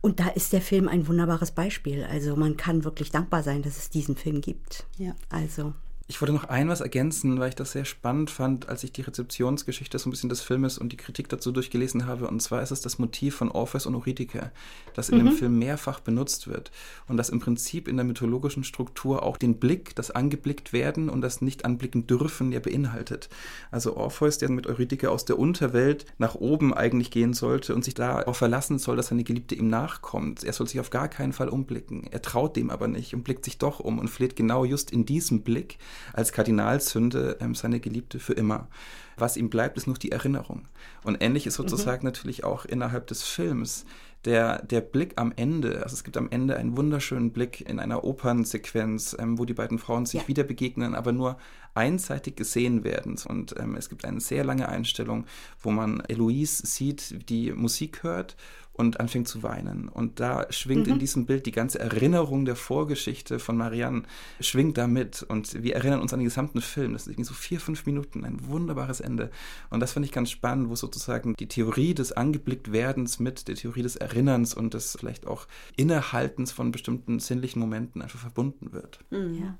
Und 0.00 0.20
da 0.20 0.28
ist 0.28 0.52
der 0.52 0.60
Film 0.60 0.88
ein 0.88 1.06
wunderbares 1.06 1.52
Beispiel. 1.52 2.04
Also 2.04 2.36
man 2.36 2.56
kann 2.56 2.84
wirklich 2.84 3.10
dankbar 3.10 3.42
sein, 3.42 3.62
dass 3.62 3.78
es 3.78 3.88
diesen 3.88 4.16
Film 4.16 4.40
gibt. 4.40 4.84
Ja. 4.98 5.14
Also 5.30 5.74
ich 6.08 6.20
wollte 6.20 6.32
noch 6.32 6.44
ein 6.44 6.68
was 6.68 6.80
ergänzen, 6.80 7.40
weil 7.40 7.48
ich 7.48 7.56
das 7.56 7.72
sehr 7.72 7.84
spannend 7.84 8.30
fand, 8.30 8.68
als 8.68 8.84
ich 8.84 8.92
die 8.92 9.02
Rezeptionsgeschichte 9.02 9.98
so 9.98 10.08
ein 10.08 10.12
bisschen 10.12 10.28
des 10.28 10.40
Filmes 10.40 10.78
und 10.78 10.92
die 10.92 10.96
Kritik 10.96 11.28
dazu 11.28 11.50
durchgelesen 11.50 12.06
habe. 12.06 12.28
Und 12.28 12.40
zwar 12.40 12.62
ist 12.62 12.70
es 12.70 12.80
das 12.80 13.00
Motiv 13.00 13.34
von 13.34 13.50
Orpheus 13.50 13.86
und 13.86 13.96
Eurydice, 13.96 14.52
das 14.94 15.08
in 15.08 15.18
mhm. 15.18 15.24
dem 15.24 15.32
Film 15.32 15.58
mehrfach 15.58 15.98
benutzt 15.98 16.46
wird 16.46 16.70
und 17.08 17.16
das 17.16 17.28
im 17.28 17.40
Prinzip 17.40 17.88
in 17.88 17.96
der 17.96 18.04
mythologischen 18.04 18.62
Struktur 18.62 19.24
auch 19.24 19.36
den 19.36 19.58
Blick, 19.58 19.96
das 19.96 20.12
angeblickt 20.12 20.72
werden 20.72 21.08
und 21.08 21.22
das 21.22 21.40
nicht 21.40 21.64
anblicken 21.64 22.06
dürfen, 22.06 22.52
ja 22.52 22.60
beinhaltet. 22.60 23.28
Also 23.72 23.96
Orpheus, 23.96 24.38
der 24.38 24.48
mit 24.48 24.68
Eurydice 24.68 25.08
aus 25.08 25.24
der 25.24 25.40
Unterwelt 25.40 26.06
nach 26.18 26.36
oben 26.36 26.72
eigentlich 26.72 27.10
gehen 27.10 27.34
sollte 27.34 27.74
und 27.74 27.84
sich 27.84 27.94
darauf 27.94 28.36
verlassen 28.36 28.78
soll, 28.78 28.96
dass 28.96 29.08
seine 29.08 29.24
Geliebte 29.24 29.56
ihm 29.56 29.66
nachkommt. 29.66 30.44
Er 30.44 30.52
soll 30.52 30.68
sich 30.68 30.78
auf 30.78 30.90
gar 30.90 31.08
keinen 31.08 31.32
Fall 31.32 31.48
umblicken. 31.48 32.06
Er 32.12 32.22
traut 32.22 32.54
dem 32.54 32.70
aber 32.70 32.86
nicht 32.86 33.12
und 33.12 33.24
blickt 33.24 33.44
sich 33.44 33.58
doch 33.58 33.80
um 33.80 33.98
und 33.98 34.06
fleht 34.06 34.36
genau 34.36 34.64
just 34.64 34.92
in 34.92 35.04
diesem 35.04 35.42
Blick 35.42 35.78
als 36.12 36.32
Kardinalsünde 36.32 37.38
ähm, 37.40 37.54
seine 37.54 37.80
Geliebte 37.80 38.18
für 38.18 38.34
immer. 38.34 38.68
Was 39.16 39.36
ihm 39.36 39.48
bleibt, 39.48 39.76
ist 39.76 39.86
nur 39.86 39.96
die 39.96 40.12
Erinnerung. 40.12 40.68
Und 41.02 41.22
ähnlich 41.22 41.46
ist 41.46 41.54
sozusagen 41.54 42.02
mhm. 42.02 42.12
natürlich 42.12 42.44
auch 42.44 42.64
innerhalb 42.64 43.06
des 43.06 43.22
Films 43.22 43.86
der, 44.26 44.62
der 44.62 44.80
Blick 44.80 45.12
am 45.16 45.32
Ende, 45.36 45.82
also 45.84 45.94
es 45.94 46.04
gibt 46.04 46.16
am 46.16 46.28
Ende 46.30 46.56
einen 46.56 46.76
wunderschönen 46.76 47.30
Blick 47.30 47.60
in 47.60 47.78
einer 47.78 48.04
Opernsequenz, 48.04 49.16
ähm, 49.18 49.38
wo 49.38 49.44
die 49.44 49.54
beiden 49.54 49.78
Frauen 49.78 50.04
sich 50.04 50.22
ja. 50.22 50.28
wieder 50.28 50.42
begegnen, 50.42 50.94
aber 50.94 51.12
nur 51.12 51.38
einseitig 51.74 52.36
gesehen 52.36 52.82
werden. 52.82 53.16
Und 53.28 53.54
ähm, 53.58 53.76
es 53.76 53.88
gibt 53.88 54.04
eine 54.04 54.20
sehr 54.20 54.44
lange 54.44 54.68
Einstellung, 54.68 55.26
wo 55.60 55.70
man 55.70 56.00
Eloise 56.00 56.66
sieht, 56.66 57.28
die 57.30 57.52
Musik 57.52 58.02
hört 58.02 58.36
und 58.76 59.00
anfängt 59.00 59.26
zu 59.26 59.42
weinen. 59.42 59.88
Und 59.88 60.20
da 60.20 60.46
schwingt 60.50 60.86
mhm. 60.86 60.94
in 60.94 60.98
diesem 60.98 61.26
Bild 61.26 61.46
die 61.46 61.52
ganze 61.52 61.78
Erinnerung 61.78 62.44
der 62.44 62.56
Vorgeschichte 62.56 63.38
von 63.38 63.56
Marianne, 63.56 64.02
schwingt 64.40 64.76
da 64.76 64.86
mit. 64.86 65.22
Und 65.22 65.62
wir 65.62 65.74
erinnern 65.74 66.00
uns 66.00 66.12
an 66.12 66.20
den 66.20 66.26
gesamten 66.26 66.60
Film. 66.60 66.92
Das 66.92 67.04
sind 67.04 67.24
so 67.24 67.34
vier, 67.34 67.58
fünf 67.58 67.86
Minuten, 67.86 68.24
ein 68.24 68.46
wunderbares 68.48 69.00
Ende. 69.00 69.30
Und 69.70 69.80
das 69.80 69.92
finde 69.92 70.06
ich 70.06 70.12
ganz 70.12 70.30
spannend, 70.30 70.68
wo 70.68 70.76
sozusagen 70.76 71.34
die 71.34 71.48
Theorie 71.48 71.94
des 71.94 72.12
Angeblicktwerdens 72.12 73.18
mit 73.18 73.48
der 73.48 73.54
Theorie 73.54 73.82
des 73.82 73.96
Erinnerns 73.96 74.54
und 74.54 74.74
des 74.74 74.96
vielleicht 74.98 75.26
auch 75.26 75.46
Innehaltens 75.76 76.52
von 76.52 76.70
bestimmten 76.70 77.18
sinnlichen 77.18 77.60
Momenten 77.60 78.02
einfach 78.02 78.18
verbunden 78.18 78.72
wird. 78.72 79.00
Mhm. 79.10 79.42
Ja. 79.42 79.58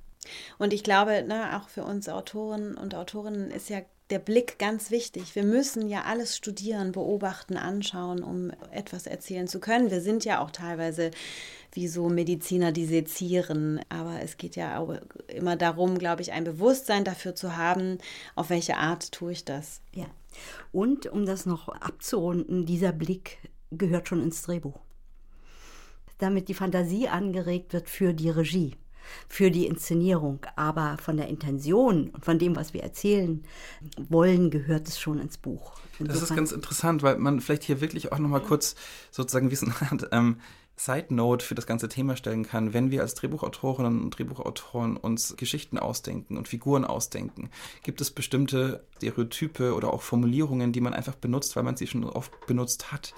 Und 0.58 0.72
ich 0.72 0.82
glaube, 0.82 1.24
ne, 1.26 1.56
auch 1.56 1.68
für 1.68 1.84
uns 1.84 2.08
Autoren 2.08 2.76
und 2.76 2.94
Autorinnen 2.94 3.50
ist 3.50 3.70
ja 3.70 3.80
der 4.10 4.18
Blick 4.20 4.58
ganz 4.58 4.90
wichtig. 4.90 5.34
Wir 5.34 5.42
müssen 5.42 5.88
ja 5.88 6.02
alles 6.02 6.36
studieren, 6.36 6.92
beobachten, 6.92 7.56
anschauen, 7.56 8.22
um 8.22 8.50
etwas 8.70 9.06
erzählen 9.06 9.48
zu 9.48 9.58
können. 9.58 9.90
Wir 9.90 10.00
sind 10.00 10.24
ja 10.24 10.40
auch 10.40 10.52
teilweise 10.52 11.10
wie 11.72 11.88
so 11.88 12.08
Mediziner, 12.08 12.70
die 12.70 12.86
sezieren. 12.86 13.80
Aber 13.88 14.20
es 14.22 14.36
geht 14.36 14.54
ja 14.54 14.78
auch 14.78 14.94
immer 15.28 15.56
darum, 15.56 15.98
glaube 15.98 16.22
ich, 16.22 16.32
ein 16.32 16.44
Bewusstsein 16.44 17.04
dafür 17.04 17.34
zu 17.34 17.56
haben, 17.56 17.98
auf 18.36 18.50
welche 18.50 18.76
Art 18.76 19.10
tue 19.10 19.32
ich 19.32 19.44
das. 19.44 19.80
Ja. 19.92 20.06
Und 20.70 21.06
um 21.06 21.26
das 21.26 21.44
noch 21.44 21.68
abzurunden, 21.68 22.64
dieser 22.64 22.92
Blick 22.92 23.38
gehört 23.72 24.08
schon 24.08 24.22
ins 24.22 24.42
Drehbuch. 24.42 24.78
Damit 26.18 26.48
die 26.48 26.54
Fantasie 26.54 27.08
angeregt 27.08 27.72
wird 27.72 27.90
für 27.90 28.14
die 28.14 28.30
Regie 28.30 28.76
für 29.28 29.50
die 29.50 29.66
Inszenierung. 29.66 30.40
Aber 30.56 30.96
von 31.00 31.16
der 31.16 31.28
Intention 31.28 32.10
und 32.10 32.24
von 32.24 32.38
dem, 32.38 32.56
was 32.56 32.74
wir 32.74 32.82
erzählen 32.82 33.44
wollen, 34.08 34.50
gehört 34.50 34.88
es 34.88 34.98
schon 34.98 35.18
ins 35.18 35.38
Buch. 35.38 35.72
Insofern 35.98 36.20
das 36.20 36.30
ist 36.30 36.36
ganz 36.36 36.52
interessant, 36.52 37.02
weil 37.02 37.18
man 37.18 37.40
vielleicht 37.40 37.64
hier 37.64 37.80
wirklich 37.80 38.12
auch 38.12 38.18
nochmal 38.18 38.42
kurz 38.42 38.74
sozusagen 39.10 39.50
wie 39.50 39.56
so 39.56 39.66
eine 39.80 39.90
Art 39.90 40.08
ähm, 40.12 40.36
Side 40.76 41.06
Note 41.08 41.44
für 41.44 41.54
das 41.54 41.66
ganze 41.66 41.88
Thema 41.88 42.16
stellen 42.16 42.44
kann, 42.44 42.74
wenn 42.74 42.90
wir 42.90 43.00
als 43.00 43.14
Drehbuchautorinnen 43.14 44.02
und 44.02 44.10
Drehbuchautoren 44.10 44.98
uns 44.98 45.34
Geschichten 45.36 45.78
ausdenken 45.78 46.36
und 46.36 46.48
Figuren 46.48 46.84
ausdenken, 46.84 47.50
gibt 47.82 48.02
es 48.02 48.10
bestimmte 48.10 48.84
Stereotype 48.96 49.74
oder 49.74 49.92
auch 49.92 50.02
Formulierungen, 50.02 50.72
die 50.72 50.82
man 50.82 50.92
einfach 50.92 51.14
benutzt, 51.14 51.56
weil 51.56 51.62
man 51.62 51.76
sie 51.76 51.86
schon 51.86 52.04
oft 52.04 52.46
benutzt 52.46 52.92
hat. 52.92 53.14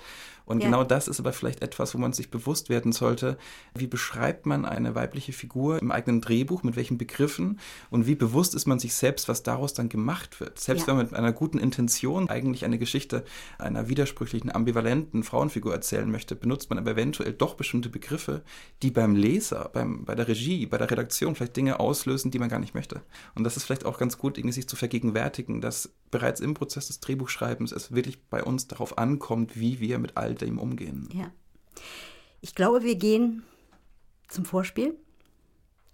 Und 0.48 0.60
ja. 0.60 0.66
genau 0.66 0.82
das 0.82 1.08
ist 1.08 1.20
aber 1.20 1.34
vielleicht 1.34 1.60
etwas, 1.60 1.94
wo 1.94 1.98
man 1.98 2.14
sich 2.14 2.30
bewusst 2.30 2.70
werden 2.70 2.92
sollte, 2.92 3.36
wie 3.74 3.86
beschreibt 3.86 4.46
man 4.46 4.64
eine 4.64 4.94
weibliche 4.94 5.34
Figur 5.34 5.80
im 5.80 5.92
eigenen 5.92 6.22
Drehbuch, 6.22 6.62
mit 6.62 6.74
welchen 6.74 6.96
Begriffen 6.96 7.60
und 7.90 8.06
wie 8.06 8.14
bewusst 8.14 8.54
ist 8.54 8.66
man 8.66 8.78
sich 8.78 8.94
selbst, 8.94 9.28
was 9.28 9.42
daraus 9.42 9.74
dann 9.74 9.90
gemacht 9.90 10.40
wird. 10.40 10.58
Selbst 10.58 10.82
ja. 10.82 10.86
wenn 10.88 10.96
man 10.96 11.06
mit 11.06 11.14
einer 11.14 11.32
guten 11.32 11.58
Intention 11.58 12.30
eigentlich 12.30 12.64
eine 12.64 12.78
Geschichte 12.78 13.24
einer 13.58 13.90
widersprüchlichen, 13.90 14.50
ambivalenten 14.50 15.22
Frauenfigur 15.22 15.74
erzählen 15.74 16.10
möchte, 16.10 16.34
benutzt 16.34 16.70
man 16.70 16.78
aber 16.78 16.92
eventuell 16.92 17.34
doch 17.34 17.54
bestimmte 17.54 17.90
Begriffe, 17.90 18.42
die 18.82 18.90
beim 18.90 19.14
Leser, 19.14 19.68
beim, 19.70 20.06
bei 20.06 20.14
der 20.14 20.28
Regie, 20.28 20.64
bei 20.64 20.78
der 20.78 20.90
Redaktion 20.90 21.34
vielleicht 21.34 21.56
Dinge 21.56 21.78
auslösen, 21.78 22.30
die 22.30 22.38
man 22.38 22.48
gar 22.48 22.58
nicht 22.58 22.74
möchte. 22.74 23.02
Und 23.34 23.44
das 23.44 23.58
ist 23.58 23.64
vielleicht 23.64 23.84
auch 23.84 23.98
ganz 23.98 24.16
gut, 24.16 24.38
irgendwie 24.38 24.54
sich 24.54 24.66
zu 24.66 24.76
vergegenwärtigen, 24.76 25.60
dass 25.60 25.90
bereits 26.10 26.40
im 26.40 26.54
Prozess 26.54 26.88
des 26.88 27.00
Drehbuchschreibens 27.00 27.72
es 27.72 27.92
wirklich 27.92 28.22
bei 28.24 28.42
uns 28.42 28.66
darauf 28.66 28.98
ankommt, 28.98 29.58
wie 29.58 29.80
wir 29.80 29.98
mit 29.98 30.16
all 30.16 30.34
dem 30.34 30.58
umgehen. 30.58 31.08
Ja. 31.12 31.30
Ich 32.40 32.54
glaube, 32.54 32.82
wir 32.82 32.96
gehen 32.96 33.42
zum 34.28 34.44
Vorspiel, 34.44 34.96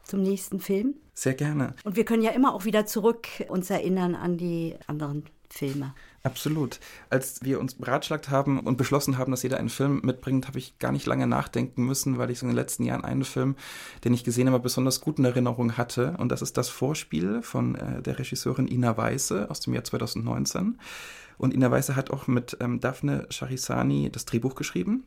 zum 0.02 0.22
nächsten 0.22 0.60
Film. 0.60 0.94
Sehr 1.14 1.34
gerne. 1.34 1.74
Und 1.84 1.96
wir 1.96 2.04
können 2.04 2.22
ja 2.22 2.32
immer 2.32 2.54
auch 2.54 2.64
wieder 2.64 2.86
zurück 2.86 3.28
uns 3.48 3.70
erinnern 3.70 4.14
an 4.14 4.36
die 4.36 4.76
anderen 4.86 5.24
Filme. 5.48 5.94
Absolut. 6.26 6.80
Als 7.10 7.44
wir 7.44 7.60
uns 7.60 7.74
beratschlagt 7.74 8.30
haben 8.30 8.58
und 8.60 8.78
beschlossen 8.78 9.18
haben, 9.18 9.30
dass 9.30 9.42
jeder 9.42 9.58
einen 9.58 9.68
Film 9.68 10.00
mitbringt, 10.02 10.48
habe 10.48 10.58
ich 10.58 10.78
gar 10.78 10.90
nicht 10.90 11.04
lange 11.04 11.26
nachdenken 11.26 11.84
müssen, 11.84 12.16
weil 12.16 12.30
ich 12.30 12.38
so 12.38 12.46
in 12.46 12.50
den 12.50 12.56
letzten 12.56 12.84
Jahren 12.84 13.04
einen 13.04 13.24
Film, 13.24 13.56
den 14.04 14.14
ich 14.14 14.24
gesehen 14.24 14.48
habe, 14.48 14.58
besonders 14.58 15.02
gut 15.02 15.18
in 15.18 15.26
Erinnerung 15.26 15.76
hatte. 15.76 16.16
Und 16.16 16.30
das 16.30 16.40
ist 16.40 16.56
das 16.56 16.70
Vorspiel 16.70 17.42
von 17.42 17.74
äh, 17.74 18.00
der 18.00 18.18
Regisseurin 18.18 18.68
Ina 18.68 18.96
Weiße 18.96 19.50
aus 19.50 19.60
dem 19.60 19.74
Jahr 19.74 19.84
2019. 19.84 20.78
Und 21.36 21.52
Ina 21.52 21.70
Weiße 21.70 21.94
hat 21.94 22.10
auch 22.10 22.26
mit 22.26 22.56
ähm, 22.58 22.80
Daphne 22.80 23.26
Charisani 23.28 24.08
das 24.10 24.24
Drehbuch 24.24 24.54
geschrieben. 24.54 25.04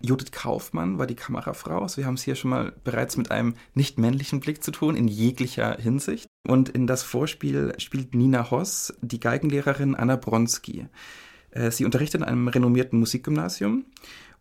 Judith 0.00 0.30
Kaufmann 0.30 0.98
war 0.98 1.06
die 1.06 1.16
Kamerafrau. 1.16 1.80
Also 1.80 1.96
wir 1.98 2.06
haben 2.06 2.14
es 2.14 2.22
hier 2.22 2.36
schon 2.36 2.50
mal 2.50 2.72
bereits 2.84 3.16
mit 3.16 3.30
einem 3.30 3.54
nicht 3.74 3.98
männlichen 3.98 4.40
Blick 4.40 4.62
zu 4.62 4.70
tun, 4.70 4.94
in 4.94 5.08
jeglicher 5.08 5.76
Hinsicht. 5.76 6.26
Und 6.46 6.68
in 6.68 6.86
das 6.86 7.02
Vorspiel 7.02 7.74
spielt 7.78 8.14
Nina 8.14 8.50
Hoss, 8.50 8.94
die 9.00 9.20
Geigenlehrerin 9.20 9.94
Anna 9.94 10.16
Bronski. 10.16 10.86
Äh, 11.50 11.70
sie 11.70 11.84
unterrichtet 11.84 12.20
in 12.20 12.26
einem 12.26 12.48
renommierten 12.48 12.98
Musikgymnasium 12.98 13.84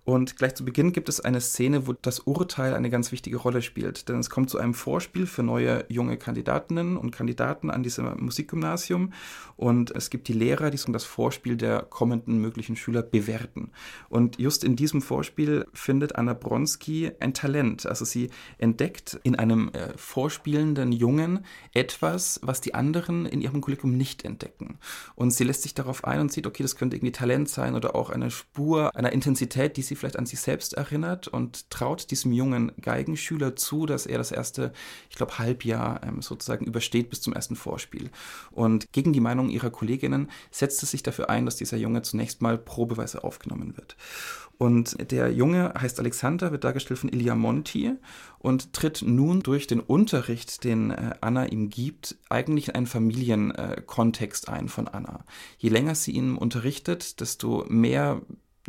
und 0.07 0.37
gleich 0.37 0.55
zu 0.55 0.63
Beginn 0.63 0.93
gibt 0.93 1.09
es 1.09 1.19
eine 1.19 1.41
Szene, 1.41 1.85
wo 1.85 1.91
das 1.91 2.21
Urteil 2.21 2.73
eine 2.73 2.89
ganz 2.89 3.11
wichtige 3.11 3.35
Rolle 3.35 3.61
spielt. 3.61 4.07
Denn 4.07 4.19
es 4.19 4.29
kommt 4.29 4.49
zu 4.49 4.57
einem 4.57 4.73
Vorspiel 4.73 5.25
für 5.25 5.43
neue 5.43 5.83
junge 5.89 6.15
Kandidatinnen 6.15 6.95
und 6.95 7.11
Kandidaten 7.11 7.69
an 7.69 7.83
diesem 7.83 8.15
Musikgymnasium. 8.23 9.11
Und 9.57 9.91
es 9.91 10.09
gibt 10.09 10.29
die 10.29 10.33
Lehrer, 10.33 10.71
die 10.71 10.79
das 10.93 11.03
Vorspiel 11.03 11.57
der 11.57 11.81
kommenden 11.81 12.39
möglichen 12.39 12.77
Schüler 12.77 13.01
bewerten. 13.01 13.71
Und 14.07 14.39
just 14.39 14.63
in 14.63 14.77
diesem 14.77 15.01
Vorspiel 15.01 15.65
findet 15.73 16.15
Anna 16.15 16.33
Bronski 16.33 17.11
ein 17.19 17.33
Talent. 17.33 17.85
Also 17.85 18.05
sie 18.05 18.29
entdeckt 18.59 19.19
in 19.23 19.35
einem 19.35 19.71
äh, 19.73 19.89
vorspielenden 19.97 20.93
Jungen 20.93 21.43
etwas, 21.73 22.39
was 22.43 22.61
die 22.61 22.75
anderen 22.75 23.25
in 23.25 23.41
ihrem 23.41 23.59
Kollegium 23.59 23.97
nicht 23.97 24.23
entdecken. 24.23 24.77
Und 25.15 25.31
sie 25.31 25.43
lässt 25.43 25.63
sich 25.63 25.73
darauf 25.73 26.05
ein 26.05 26.21
und 26.21 26.31
sieht, 26.31 26.47
okay, 26.47 26.63
das 26.63 26.77
könnte 26.77 26.95
irgendwie 26.95 27.11
Talent 27.11 27.49
sein 27.49 27.75
oder 27.75 27.93
auch 27.93 28.09
eine 28.09 28.31
Spur 28.31 28.95
einer 28.95 29.11
Intensität, 29.11 29.75
die 29.75 29.81
sie 29.81 29.96
vielleicht 29.97 30.17
an 30.17 30.25
sich 30.25 30.39
selbst 30.39 30.73
erinnert 30.73 31.27
und 31.27 31.69
traut 31.69 32.11
diesem 32.11 32.31
jungen 32.31 32.71
Geigenschüler 32.81 33.55
zu, 33.55 33.85
dass 33.85 34.05
er 34.05 34.17
das 34.17 34.31
erste, 34.31 34.71
ich 35.09 35.15
glaube, 35.15 35.37
Halbjahr 35.39 36.01
ähm, 36.03 36.21
sozusagen 36.21 36.65
übersteht 36.65 37.09
bis 37.09 37.21
zum 37.21 37.33
ersten 37.33 37.55
Vorspiel. 37.55 38.09
Und 38.51 38.91
gegen 38.91 39.13
die 39.13 39.19
Meinung 39.19 39.49
ihrer 39.49 39.69
Kolleginnen 39.69 40.29
setzt 40.51 40.81
es 40.83 40.91
sich 40.91 41.03
dafür 41.03 41.29
ein, 41.29 41.45
dass 41.45 41.55
dieser 41.55 41.77
Junge 41.77 42.01
zunächst 42.01 42.41
mal 42.41 42.57
probeweise 42.57 43.23
aufgenommen 43.23 43.77
wird. 43.77 43.97
Und 44.57 45.11
der 45.11 45.31
Junge 45.31 45.73
heißt 45.79 45.99
Alexander, 45.99 46.51
wird 46.51 46.63
dargestellt 46.63 46.99
von 46.99 47.09
Ilya 47.09 47.35
Monti 47.35 47.93
und 48.39 48.73
tritt 48.73 49.03
nun 49.05 49.41
durch 49.41 49.67
den 49.67 49.79
Unterricht, 49.79 50.63
den 50.63 50.91
äh, 50.91 51.13
Anna 51.21 51.45
ihm 51.45 51.69
gibt, 51.69 52.17
eigentlich 52.29 52.69
in 52.69 52.75
einen 52.75 52.87
Familienkontext 52.87 54.49
ein 54.49 54.67
von 54.67 54.87
Anna. 54.87 55.25
Je 55.57 55.69
länger 55.69 55.93
sie 55.93 56.11
ihn 56.11 56.35
unterrichtet, 56.35 57.19
desto 57.21 57.65
mehr 57.67 58.21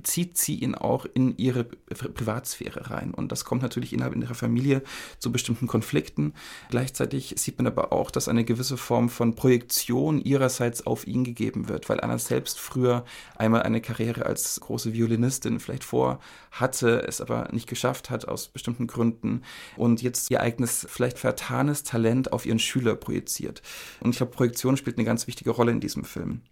zieht 0.02 0.38
sie 0.38 0.56
ihn 0.56 0.74
auch 0.74 1.06
in 1.12 1.36
ihre 1.36 1.64
Privatsphäre 1.64 2.90
rein. 2.90 3.12
Und 3.12 3.32
das 3.32 3.44
kommt 3.44 3.62
natürlich 3.62 3.92
innerhalb 3.92 4.14
ihrer 4.16 4.34
Familie 4.34 4.82
zu 5.18 5.32
bestimmten 5.32 5.66
Konflikten. 5.66 6.34
Gleichzeitig 6.70 7.34
sieht 7.36 7.58
man 7.58 7.66
aber 7.66 7.92
auch, 7.92 8.10
dass 8.10 8.28
eine 8.28 8.44
gewisse 8.44 8.76
Form 8.76 9.08
von 9.08 9.34
Projektion 9.34 10.20
ihrerseits 10.20 10.86
auf 10.86 11.06
ihn 11.06 11.24
gegeben 11.24 11.68
wird, 11.68 11.88
weil 11.88 12.00
Anna 12.00 12.18
selbst 12.18 12.58
früher 12.58 13.04
einmal 13.36 13.62
eine 13.62 13.80
Karriere 13.80 14.26
als 14.26 14.60
große 14.60 14.92
Violinistin 14.92 15.60
vielleicht 15.60 15.84
vor 15.84 16.20
hatte, 16.50 17.02
es 17.06 17.20
aber 17.20 17.48
nicht 17.52 17.68
geschafft 17.68 18.10
hat 18.10 18.26
aus 18.26 18.48
bestimmten 18.48 18.86
Gründen 18.86 19.42
und 19.76 20.02
jetzt 20.02 20.30
ihr 20.30 20.40
eigenes, 20.40 20.86
vielleicht 20.88 21.18
vertanes 21.18 21.82
Talent 21.82 22.32
auf 22.32 22.46
ihren 22.46 22.58
Schüler 22.58 22.94
projiziert. 22.94 23.62
Und 24.00 24.10
ich 24.10 24.16
glaube, 24.18 24.32
Projektion 24.32 24.76
spielt 24.76 24.98
eine 24.98 25.06
ganz 25.06 25.26
wichtige 25.26 25.50
Rolle 25.50 25.72
in 25.72 25.80
diesem 25.80 26.04
Film. 26.04 26.42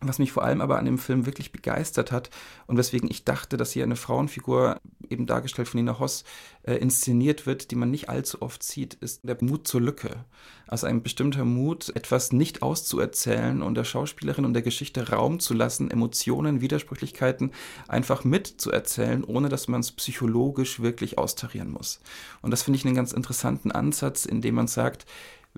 Was 0.00 0.18
mich 0.18 0.30
vor 0.30 0.44
allem 0.44 0.60
aber 0.60 0.78
an 0.78 0.84
dem 0.84 0.98
Film 0.98 1.24
wirklich 1.24 1.52
begeistert 1.52 2.12
hat 2.12 2.28
und 2.66 2.76
weswegen 2.76 3.10
ich 3.10 3.24
dachte, 3.24 3.56
dass 3.56 3.72
hier 3.72 3.82
eine 3.82 3.96
Frauenfigur, 3.96 4.78
eben 5.08 5.26
dargestellt 5.26 5.68
von 5.68 5.78
Nina 5.78 5.98
Hoss, 5.98 6.24
äh, 6.64 6.74
inszeniert 6.74 7.46
wird, 7.46 7.70
die 7.70 7.76
man 7.76 7.90
nicht 7.90 8.10
allzu 8.10 8.42
oft 8.42 8.62
sieht, 8.62 8.94
ist 8.94 9.20
der 9.22 9.38
Mut 9.40 9.66
zur 9.66 9.80
Lücke. 9.80 10.24
Also 10.68 10.86
ein 10.86 11.02
bestimmter 11.02 11.44
Mut, 11.44 11.92
etwas 11.94 12.32
nicht 12.32 12.60
auszuerzählen 12.60 13.62
und 13.62 13.74
der 13.74 13.84
Schauspielerin 13.84 14.44
und 14.44 14.52
der 14.52 14.62
Geschichte 14.62 15.10
Raum 15.10 15.40
zu 15.40 15.54
lassen, 15.54 15.90
Emotionen, 15.90 16.60
Widersprüchlichkeiten 16.60 17.52
einfach 17.88 18.24
mitzuerzählen, 18.24 19.24
ohne 19.24 19.48
dass 19.48 19.68
man 19.68 19.80
es 19.80 19.92
psychologisch 19.92 20.80
wirklich 20.80 21.16
austarieren 21.16 21.70
muss. 21.70 22.00
Und 22.42 22.50
das 22.50 22.64
finde 22.64 22.78
ich 22.78 22.84
einen 22.84 22.96
ganz 22.96 23.12
interessanten 23.12 23.70
Ansatz, 23.72 24.26
in 24.26 24.42
dem 24.42 24.56
man 24.56 24.66
sagt, 24.66 25.06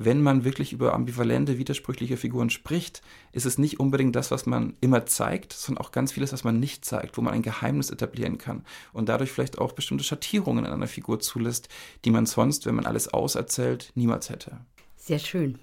wenn 0.01 0.23
man 0.23 0.45
wirklich 0.45 0.73
über 0.73 0.95
ambivalente, 0.95 1.59
widersprüchliche 1.59 2.17
Figuren 2.17 2.51
spricht, 2.51 3.03
ist 3.33 3.47
es 3.47 3.59
nicht 3.59 3.81
unbedingt 3.81 4.15
das, 4.15 4.31
was 4.31 4.47
man 4.47 4.77
immer 4.81 5.07
zeigt, 5.07 5.53
sondern 5.53 5.85
auch 5.85 5.91
ganz 5.91 6.13
vieles, 6.13 6.33
was 6.33 6.45
man 6.45 6.61
nicht 6.61 6.85
zeigt, 6.85 7.19
wo 7.19 7.23
man 7.23 7.35
ein 7.35 7.43
Geheimnis 7.43 7.91
etablieren 7.91 8.39
kann 8.39 8.65
und 8.93 9.09
dadurch 9.09 9.33
vielleicht 9.33 9.59
auch 9.59 9.73
bestimmte 9.73 10.05
Schattierungen 10.05 10.65
in 10.65 10.73
einer 10.73 10.87
Figur 10.87 11.19
zulässt, 11.19 11.69
die 12.05 12.11
man 12.11 12.27
sonst, 12.27 12.65
wenn 12.67 12.77
man 12.77 12.87
alles 12.87 13.09
auserzählt, 13.09 13.91
niemals 13.97 14.31
hätte. 14.31 14.61
Sehr 14.97 15.19
schön. 15.19 15.59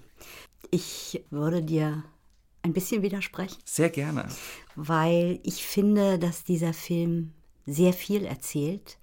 Ich 0.70 1.24
würde 1.30 1.62
dir 1.62 2.04
ein 2.60 2.74
bisschen 2.74 3.00
widersprechen. 3.02 3.56
Sehr 3.64 3.88
gerne. 3.88 4.28
Weil 4.74 5.40
ich 5.44 5.64
finde, 5.64 6.18
dass 6.18 6.44
dieser 6.44 6.74
Film 6.74 7.32
sehr 7.66 7.92
viel 7.92 8.24
erzählt. 8.24 8.98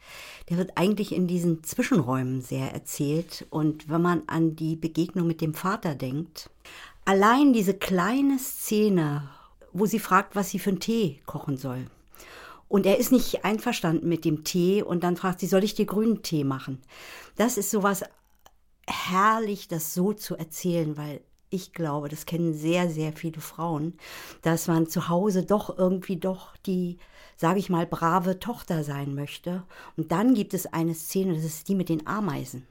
Der 0.49 0.57
wird 0.57 0.77
eigentlich 0.77 1.13
in 1.13 1.27
diesen 1.27 1.63
Zwischenräumen 1.63 2.41
sehr 2.41 2.71
erzählt. 2.73 3.45
Und 3.49 3.89
wenn 3.89 4.01
man 4.01 4.23
an 4.27 4.55
die 4.55 4.75
Begegnung 4.75 5.27
mit 5.27 5.41
dem 5.41 5.53
Vater 5.53 5.95
denkt, 5.95 6.49
allein 7.05 7.53
diese 7.53 7.73
kleine 7.73 8.39
Szene, 8.39 9.29
wo 9.73 9.85
sie 9.85 9.99
fragt, 9.99 10.35
was 10.35 10.49
sie 10.49 10.59
für 10.59 10.71
einen 10.71 10.79
Tee 10.79 11.19
kochen 11.25 11.57
soll. 11.57 11.87
Und 12.67 12.85
er 12.85 12.97
ist 12.97 13.11
nicht 13.11 13.45
einverstanden 13.45 14.09
mit 14.09 14.25
dem 14.25 14.43
Tee 14.43 14.81
und 14.81 15.03
dann 15.03 15.17
fragt 15.17 15.41
sie, 15.41 15.47
soll 15.47 15.63
ich 15.63 15.75
dir 15.75 15.85
grünen 15.85 16.23
Tee 16.23 16.43
machen? 16.43 16.81
Das 17.35 17.57
ist 17.57 17.69
sowas 17.69 18.03
herrlich, 18.87 19.67
das 19.67 19.93
so 19.93 20.13
zu 20.13 20.35
erzählen, 20.35 20.97
weil 20.97 21.21
ich 21.49 21.73
glaube, 21.73 22.09
das 22.09 22.25
kennen 22.25 22.53
sehr, 22.53 22.89
sehr 22.89 23.13
viele 23.13 23.41
Frauen, 23.41 23.93
dass 24.41 24.67
man 24.67 24.87
zu 24.87 25.07
Hause 25.07 25.43
doch 25.43 25.77
irgendwie 25.77 26.17
doch 26.17 26.57
die 26.65 26.97
sage 27.35 27.59
ich 27.59 27.69
mal, 27.69 27.85
brave 27.85 28.39
Tochter 28.39 28.83
sein 28.83 29.15
möchte. 29.15 29.63
Und 29.97 30.11
dann 30.11 30.33
gibt 30.33 30.53
es 30.53 30.67
eine 30.67 30.93
Szene, 30.93 31.35
das 31.35 31.43
ist 31.43 31.67
die 31.67 31.75
mit 31.75 31.89
den 31.89 32.07
Ameisen, 32.07 32.67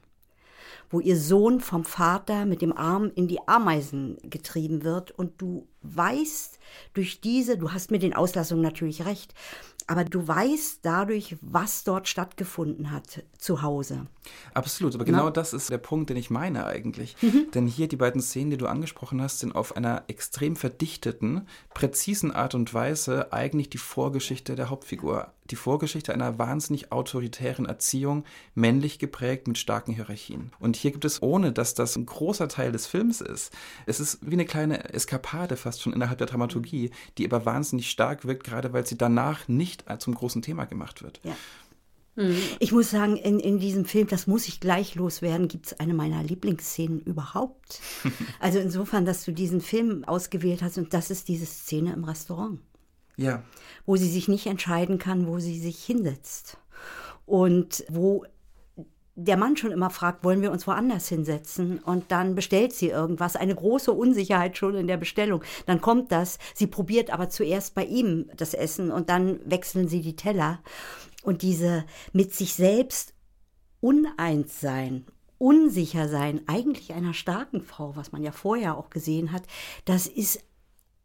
wo 0.90 1.00
ihr 1.00 1.16
Sohn 1.16 1.60
vom 1.60 1.84
Vater 1.84 2.44
mit 2.44 2.62
dem 2.62 2.76
Arm 2.76 3.10
in 3.14 3.28
die 3.28 3.46
Ameisen 3.46 4.18
getrieben 4.22 4.84
wird 4.84 5.10
und 5.10 5.40
du 5.40 5.66
weißt 5.82 6.58
durch 6.94 7.20
diese, 7.20 7.56
du 7.56 7.72
hast 7.72 7.90
mit 7.90 8.02
den 8.02 8.14
Auslassungen 8.14 8.62
natürlich 8.62 9.04
recht, 9.04 9.34
aber 9.86 10.04
du 10.04 10.26
weißt 10.26 10.80
dadurch, 10.82 11.36
was 11.40 11.84
dort 11.84 12.08
stattgefunden 12.08 12.90
hat 12.90 13.24
zu 13.38 13.62
Hause. 13.62 14.06
Absolut, 14.54 14.94
aber 14.94 15.04
genau 15.04 15.24
Na? 15.24 15.30
das 15.30 15.52
ist 15.52 15.70
der 15.70 15.78
Punkt, 15.78 16.10
den 16.10 16.16
ich 16.16 16.30
meine 16.30 16.66
eigentlich. 16.66 17.16
Mhm. 17.22 17.46
Denn 17.54 17.66
hier 17.66 17.88
die 17.88 17.96
beiden 17.96 18.20
Szenen, 18.20 18.50
die 18.50 18.56
du 18.56 18.66
angesprochen 18.66 19.20
hast, 19.20 19.40
sind 19.40 19.54
auf 19.54 19.76
einer 19.76 20.04
extrem 20.08 20.56
verdichteten, 20.56 21.46
präzisen 21.74 22.32
Art 22.32 22.54
und 22.54 22.72
Weise 22.72 23.32
eigentlich 23.32 23.70
die 23.70 23.78
Vorgeschichte 23.78 24.54
der 24.54 24.70
Hauptfigur. 24.70 25.32
Die 25.52 25.56
Vorgeschichte 25.56 26.14
einer 26.14 26.38
wahnsinnig 26.38 26.92
autoritären 26.92 27.66
Erziehung, 27.66 28.24
männlich 28.54 28.98
geprägt 28.98 29.46
mit 29.48 29.58
starken 29.58 29.92
Hierarchien. 29.92 30.50
Und 30.58 30.76
hier 30.76 30.92
gibt 30.92 31.04
es, 31.04 31.20
ohne 31.20 31.52
dass 31.52 31.74
das 31.74 31.94
ein 31.94 32.06
großer 32.06 32.48
Teil 32.48 32.72
des 32.72 32.86
Films 32.86 33.20
ist, 33.20 33.52
es 33.84 34.00
ist 34.00 34.20
wie 34.22 34.32
eine 34.32 34.46
kleine 34.46 34.94
Eskapade 34.94 35.58
fast 35.58 35.82
schon 35.82 35.92
innerhalb 35.92 36.16
der 36.16 36.26
Dramaturgie, 36.26 36.90
die 37.18 37.26
aber 37.26 37.44
wahnsinnig 37.44 37.90
stark 37.90 38.24
wirkt, 38.24 38.44
gerade 38.44 38.72
weil 38.72 38.86
sie 38.86 38.96
danach 38.96 39.46
nicht 39.46 39.84
zum 39.98 40.14
großen 40.14 40.40
Thema 40.40 40.64
gemacht 40.64 41.02
wird. 41.02 41.20
Ja. 41.22 41.36
Mhm. 42.16 42.38
Ich 42.58 42.72
muss 42.72 42.90
sagen, 42.90 43.18
in, 43.18 43.38
in 43.38 43.58
diesem 43.58 43.84
Film, 43.84 44.06
das 44.06 44.26
muss 44.26 44.48
ich 44.48 44.58
gleich 44.58 44.94
loswerden, 44.94 45.48
gibt 45.48 45.66
es 45.66 45.80
eine 45.80 45.92
meiner 45.92 46.22
Lieblingsszenen 46.22 47.00
überhaupt. 47.00 47.78
also 48.40 48.58
insofern, 48.58 49.04
dass 49.04 49.26
du 49.26 49.32
diesen 49.32 49.60
Film 49.60 50.04
ausgewählt 50.04 50.62
hast 50.62 50.78
und 50.78 50.94
das 50.94 51.10
ist 51.10 51.28
diese 51.28 51.44
Szene 51.44 51.92
im 51.92 52.04
Restaurant. 52.04 52.58
Ja. 53.16 53.42
Wo 53.86 53.96
sie 53.96 54.08
sich 54.08 54.28
nicht 54.28 54.46
entscheiden 54.46 54.98
kann, 54.98 55.26
wo 55.26 55.38
sie 55.38 55.58
sich 55.58 55.82
hinsetzt. 55.84 56.58
Und 57.26 57.84
wo 57.88 58.24
der 59.14 59.36
Mann 59.36 59.56
schon 59.56 59.72
immer 59.72 59.90
fragt, 59.90 60.24
wollen 60.24 60.40
wir 60.40 60.50
uns 60.50 60.66
woanders 60.66 61.08
hinsetzen? 61.08 61.78
Und 61.78 62.10
dann 62.10 62.34
bestellt 62.34 62.72
sie 62.72 62.88
irgendwas, 62.88 63.36
eine 63.36 63.54
große 63.54 63.92
Unsicherheit 63.92 64.56
schon 64.56 64.74
in 64.74 64.86
der 64.86 64.96
Bestellung. 64.96 65.42
Dann 65.66 65.80
kommt 65.80 66.12
das, 66.12 66.38
sie 66.54 66.66
probiert 66.66 67.10
aber 67.10 67.28
zuerst 67.28 67.74
bei 67.74 67.84
ihm 67.84 68.30
das 68.36 68.54
Essen 68.54 68.90
und 68.90 69.10
dann 69.10 69.40
wechseln 69.44 69.88
sie 69.88 70.00
die 70.00 70.16
Teller. 70.16 70.60
Und 71.22 71.42
diese 71.42 71.84
mit 72.12 72.34
sich 72.34 72.54
selbst 72.54 73.14
uneins 73.80 74.60
sein, 74.60 75.04
unsicher 75.38 76.08
sein, 76.08 76.40
eigentlich 76.46 76.94
einer 76.94 77.14
starken 77.14 77.60
Frau, 77.60 77.96
was 77.96 78.12
man 78.12 78.22
ja 78.22 78.32
vorher 78.32 78.78
auch 78.78 78.90
gesehen 78.90 79.32
hat, 79.32 79.42
das 79.84 80.06
ist 80.06 80.40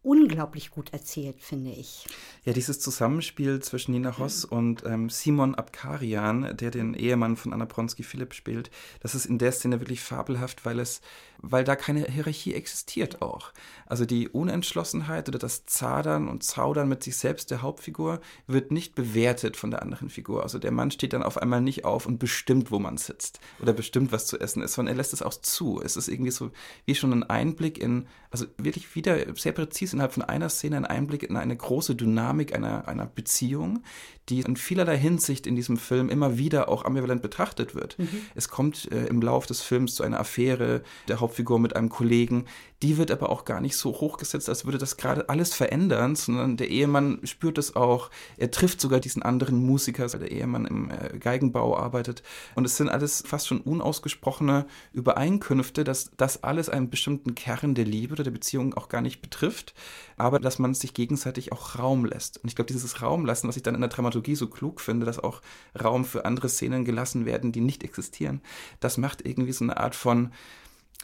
unglaublich 0.08 0.72
gut 0.72 0.94
erzählt, 0.94 1.42
finde 1.42 1.72
ich. 1.72 2.06
Ja, 2.46 2.54
dieses 2.54 2.80
Zusammenspiel 2.80 3.60
zwischen 3.60 3.92
Nina 3.92 4.18
Hoss 4.18 4.46
und 4.46 4.84
ähm, 4.86 5.10
Simon 5.10 5.54
Abkarian, 5.54 6.56
der 6.56 6.72
den 6.72 6.94
Ehemann 6.94 7.36
von 7.36 7.52
Anna 7.52 7.66
Bronski-Philipp 7.66 8.34
spielt, 8.34 8.72
das 9.02 9.16
ist 9.16 9.26
in 9.26 9.38
der 9.38 9.52
Szene 9.52 9.82
wirklich 9.82 10.00
fabelhaft, 10.00 10.66
weil 10.66 10.80
es, 10.80 11.02
weil 11.42 11.64
da 11.64 11.76
keine 11.76 12.06
Hierarchie 12.06 12.54
existiert 12.54 13.22
auch. 13.22 13.52
Also 13.86 14.06
die 14.06 14.28
Unentschlossenheit 14.28 15.30
oder 15.30 15.40
das 15.40 15.66
Zadern 15.66 16.28
und 16.28 16.44
Zaudern 16.44 16.90
mit 16.90 17.04
sich 17.04 17.18
selbst 17.18 17.52
der 17.52 17.62
Hauptfigur 17.62 18.20
wird 18.46 18.72
nicht 18.72 18.96
bewertet 18.96 19.56
von 19.56 19.72
der 19.72 19.82
anderen 19.82 20.10
Figur. 20.10 20.44
Also 20.44 20.60
der 20.60 20.72
Mann 20.72 20.92
steht 20.92 21.14
dann 21.14 21.24
auf 21.24 21.38
einmal 21.38 21.62
nicht 21.62 21.86
auf 21.86 22.06
und 22.06 22.20
bestimmt, 22.20 22.72
wo 22.72 22.80
man 22.80 22.98
sitzt 22.98 23.40
oder 23.62 23.74
bestimmt, 23.74 24.12
was 24.12 24.26
zu 24.26 24.40
essen 24.40 24.62
ist, 24.62 24.74
sondern 24.74 24.94
er 24.94 24.98
lässt 24.98 25.14
es 25.14 25.22
auch 25.22 25.34
zu. 25.34 25.82
Es 25.82 25.96
ist 25.96 26.08
irgendwie 26.08 26.32
so 26.32 26.52
wie 26.86 26.96
schon 26.96 27.14
ein 27.14 27.24
Einblick 27.24 27.78
in, 27.78 28.08
also 28.30 28.46
wirklich 28.58 28.96
wieder 28.96 29.18
sehr 29.36 29.54
präzise 29.54 29.96
innerhalb 29.96 30.14
von 30.14 30.24
einer 30.24 30.50
Szene 30.50 30.78
ein 30.78 30.86
Einblick 30.86 31.24
in 31.24 31.38
eine 31.38 31.56
große 31.56 31.96
Dynamik 31.96 32.54
einer, 32.54 32.88
einer 32.88 33.06
Beziehung, 33.06 33.84
die 34.30 34.42
in 34.42 34.58
vielerlei 34.58 34.98
Hinsicht 34.98 35.48
in 35.48 35.56
diesem 35.56 35.78
Film 35.78 36.10
immer 36.10 36.38
wieder 36.38 36.68
auch 36.68 36.84
ambivalent 36.84 37.22
betrachtet 37.22 37.76
wird. 37.76 37.98
Mhm. 37.98 38.10
Es 38.36 38.50
kommt 38.50 38.92
äh, 38.92 39.06
im 39.06 39.22
Lauf 39.22 39.46
des 39.46 39.62
Films 39.62 39.96
zu 39.96 40.04
einer 40.04 40.20
Affäre 40.20 40.82
der 41.08 41.22
Hauptfigur 41.28 41.60
mit 41.60 41.76
einem 41.76 41.90
Kollegen, 41.90 42.46
die 42.84 42.98
wird 42.98 43.10
aber 43.12 43.30
auch 43.30 43.44
gar 43.44 43.60
nicht 43.60 43.76
so 43.76 43.90
hochgesetzt, 43.92 44.48
als 44.50 44.66
würde 44.66 44.78
das 44.78 44.98
gerade 44.98 45.30
alles 45.30 45.54
verändern, 45.54 46.16
sondern 46.16 46.58
der 46.58 46.70
Ehemann 46.70 47.20
spürt 47.24 47.58
es 47.58 47.76
auch. 47.76 48.12
Er 48.38 48.52
trifft 48.52 48.80
sogar 48.80 49.00
diesen 49.00 49.24
anderen 49.24 49.66
Musiker, 49.66 50.12
weil 50.14 50.20
der 50.20 50.32
Ehemann 50.32 50.66
im 50.66 50.92
äh, 50.92 51.18
Geigenbau 51.18 51.76
arbeitet. 51.76 52.22
Und 52.56 52.66
es 52.66 52.78
sind 52.78 52.90
alles 52.90 53.24
fast 53.26 53.48
schon 53.48 53.62
unausgesprochene 53.62 54.68
Übereinkünfte, 54.94 55.84
dass 55.84 56.12
das 56.18 56.44
alles 56.44 56.70
einen 56.70 56.90
bestimmten 56.90 57.34
Kern 57.36 57.74
der 57.74 57.86
Liebe 57.86 58.14
oder 58.14 58.24
der 58.24 58.32
Beziehung 58.32 58.76
auch 58.76 58.90
gar 58.90 59.02
nicht 59.02 59.22
betrifft, 59.22 59.74
aber 60.16 60.40
dass 60.40 60.60
man 60.60 60.76
sich 60.76 60.94
gegenseitig 60.94 61.52
auch 61.52 61.80
Raum 61.80 62.06
lässt. 62.06 62.38
Und 62.44 62.50
ich 62.50 62.56
glaube, 62.56 62.72
dieses 62.72 63.02
Raumlassen, 63.02 63.50
was 63.50 63.58
ich 63.58 63.64
dann 63.64 63.76
in 63.76 63.82
der 63.82 63.90
Dramaturgie 63.90 64.36
so 64.36 64.48
klug 64.48 64.82
finde, 64.82 65.06
dass 65.06 65.20
auch 65.20 65.42
Raum 65.84 66.06
für 66.06 66.26
andere 66.26 66.48
Szenen 66.48 66.86
gelassen 66.86 67.26
werden, 67.26 67.52
die 67.52 67.62
nicht 67.62 67.84
existieren, 67.84 68.42
das 68.80 68.98
macht 68.98 69.26
irgendwie 69.26 69.52
so 69.52 69.66
eine 69.66 69.78
Art 69.78 69.96
von 69.96 70.32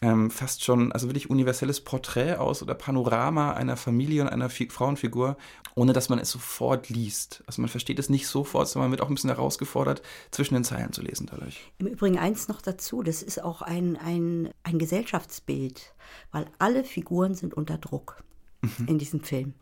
ähm, 0.02 0.30
fast 0.32 0.64
schon, 0.64 0.92
also 0.92 1.08
wirklich 1.08 1.30
universelles 1.30 1.82
Porträt 1.82 2.36
aus 2.36 2.62
oder 2.62 2.74
Panorama 2.74 3.54
einer 3.54 3.78
Familie 3.78 4.22
und 4.22 4.28
einer 4.28 4.50
Fi 4.50 4.68
Frauenfigur, 4.70 5.38
ohne 5.76 5.94
dass 5.94 6.10
man 6.10 6.20
es 6.20 6.30
sofort 6.30 6.90
liest. 6.90 7.44
Also 7.48 7.62
man 7.62 7.70
versteht 7.70 8.00
es 8.00 8.10
nicht 8.10 8.28
sofort, 8.28 8.68
sondern 8.68 8.90
man 8.90 8.98
wird 8.98 9.02
auch 9.02 9.10
ein 9.10 9.16
bisschen 9.16 9.30
herausgefordert, 9.30 10.02
zwischen 10.32 10.56
den 10.56 10.64
Zeilen 10.64 10.92
zu 10.92 11.02
lesen 11.02 11.28
dadurch. 11.32 11.72
Im 11.78 11.88
Übrigen 11.88 12.20
eins 12.20 12.48
noch 12.48 12.62
dazu, 12.62 13.02
das 13.02 13.22
ist 13.22 13.42
auch 13.42 13.62
ein, 13.62 13.98
ein, 13.98 14.50
ein 14.64 14.78
Gesellschaftsbild, 14.78 15.94
weil 16.32 16.46
alle 16.60 16.84
Figuren 16.84 17.34
sind 17.36 17.54
unter 17.54 17.78
Druck 17.78 18.24
mhm. 18.62 18.88
in 18.88 18.98
diesem 19.00 19.22
Film. 19.22 19.54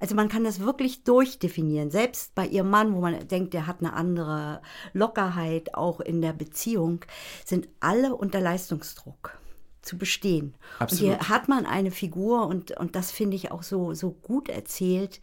Also 0.00 0.14
man 0.14 0.28
kann 0.28 0.44
das 0.44 0.60
wirklich 0.60 1.04
durchdefinieren. 1.04 1.90
Selbst 1.90 2.34
bei 2.34 2.46
ihrem 2.46 2.70
Mann, 2.70 2.94
wo 2.94 3.00
man 3.00 3.28
denkt, 3.28 3.54
der 3.54 3.66
hat 3.66 3.80
eine 3.80 3.92
andere 3.92 4.62
Lockerheit, 4.92 5.74
auch 5.74 6.00
in 6.00 6.22
der 6.22 6.32
Beziehung, 6.32 7.04
sind 7.44 7.68
alle 7.80 8.14
unter 8.14 8.40
Leistungsdruck 8.40 9.38
zu 9.88 9.98
bestehen. 9.98 10.54
Absolut. 10.78 10.90
Und 10.90 11.18
hier 11.18 11.28
hat 11.28 11.48
man 11.48 11.66
eine 11.66 11.90
Figur, 11.90 12.46
und, 12.46 12.72
und 12.72 12.94
das 12.94 13.10
finde 13.10 13.36
ich 13.36 13.50
auch 13.50 13.62
so, 13.62 13.94
so 13.94 14.10
gut 14.10 14.48
erzählt, 14.48 15.20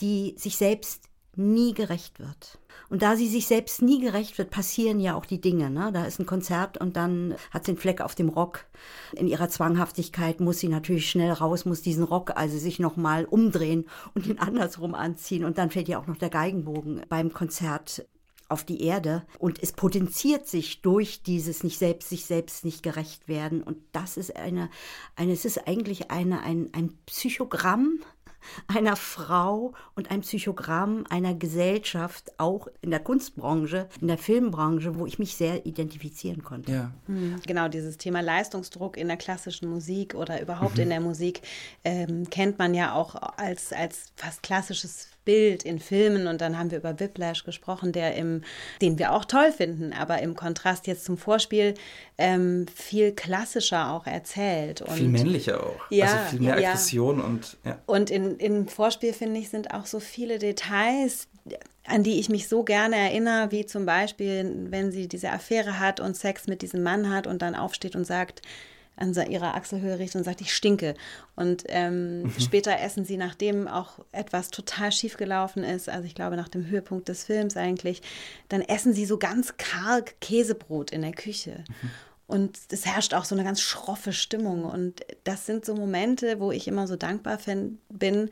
die 0.00 0.34
sich 0.36 0.56
selbst 0.56 1.04
nie 1.36 1.72
gerecht 1.74 2.18
wird. 2.18 2.58
Und 2.88 3.02
da 3.02 3.14
sie 3.16 3.28
sich 3.28 3.46
selbst 3.46 3.82
nie 3.82 4.00
gerecht 4.00 4.36
wird, 4.36 4.50
passieren 4.50 4.98
ja 4.98 5.14
auch 5.14 5.24
die 5.24 5.40
Dinge. 5.40 5.70
Ne? 5.70 5.90
Da 5.92 6.04
ist 6.04 6.18
ein 6.18 6.26
Konzert 6.26 6.78
und 6.78 6.96
dann 6.96 7.36
hat 7.52 7.64
sie 7.64 7.72
einen 7.72 7.78
Fleck 7.78 8.00
auf 8.00 8.16
dem 8.16 8.28
Rock. 8.28 8.66
In 9.12 9.28
ihrer 9.28 9.48
Zwanghaftigkeit 9.48 10.40
muss 10.40 10.58
sie 10.58 10.68
natürlich 10.68 11.08
schnell 11.08 11.30
raus, 11.30 11.64
muss 11.64 11.82
diesen 11.82 12.02
Rock 12.02 12.32
also 12.36 12.58
sich 12.58 12.80
nochmal 12.80 13.24
umdrehen 13.26 13.86
und 14.14 14.26
ihn 14.26 14.38
andersrum 14.40 14.94
anziehen. 14.94 15.44
Und 15.44 15.56
dann 15.56 15.70
fällt 15.70 15.88
ja 15.88 16.00
auch 16.00 16.08
noch 16.08 16.16
der 16.16 16.30
Geigenbogen 16.30 17.02
beim 17.08 17.32
Konzert 17.32 18.04
auf 18.50 18.64
die 18.64 18.82
Erde 18.82 19.24
und 19.38 19.62
es 19.62 19.72
potenziert 19.72 20.46
sich 20.46 20.82
durch 20.82 21.22
dieses 21.22 21.62
nicht 21.64 21.78
selbst 21.78 22.08
sich 22.08 22.24
selbst 22.24 22.64
nicht 22.64 22.82
gerecht 22.82 23.28
werden 23.28 23.62
und 23.62 23.78
das 23.92 24.16
ist 24.16 24.36
eine 24.36 24.70
eine 25.16 25.32
es 25.32 25.44
ist 25.44 25.66
eigentlich 25.66 26.10
eine 26.10 26.42
ein, 26.42 26.70
ein 26.72 26.98
Psychogramm 27.06 28.00
einer 28.66 28.96
Frau 28.96 29.74
und 29.94 30.10
ein 30.10 30.22
Psychogramm 30.22 31.04
einer 31.08 31.34
Gesellschaft, 31.34 32.32
auch 32.38 32.68
in 32.80 32.90
der 32.90 33.00
Kunstbranche, 33.00 33.88
in 34.00 34.08
der 34.08 34.18
Filmbranche, 34.18 34.98
wo 34.98 35.06
ich 35.06 35.18
mich 35.18 35.36
sehr 35.36 35.66
identifizieren 35.66 36.42
konnte. 36.42 36.72
Ja. 36.72 36.92
Mhm. 37.06 37.40
Genau, 37.46 37.68
dieses 37.68 37.98
Thema 37.98 38.20
Leistungsdruck 38.20 38.96
in 38.96 39.08
der 39.08 39.16
klassischen 39.16 39.68
Musik 39.68 40.14
oder 40.14 40.40
überhaupt 40.40 40.76
mhm. 40.76 40.84
in 40.84 40.88
der 40.90 41.00
Musik 41.00 41.42
ähm, 41.84 42.28
kennt 42.30 42.58
man 42.58 42.74
ja 42.74 42.94
auch 42.94 43.14
als, 43.14 43.72
als 43.72 44.12
fast 44.16 44.42
klassisches 44.42 45.08
Bild 45.24 45.64
in 45.64 45.78
Filmen 45.78 46.26
und 46.26 46.40
dann 46.40 46.58
haben 46.58 46.70
wir 46.70 46.78
über 46.78 46.98
Whiplash 46.98 47.44
gesprochen, 47.44 47.92
der 47.92 48.14
im, 48.14 48.42
den 48.80 48.98
wir 48.98 49.12
auch 49.12 49.24
toll 49.24 49.52
finden, 49.52 49.92
aber 49.92 50.20
im 50.22 50.34
Kontrast 50.34 50.86
jetzt 50.86 51.04
zum 51.04 51.18
Vorspiel 51.18 51.74
ähm, 52.18 52.66
viel 52.74 53.12
klassischer 53.12 53.92
auch 53.92 54.06
erzählt. 54.06 54.82
Und, 54.82 54.92
viel 54.92 55.08
männlicher 55.08 55.62
auch. 55.62 55.80
Ja, 55.90 56.06
also 56.06 56.30
viel 56.30 56.40
mehr 56.40 56.60
ja. 56.60 56.70
Aggression 56.70 57.20
und 57.20 57.58
ja. 57.64 57.78
Und 57.86 58.10
in, 58.10 58.38
im 58.38 58.68
Vorspiel, 58.68 59.12
finde 59.12 59.40
ich, 59.40 59.50
sind 59.50 59.74
auch 59.74 59.86
so 59.86 60.00
viele 60.00 60.38
Details, 60.38 61.28
an 61.84 62.02
die 62.02 62.20
ich 62.20 62.28
mich 62.28 62.48
so 62.48 62.62
gerne 62.62 62.96
erinnere, 62.96 63.50
wie 63.50 63.66
zum 63.66 63.86
Beispiel, 63.86 64.68
wenn 64.70 64.92
sie 64.92 65.08
diese 65.08 65.30
Affäre 65.30 65.78
hat 65.78 66.00
und 66.00 66.16
Sex 66.16 66.46
mit 66.46 66.62
diesem 66.62 66.82
Mann 66.82 67.10
hat 67.10 67.26
und 67.26 67.42
dann 67.42 67.54
aufsteht 67.54 67.96
und 67.96 68.06
sagt, 68.06 68.42
an 69.00 69.14
ihrer 69.30 69.54
Achselhöhe 69.54 69.98
richtet 69.98 70.20
und 70.20 70.24
sagt, 70.24 70.40
ich 70.40 70.54
stinke. 70.54 70.94
Und 71.36 71.64
ähm, 71.68 72.22
mhm. 72.22 72.32
später 72.38 72.78
essen 72.78 73.04
sie, 73.04 73.16
nachdem 73.16 73.66
auch 73.66 73.98
etwas 74.12 74.50
total 74.50 74.92
schief 74.92 75.16
gelaufen 75.16 75.64
ist, 75.64 75.88
also 75.88 76.04
ich 76.04 76.14
glaube 76.14 76.36
nach 76.36 76.48
dem 76.48 76.66
Höhepunkt 76.66 77.08
des 77.08 77.24
Films 77.24 77.56
eigentlich, 77.56 78.02
dann 78.48 78.60
essen 78.60 78.92
sie 78.92 79.06
so 79.06 79.18
ganz 79.18 79.56
karg 79.56 80.20
Käsebrot 80.20 80.90
in 80.90 81.02
der 81.02 81.12
Küche. 81.12 81.64
Mhm. 81.82 81.90
Und 82.26 82.58
es 82.70 82.86
herrscht 82.86 83.12
auch 83.12 83.24
so 83.24 83.34
eine 83.34 83.42
ganz 83.42 83.60
schroffe 83.60 84.12
Stimmung. 84.12 84.64
Und 84.64 85.00
das 85.24 85.46
sind 85.46 85.64
so 85.64 85.74
Momente, 85.74 86.38
wo 86.38 86.52
ich 86.52 86.68
immer 86.68 86.86
so 86.86 86.94
dankbar 86.94 87.38
bin, 87.88 88.30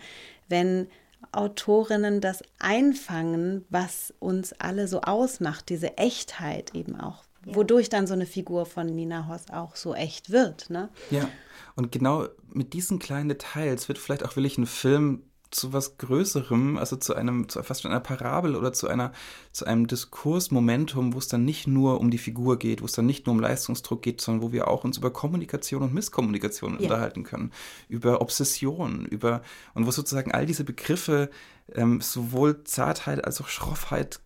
wenn 0.48 0.86
Autorinnen 1.32 2.20
das 2.20 2.42
einfangen, 2.60 3.64
was 3.70 4.14
uns 4.20 4.52
alle 4.52 4.86
so 4.86 5.00
ausmacht, 5.00 5.68
diese 5.68 5.98
Echtheit 5.98 6.74
eben 6.76 6.98
auch 6.98 7.24
ja. 7.48 7.54
Wodurch 7.54 7.88
dann 7.88 8.06
so 8.06 8.14
eine 8.14 8.26
Figur 8.26 8.66
von 8.66 8.86
Nina 8.86 9.28
Hoss 9.28 9.50
auch 9.50 9.76
so 9.76 9.94
echt 9.94 10.30
wird. 10.30 10.70
Ne? 10.70 10.88
Ja, 11.10 11.28
und 11.74 11.92
genau 11.92 12.26
mit 12.52 12.72
diesen 12.72 12.98
kleinen 12.98 13.28
Details 13.28 13.88
wird 13.88 13.98
vielleicht 13.98 14.24
auch 14.24 14.36
wirklich 14.36 14.58
ein 14.58 14.66
Film 14.66 15.22
zu 15.50 15.72
was 15.72 15.96
Größerem, 15.96 16.76
also 16.76 16.96
zu 16.96 17.14
einem, 17.14 17.48
zu 17.48 17.62
fast 17.62 17.86
einer 17.86 18.00
Parabel 18.00 18.54
oder 18.54 18.72
zu 18.72 18.88
einer, 18.88 19.12
zu 19.52 19.64
einem 19.64 19.86
Diskursmomentum, 19.86 21.14
wo 21.14 21.18
es 21.18 21.28
dann 21.28 21.44
nicht 21.44 21.66
nur 21.66 22.00
um 22.00 22.10
die 22.10 22.18
Figur 22.18 22.58
geht, 22.58 22.82
wo 22.82 22.86
es 22.86 22.92
dann 22.92 23.06
nicht 23.06 23.26
nur 23.26 23.34
um 23.34 23.40
Leistungsdruck 23.40 24.02
geht, 24.02 24.20
sondern 24.20 24.42
wo 24.42 24.52
wir 24.52 24.68
auch 24.68 24.84
uns 24.84 24.98
über 24.98 25.10
Kommunikation 25.10 25.82
und 25.82 25.94
Misskommunikation 25.94 26.74
ja. 26.74 26.80
unterhalten 26.80 27.22
können, 27.22 27.52
über 27.88 28.20
Obsession, 28.20 29.06
über 29.06 29.42
und 29.74 29.86
wo 29.86 29.90
sozusagen 29.90 30.32
all 30.32 30.44
diese 30.44 30.64
Begriffe 30.64 31.30
ähm, 31.74 32.00
sowohl 32.00 32.64
Zartheit 32.64 33.24
als 33.24 33.40
auch 33.40 33.48
Schroffheit 33.48 34.20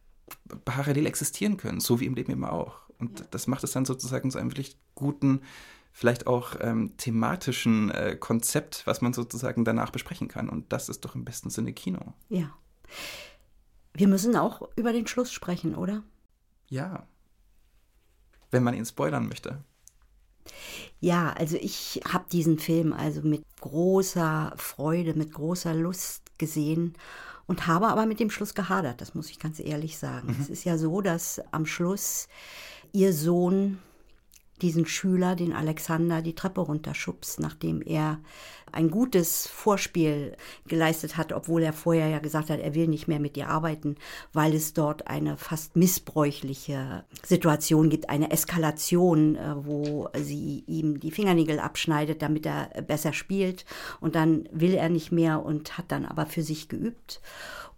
parallel 0.64 1.06
existieren 1.06 1.56
können, 1.56 1.80
so 1.80 2.00
wie 2.00 2.06
im 2.06 2.14
Leben 2.14 2.32
immer 2.32 2.52
auch. 2.52 2.80
Und 3.02 3.18
ja. 3.18 3.26
das 3.32 3.48
macht 3.48 3.64
es 3.64 3.72
dann 3.72 3.84
sozusagen 3.84 4.30
zu 4.30 4.38
einem 4.38 4.52
wirklich 4.52 4.78
guten, 4.94 5.42
vielleicht 5.92 6.28
auch 6.28 6.54
ähm, 6.60 6.96
thematischen 6.96 7.90
äh, 7.90 8.16
Konzept, 8.16 8.86
was 8.86 9.00
man 9.00 9.12
sozusagen 9.12 9.64
danach 9.64 9.90
besprechen 9.90 10.28
kann. 10.28 10.48
Und 10.48 10.72
das 10.72 10.88
ist 10.88 11.04
doch 11.04 11.16
im 11.16 11.24
besten 11.24 11.50
Sinne 11.50 11.72
Kino. 11.72 12.14
Ja. 12.28 12.56
Wir 13.92 14.06
müssen 14.06 14.36
auch 14.36 14.68
über 14.76 14.92
den 14.92 15.08
Schluss 15.08 15.32
sprechen, 15.32 15.74
oder? 15.74 16.04
Ja. 16.68 17.08
Wenn 18.52 18.62
man 18.62 18.74
ihn 18.74 18.86
spoilern 18.86 19.26
möchte. 19.26 19.64
Ja, 21.00 21.32
also 21.32 21.56
ich 21.56 22.00
habe 22.08 22.26
diesen 22.30 22.60
Film 22.60 22.92
also 22.92 23.22
mit 23.22 23.42
großer 23.60 24.52
Freude, 24.56 25.14
mit 25.14 25.32
großer 25.32 25.74
Lust 25.74 26.38
gesehen 26.38 26.94
und 27.46 27.66
habe 27.66 27.88
aber 27.88 28.06
mit 28.06 28.20
dem 28.20 28.30
Schluss 28.30 28.54
gehadert, 28.54 29.00
das 29.00 29.14
muss 29.14 29.30
ich 29.30 29.38
ganz 29.38 29.60
ehrlich 29.60 29.98
sagen. 29.98 30.28
Mhm. 30.28 30.40
Es 30.40 30.48
ist 30.48 30.64
ja 30.64 30.78
so, 30.78 31.00
dass 31.00 31.40
am 31.50 31.66
Schluss 31.66 32.28
ihr 32.92 33.12
Sohn 33.12 33.78
diesen 34.60 34.86
Schüler, 34.86 35.34
den 35.34 35.52
Alexander, 35.52 36.22
die 36.22 36.34
Treppe 36.34 36.60
runterschubst, 36.60 37.40
nachdem 37.40 37.82
er 37.82 38.20
ein 38.72 38.90
gutes 38.90 39.46
Vorspiel 39.46 40.36
geleistet 40.66 41.16
hat, 41.16 41.32
obwohl 41.32 41.62
er 41.62 41.72
vorher 41.72 42.08
ja 42.08 42.18
gesagt 42.18 42.50
hat, 42.50 42.60
er 42.60 42.74
will 42.74 42.88
nicht 42.88 43.08
mehr 43.08 43.20
mit 43.20 43.36
ihr 43.36 43.48
arbeiten, 43.48 43.96
weil 44.32 44.54
es 44.54 44.72
dort 44.72 45.08
eine 45.08 45.36
fast 45.36 45.76
missbräuchliche 45.76 47.04
Situation 47.24 47.90
gibt, 47.90 48.10
eine 48.10 48.30
Eskalation, 48.30 49.36
äh, 49.36 49.54
wo 49.64 50.08
sie 50.16 50.64
ihm 50.66 51.00
die 51.00 51.10
Fingernägel 51.10 51.58
abschneidet, 51.58 52.22
damit 52.22 52.46
er 52.46 52.68
besser 52.82 53.12
spielt. 53.12 53.64
Und 54.00 54.14
dann 54.14 54.48
will 54.52 54.74
er 54.74 54.88
nicht 54.88 55.12
mehr 55.12 55.44
und 55.44 55.78
hat 55.78 55.86
dann 55.88 56.04
aber 56.04 56.26
für 56.26 56.42
sich 56.42 56.68
geübt. 56.68 57.20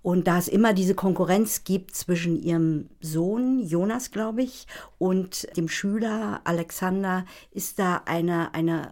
Und 0.04 0.26
da 0.26 0.36
es 0.36 0.48
immer 0.48 0.74
diese 0.74 0.94
Konkurrenz 0.94 1.64
gibt 1.64 1.94
zwischen 1.94 2.36
ihrem 2.36 2.90
Sohn, 3.00 3.60
Jonas, 3.60 4.10
glaube 4.10 4.42
ich, 4.42 4.66
und 4.98 5.48
dem 5.56 5.66
Schüler 5.66 6.42
Alexander, 6.44 7.24
ist 7.52 7.78
da 7.78 8.02
eine, 8.04 8.52
eine 8.52 8.90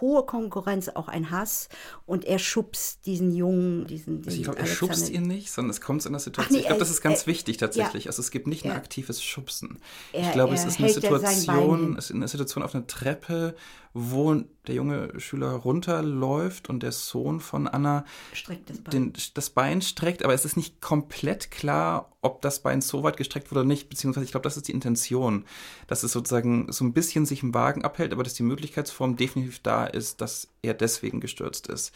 hohe 0.00 0.24
Konkurrenz, 0.24 0.88
auch 0.88 1.08
ein 1.08 1.30
Hass. 1.30 1.68
Und 2.06 2.24
er 2.24 2.38
schubst 2.38 3.06
diesen 3.06 3.32
Jungen, 3.32 3.86
diesen. 3.86 4.22
diesen 4.22 4.38
ich 4.38 4.44
glaube, 4.44 4.58
er 4.58 4.66
schubst 4.66 5.08
ihn 5.08 5.22
nicht, 5.22 5.50
sondern 5.50 5.70
es 5.70 5.80
kommt 5.80 6.02
zu 6.02 6.08
einer 6.08 6.18
Situation. 6.18 6.54
Nee, 6.54 6.60
ich 6.60 6.66
glaube, 6.66 6.80
das 6.80 6.90
ist 6.90 7.00
ganz 7.00 7.22
er, 7.22 7.26
wichtig 7.28 7.56
tatsächlich. 7.56 8.04
Ja, 8.04 8.10
also 8.10 8.20
es 8.20 8.30
gibt 8.30 8.46
nicht 8.46 8.64
ein 8.64 8.72
aktives 8.72 9.22
Schubsen. 9.22 9.78
Er, 10.12 10.22
ich 10.22 10.32
glaube, 10.32 10.54
es 10.54 10.64
ist 10.64 10.78
eine 10.78 10.88
Situation, 10.90 11.96
es 11.96 12.10
ist 12.10 12.16
eine 12.16 12.28
Situation 12.28 12.62
auf 12.62 12.74
einer 12.74 12.86
Treppe, 12.86 13.54
wo 13.92 14.34
der 14.66 14.74
junge 14.74 15.18
Schüler 15.18 15.50
runterläuft 15.50 16.68
und 16.68 16.82
der 16.82 16.92
Sohn 16.92 17.40
von 17.40 17.66
Anna 17.66 18.04
das 18.30 18.78
Bein. 18.78 18.90
Den, 18.92 19.12
das 19.34 19.50
Bein 19.50 19.82
streckt, 19.82 20.24
aber 20.24 20.32
es 20.32 20.44
ist 20.44 20.56
nicht 20.56 20.80
komplett 20.80 21.50
klar, 21.50 22.12
ob 22.22 22.40
das 22.42 22.62
Bein 22.62 22.82
so 22.82 23.02
weit 23.02 23.16
gestreckt 23.16 23.50
wurde 23.50 23.60
oder 23.60 23.68
nicht, 23.68 23.88
beziehungsweise 23.88 24.24
ich 24.24 24.30
glaube, 24.30 24.44
das 24.44 24.56
ist 24.56 24.68
die 24.68 24.72
Intention, 24.72 25.44
dass 25.88 26.02
es 26.04 26.12
sozusagen 26.12 26.70
so 26.70 26.84
ein 26.84 26.92
bisschen 26.92 27.26
sich 27.26 27.42
im 27.42 27.52
Wagen 27.52 27.84
abhält, 27.84 28.12
aber 28.12 28.22
dass 28.22 28.34
die 28.34 28.44
Möglichkeitsform 28.44 29.16
definitiv 29.16 29.60
da 29.60 29.86
ist, 29.86 30.20
dass 30.20 30.48
er 30.62 30.74
deswegen 30.74 31.20
gestürzt 31.20 31.66
ist. 31.66 31.92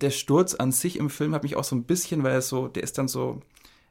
Der 0.00 0.10
Sturz 0.10 0.54
an 0.54 0.72
sich 0.72 0.96
im 0.96 1.10
Film 1.10 1.34
hat 1.34 1.44
mich 1.44 1.56
auch 1.56 1.64
so 1.64 1.76
ein 1.76 1.84
bisschen, 1.84 2.24
weil 2.24 2.32
er 2.32 2.42
so, 2.42 2.66
der 2.66 2.82
ist 2.82 2.98
dann 2.98 3.08
so, 3.08 3.40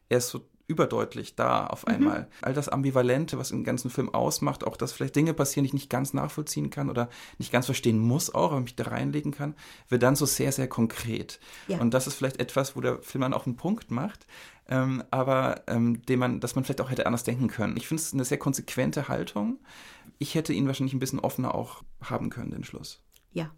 er 0.10 0.18
ist 0.18 0.30
so 0.30 0.41
überdeutlich 0.68 1.36
da 1.36 1.68
auf 1.68 1.86
mhm. 1.86 1.94
einmal. 1.94 2.20
Mhm. 2.22 2.28
All 2.42 2.54
das 2.54 2.70
Ambivalente, 2.70 3.38
was 3.38 3.52
im 3.52 3.64
ganzen 3.64 3.90
Film 3.90 4.14
ausmacht, 4.14 4.66
auch 4.66 4.78
dass 4.78 4.94
vielleicht 4.94 5.16
Dinge 5.16 5.34
passieren, 5.34 5.64
die 5.64 5.68
ich 5.68 5.74
nicht 5.74 5.90
ganz 5.90 6.14
nachvollziehen 6.14 6.70
kann 6.70 6.90
oder 6.90 7.10
nicht 7.38 7.52
ganz 7.52 7.66
verstehen 7.66 8.00
muss 8.00 8.34
auch, 8.34 8.52
aber 8.52 8.62
mich 8.62 8.76
da 8.76 8.86
reinlegen 8.86 9.32
kann, 9.32 9.56
wird 9.90 10.04
dann 10.04 10.16
so 10.16 10.26
sehr, 10.26 10.52
sehr 10.52 10.68
konkret. 10.68 11.40
Ja. 11.68 11.80
Und 11.80 11.94
das 11.94 12.08
ist 12.08 12.16
vielleicht 12.16 12.40
etwas, 12.40 12.76
wo 12.76 12.82
der 12.82 13.02
Film 13.02 13.22
dann 13.22 13.34
auch 13.34 13.46
einen 13.46 13.58
Punkt 13.58 13.92
macht, 13.92 14.26
ähm, 14.68 15.04
aber 15.12 15.64
ähm, 15.68 16.02
den 16.06 16.20
man, 16.20 16.40
dass 16.40 16.56
man 16.56 16.64
vielleicht 16.64 16.82
auch 16.82 16.90
hätte 16.90 17.06
anders 17.06 17.24
denken 17.24 17.48
können. 17.48 17.78
Ich 17.78 17.88
finde 17.88 18.02
es 18.02 18.14
eine 18.14 18.26
sehr 18.26 18.40
konsequente 18.40 19.08
Haltung. 19.08 19.60
Ich 20.18 20.36
hätte 20.36 20.54
ihn 20.54 20.68
wahrscheinlich 20.68 20.94
ein 20.94 21.00
bisschen 21.00 21.20
offener 21.20 21.54
auch 21.54 21.84
haben 22.02 22.30
können, 22.30 22.52
den 22.52 22.64
Schluss. 22.64 23.04
Ja, 23.32 23.52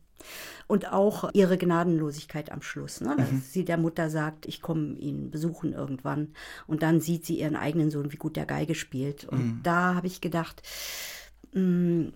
und 0.68 0.92
auch 0.92 1.30
ihre 1.34 1.58
Gnadenlosigkeit 1.58 2.52
am 2.52 2.62
Schluss. 2.62 3.02
Ne? 3.02 3.16
Dass 3.18 3.32
mhm. 3.32 3.42
sie 3.42 3.66
der 3.66 3.78
Mutter 3.78 4.10
sagt, 4.10 4.46
ich 4.46 4.62
komme 4.62 4.96
ihn 4.96 5.32
besuchen 5.32 5.74
irgendwann. 5.74 6.34
Und 6.68 6.84
dann 6.84 7.00
sieht 7.00 7.26
sie 7.26 7.40
ihren 7.40 7.56
eigenen 7.56 7.90
Sohn, 7.90 8.12
wie 8.12 8.18
gut 8.18 8.36
der 8.36 8.46
Geige 8.46 8.76
spielt. 8.76 9.26
Und 9.26 9.40
mhm. 9.40 9.60
da 9.64 9.96
habe 9.96 10.08
ich 10.08 10.22
gedacht, 10.22 10.62
mh, 11.54 11.62
mm, 11.62 12.14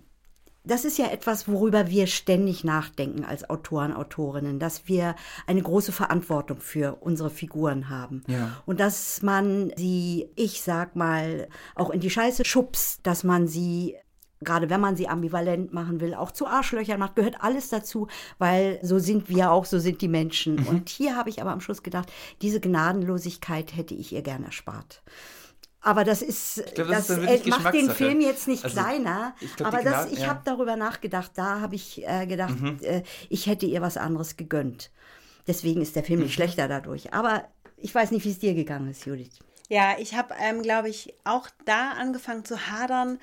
das 0.64 0.84
ist 0.84 0.96
ja 0.98 1.08
etwas, 1.08 1.48
worüber 1.48 1.88
wir 1.88 2.06
ständig 2.06 2.62
nachdenken 2.62 3.24
als 3.24 3.48
Autoren, 3.50 3.92
Autorinnen, 3.92 4.60
dass 4.60 4.86
wir 4.86 5.16
eine 5.46 5.62
große 5.62 5.90
Verantwortung 5.90 6.60
für 6.60 6.98
unsere 7.00 7.30
Figuren 7.30 7.88
haben. 7.88 8.22
Ja. 8.28 8.62
Und 8.64 8.78
dass 8.78 9.22
man 9.22 9.72
sie, 9.76 10.28
ich 10.36 10.62
sag 10.62 10.94
mal, 10.94 11.48
auch 11.74 11.90
in 11.90 12.00
die 12.00 12.10
Scheiße 12.10 12.44
schubst, 12.44 13.04
dass 13.06 13.24
man 13.24 13.48
sie 13.48 13.96
gerade 14.44 14.70
wenn 14.70 14.80
man 14.80 14.96
sie 14.96 15.08
ambivalent 15.08 15.72
machen 15.72 16.00
will, 16.00 16.14
auch 16.14 16.30
zu 16.30 16.46
Arschlöchern 16.46 16.98
macht, 16.98 17.16
gehört 17.16 17.36
alles 17.40 17.68
dazu, 17.68 18.08
weil 18.38 18.78
so 18.82 18.98
sind 18.98 19.28
wir 19.28 19.50
auch, 19.50 19.64
so 19.64 19.78
sind 19.78 20.00
die 20.02 20.08
Menschen. 20.08 20.56
Mhm. 20.56 20.66
Und 20.66 20.88
hier 20.88 21.16
habe 21.16 21.30
ich 21.30 21.40
aber 21.40 21.52
am 21.52 21.60
Schluss 21.60 21.82
gedacht, 21.82 22.10
diese 22.40 22.60
Gnadenlosigkeit 22.60 23.76
hätte 23.76 23.94
ich 23.94 24.12
ihr 24.12 24.22
gern 24.22 24.44
erspart. 24.44 25.02
Aber 25.82 26.04
das 26.04 26.22
ist, 26.22 26.62
glaub, 26.74 26.88
das, 26.88 27.08
das 27.08 27.18
ist 27.18 27.46
macht 27.48 27.74
den 27.74 27.90
Film 27.90 28.20
jetzt 28.20 28.46
nicht 28.46 28.64
also, 28.64 28.80
kleiner. 28.80 29.34
Glaub, 29.56 29.68
aber 29.74 29.82
das, 29.82 30.12
ich 30.12 30.20
ja. 30.20 30.28
habe 30.28 30.40
darüber 30.44 30.76
nachgedacht. 30.76 31.32
Da 31.34 31.60
habe 31.60 31.74
ich 31.74 32.06
äh, 32.06 32.26
gedacht, 32.26 32.60
mhm. 32.60 32.78
äh, 32.82 33.02
ich 33.28 33.48
hätte 33.48 33.66
ihr 33.66 33.82
was 33.82 33.96
anderes 33.96 34.36
gegönnt. 34.36 34.92
Deswegen 35.48 35.82
ist 35.82 35.96
der 35.96 36.04
Film 36.04 36.20
nicht 36.20 36.30
mhm. 36.30 36.34
schlechter 36.34 36.68
dadurch. 36.68 37.12
Aber 37.12 37.48
ich 37.76 37.92
weiß 37.92 38.12
nicht, 38.12 38.24
wie 38.24 38.30
es 38.30 38.38
dir 38.38 38.54
gegangen 38.54 38.90
ist, 38.90 39.06
Judith. 39.06 39.40
Ja, 39.68 39.96
ich 39.98 40.14
habe, 40.14 40.34
ähm, 40.40 40.62
glaube 40.62 40.88
ich, 40.88 41.14
auch 41.24 41.48
da 41.64 41.92
angefangen 41.92 42.44
zu 42.44 42.68
hadern 42.68 43.18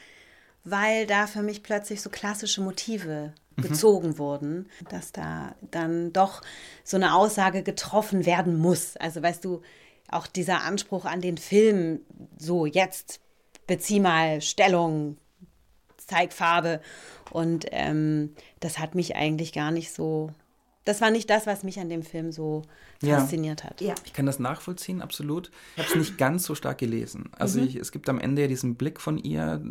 weil 0.63 1.07
da 1.07 1.27
für 1.27 1.41
mich 1.41 1.63
plötzlich 1.63 2.01
so 2.01 2.09
klassische 2.09 2.61
Motive 2.61 3.33
mhm. 3.55 3.61
gezogen 3.61 4.17
wurden, 4.17 4.69
dass 4.89 5.11
da 5.11 5.55
dann 5.71 6.13
doch 6.13 6.41
so 6.83 6.97
eine 6.97 7.15
Aussage 7.15 7.63
getroffen 7.63 8.25
werden 8.25 8.57
muss. 8.57 8.97
Also 8.97 9.21
weißt 9.21 9.43
du, 9.45 9.61
auch 10.09 10.27
dieser 10.27 10.63
Anspruch 10.63 11.05
an 11.05 11.21
den 11.21 11.37
Film, 11.37 12.01
so 12.37 12.65
jetzt 12.65 13.19
bezieh 13.67 13.99
mal 13.99 14.41
Stellung, 14.41 15.17
zeig 15.97 16.33
Farbe. 16.33 16.81
Und 17.31 17.67
ähm, 17.71 18.35
das 18.59 18.79
hat 18.79 18.95
mich 18.95 19.15
eigentlich 19.15 19.53
gar 19.53 19.71
nicht 19.71 19.93
so 19.93 20.31
das 20.85 21.01
war 21.01 21.11
nicht 21.11 21.29
das, 21.29 21.45
was 21.45 21.63
mich 21.63 21.79
an 21.79 21.89
dem 21.89 22.03
Film 22.03 22.31
so 22.31 22.63
ja. 23.01 23.19
fasziniert 23.19 23.63
hat. 23.63 23.81
Ja. 23.81 23.93
Ich 24.05 24.13
kann 24.13 24.25
das 24.25 24.39
nachvollziehen, 24.39 25.01
absolut. 25.01 25.51
Ich 25.75 25.83
habe 25.83 25.89
es 25.89 25.95
nicht 25.95 26.17
ganz 26.17 26.45
so 26.45 26.55
stark 26.55 26.77
gelesen. 26.77 27.29
Also 27.37 27.59
mhm. 27.59 27.67
ich, 27.67 27.75
es 27.75 27.91
gibt 27.91 28.09
am 28.09 28.19
Ende 28.19 28.43
ja 28.43 28.47
diesen 28.47 28.75
Blick 28.75 28.99
von 28.99 29.17
ihr, 29.17 29.61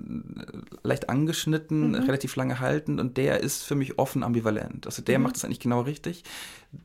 leicht 0.82 1.08
angeschnitten, 1.08 1.88
mhm. 1.88 1.94
relativ 1.94 2.36
lange 2.36 2.60
haltend 2.60 3.00
und 3.00 3.16
der 3.16 3.40
ist 3.40 3.64
für 3.64 3.74
mich 3.74 3.98
offen 3.98 4.22
ambivalent. 4.22 4.86
Also 4.86 5.02
der 5.02 5.18
mhm. 5.18 5.24
macht 5.24 5.36
es 5.36 5.44
eigentlich 5.44 5.60
genau 5.60 5.80
richtig. 5.80 6.24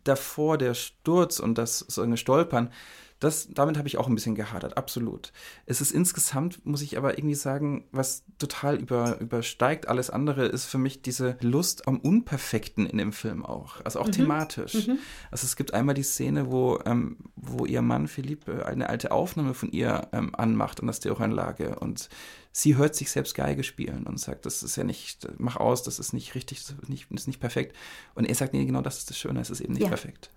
Davor 0.04 0.58
der 0.58 0.74
Sturz 0.74 1.40
und 1.40 1.58
das 1.58 1.80
so 1.80 2.02
eine 2.02 2.18
Stolpern, 2.18 2.72
das, 3.20 3.48
damit 3.50 3.78
habe 3.78 3.88
ich 3.88 3.98
auch 3.98 4.08
ein 4.08 4.16
bisschen 4.16 4.36
gehadert, 4.36 4.78
absolut. 4.78 5.32
Es 5.66 5.82
ist 5.82 5.92
insgesamt, 5.92 6.66
muss 6.66 6.82
ich 6.82 6.98
aber 6.98 7.18
irgendwie 7.18 7.36
sagen, 7.36 7.86
was 7.92 8.24
total 8.38 8.76
über, 8.76 9.20
übersteigt 9.20 9.88
alles 9.88 10.10
andere, 10.10 10.46
ist 10.46 10.66
für 10.66 10.78
mich 10.78 11.02
diese 11.02 11.38
Lust 11.42 11.88
am 11.88 12.00
Unperfekten 12.00 12.86
in 12.86 12.98
dem 12.98 13.14
Film 13.14 13.46
auch. 13.46 13.84
Also 13.84 14.00
auch 14.00 14.08
mhm. 14.08 14.12
thematisch. 14.12 14.88
Mhm. 14.88 15.00
Also 15.32 15.46
es 15.46 15.56
gibt 15.56 15.74
einmal 15.74 15.96
die 15.96 16.04
Szene, 16.04 16.52
wo, 16.52 16.80
ähm, 16.86 17.18
wo 17.36 17.66
ihr 17.66 17.82
Mann 17.82 18.08
Philippe 18.08 18.66
eine 18.66 18.90
alte 18.90 19.12
Aufnahme 19.12 19.54
von 19.54 19.72
ihr 19.72 20.08
ähm, 20.12 20.36
anmacht 20.36 20.82
an 20.82 20.88
der 20.88 20.94
Stereoanlage 20.94 21.80
und 21.80 22.10
sie 22.54 22.78
hört 22.78 22.96
sich 22.96 23.12
selbst 23.12 23.34
Geige 23.34 23.64
spielen 23.64 24.06
und 24.06 24.20
sagt, 24.20 24.46
das 24.46 24.62
ist 24.64 24.76
ja 24.76 24.84
nicht, 24.84 25.28
mach 25.40 25.58
aus, 25.58 25.84
das 25.84 26.00
ist 26.00 26.14
nicht 26.14 26.36
richtig, 26.36 26.64
das 26.64 26.76
ist 26.82 26.90
nicht, 26.90 27.08
das 27.10 27.22
ist 27.22 27.28
nicht 27.28 27.40
perfekt. 27.40 27.76
Und 28.14 28.26
er 28.26 28.36
sagt, 28.36 28.54
nee, 28.54 28.64
genau 28.64 28.82
das 28.82 29.00
ist 29.00 29.10
das 29.10 29.18
Schöne, 29.18 29.42
es 29.42 29.50
ist 29.50 29.60
eben 29.60 29.74
nicht 29.74 29.84
ja. 29.84 29.90
perfekt. 29.90 30.30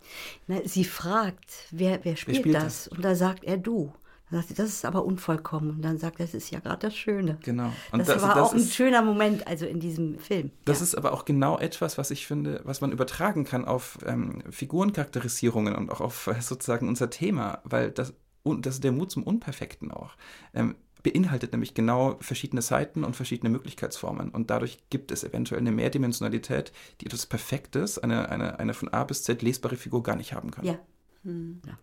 Na, 0.47 0.57
sie 0.65 0.85
fragt, 0.85 1.51
wer, 1.71 2.05
wer, 2.05 2.17
spielt, 2.17 2.39
wer 2.39 2.41
spielt 2.41 2.55
das? 2.57 2.85
das? 2.85 2.89
Und 2.89 3.05
da 3.05 3.15
sagt 3.15 3.45
er, 3.45 3.59
du. 3.59 3.93
Dann 4.29 4.41
sagt 4.41 4.49
sie, 4.49 4.55
das 4.55 4.71
ist 4.71 4.85
aber 4.85 5.05
unvollkommen. 5.05 5.71
Und 5.71 5.83
dann 5.83 5.99
sagt 5.99 6.19
er, 6.19 6.27
das 6.27 6.35
ist 6.35 6.51
ja 6.51 6.59
gerade 6.59 6.89
das 6.89 6.97
Schöne. 6.97 7.39
Genau. 7.45 7.71
Und 7.93 8.01
das, 8.01 8.09
das 8.09 8.23
war 8.23 8.35
das 8.35 8.49
auch 8.49 8.55
ist, 8.55 8.65
ein 8.65 8.73
schöner 8.73 9.03
Moment, 9.03 9.47
also 9.47 9.67
in 9.67 9.79
diesem 9.79 10.19
Film. 10.19 10.51
Das 10.65 10.81
ja. 10.81 10.85
ist 10.85 10.95
aber 10.97 11.13
auch 11.13 11.27
genau 11.27 11.59
etwas, 11.59 11.97
was 11.97 12.11
ich 12.11 12.27
finde, 12.27 12.61
was 12.65 12.81
man 12.81 12.91
übertragen 12.91 13.45
kann 13.45 13.65
auf 13.65 13.99
ähm, 14.05 14.43
Figurencharakterisierungen 14.51 15.77
und 15.77 15.91
auch 15.91 16.01
auf 16.01 16.27
äh, 16.27 16.41
sozusagen 16.41 16.89
unser 16.89 17.09
Thema, 17.09 17.61
weil 17.63 17.93
das, 17.93 18.15
und 18.43 18.67
das 18.67 18.77
ist 18.77 18.85
der 18.85 18.91
Mut 18.91 19.13
zum 19.13 19.23
Unperfekten 19.23 19.93
auch. 19.93 20.17
Ähm, 20.55 20.75
beinhaltet 21.13 21.53
nämlich 21.53 21.75
genau 21.75 22.17
verschiedene 22.21 22.63
Seiten 22.63 23.05
und 23.05 23.15
verschiedene 23.15 23.49
Möglichkeitsformen. 23.49 24.31
Und 24.31 24.51
dadurch 24.51 24.79
gibt 24.91 25.13
es 25.13 25.23
eventuell 25.23 25.61
eine 25.61 25.71
Mehrdimensionalität, 25.71 26.73
die 27.01 27.07
etwas 27.07 27.27
Perfektes, 27.27 27.99
eine, 27.99 28.29
eine, 28.29 28.59
eine 28.59 28.75
von 28.75 28.89
A 28.89 29.05
bis 29.05 29.23
Z 29.23 29.41
lesbare 29.41 29.77
Figur 29.77 30.03
gar 30.03 30.17
nicht 30.17 30.33
haben 30.33 30.51
kann. 30.51 30.65
Ja. 30.65 30.79
Hm. 31.23 31.63
ja. 31.65 31.79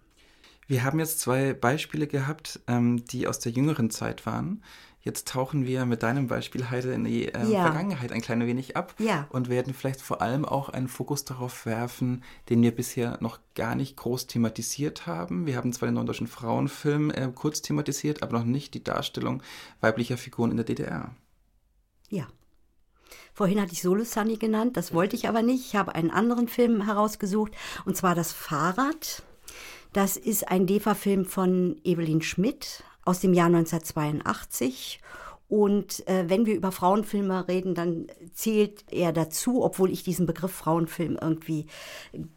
Wir 0.67 0.83
haben 0.83 0.99
jetzt 0.99 1.21
zwei 1.21 1.53
Beispiele 1.53 2.07
gehabt, 2.07 2.59
ähm, 2.67 3.05
die 3.05 3.27
aus 3.27 3.39
der 3.39 3.53
jüngeren 3.53 3.89
Zeit 3.89 4.25
waren. 4.25 4.61
Jetzt 5.03 5.27
tauchen 5.27 5.65
wir 5.65 5.85
mit 5.85 6.01
deinem 6.01 6.27
Beispiel, 6.27 6.69
Heide, 6.69 6.93
in 6.93 7.03
die 7.03 7.27
äh, 7.27 7.45
ja. 7.49 7.63
Vergangenheit 7.63 8.13
ein 8.13 8.21
klein 8.21 8.39
wenig 8.47 8.77
ab 8.77 8.95
ja. 8.99 9.27
und 9.31 9.49
werden 9.49 9.73
vielleicht 9.73 10.01
vor 10.01 10.21
allem 10.21 10.45
auch 10.45 10.69
einen 10.69 10.87
Fokus 10.87 11.25
darauf 11.25 11.65
werfen, 11.65 12.23
den 12.49 12.61
wir 12.61 12.73
bisher 12.73 13.17
noch 13.19 13.39
gar 13.53 13.75
nicht 13.75 13.97
groß 13.97 14.27
thematisiert 14.27 15.05
haben. 15.05 15.45
Wir 15.45 15.57
haben 15.57 15.73
zwar 15.73 15.89
den 15.89 15.95
norddeutschen 15.95 16.27
Frauenfilm 16.27 17.11
äh, 17.11 17.29
kurz 17.35 17.61
thematisiert, 17.61 18.23
aber 18.23 18.39
noch 18.39 18.45
nicht 18.45 18.75
die 18.75 18.83
Darstellung 18.83 19.43
weiblicher 19.81 20.15
Figuren 20.15 20.51
in 20.51 20.57
der 20.57 20.65
DDR. 20.65 21.13
Ja. 22.09 22.27
Vorhin 23.33 23.59
hatte 23.59 23.73
ich 23.73 23.81
Solo 23.81 24.05
Sunny 24.05 24.37
genannt, 24.37 24.77
das 24.77 24.93
wollte 24.93 25.17
ich 25.17 25.27
aber 25.27 25.41
nicht. 25.41 25.65
Ich 25.65 25.75
habe 25.75 25.95
einen 25.95 26.11
anderen 26.11 26.47
Film 26.47 26.85
herausgesucht, 26.85 27.51
und 27.83 27.97
zwar 27.97 28.15
Das 28.15 28.31
Fahrrad. 28.31 29.23
Das 29.91 30.15
ist 30.15 30.47
ein 30.47 30.65
DEFA-Film 30.65 31.25
von 31.25 31.75
Evelyn 31.83 32.21
Schmidt 32.21 32.83
aus 33.05 33.19
dem 33.19 33.33
Jahr 33.33 33.47
1982. 33.47 34.99
Und 35.49 36.07
äh, 36.07 36.25
wenn 36.29 36.45
wir 36.45 36.55
über 36.55 36.71
Frauenfilme 36.71 37.47
reden, 37.47 37.75
dann 37.75 38.07
zählt 38.33 38.85
er 38.91 39.11
dazu, 39.13 39.63
obwohl 39.63 39.91
ich 39.91 40.03
diesen 40.03 40.25
Begriff 40.25 40.51
Frauenfilm 40.51 41.17
irgendwie 41.21 41.67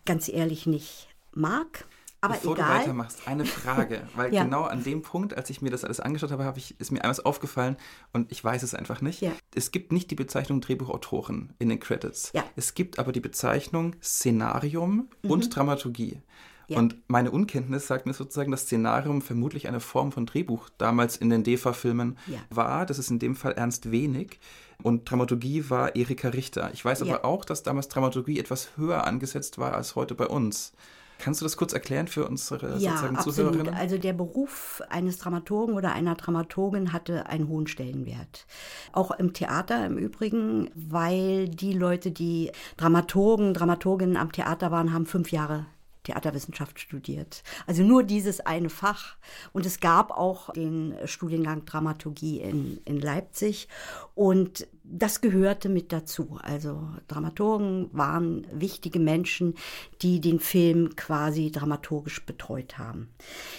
ganz 0.04 0.28
ehrlich 0.28 0.66
nicht 0.66 1.08
mag. 1.32 1.86
Aber 2.20 2.34
Bevor 2.34 2.54
egal. 2.56 2.68
du 2.68 2.80
weitermachst, 2.80 3.28
eine 3.28 3.44
Frage, 3.44 4.02
weil 4.16 4.34
Ja. 4.34 4.42
genau 4.42 4.64
an 4.64 4.82
dem 4.82 5.02
Punkt, 5.02 5.36
als 5.36 5.48
ich 5.50 5.62
mir 5.62 5.70
das 5.70 5.84
alles 5.84 6.00
angeschaut 6.00 6.30
habe, 6.32 6.44
habe 6.44 6.58
ich, 6.58 6.78
ist 6.80 6.90
mir 6.90 7.02
einmal 7.04 7.18
aufgefallen 7.24 7.76
und 8.12 8.32
ich 8.32 8.42
weiß 8.42 8.62
es 8.62 8.74
einfach 8.74 9.00
nicht. 9.00 9.20
Ja. 9.20 9.32
Es 9.54 9.70
gibt 9.70 9.92
nicht 9.92 10.10
die 10.10 10.14
Bezeichnung 10.14 10.60
Drehbuchautoren 10.60 11.52
in 11.58 11.68
den 11.68 11.78
Credits. 11.78 12.32
Ja. 12.34 12.42
Mhm. 12.42 12.46
Es 12.56 12.74
gibt 12.74 12.98
aber 12.98 13.12
die 13.12 13.20
Bezeichnung 13.20 13.94
Szenarium 14.02 15.08
und 15.22 15.54
Dramaturgie. 15.54 16.20
Ja. 16.68 16.78
Und 16.78 16.96
meine 17.08 17.30
Unkenntnis 17.30 17.86
sagt 17.86 18.06
mir 18.06 18.12
sozusagen, 18.12 18.50
dass 18.50 18.62
Szenarium 18.62 19.22
vermutlich 19.22 19.68
eine 19.68 19.80
Form 19.80 20.10
von 20.12 20.26
Drehbuch 20.26 20.68
damals 20.78 21.16
in 21.16 21.30
den 21.30 21.44
DEFA-Filmen 21.44 22.18
Ja. 22.26 22.38
war. 22.50 22.86
Das 22.86 22.98
ist 22.98 23.10
in 23.10 23.18
dem 23.18 23.36
Fall 23.36 23.52
Ernst 23.52 23.90
Wenig. 23.92 24.40
Und 24.82 25.08
Dramaturgie 25.10 25.70
war 25.70 25.94
Erika 25.96 26.28
Richter. 26.28 26.70
Ich 26.72 26.84
weiß 26.84 27.00
Ja. 27.00 27.14
aber 27.14 27.24
auch, 27.24 27.44
dass 27.44 27.62
damals 27.62 27.88
Dramaturgie 27.88 28.38
etwas 28.40 28.70
höher 28.76 29.06
angesetzt 29.06 29.58
war 29.58 29.74
als 29.74 29.94
heute 29.94 30.14
bei 30.14 30.26
uns. 30.26 30.72
Kannst 31.18 31.40
du 31.40 31.46
das 31.46 31.56
kurz 31.56 31.72
erklären 31.72 32.08
für 32.08 32.28
unsere 32.28 32.72
Ja, 32.78 32.90
sozusagen 32.90 33.16
absolut. 33.16 33.36
Zuhörerinnen? 33.36 33.74
Also 33.74 33.96
der 33.96 34.12
Beruf 34.12 34.82
eines 34.90 35.16
Dramaturgen 35.16 35.74
oder 35.74 35.92
einer 35.92 36.14
Dramaturgin 36.14 36.92
hatte 36.92 37.24
einen 37.26 37.48
hohen 37.48 37.66
Stellenwert. 37.68 38.44
Auch 38.92 39.12
im 39.12 39.32
Theater 39.32 39.86
im 39.86 39.96
Übrigen, 39.96 40.68
weil 40.74 41.48
die 41.48 41.72
Leute, 41.72 42.10
die 42.10 42.50
Dramaturgen, 42.76 43.54
Dramaturginnen 43.54 44.18
am 44.18 44.30
Theater 44.30 44.70
waren, 44.70 44.92
haben 44.92 45.06
fünf 45.06 45.32
Jahre 45.32 45.64
Theaterwissenschaft 46.06 46.78
studiert. 46.78 47.42
Also 47.66 47.82
nur 47.82 48.02
dieses 48.02 48.40
eine 48.40 48.70
Fach. 48.70 49.16
Und 49.52 49.66
es 49.66 49.80
gab 49.80 50.10
auch 50.10 50.52
den 50.52 50.94
Studiengang 51.04 51.64
Dramaturgie 51.64 52.40
in, 52.40 52.80
in 52.84 53.00
Leipzig. 53.00 53.68
Und 54.14 54.66
das 54.84 55.20
gehörte 55.20 55.68
mit 55.68 55.92
dazu. 55.92 56.38
Also 56.42 56.88
Dramaturgen 57.08 57.90
waren 57.92 58.46
wichtige 58.52 59.00
Menschen, 59.00 59.54
die 60.02 60.20
den 60.20 60.40
Film 60.40 60.94
quasi 60.96 61.50
dramaturgisch 61.50 62.24
betreut 62.24 62.78
haben. 62.78 63.10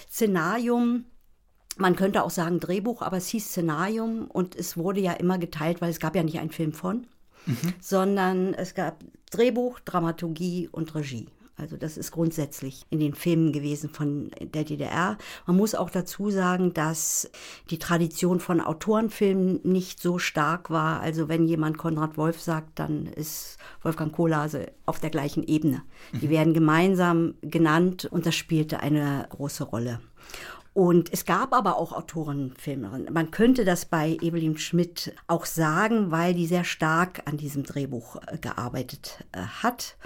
Szenarium 0.09 1.05
man 1.79 1.95
könnte 1.95 2.23
auch 2.23 2.31
sagen 2.31 2.59
Drehbuch, 2.59 3.03
aber 3.03 3.17
es 3.17 3.27
hieß 3.27 3.49
Szenarium 3.49 4.25
und 4.31 4.55
es 4.55 4.77
wurde 4.77 4.99
ja 4.99 5.13
immer 5.13 5.37
geteilt, 5.37 5.79
weil 5.79 5.91
es 5.91 5.99
gab 5.99 6.15
ja 6.15 6.23
nicht 6.23 6.39
einen 6.39 6.49
Film 6.49 6.73
von, 6.73 7.05
sondern 7.79 8.55
es 8.55 8.73
gab 8.73 9.03
Drehbuch, 9.29 9.79
Dramaturgie 9.81 10.69
und 10.71 10.95
Regie. 10.95 11.27
Also 11.57 11.75
das 11.75 11.97
ist 11.97 12.11
grundsätzlich 12.11 12.85
in 12.91 12.99
den 12.99 13.15
Filmen 13.15 13.51
gewesen 13.51 13.89
von 13.89 14.29
der 14.39 14.63
DDR. 14.63 15.17
Man 15.47 15.57
muss 15.57 15.73
auch 15.73 15.89
dazu 15.89 16.29
sagen, 16.29 16.73
dass 16.73 17.29
die 17.71 17.79
Tradition 17.79 18.39
von 18.39 18.61
Autorenfilmen 18.61 19.61
nicht 19.63 19.99
so 19.99 20.19
stark 20.19 20.69
war. 20.69 21.01
Also 21.01 21.29
wenn 21.29 21.47
jemand 21.47 21.79
Konrad 21.79 22.15
Wolf 22.15 22.39
sagt, 22.39 22.77
dann 22.77 23.07
ist 23.07 23.57
Wolfgang 23.81 24.13
Kohlhase 24.13 24.71
auf 24.85 24.99
der 24.99 25.09
gleichen 25.09 25.43
Ebene. 25.43 25.81
Die 26.13 26.29
werden 26.29 26.53
gemeinsam 26.53 27.33
genannt 27.41 28.05
und 28.05 28.27
das 28.27 28.35
spielte 28.35 28.79
eine 28.79 29.25
große 29.29 29.63
Rolle. 29.63 29.99
Und 30.77 31.11
es 31.11 31.25
gab 31.25 31.55
aber 31.55 31.77
auch 31.77 31.91
Autorenfilmerinnen. 31.91 33.11
Man 33.11 33.31
könnte 33.31 33.65
das 33.65 33.85
bei 33.85 34.15
Evelyn 34.21 34.59
Schmidt 34.59 35.11
auch 35.25 35.47
sagen, 35.47 36.11
weil 36.11 36.35
die 36.35 36.45
sehr 36.45 36.63
stark 36.63 37.23
an 37.25 37.35
diesem 37.35 37.63
Drehbuch 37.63 38.17
äh, 38.27 38.37
gearbeitet 38.37 39.25
äh, 39.31 39.39
hat. 39.39 39.97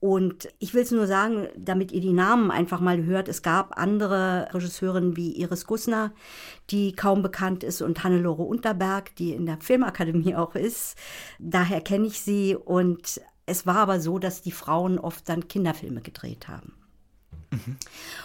Und 0.00 0.48
ich 0.58 0.72
will 0.72 0.82
es 0.82 0.90
nur 0.90 1.06
sagen, 1.06 1.48
damit 1.56 1.92
ihr 1.92 2.00
die 2.00 2.14
Namen 2.14 2.50
einfach 2.50 2.80
mal 2.80 3.04
hört, 3.04 3.28
es 3.28 3.42
gab 3.42 3.78
andere 3.78 4.48
Regisseurinnen 4.50 5.14
wie 5.14 5.36
Iris 5.36 5.66
Gussner, 5.66 6.12
die 6.70 6.92
kaum 6.92 7.22
bekannt 7.22 7.62
ist, 7.62 7.82
und 7.82 8.02
Hannelore 8.02 8.42
Unterberg, 8.42 9.14
die 9.16 9.34
in 9.34 9.44
der 9.44 9.58
Filmakademie 9.60 10.34
auch 10.34 10.54
ist. 10.54 10.96
Daher 11.38 11.82
kenne 11.82 12.06
ich 12.06 12.22
sie. 12.22 12.56
Und 12.56 13.20
es 13.44 13.66
war 13.66 13.76
aber 13.76 14.00
so, 14.00 14.18
dass 14.18 14.40
die 14.40 14.52
Frauen 14.52 14.98
oft 14.98 15.28
dann 15.28 15.48
Kinderfilme 15.48 16.00
gedreht 16.00 16.48
haben. 16.48 16.72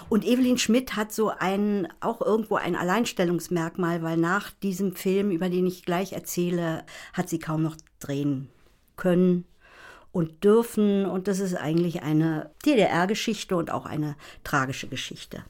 Und 0.08 0.24
Evelyn 0.24 0.58
Schmidt 0.58 0.96
hat 0.96 1.12
so 1.12 1.30
ein, 1.30 1.90
auch 2.00 2.22
irgendwo 2.22 2.56
ein 2.56 2.78
Alleinstellungsmerkmal, 2.78 4.02
weil 4.02 4.18
nach 4.18 4.52
diesem 4.52 4.96
Film, 4.96 5.32
über 5.32 5.50
den 5.50 5.66
ich 5.66 5.84
gleich 5.84 6.14
erzähle, 6.14 6.86
hat 7.12 7.28
sie 7.28 7.40
kaum 7.40 7.64
noch 7.64 7.76
drehen 8.00 8.50
können 8.96 9.46
und 10.16 10.46
dürfen. 10.46 11.06
Und 11.06 11.28
das 11.28 11.42
ist 11.42 11.56
eigentlich 11.56 12.02
eine 12.02 12.50
DDR-Geschichte 12.66 13.58
und 13.58 13.70
auch 13.70 13.86
eine 13.86 14.16
tragische 14.46 14.88
Geschichte. 14.88 15.44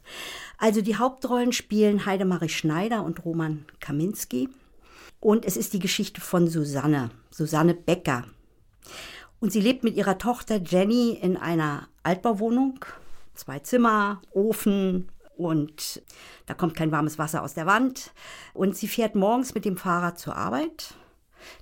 Also 0.58 0.82
die 0.82 0.98
Hauptrollen 0.98 1.52
spielen 1.52 2.08
Heidemarie 2.08 2.50
Schneider 2.50 3.04
und 3.04 3.24
Roman 3.24 3.66
Kaminski. 3.80 4.50
Und 5.20 5.46
es 5.46 5.56
ist 5.56 5.74
die 5.74 5.80
Geschichte 5.80 6.20
von 6.20 6.48
Susanne, 6.48 7.12
Susanne 7.30 7.76
Becker. 7.76 8.24
Und 9.40 9.52
sie 9.52 9.62
lebt 9.62 9.84
mit 9.84 9.96
ihrer 9.96 10.18
Tochter 10.18 10.56
Jenny 10.58 11.12
in 11.12 11.38
einer 11.38 11.88
Altbauwohnung. 12.02 12.84
Zwei 13.36 13.60
Zimmer, 13.60 14.20
Ofen 14.32 15.10
und 15.38 16.02
da 16.48 16.56
kommt 16.56 16.74
kein 16.74 16.92
warmes 16.92 17.20
Wasser 17.20 17.44
aus 17.44 17.54
der 17.54 17.68
Wand. 17.68 18.14
Und 18.56 18.76
sie 18.76 18.88
fährt 18.88 19.14
morgens 19.14 19.54
mit 19.54 19.64
dem 19.64 19.78
Fahrrad 19.78 20.18
zur 20.18 20.36
Arbeit. 20.36 20.96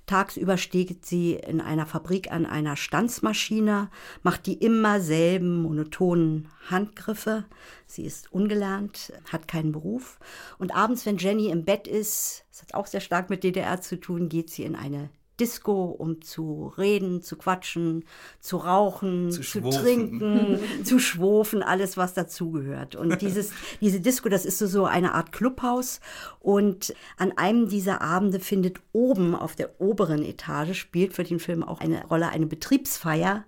Tagsüber 0.06 0.56
steht 0.56 1.04
sie 1.04 1.34
in 1.34 1.60
einer 1.60 1.86
Fabrik 1.86 2.30
an 2.30 2.46
einer 2.46 2.76
Stanzmaschine, 2.76 3.90
macht 4.22 4.46
die 4.46 4.54
immer 4.54 5.00
selben 5.00 5.62
monotonen 5.62 6.48
Handgriffe. 6.70 7.44
Sie 7.86 8.04
ist 8.04 8.32
ungelernt, 8.32 9.12
hat 9.30 9.48
keinen 9.48 9.72
Beruf. 9.72 10.18
Und 10.58 10.74
abends, 10.74 11.06
wenn 11.06 11.18
Jenny 11.18 11.48
im 11.48 11.64
Bett 11.64 11.86
ist, 11.86 12.44
das 12.50 12.62
hat 12.62 12.74
auch 12.74 12.86
sehr 12.86 13.00
stark 13.00 13.30
mit 13.30 13.44
DDR 13.44 13.80
zu 13.80 14.00
tun, 14.00 14.28
geht 14.28 14.50
sie 14.50 14.64
in 14.64 14.76
eine 14.76 15.10
Disco, 15.40 15.86
um 15.86 16.22
zu 16.22 16.72
reden, 16.78 17.22
zu 17.22 17.36
quatschen, 17.36 18.04
zu 18.40 18.56
rauchen, 18.58 19.30
Zu 19.30 19.42
zu, 19.42 19.60
trinken, 19.68 20.58
zu 20.84 20.98
schwofen, 20.98 21.62
alles, 21.62 21.96
was 21.96 22.14
dazugehört. 22.14 22.94
Und 22.94 23.20
dieses, 23.22 23.52
diese 23.80 24.00
Disco, 24.00 24.28
das 24.28 24.44
ist 24.44 24.58
so, 24.58 24.66
so 24.66 24.84
eine 24.84 25.14
Art 25.14 25.32
Clubhaus. 25.32 26.00
Und 26.40 26.94
an 27.16 27.32
einem 27.36 27.68
dieser 27.68 28.00
Abende 28.00 28.40
findet 28.40 28.78
oben 28.92 29.34
auf 29.34 29.56
der 29.56 29.80
oberen 29.80 30.22
Etage, 30.22 30.78
spielt 30.78 31.14
für 31.14 31.24
den 31.24 31.40
Film 31.40 31.62
auch 31.62 31.80
eine 31.80 32.06
Rolle, 32.06 32.28
eine 32.28 32.46
Betriebsfeier 32.46 33.44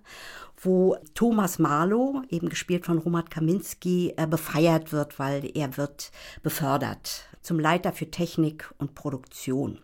wo 0.59 0.97
Thomas 1.13 1.59
Marlow, 1.59 2.23
eben 2.29 2.49
gespielt 2.49 2.85
von 2.87 2.97
Roman 2.97 3.29
Kaminski, 3.29 4.13
äh, 4.17 4.25
befeiert 4.25 4.91
wird, 4.91 5.19
weil 5.19 5.51
er 5.53 5.77
wird 5.77 6.11
befördert 6.41 7.25
zum 7.41 7.59
Leiter 7.59 7.93
für 7.93 8.09
Technik 8.09 8.73
und 8.77 8.95
Produktion. 8.95 9.79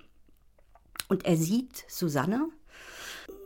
Und 1.13 1.27
er 1.27 1.37
sieht 1.37 1.85
Susanne. 1.87 2.47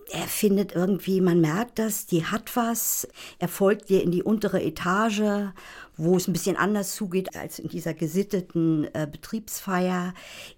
Er 0.10 0.24
findet 0.24 0.74
irgendwie, 0.74 1.20
man 1.20 1.42
merkt 1.42 1.80
das, 1.80 2.06
die 2.06 2.24
hat 2.24 2.56
was. 2.56 3.10
Er 3.40 3.50
folgt 3.50 3.90
ihr 3.90 4.02
in 4.02 4.12
die 4.12 4.24
untere 4.24 4.64
Etage, 4.64 5.52
wo 5.98 6.16
es 6.16 6.30
ein 6.30 6.32
bisschen 6.32 6.56
anders 6.56 6.96
zugeht 6.96 7.36
als 7.36 7.60
in 7.60 7.68
dieser 7.68 7.94
gesitteten 7.94 8.88
äh, 8.94 9.06
Betriebsfeier. 9.12 10.14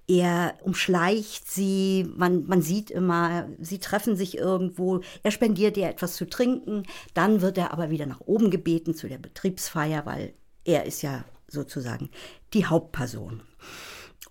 Er 0.07 0.53
umschleicht 0.61 1.49
sie, 1.49 2.07
man, 2.15 2.45
man 2.45 2.61
sieht 2.61 2.91
immer, 2.91 3.49
sie 3.59 3.79
treffen 3.79 4.15
sich 4.15 4.37
irgendwo. 4.37 5.01
Er 5.23 5.31
spendiert 5.31 5.77
ihr 5.77 5.89
etwas 5.89 6.15
zu 6.15 6.29
trinken. 6.29 6.83
Dann 7.15 7.41
wird 7.41 7.57
er 7.57 7.73
aber 7.73 7.89
wieder 7.89 8.05
nach 8.05 8.21
oben 8.21 8.51
gebeten 8.51 8.93
zu 8.93 9.09
der 9.09 9.17
Betriebsfeier, 9.17 10.05
weil 10.05 10.35
er 10.63 10.85
ist 10.85 11.01
ja 11.01 11.25
sozusagen 11.47 12.11
die 12.53 12.67
Hauptperson. 12.67 13.41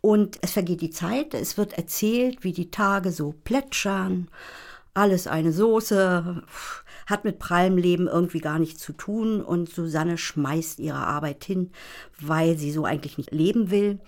Und 0.00 0.38
es 0.42 0.52
vergeht 0.52 0.80
die 0.80 0.90
Zeit, 0.90 1.34
es 1.34 1.56
wird 1.58 1.72
erzählt, 1.72 2.44
wie 2.44 2.52
die 2.52 2.70
Tage 2.70 3.10
so 3.10 3.34
plätschern, 3.44 4.28
alles 4.94 5.26
eine 5.26 5.52
Soße, 5.52 6.42
hat 7.06 7.24
mit 7.24 7.38
prallem 7.38 7.76
Leben 7.78 8.06
irgendwie 8.06 8.40
gar 8.40 8.58
nichts 8.58 8.82
zu 8.82 8.92
tun 8.92 9.40
und 9.40 9.70
Susanne 9.70 10.18
schmeißt 10.18 10.78
ihre 10.78 10.98
Arbeit 10.98 11.44
hin, 11.44 11.70
weil 12.20 12.58
sie 12.58 12.70
so 12.70 12.84
eigentlich 12.84 13.16
nicht 13.16 13.32
leben 13.32 13.70
will 13.70 14.00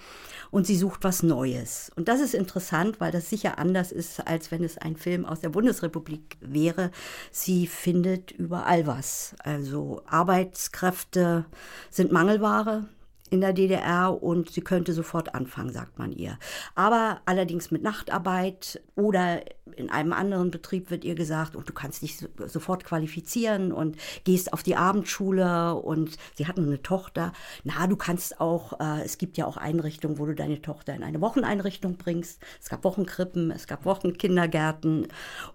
und 0.51 0.66
sie 0.66 0.77
sucht 0.77 1.02
was 1.02 1.23
Neues. 1.23 1.90
Und 1.97 2.09
das 2.09 2.20
ist 2.20 2.35
interessant, 2.35 3.01
weil 3.01 3.12
das 3.12 3.31
sicher 3.31 3.59
anders 3.59 3.93
ist, 3.93 4.27
als 4.27 4.51
wenn 4.51 4.65
es 4.65 4.78
ein 4.78 4.97
Film 4.97 5.24
aus 5.24 5.40
der 5.40 5.48
Bundesrepublik 5.48 6.36
wäre. 6.40 6.90
Sie 7.31 7.66
findet 7.66 8.32
überall 8.32 8.86
was. 8.86 9.35
Also 9.39 10.02
Arbeitskräfte 10.07 11.47
sind 11.90 12.12
Mangelware 12.12 12.89
in 13.31 13.40
der 13.40 13.52
DDR 13.52 14.23
und 14.23 14.51
sie 14.51 14.61
könnte 14.61 14.93
sofort 14.93 15.35
anfangen, 15.35 15.73
sagt 15.73 15.98
man 15.98 16.12
ihr. 16.12 16.39
Aber 16.74 17.20
allerdings 17.24 17.70
mit 17.70 17.82
Nachtarbeit 17.82 18.81
oder 18.97 19.43
in 19.77 19.89
einem 19.89 20.12
anderen 20.12 20.51
Betrieb 20.51 20.90
wird 20.90 21.05
ihr 21.05 21.15
gesagt, 21.15 21.55
und 21.55 21.69
du 21.69 21.73
kannst 21.73 22.02
dich 22.02 22.19
so, 22.19 22.27
sofort 22.47 22.85
qualifizieren 22.85 23.73
und 23.73 23.97
gehst 24.24 24.52
auf 24.52 24.62
die 24.62 24.77
Abendschule 24.77 25.74
und 25.77 26.16
sie 26.35 26.47
hat 26.47 26.57
nur 26.57 26.66
eine 26.66 26.82
Tochter. 26.82 27.32
Na, 27.65 27.86
du 27.86 27.97
kannst 27.97 28.40
auch, 28.40 28.81
äh, 28.81 29.02
es 29.05 29.16
gibt 29.16 29.39
ja 29.39 29.47
auch 29.47 29.57
Einrichtungen, 29.57 30.19
wo 30.19 30.27
du 30.27 30.35
deine 30.35 30.61
Tochter 30.61 30.94
in 30.94 31.05
eine 31.05 31.20
Wocheneinrichtung 31.20 31.97
bringst. 31.97 32.40
Es 32.61 32.69
gab 32.69 32.85
Wochenkrippen, 32.85 33.51
es 33.51 33.66
gab 33.66 33.85
Wochenkindergärten 33.85 35.09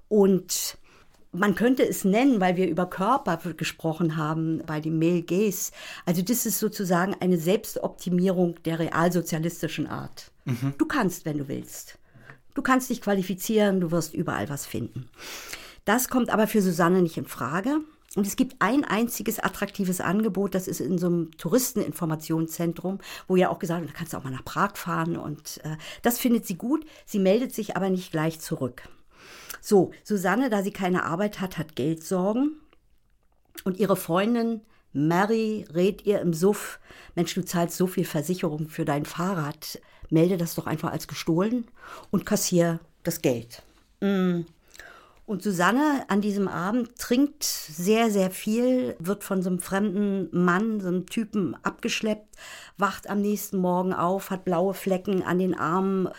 und 0.08 0.78
man 1.38 1.56
könnte 1.56 1.88
es 1.88 2.04
nennen, 2.06 2.40
weil 2.42 2.56
wir 2.56 2.68
über 2.68 2.86
Körper 2.86 3.38
gesprochen 3.54 4.18
haben 4.18 4.62
bei 4.66 4.80
dem 4.80 5.00
Male 5.00 5.24
Gaze. 5.24 5.72
Also 6.06 6.22
das 6.22 6.46
ist 6.46 6.60
sozusagen 6.60 7.16
eine 7.20 7.38
Selbstoptimierung 7.38 8.56
der 8.64 8.80
realsozialistischen 8.80 9.88
Art. 9.88 10.32
Du 10.78 10.86
kannst, 10.86 11.26
wenn 11.26 11.40
du 11.40 11.48
willst. 11.48 11.98
Du 12.54 12.62
kannst 12.62 12.90
dich 12.90 13.02
qualifizieren, 13.02 13.82
du 13.82 13.92
wirst 13.92 14.14
überall 14.14 14.48
was 14.50 14.66
finden. 14.66 15.10
Das 15.86 16.08
kommt 16.10 16.30
aber 16.30 16.48
für 16.48 16.62
Susanne 16.62 17.02
nicht 17.02 17.18
in 17.18 17.26
Frage. 17.26 17.82
Und 18.16 18.26
es 18.26 18.38
gibt 18.38 18.56
ein 18.60 18.86
einziges 18.86 19.40
attraktives 19.40 20.00
Angebot, 20.00 20.56
das 20.56 20.70
ist 20.70 20.80
in 20.80 20.98
so 20.98 21.08
einem 21.08 21.32
Touristeninformationszentrum, 21.38 23.00
wo 23.28 23.36
ja 23.36 23.50
auch 23.50 23.60
gesagt 23.60 23.82
wird, 23.82 23.92
da 23.92 23.98
kannst 23.98 24.14
du 24.14 24.18
auch 24.18 24.24
mal 24.24 24.32
nach 24.32 24.46
Prag 24.46 24.78
fahren 24.78 25.18
und 25.18 25.60
äh, 25.66 25.76
das 26.02 26.18
findet 26.18 26.48
sie 26.48 26.56
gut. 26.56 26.86
Sie 27.06 27.20
meldet 27.20 27.54
sich 27.54 27.76
aber 27.76 27.90
nicht 27.90 28.12
gleich 28.12 28.40
zurück. 28.40 28.84
So, 29.66 29.90
Susanne, 30.04 30.52
da 30.52 30.62
sie 30.62 30.70
keine 30.70 31.06
Arbeit 31.06 31.42
hat, 31.42 31.58
hat 31.58 31.76
Geldsorgen 31.76 32.62
und 33.64 33.80
ihre 33.80 33.96
Freundin 33.96 34.62
Mary 34.94 35.66
rät 35.74 36.06
ihr 36.06 36.22
im 36.22 36.36
Suff, 36.36 36.80
Mensch, 37.16 37.34
du 37.34 37.44
zahlst 37.44 37.76
so 37.76 37.88
viel 37.88 38.06
Versicherung 38.06 38.70
für 38.70 38.86
dein 38.86 39.06
Fahrrad, 39.06 39.82
melde 40.12 40.38
das 40.38 40.54
doch 40.54 40.68
einfach 40.68 40.92
als 40.92 41.08
gestohlen 41.08 41.66
und 42.12 42.28
kassier 42.28 42.80
das 43.02 43.24
Geld. 43.24 43.64
Mm. 44.02 44.42
Und 45.26 45.42
Susanne 45.42 46.06
an 46.10 46.22
diesem 46.22 46.48
Abend 46.48 47.00
trinkt 47.00 47.44
sehr, 47.44 48.12
sehr 48.12 48.30
viel, 48.30 48.96
wird 49.00 49.24
von 49.24 49.42
so 49.42 49.50
einem 49.50 49.58
fremden 49.58 50.30
Mann, 50.32 50.80
so 50.80 50.90
einem 50.90 51.08
Typen 51.08 51.58
abgeschleppt, 51.64 52.36
wacht 52.78 53.10
am 53.10 53.20
nächsten 53.20 53.58
Morgen 53.58 53.94
auf, 53.94 54.30
hat 54.30 54.46
blaue 54.46 54.76
Flecken 54.76 55.24
an 55.24 55.40
den 55.40 55.58
Armen 55.58 56.10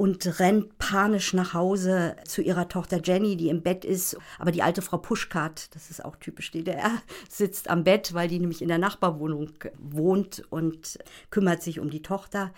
und 0.00 0.40
rennt 0.40 0.78
panisch 0.78 1.34
nach 1.34 1.52
Hause 1.52 2.16
zu 2.24 2.40
ihrer 2.40 2.70
Tochter 2.70 3.02
Jenny, 3.04 3.36
die 3.36 3.50
im 3.50 3.60
Bett 3.60 3.84
ist. 3.84 4.16
Aber 4.38 4.50
die 4.50 4.62
alte 4.62 4.80
Frau 4.80 4.96
Puschkat, 4.96 5.74
das 5.74 5.90
ist 5.90 6.02
auch 6.02 6.16
typisch 6.16 6.50
DDR, 6.52 7.02
sitzt 7.28 7.68
am 7.68 7.84
Bett, 7.84 8.14
weil 8.14 8.26
die 8.26 8.38
nämlich 8.38 8.62
in 8.62 8.68
der 8.68 8.78
Nachbarwohnung 8.78 9.50
wohnt 9.76 10.42
und 10.48 10.98
kümmert 11.28 11.62
sich 11.62 11.80
um 11.80 11.90
die 11.90 12.00
Tochter. 12.00 12.50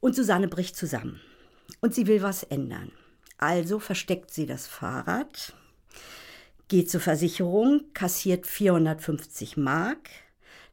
Und 0.00 0.14
Susanne 0.14 0.48
bricht 0.48 0.76
zusammen. 0.76 1.18
Und 1.80 1.94
sie 1.94 2.06
will 2.06 2.20
was 2.20 2.42
ändern. 2.42 2.92
Also 3.38 3.78
versteckt 3.78 4.30
sie 4.30 4.44
das 4.44 4.66
Fahrrad, 4.66 5.54
geht 6.68 6.90
zur 6.90 7.00
Versicherung, 7.00 7.84
kassiert 7.94 8.46
450 8.46 9.56
Mark, 9.56 10.10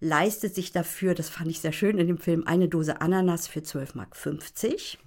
leistet 0.01 0.53
sich 0.53 0.73
dafür, 0.73 1.15
das 1.15 1.29
fand 1.29 1.49
ich 1.49 1.61
sehr 1.61 1.71
schön 1.71 1.97
in 1.97 2.07
dem 2.07 2.17
Film, 2.17 2.45
eine 2.45 2.67
Dose 2.67 2.99
Ananas 2.99 3.47
für 3.47 3.61
12,50 3.61 3.95
Mark 3.95 5.04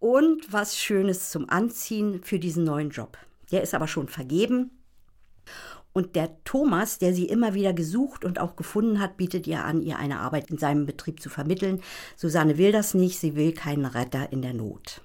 und 0.00 0.52
was 0.52 0.76
Schönes 0.76 1.30
zum 1.30 1.48
Anziehen 1.48 2.22
für 2.24 2.38
diesen 2.38 2.64
neuen 2.64 2.90
Job. 2.90 3.18
Der 3.52 3.62
ist 3.62 3.74
aber 3.74 3.86
schon 3.86 4.08
vergeben. 4.08 4.70
Und 5.92 6.14
der 6.14 6.42
Thomas, 6.44 6.98
der 6.98 7.12
sie 7.12 7.26
immer 7.26 7.54
wieder 7.54 7.72
gesucht 7.72 8.24
und 8.24 8.38
auch 8.38 8.56
gefunden 8.56 9.00
hat, 9.00 9.16
bietet 9.16 9.46
ihr 9.46 9.64
an, 9.64 9.82
ihr 9.82 9.98
eine 9.98 10.20
Arbeit 10.20 10.50
in 10.50 10.58
seinem 10.58 10.86
Betrieb 10.86 11.20
zu 11.20 11.28
vermitteln. 11.28 11.80
Susanne 12.16 12.58
will 12.58 12.72
das 12.72 12.94
nicht, 12.94 13.18
sie 13.18 13.34
will 13.34 13.52
keinen 13.52 13.84
Retter 13.84 14.32
in 14.32 14.42
der 14.42 14.54
Not. 14.54 15.00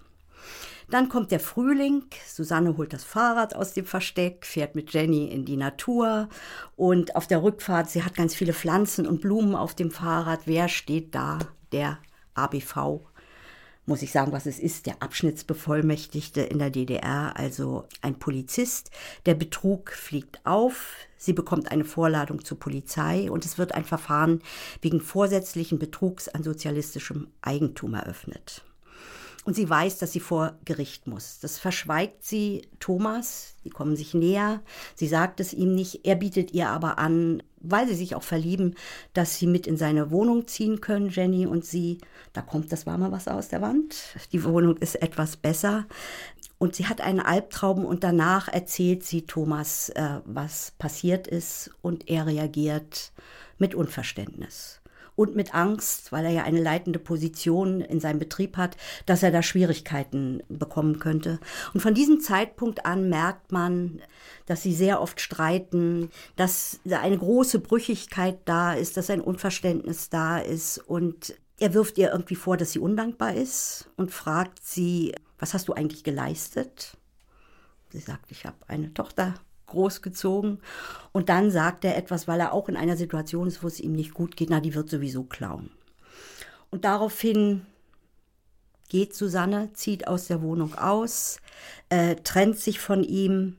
Dann 0.90 1.10
kommt 1.10 1.32
der 1.32 1.40
Frühling. 1.40 2.04
Susanne 2.28 2.78
holt 2.78 2.94
das 2.94 3.04
Fahrrad 3.04 3.56
aus 3.56 3.74
dem 3.74 3.86
Versteck, 3.86 4.46
fährt 4.46 4.76
mit 4.76 4.94
Jenny 4.94 5.26
in 5.26 5.44
die 5.44 5.58
Natur 5.58 6.30
und 6.76 7.16
auf 7.16 7.26
der 7.26 7.42
Rückfahrt, 7.42 7.90
sie 7.90 8.04
hat 8.04 8.16
ganz 8.16 8.36
viele 8.36 8.54
Pflanzen 8.54 9.08
und 9.08 9.22
Blumen 9.22 9.56
auf 9.56 9.74
dem 9.74 9.90
Fahrrad. 9.90 10.42
Wer 10.46 10.70
steht 10.70 11.16
da? 11.16 11.40
Der 11.72 11.98
ABV. 12.36 13.02
Muss 13.88 14.02
ich 14.02 14.12
sagen, 14.12 14.32
was 14.32 14.48
es 14.48 14.57
ist, 14.57 14.88
der 14.88 15.03
Abschnittsbevollmächtigte 15.03 16.41
in 16.41 16.57
der 16.57 16.72
DDR, 16.72 17.34
also 17.36 17.86
ein 18.02 18.18
Polizist. 18.18 18.90
Der 19.28 19.36
Betrug 19.36 19.91
fliegt 19.91 20.40
auf, 20.44 20.95
sie 21.18 21.34
bekommt 21.34 21.72
eine 21.72 21.86
Vorladung 21.86 22.44
zur 22.44 22.60
Polizei 22.60 23.30
und 23.30 23.45
es 23.45 23.60
wird 23.60 23.76
ein 23.76 23.86
Verfahren 23.86 24.41
wegen 24.82 25.02
vorsätzlichen 25.02 25.78
Betrugs 25.78 26.28
an 26.28 26.41
sozialistischem 26.41 27.28
Eigentum 27.41 27.94
eröffnet. 27.94 28.64
Und 29.45 29.56
sie 29.56 29.70
weiß, 29.70 29.99
dass 29.99 30.12
sie 30.12 30.20
vor 30.20 30.57
Gericht 30.66 31.06
muss. 31.06 31.40
Das 31.40 31.60
verschweigt 31.60 32.26
sie 32.26 32.68
Thomas. 32.80 33.53
Sie 33.64 33.70
kommen 33.70 33.95
sich 33.95 34.16
näher. 34.16 34.62
Sie 34.95 35.07
sagt 35.07 35.40
es 35.40 35.53
ihm 35.53 35.76
nicht. 35.76 36.03
Er 36.03 36.16
bietet 36.16 36.52
ihr 36.52 36.70
aber 36.70 36.98
an, 36.98 37.44
weil 37.72 37.88
sie 37.88 37.96
sich 37.96 38.16
auch 38.16 38.24
verlieben, 38.24 38.76
dass 39.14 39.38
sie 39.38 39.48
mit 39.48 39.68
in 39.68 39.78
seine 39.78 40.12
Wohnung 40.12 40.48
ziehen 40.48 40.82
können, 40.82 41.10
Jenny 41.10 41.46
und 41.46 41.66
sie. 41.66 42.00
Da 42.34 42.42
kommt 42.42 42.72
das 42.72 42.86
warme 42.86 43.12
Wasser 43.12 43.36
aus 43.36 43.48
der 43.48 43.62
Wand. 43.62 43.96
Die 44.32 44.44
Wohnung 44.44 44.78
ist 44.78 45.02
etwas 45.02 45.38
besser. 45.38 45.86
Und 46.58 46.76
sie 46.76 46.88
hat 46.88 47.02
einen 47.02 47.20
Albtraum 47.20 47.86
und 47.86 48.04
danach 48.04 48.48
erzählt 48.48 49.04
sie 49.04 49.24
Thomas, 49.24 49.90
äh, 49.90 50.22
was 50.26 50.72
passiert 50.78 51.28
ist 51.28 51.72
und 51.82 52.10
er 52.10 52.26
reagiert 52.28 53.12
mit 53.58 53.76
Unverständnis 53.76 54.82
und 55.16 55.36
mit 55.36 55.54
Angst, 55.54 56.12
weil 56.12 56.26
er 56.26 56.32
ja 56.32 56.44
eine 56.44 56.62
leitende 56.62 57.00
Position 57.00 57.82
in 57.82 58.00
seinem 58.00 58.20
Betrieb 58.20 58.58
hat, 58.58 58.78
dass 59.06 59.24
er 59.24 59.32
da 59.32 59.42
Schwierigkeiten 59.42 60.44
bekommen 60.50 61.00
könnte. 61.00 61.40
Und 61.74 61.82
von 61.82 61.94
diesem 61.94 62.20
Zeitpunkt 62.20 62.86
an 62.86 63.10
merkt 63.10 63.52
man, 63.52 64.02
dass 64.46 64.64
sie 64.64 64.74
sehr 64.74 65.02
oft 65.02 65.22
streiten, 65.22 66.10
dass 66.36 66.80
eine 66.90 67.18
große 67.18 67.60
Brüchigkeit 67.60 68.40
da 68.46 68.74
ist, 68.74 68.98
dass 68.98 69.10
ein 69.10 69.22
Unverständnis 69.22 70.10
da 70.10 70.38
ist 70.38 70.78
und 70.78 71.36
er 71.58 71.74
wirft 71.74 71.98
ihr 71.98 72.12
irgendwie 72.12 72.36
vor, 72.36 72.58
dass 72.58 72.74
sie 72.74 72.80
undankbar 72.80 73.34
ist 73.34 73.90
und 73.96 74.12
fragt 74.12 74.66
sie, 74.66 75.16
was 75.40 75.54
hast 75.54 75.68
du 75.68 75.74
eigentlich 75.74 76.04
geleistet? 76.04 76.98
Sie 77.90 78.00
sagt, 78.00 78.32
ich 78.32 78.46
habe 78.46 78.58
eine 78.68 78.94
Tochter 78.94 79.36
großgezogen. 79.76 80.60
Und 81.12 81.30
dann 81.30 81.52
sagt 81.52 81.86
er 81.86 81.96
etwas, 81.98 82.28
weil 82.28 82.40
er 82.40 82.54
auch 82.54 82.68
in 82.68 82.76
einer 82.76 82.98
Situation 82.98 83.48
ist, 83.48 83.64
wo 83.64 83.68
es 83.68 83.80
ihm 83.80 83.94
nicht 83.94 84.14
gut 84.14 84.36
geht, 84.36 84.50
na, 84.50 84.60
die 84.60 84.74
wird 84.74 84.90
sowieso 84.90 85.24
klauen. 85.24 85.70
Und 86.72 86.86
daraufhin 86.86 87.66
geht 88.90 89.14
Susanne, 89.14 89.72
zieht 89.74 90.08
aus 90.08 90.28
der 90.28 90.42
Wohnung 90.42 90.76
aus, 90.76 91.38
äh, 91.90 92.16
trennt 92.16 92.60
sich 92.60 92.80
von 92.80 93.04
ihm. 93.04 93.58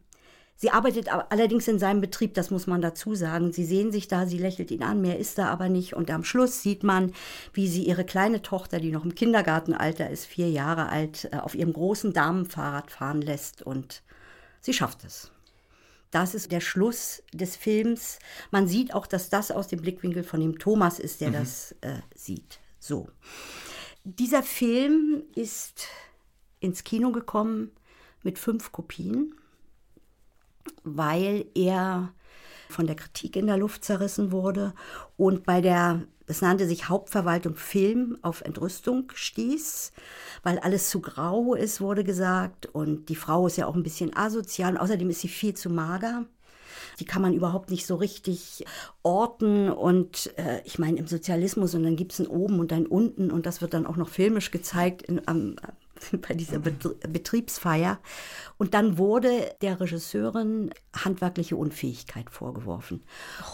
Sie 0.59 0.71
arbeitet 0.71 1.09
allerdings 1.11 1.69
in 1.69 1.79
seinem 1.79 2.01
Betrieb, 2.01 2.33
das 2.33 2.51
muss 2.51 2.67
man 2.67 2.81
dazu 2.81 3.15
sagen. 3.15 3.53
Sie 3.53 3.65
sehen 3.65 3.93
sich 3.93 4.09
da, 4.09 4.27
sie 4.27 4.39
lächelt 4.39 4.71
ihn 4.71 4.83
an, 4.83 5.03
mehr 5.03 5.19
ist 5.19 5.37
da 5.37 5.49
aber 5.49 5.69
nicht. 5.69 5.95
Und 5.95 6.11
am 6.11 6.25
Schluss 6.25 6.63
sieht 6.63 6.83
man, 6.83 7.13
wie 7.53 7.69
sie 7.69 7.83
ihre 7.83 8.05
kleine 8.05 8.41
Tochter, 8.41 8.81
die 8.81 8.91
noch 8.91 9.05
im 9.05 9.15
Kindergartenalter 9.15 10.09
ist, 10.09 10.25
vier 10.25 10.49
Jahre 10.49 10.89
alt, 10.89 11.29
äh, 11.31 11.37
auf 11.37 11.55
ihrem 11.55 11.75
großen 11.75 12.15
Damenfahrrad 12.15 12.91
fahren 12.91 13.21
lässt 13.21 13.63
und 13.63 14.03
sie 14.61 14.73
schafft 14.73 15.05
es. 15.05 15.31
Das 16.11 16.35
ist 16.35 16.53
der 16.53 16.61
Schluss 16.61 17.23
des 17.33 17.57
Films. 17.57 18.19
Man 18.51 18.69
sieht 18.69 18.95
auch, 18.95 19.07
dass 19.07 19.29
das 19.29 19.51
aus 19.51 19.69
dem 19.69 19.81
Blickwinkel 19.81 20.25
von 20.25 20.41
dem 20.41 20.59
Thomas 20.59 20.99
ist, 20.99 21.21
der 21.21 21.29
mhm. 21.29 21.33
das 21.35 21.73
äh, 21.81 22.01
sieht. 22.15 22.61
So. 22.79 23.09
Dieser 24.05 24.43
Film 24.43 25.25
ist 25.35 25.89
ins 26.61 26.85
Kino 26.85 27.11
gekommen 27.11 27.73
mit 28.23 28.39
fünf 28.39 28.73
Kopien, 28.73 29.35
weil 30.85 31.47
er 31.55 32.13
von 32.69 32.87
der 32.87 32.97
Kritik 32.97 33.37
in 33.37 33.47
der 33.47 33.57
Luft 33.57 33.85
zerrissen 33.85 34.33
wurde 34.33 34.75
und 35.17 35.45
bei 35.45 35.61
der 35.61 36.03
das 36.27 36.43
nannte 36.43 36.67
sich 36.67 36.89
Hauptverwaltung 36.89 37.55
Film 37.55 38.19
auf 38.23 38.41
Entrüstung 38.43 39.13
stieß, 39.15 39.93
weil 40.43 40.59
alles 40.59 40.91
zu 40.91 41.01
grau 41.01 41.55
ist, 41.55 41.81
wurde 41.81 42.03
gesagt. 42.03 42.67
Und 42.67 43.09
die 43.09 43.15
Frau 43.15 43.47
ist 43.47 43.57
ja 43.57 43.67
auch 43.67 43.77
ein 43.77 43.85
bisschen 43.85 44.15
asozial. 44.17 44.73
Und 44.73 44.81
außerdem 44.81 45.09
ist 45.09 45.21
sie 45.21 45.29
viel 45.29 45.55
zu 45.55 45.71
mager. 45.71 46.27
Die 46.99 47.05
kann 47.05 47.23
man 47.23 47.33
überhaupt 47.33 47.71
nicht 47.71 47.87
so 47.87 47.95
richtig 47.95 48.65
orten. 49.05 49.71
Und 49.71 50.37
äh, 50.37 50.63
ich 50.65 50.81
meine, 50.81 50.99
im 50.99 51.07
Sozialismus, 51.07 51.75
und 51.75 51.85
dann 51.85 51.97
gibt 51.97 52.13
es 52.13 52.19
ein 52.19 52.27
Oben 52.27 52.59
und 52.59 52.73
ein 52.73 52.87
Unten. 52.87 53.31
Und 53.31 53.47
das 53.47 53.61
wird 53.61 53.73
dann 53.73 53.87
auch 53.87 53.97
noch 53.97 54.09
filmisch 54.09 54.51
gezeigt 54.51 55.03
in, 55.03 55.23
am, 55.29 55.55
bei 56.29 56.35
dieser 56.35 56.59
Betriebsfeier. 56.59 57.99
Und 58.59 58.75
dann 58.75 58.99
wurde 58.99 59.55
der 59.63 59.81
Regisseurin 59.81 60.71
handwerkliche 60.95 61.57
Unfähigkeit 61.57 62.31
vorgeworfen. 62.31 63.03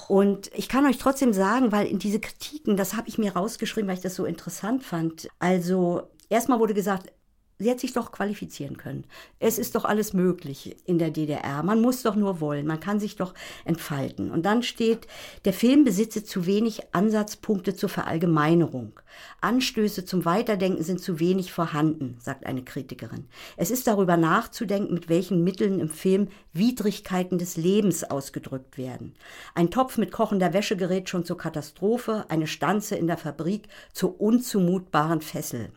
Und 0.08 0.50
ich 0.54 0.68
kann 0.68 0.86
euch 0.86 0.98
trotzdem 0.98 1.32
sagen, 1.32 1.72
weil 1.72 1.86
in 1.86 1.98
diese 1.98 2.20
Kritiken, 2.20 2.76
das 2.76 2.94
habe 2.94 3.08
ich 3.08 3.18
mir 3.18 3.34
rausgeschrieben, 3.34 3.88
weil 3.88 3.96
ich 3.96 4.02
das 4.02 4.14
so 4.14 4.24
interessant 4.24 4.84
fand. 4.84 5.28
Also 5.38 6.08
erstmal 6.28 6.60
wurde 6.60 6.74
gesagt, 6.74 7.12
Sie 7.58 7.70
hätte 7.70 7.82
sich 7.82 7.92
doch 7.92 8.10
qualifizieren 8.10 8.76
können. 8.76 9.04
Es 9.38 9.58
ist 9.58 9.74
doch 9.76 9.84
alles 9.84 10.12
möglich 10.12 10.76
in 10.84 10.98
der 10.98 11.10
DDR. 11.10 11.62
Man 11.62 11.80
muss 11.80 12.02
doch 12.02 12.16
nur 12.16 12.40
wollen. 12.40 12.66
Man 12.66 12.80
kann 12.80 12.98
sich 12.98 13.14
doch 13.16 13.34
entfalten. 13.64 14.30
Und 14.32 14.44
dann 14.44 14.62
steht, 14.62 15.06
der 15.44 15.52
Film 15.52 15.84
besitze 15.84 16.24
zu 16.24 16.46
wenig 16.46 16.92
Ansatzpunkte 16.92 17.76
zur 17.76 17.88
Verallgemeinerung. 17.88 18.98
Anstöße 19.40 20.04
zum 20.04 20.24
Weiterdenken 20.24 20.82
sind 20.82 21.00
zu 21.00 21.20
wenig 21.20 21.52
vorhanden, 21.52 22.16
sagt 22.20 22.46
eine 22.46 22.64
Kritikerin. 22.64 23.28
Es 23.56 23.70
ist 23.70 23.86
darüber 23.86 24.16
nachzudenken, 24.16 24.94
mit 24.94 25.08
welchen 25.08 25.44
Mitteln 25.44 25.78
im 25.78 25.88
Film 25.88 26.28
Widrigkeiten 26.52 27.38
des 27.38 27.56
Lebens 27.56 28.02
ausgedrückt 28.04 28.76
werden. 28.76 29.14
Ein 29.54 29.70
Topf 29.70 29.98
mit 29.98 30.10
kochender 30.10 30.52
Wäsche 30.52 30.76
gerät 30.76 31.08
schon 31.08 31.24
zur 31.24 31.38
Katastrophe, 31.38 32.24
eine 32.28 32.46
Stanze 32.46 32.96
in 32.96 33.06
der 33.06 33.18
Fabrik 33.18 33.68
zur 33.92 34.20
unzumutbaren 34.20 35.20
Fessel. 35.20 35.70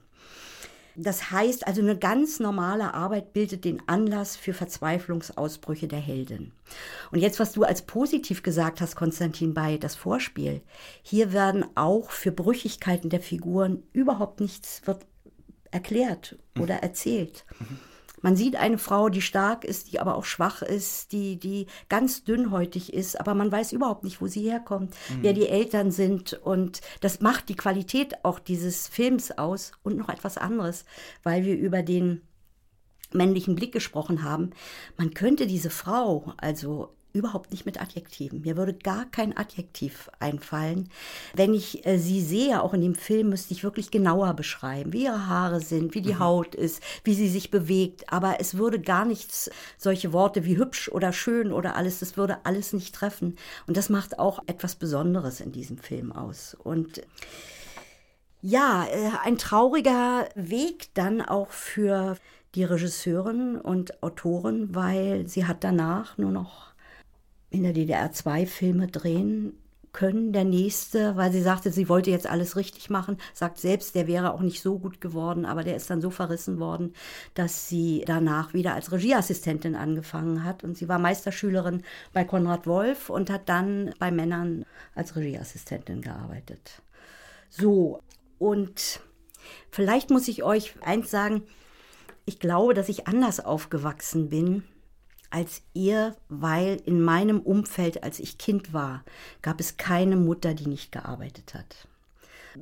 Das 0.95 1.31
heißt 1.31 1.67
also, 1.67 1.81
eine 1.81 1.97
ganz 1.97 2.39
normale 2.39 2.93
Arbeit 2.93 3.33
bildet 3.33 3.65
den 3.65 3.81
Anlass 3.87 4.35
für 4.35 4.53
Verzweiflungsausbrüche 4.53 5.87
der 5.87 5.99
Heldin. 5.99 6.51
Und 7.11 7.19
jetzt, 7.19 7.39
was 7.39 7.51
du 7.51 7.63
als 7.63 7.81
positiv 7.81 8.43
gesagt 8.43 8.81
hast, 8.81 8.95
Konstantin, 8.95 9.53
bei 9.53 9.77
das 9.77 9.95
Vorspiel. 9.95 10.61
Hier 11.01 11.33
werden 11.33 11.65
auch 11.75 12.11
für 12.11 12.31
Brüchigkeiten 12.31 13.09
der 13.09 13.21
Figuren 13.21 13.83
überhaupt 13.93 14.39
nichts 14.39 14.81
wird 14.85 15.05
erklärt 15.71 16.37
oder 16.59 16.75
erzählt. 16.75 17.45
Man 18.21 18.35
sieht 18.35 18.55
eine 18.55 18.77
Frau, 18.77 19.09
die 19.09 19.21
stark 19.21 19.63
ist, 19.63 19.91
die 19.91 19.99
aber 19.99 20.15
auch 20.15 20.25
schwach 20.25 20.61
ist, 20.61 21.11
die, 21.11 21.37
die 21.37 21.67
ganz 21.89 22.23
dünnhäutig 22.23 22.93
ist, 22.93 23.19
aber 23.19 23.33
man 23.35 23.51
weiß 23.51 23.71
überhaupt 23.71 24.03
nicht, 24.03 24.21
wo 24.21 24.27
sie 24.27 24.49
herkommt, 24.49 24.95
mhm. 25.09 25.17
wer 25.21 25.33
die 25.33 25.47
Eltern 25.47 25.91
sind. 25.91 26.33
Und 26.33 26.81
das 27.01 27.21
macht 27.21 27.49
die 27.49 27.55
Qualität 27.55 28.23
auch 28.23 28.39
dieses 28.39 28.87
Films 28.87 29.37
aus 29.37 29.71
und 29.83 29.97
noch 29.97 30.09
etwas 30.09 30.37
anderes, 30.37 30.85
weil 31.23 31.45
wir 31.45 31.57
über 31.57 31.83
den 31.83 32.21
männlichen 33.13 33.55
Blick 33.55 33.71
gesprochen 33.71 34.23
haben. 34.23 34.51
Man 34.97 35.13
könnte 35.13 35.47
diese 35.47 35.69
Frau 35.69 36.33
also 36.37 36.95
überhaupt 37.15 37.51
nicht 37.51 37.65
mit 37.65 37.81
Adjektiven. 37.81 38.41
Mir 38.41 38.57
würde 38.57 38.73
gar 38.73 39.05
kein 39.05 39.35
Adjektiv 39.35 40.09
einfallen. 40.19 40.89
Wenn 41.33 41.53
ich 41.53 41.85
äh, 41.85 41.97
sie 41.97 42.21
sehe, 42.21 42.61
auch 42.61 42.73
in 42.73 42.81
dem 42.81 42.95
Film, 42.95 43.29
müsste 43.29 43.53
ich 43.53 43.63
wirklich 43.63 43.89
genauer 43.89 44.33
beschreiben, 44.33 44.93
wie 44.93 45.05
ihre 45.05 45.27
Haare 45.27 45.61
sind, 45.61 45.95
wie 45.95 46.01
die 46.01 46.15
mhm. 46.15 46.19
Haut 46.19 46.55
ist, 46.55 46.83
wie 47.03 47.13
sie 47.13 47.29
sich 47.29 47.49
bewegt. 47.49 48.11
Aber 48.11 48.39
es 48.39 48.57
würde 48.57 48.79
gar 48.79 49.05
nichts, 49.05 49.49
solche 49.77 50.13
Worte 50.13 50.45
wie 50.45 50.57
hübsch 50.57 50.89
oder 50.89 51.13
schön 51.13 51.51
oder 51.53 51.75
alles, 51.75 51.99
das 51.99 52.17
würde 52.17 52.39
alles 52.43 52.73
nicht 52.73 52.93
treffen. 52.93 53.37
Und 53.65 53.77
das 53.77 53.89
macht 53.89 54.19
auch 54.19 54.39
etwas 54.47 54.75
Besonderes 54.75 55.39
in 55.39 55.53
diesem 55.53 55.77
Film 55.77 56.11
aus. 56.11 56.55
Und 56.61 57.01
ja, 58.41 58.85
äh, 58.85 59.11
ein 59.23 59.37
trauriger 59.37 60.27
Weg 60.35 60.93
dann 60.93 61.21
auch 61.21 61.49
für 61.49 62.17
die 62.55 62.63
Regisseurin 62.63 63.57
und 63.57 64.01
Autorin, 64.03 64.73
weil 64.73 65.27
sie 65.27 65.45
hat 65.45 65.63
danach 65.63 66.17
nur 66.17 66.31
noch 66.31 66.74
in 67.55 67.63
der 67.63 67.73
DDR 67.73 68.11
zwei 68.11 68.45
Filme 68.45 68.87
drehen 68.87 69.53
können. 69.93 70.33
Der 70.33 70.43
nächste, 70.43 71.15
weil 71.15 71.31
sie 71.31 71.41
sagte, 71.41 71.71
sie 71.71 71.87
wollte 71.87 72.11
jetzt 72.11 72.27
alles 72.27 72.57
richtig 72.57 72.89
machen, 72.89 73.17
sagt 73.33 73.57
selbst, 73.57 73.95
der 73.95 74.07
wäre 74.07 74.33
auch 74.33 74.41
nicht 74.41 74.61
so 74.61 74.77
gut 74.77 74.99
geworden, 74.99 75.45
aber 75.45 75.63
der 75.63 75.77
ist 75.77 75.89
dann 75.89 76.01
so 76.01 76.09
verrissen 76.09 76.59
worden, 76.59 76.93
dass 77.33 77.69
sie 77.69 78.03
danach 78.05 78.53
wieder 78.53 78.73
als 78.73 78.91
Regieassistentin 78.91 79.75
angefangen 79.75 80.43
hat. 80.43 80.65
Und 80.65 80.77
sie 80.77 80.89
war 80.89 80.99
Meisterschülerin 80.99 81.81
bei 82.11 82.25
Konrad 82.25 82.67
Wolf 82.67 83.09
und 83.09 83.29
hat 83.29 83.47
dann 83.47 83.93
bei 83.97 84.11
Männern 84.11 84.65
als 84.95 85.15
Regieassistentin 85.15 86.01
gearbeitet. 86.01 86.81
So, 87.49 88.01
und 88.37 88.99
vielleicht 89.71 90.09
muss 90.09 90.27
ich 90.27 90.43
euch 90.43 90.73
eins 90.81 91.09
sagen, 91.09 91.43
ich 92.25 92.39
glaube, 92.39 92.73
dass 92.73 92.89
ich 92.89 93.07
anders 93.07 93.39
aufgewachsen 93.39 94.27
bin 94.27 94.63
als 95.35 95.63
ihr, 95.73 96.15
weil 96.29 96.81
in 96.85 97.01
meinem 97.01 97.41
Umfeld, 97.41 98.03
als 98.03 98.21
ich 98.21 98.37
Kind 98.37 98.71
war, 98.71 99.03
gab 99.41 99.59
es 99.59 99.75
keine 99.75 100.15
Mutter, 100.15 100.53
die 100.53 100.67
nicht 100.67 100.93
gearbeitet 100.93 101.53
hat. 101.53 101.89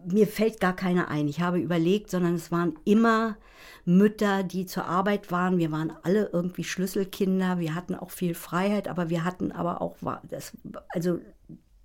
Mir 0.08 0.26
fällt 0.26 0.60
gar 0.60 0.76
keine 0.76 1.08
ein. 1.08 1.28
Ich 1.28 1.40
habe 1.40 1.60
überlegt, 1.60 2.10
sondern 2.10 2.34
es 2.34 2.52
waren 2.52 2.74
immer 2.84 3.38
Mütter, 3.86 4.42
die 4.42 4.66
zur 4.66 4.86
Arbeit 4.86 5.32
waren. 5.32 5.60
Wir 5.60 5.72
waren 5.72 5.94
alle 6.02 6.32
irgendwie 6.34 6.64
Schlüsselkinder. 6.64 7.60
Wir 7.60 7.76
hatten 7.76 7.94
auch 7.94 8.10
viel 8.10 8.34
Freiheit, 8.34 8.88
aber 8.88 9.12
wir 9.12 9.24
hatten 9.24 9.52
aber 9.52 9.80
auch, 9.80 9.96
das, 10.28 10.54
also 10.90 11.20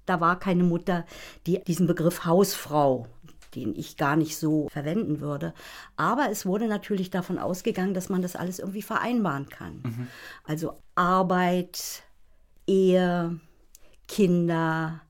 da 0.06 0.22
war 0.22 0.38
keine 0.38 0.64
Mutter, 0.64 1.04
die 1.46 1.62
diesen 1.64 1.86
Begriff 1.86 2.24
Hausfrau 2.24 3.08
den 3.58 3.74
ich 3.76 3.96
gar 3.96 4.16
nicht 4.16 4.36
so 4.36 4.68
verwenden 4.68 5.20
würde. 5.20 5.54
Aber 5.96 6.30
es 6.30 6.46
wurde 6.46 6.68
natürlich 6.68 7.10
davon 7.10 7.38
ausgegangen, 7.38 7.94
dass 7.94 8.08
man 8.08 8.22
das 8.22 8.36
alles 8.36 8.58
irgendwie 8.58 8.82
vereinbaren 8.82 9.48
kann. 9.48 9.82
Mhm. 9.84 10.06
Also 10.44 10.82
Arbeit, 10.94 12.02
Ehe, 12.66 13.40
Kinder, 14.06 15.00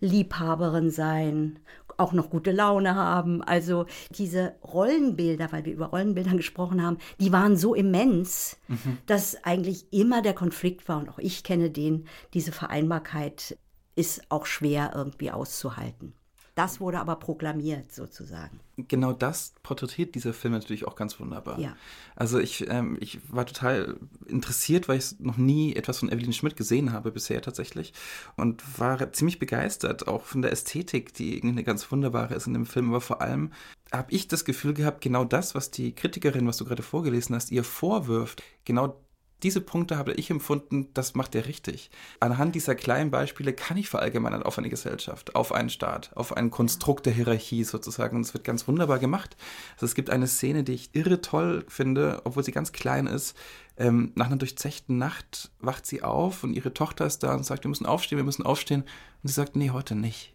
Liebhaberin 0.00 0.90
sein, 0.90 1.60
auch 1.96 2.12
noch 2.12 2.30
gute 2.30 2.52
Laune 2.52 2.94
haben. 2.94 3.42
Also 3.42 3.86
diese 4.10 4.54
Rollenbilder, 4.62 5.52
weil 5.52 5.64
wir 5.64 5.72
über 5.72 5.86
Rollenbilder 5.86 6.32
gesprochen 6.36 6.82
haben, 6.82 6.98
die 7.20 7.32
waren 7.32 7.56
so 7.56 7.74
immens, 7.74 8.58
mhm. 8.68 8.98
dass 9.06 9.42
eigentlich 9.44 9.92
immer 9.92 10.22
der 10.22 10.34
Konflikt 10.34 10.88
war 10.88 10.98
und 10.98 11.08
auch 11.08 11.18
ich 11.18 11.44
kenne 11.44 11.70
den, 11.70 12.06
diese 12.34 12.52
Vereinbarkeit 12.52 13.56
ist 13.96 14.22
auch 14.28 14.46
schwer 14.46 14.92
irgendwie 14.94 15.30
auszuhalten. 15.30 16.14
Das 16.54 16.80
wurde 16.80 17.00
aber 17.00 17.16
proklamiert 17.16 17.92
sozusagen. 17.92 18.60
Genau 18.76 19.12
das 19.12 19.54
porträtiert 19.64 20.14
dieser 20.14 20.32
Film 20.32 20.54
natürlich 20.54 20.86
auch 20.86 20.94
ganz 20.94 21.18
wunderbar. 21.18 21.58
Ja. 21.58 21.76
Also 22.14 22.38
ich, 22.38 22.68
ähm, 22.68 22.96
ich 23.00 23.18
war 23.28 23.44
total 23.44 23.96
interessiert, 24.26 24.88
weil 24.88 24.98
ich 24.98 25.18
noch 25.18 25.36
nie 25.36 25.74
etwas 25.74 25.98
von 25.98 26.12
Evelyn 26.12 26.32
Schmidt 26.32 26.56
gesehen 26.56 26.92
habe 26.92 27.10
bisher 27.10 27.42
tatsächlich 27.42 27.92
und 28.36 28.62
war 28.78 29.12
ziemlich 29.12 29.40
begeistert 29.40 30.06
auch 30.06 30.22
von 30.22 30.42
der 30.42 30.52
Ästhetik, 30.52 31.12
die 31.14 31.42
eine 31.42 31.64
ganz 31.64 31.90
wunderbare 31.90 32.34
ist 32.34 32.46
in 32.46 32.54
dem 32.54 32.66
Film, 32.66 32.90
aber 32.90 33.00
vor 33.00 33.20
allem 33.20 33.52
habe 33.92 34.12
ich 34.12 34.28
das 34.28 34.44
Gefühl 34.44 34.74
gehabt, 34.74 35.00
genau 35.00 35.24
das, 35.24 35.54
was 35.56 35.72
die 35.72 35.92
Kritikerin, 35.92 36.46
was 36.46 36.56
du 36.56 36.64
gerade 36.64 36.82
vorgelesen 36.82 37.34
hast, 37.34 37.50
ihr 37.50 37.64
vorwirft, 37.64 38.42
genau 38.64 38.96
diese 39.42 39.60
Punkte 39.60 39.98
habe 39.98 40.14
ich 40.14 40.30
empfunden, 40.30 40.88
das 40.94 41.14
macht 41.14 41.34
er 41.34 41.46
richtig. 41.46 41.90
Anhand 42.20 42.54
dieser 42.54 42.74
kleinen 42.74 43.10
Beispiele 43.10 43.52
kann 43.52 43.76
ich 43.76 43.88
verallgemeinern 43.88 44.42
auf 44.42 44.56
eine 44.56 44.70
Gesellschaft, 44.70 45.34
auf 45.34 45.52
einen 45.52 45.68
Staat, 45.68 46.12
auf 46.14 46.36
ein 46.36 46.50
Konstrukt 46.50 47.04
der 47.04 47.12
Hierarchie 47.12 47.64
sozusagen. 47.64 48.16
Und 48.16 48.22
es 48.22 48.32
wird 48.32 48.44
ganz 48.44 48.66
wunderbar 48.68 48.98
gemacht. 48.98 49.36
Also 49.74 49.86
es 49.86 49.94
gibt 49.94 50.08
eine 50.08 50.26
Szene, 50.26 50.64
die 50.64 50.72
ich 50.72 50.94
irre 50.94 51.20
toll 51.20 51.64
finde, 51.68 52.22
obwohl 52.24 52.44
sie 52.44 52.52
ganz 52.52 52.72
klein 52.72 53.06
ist. 53.06 53.36
Ähm, 53.76 54.12
nach 54.14 54.26
einer 54.26 54.36
durchzechten 54.36 54.96
Nacht 54.96 55.50
wacht 55.60 55.84
sie 55.84 56.02
auf 56.02 56.44
und 56.44 56.54
ihre 56.54 56.72
Tochter 56.72 57.04
ist 57.04 57.22
da 57.22 57.34
und 57.34 57.44
sagt, 57.44 57.64
wir 57.64 57.68
müssen 57.68 57.86
aufstehen, 57.86 58.18
wir 58.18 58.24
müssen 58.24 58.46
aufstehen. 58.46 58.82
Und 59.22 59.28
sie 59.28 59.34
sagt, 59.34 59.56
nee, 59.56 59.70
heute 59.70 59.94
nicht. 59.94 60.34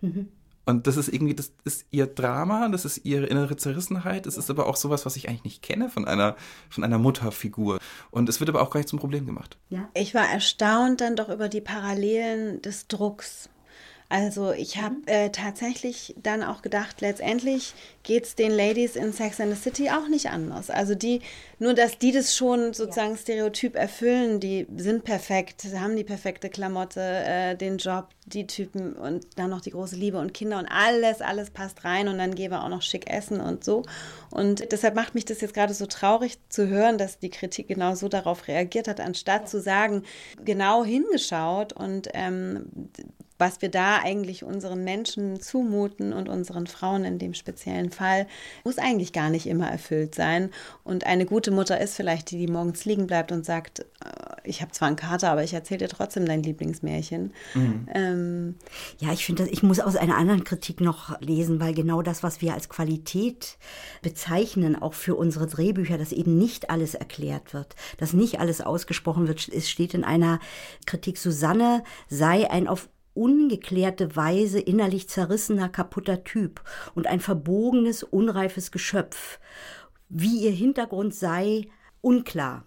Mhm. 0.00 0.28
Und 0.66 0.86
das 0.86 0.96
ist 0.96 1.08
irgendwie, 1.08 1.34
das 1.34 1.52
ist 1.64 1.86
ihr 1.90 2.06
Drama, 2.06 2.68
das 2.68 2.84
ist 2.84 3.04
ihre 3.04 3.26
innere 3.26 3.56
Zerrissenheit, 3.56 4.26
es 4.26 4.36
ist 4.36 4.50
aber 4.50 4.66
auch 4.66 4.76
sowas, 4.76 5.04
was 5.04 5.16
ich 5.16 5.28
eigentlich 5.28 5.44
nicht 5.44 5.62
kenne 5.62 5.90
von 5.90 6.06
einer, 6.06 6.36
von 6.70 6.84
einer 6.84 6.98
Mutterfigur. 6.98 7.78
Und 8.10 8.28
es 8.28 8.40
wird 8.40 8.48
aber 8.48 8.62
auch 8.62 8.70
gar 8.70 8.80
nicht 8.80 8.88
zum 8.88 8.98
Problem 8.98 9.26
gemacht. 9.26 9.58
Ja. 9.68 9.88
Ich 9.94 10.14
war 10.14 10.26
erstaunt 10.26 11.00
dann 11.00 11.16
doch 11.16 11.28
über 11.28 11.48
die 11.48 11.60
Parallelen 11.60 12.62
des 12.62 12.88
Drucks. 12.88 13.50
Also 14.14 14.52
ich 14.52 14.80
habe 14.80 14.94
mhm. 14.94 15.02
äh, 15.06 15.30
tatsächlich 15.30 16.14
dann 16.22 16.44
auch 16.44 16.62
gedacht, 16.62 17.00
letztendlich 17.00 17.74
geht 18.04 18.22
es 18.22 18.36
den 18.36 18.52
Ladies 18.52 18.94
in 18.94 19.12
Sex 19.12 19.40
and 19.40 19.52
the 19.52 19.60
City 19.60 19.90
auch 19.90 20.06
nicht 20.06 20.30
anders. 20.30 20.70
Also 20.70 20.94
die, 20.94 21.20
nur 21.58 21.74
dass 21.74 21.98
die 21.98 22.12
das 22.12 22.36
schon 22.36 22.74
sozusagen 22.74 23.14
ja. 23.14 23.16
stereotyp 23.16 23.74
erfüllen, 23.74 24.38
die 24.38 24.68
sind 24.76 25.02
perfekt, 25.02 25.66
haben 25.76 25.96
die 25.96 26.04
perfekte 26.04 26.48
Klamotte, 26.48 27.00
äh, 27.00 27.56
den 27.56 27.78
Job, 27.78 28.06
die 28.24 28.46
Typen 28.46 28.92
und 28.92 29.26
dann 29.34 29.50
noch 29.50 29.60
die 29.60 29.72
große 29.72 29.96
Liebe 29.96 30.20
und 30.20 30.32
Kinder 30.32 30.60
und 30.60 30.68
alles, 30.68 31.20
alles 31.20 31.50
passt 31.50 31.84
rein 31.84 32.06
und 32.06 32.18
dann 32.18 32.36
gehen 32.36 32.52
wir 32.52 32.62
auch 32.62 32.68
noch 32.68 32.82
schick 32.82 33.10
essen 33.10 33.40
und 33.40 33.64
so. 33.64 33.82
Und 34.30 34.70
deshalb 34.70 34.94
macht 34.94 35.16
mich 35.16 35.24
das 35.24 35.40
jetzt 35.40 35.54
gerade 35.54 35.74
so 35.74 35.86
traurig 35.86 36.38
zu 36.50 36.68
hören, 36.68 36.98
dass 36.98 37.18
die 37.18 37.30
Kritik 37.30 37.66
genau 37.66 37.96
so 37.96 38.08
darauf 38.08 38.46
reagiert 38.46 38.86
hat, 38.86 39.00
anstatt 39.00 39.48
zu 39.48 39.60
sagen, 39.60 40.04
genau 40.44 40.84
hingeschaut 40.84 41.72
und 41.72 42.10
ähm, 42.14 42.70
was 43.38 43.62
wir 43.62 43.68
da 43.68 43.98
eigentlich 43.98 44.44
unseren 44.44 44.84
Menschen 44.84 45.40
zumuten 45.40 46.12
und 46.12 46.28
unseren 46.28 46.66
Frauen 46.66 47.04
in 47.04 47.18
dem 47.18 47.34
speziellen 47.34 47.90
Fall, 47.90 48.26
muss 48.64 48.78
eigentlich 48.78 49.12
gar 49.12 49.28
nicht 49.28 49.46
immer 49.46 49.68
erfüllt 49.68 50.14
sein. 50.14 50.50
Und 50.84 51.04
eine 51.04 51.26
gute 51.26 51.50
Mutter 51.50 51.80
ist 51.80 51.96
vielleicht 51.96 52.30
die, 52.30 52.38
die 52.38 52.46
morgens 52.46 52.84
liegen 52.84 53.06
bleibt 53.06 53.32
und 53.32 53.44
sagt, 53.44 53.80
äh, 53.80 53.84
ich 54.44 54.60
habe 54.60 54.72
zwar 54.72 54.88
einen 54.88 54.96
Kater, 54.96 55.30
aber 55.30 55.42
ich 55.42 55.54
erzähle 55.54 55.78
dir 55.78 55.88
trotzdem 55.88 56.26
dein 56.26 56.42
Lieblingsmärchen. 56.42 57.32
Mhm. 57.54 57.88
Ähm, 57.92 58.54
ja, 58.98 59.12
ich 59.12 59.24
finde, 59.24 59.48
ich 59.48 59.62
muss 59.62 59.80
aus 59.80 59.96
einer 59.96 60.16
anderen 60.16 60.44
Kritik 60.44 60.80
noch 60.80 61.20
lesen, 61.20 61.60
weil 61.60 61.74
genau 61.74 62.02
das, 62.02 62.22
was 62.22 62.40
wir 62.40 62.54
als 62.54 62.68
Qualität 62.68 63.56
bezeichnen, 64.02 64.80
auch 64.80 64.94
für 64.94 65.16
unsere 65.16 65.46
Drehbücher, 65.46 65.98
dass 65.98 66.12
eben 66.12 66.38
nicht 66.38 66.70
alles 66.70 66.94
erklärt 66.94 67.52
wird, 67.54 67.74
dass 67.98 68.12
nicht 68.12 68.38
alles 68.38 68.60
ausgesprochen 68.60 69.26
wird. 69.26 69.48
Es 69.48 69.68
steht 69.68 69.94
in 69.94 70.04
einer 70.04 70.38
Kritik, 70.86 71.18
Susanne 71.18 71.82
sei 72.08 72.50
ein 72.50 72.68
auf 72.68 72.88
ungeklärte 73.14 74.16
Weise 74.16 74.60
innerlich 74.60 75.08
zerrissener, 75.08 75.68
kaputter 75.68 76.24
Typ 76.24 76.62
und 76.94 77.06
ein 77.06 77.20
verbogenes, 77.20 78.02
unreifes 78.02 78.70
Geschöpf. 78.70 79.38
Wie 80.08 80.44
ihr 80.44 80.52
Hintergrund 80.52 81.14
sei, 81.14 81.68
unklar. 82.00 82.64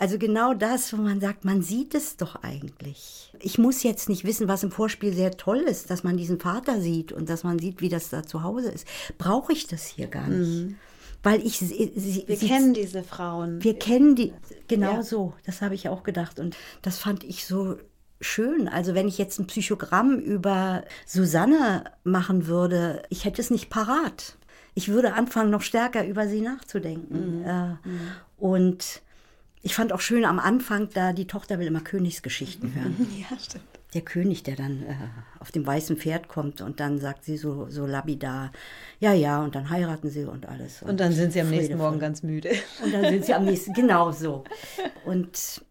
Also 0.00 0.16
genau 0.16 0.54
das, 0.54 0.92
wo 0.92 0.96
man 1.02 1.20
sagt, 1.20 1.44
man 1.44 1.60
sieht 1.60 1.92
es 1.94 2.16
doch 2.16 2.36
eigentlich. 2.36 3.32
Ich 3.40 3.58
muss 3.58 3.82
jetzt 3.82 4.08
nicht 4.08 4.24
wissen, 4.24 4.46
was 4.46 4.62
im 4.62 4.70
Vorspiel 4.70 5.12
sehr 5.12 5.32
toll 5.32 5.58
ist, 5.58 5.90
dass 5.90 6.04
man 6.04 6.16
diesen 6.16 6.38
Vater 6.38 6.80
sieht 6.80 7.10
und 7.12 7.28
dass 7.28 7.42
man 7.42 7.58
sieht, 7.58 7.80
wie 7.80 7.88
das 7.88 8.08
da 8.08 8.22
zu 8.22 8.44
Hause 8.44 8.70
ist. 8.70 8.86
Brauche 9.18 9.52
ich 9.52 9.66
das 9.66 9.86
hier 9.86 10.06
gar 10.06 10.28
nicht. 10.28 10.66
Mhm. 10.66 10.76
Weil 11.24 11.44
ich 11.44 11.58
sie, 11.58 11.92
sie, 11.96 12.24
wir 12.28 12.36
sie, 12.36 12.46
kennen 12.46 12.74
diese 12.74 13.02
Frauen. 13.02 13.62
Wir 13.64 13.76
kennen 13.76 14.14
die 14.14 14.32
genau 14.68 14.94
ja. 14.94 15.02
so. 15.02 15.34
Das 15.44 15.62
habe 15.62 15.74
ich 15.74 15.88
auch 15.88 16.04
gedacht 16.04 16.38
und 16.38 16.56
das 16.80 16.98
fand 16.98 17.24
ich 17.24 17.44
so 17.44 17.76
schön. 18.20 18.68
Also 18.68 18.94
wenn 18.94 19.08
ich 19.08 19.18
jetzt 19.18 19.38
ein 19.38 19.46
Psychogramm 19.46 20.18
über 20.18 20.84
Susanne 21.06 21.84
machen 22.04 22.46
würde, 22.46 23.02
ich 23.08 23.24
hätte 23.24 23.40
es 23.40 23.50
nicht 23.50 23.70
parat. 23.70 24.36
Ich 24.74 24.88
würde 24.88 25.14
anfangen, 25.14 25.50
noch 25.50 25.62
stärker 25.62 26.06
über 26.06 26.28
sie 26.28 26.40
nachzudenken. 26.40 27.40
Mhm. 27.40 27.44
Äh, 27.44 27.68
mhm. 27.88 28.10
Und 28.36 29.02
ich 29.62 29.74
fand 29.74 29.92
auch 29.92 30.00
schön 30.00 30.24
am 30.24 30.38
Anfang, 30.38 30.88
da 30.94 31.12
die 31.12 31.26
Tochter 31.26 31.58
will 31.58 31.66
immer 31.66 31.80
Königsgeschichten 31.80 32.74
hören. 32.74 32.96
Ja, 33.18 33.36
stimmt. 33.38 33.64
der 33.94 34.02
König, 34.02 34.44
der 34.44 34.56
dann 34.56 34.82
äh, 34.82 34.94
auf 35.40 35.50
dem 35.50 35.66
weißen 35.66 35.96
Pferd 35.96 36.28
kommt 36.28 36.60
und 36.60 36.78
dann 36.78 36.98
sagt 36.98 37.24
sie 37.24 37.36
so, 37.36 37.68
so 37.68 37.86
labidar, 37.86 38.52
ja, 39.00 39.12
ja, 39.12 39.42
und 39.42 39.54
dann 39.54 39.70
heiraten 39.70 40.10
sie 40.10 40.24
und 40.24 40.46
alles. 40.46 40.82
Und, 40.82 40.90
und 40.90 41.00
dann 41.00 41.12
sind 41.12 41.32
sie 41.32 41.40
am 41.40 41.48
Friede 41.48 41.62
nächsten 41.62 41.78
Morgen 41.78 41.98
ganz 41.98 42.22
müde. 42.22 42.50
Und 42.84 42.94
dann 42.94 43.04
sind 43.04 43.24
sie 43.24 43.34
am 43.34 43.44
nächsten, 43.44 43.72
genau 43.72 44.12
so. 44.12 44.44
Und 45.04 45.62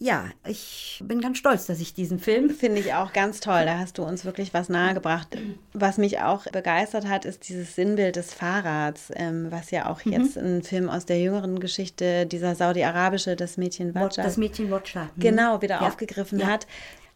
ja, 0.00 0.26
ich 0.46 1.02
bin 1.04 1.20
ganz 1.20 1.38
stolz, 1.38 1.66
dass 1.66 1.80
ich 1.80 1.92
diesen 1.92 2.20
Film. 2.20 2.50
Finde 2.58 2.80
ich 2.80 2.94
auch 2.94 3.12
ganz 3.12 3.40
toll. 3.40 3.64
Da 3.64 3.78
hast 3.78 3.98
du 3.98 4.04
uns 4.04 4.24
wirklich 4.24 4.54
was 4.54 4.68
nahegebracht. 4.68 5.36
Was 5.72 5.98
mich 5.98 6.20
auch 6.20 6.44
begeistert 6.44 7.08
hat, 7.08 7.24
ist 7.24 7.48
dieses 7.48 7.74
Sinnbild 7.74 8.14
des 8.14 8.32
Fahrrads, 8.32 9.10
ähm, 9.16 9.48
was 9.50 9.72
ja 9.72 9.90
auch 9.90 10.04
mhm. 10.04 10.12
jetzt 10.12 10.38
ein 10.38 10.62
Film 10.62 10.88
aus 10.88 11.04
der 11.04 11.20
jüngeren 11.20 11.58
Geschichte, 11.58 12.26
dieser 12.26 12.54
saudi-arabische, 12.54 13.34
das 13.34 13.56
Mädchen 13.56 13.94
Watcha. 13.94 14.22
Das 14.22 14.36
Mädchen 14.36 14.70
Watcha. 14.70 15.10
Mhm. 15.16 15.20
Genau, 15.20 15.62
wieder 15.62 15.80
ja. 15.80 15.88
aufgegriffen 15.88 16.38
ja. 16.38 16.46
hat. 16.46 16.68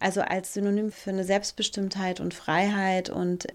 Also 0.02 0.20
als 0.20 0.54
Synonym 0.54 0.90
für 0.90 1.10
eine 1.10 1.24
Selbstbestimmtheit 1.24 2.20
und 2.20 2.34
Freiheit 2.34 3.08
und 3.10 3.46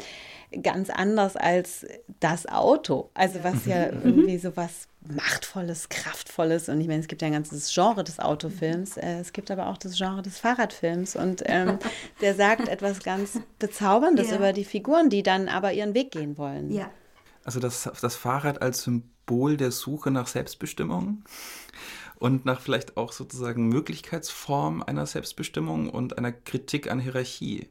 ganz 0.64 0.90
anders 0.90 1.36
als 1.36 1.86
das 2.20 2.48
Auto. 2.48 3.10
Also 3.14 3.44
was 3.44 3.66
ja 3.66 3.92
mhm. 3.92 4.02
irgendwie 4.04 4.38
so 4.38 4.56
was 4.56 4.88
Machtvolles, 5.10 5.90
Kraftvolles. 5.90 6.70
Und 6.70 6.82
ich 6.82 6.88
meine, 6.88 7.00
es 7.00 7.08
gibt 7.08 7.22
ja 7.22 7.28
ein 7.28 7.34
ganzes 7.34 7.74
Genre 7.74 8.04
des 8.04 8.20
Autofilms. 8.20 8.98
Äh, 8.98 9.20
es 9.20 9.34
gibt 9.34 9.52
aber 9.52 9.68
auch 9.68 9.78
das 9.78 9.98
Genre 9.98 10.22
des 10.22 10.40
Fahrradfilms. 10.40 11.16
Und 11.16 11.44
ähm, 11.46 11.80
der 12.22 12.36
sagt 12.36 12.68
etwas 12.68 13.00
ganz 13.00 13.40
Bezauberndes 13.60 14.32
ja. 14.32 14.38
über 14.38 14.54
die 14.54 14.66
Figuren, 14.66 15.10
die 15.10 15.24
dann 15.24 15.48
aber 15.48 15.74
ihren 15.74 15.94
Weg 15.94 16.12
gehen 16.12 16.38
wollen. 16.38 16.72
Ja. 16.72 16.90
Also 17.44 17.60
das, 17.60 17.90
das 18.02 18.16
Fahrrad 18.16 18.62
als 18.62 18.84
Symbol 18.84 19.56
der 19.56 19.72
Suche 19.72 20.12
nach 20.12 20.28
Selbstbestimmung 20.28 21.24
und 22.20 22.46
nach 22.46 22.62
vielleicht 22.62 22.98
auch 22.98 23.12
sozusagen 23.12 23.68
Möglichkeitsform 23.68 24.84
einer 24.84 25.06
Selbstbestimmung 25.06 25.90
und 25.90 26.18
einer 26.18 26.32
Kritik 26.32 26.90
an 26.90 27.00
Hierarchie. 27.00 27.70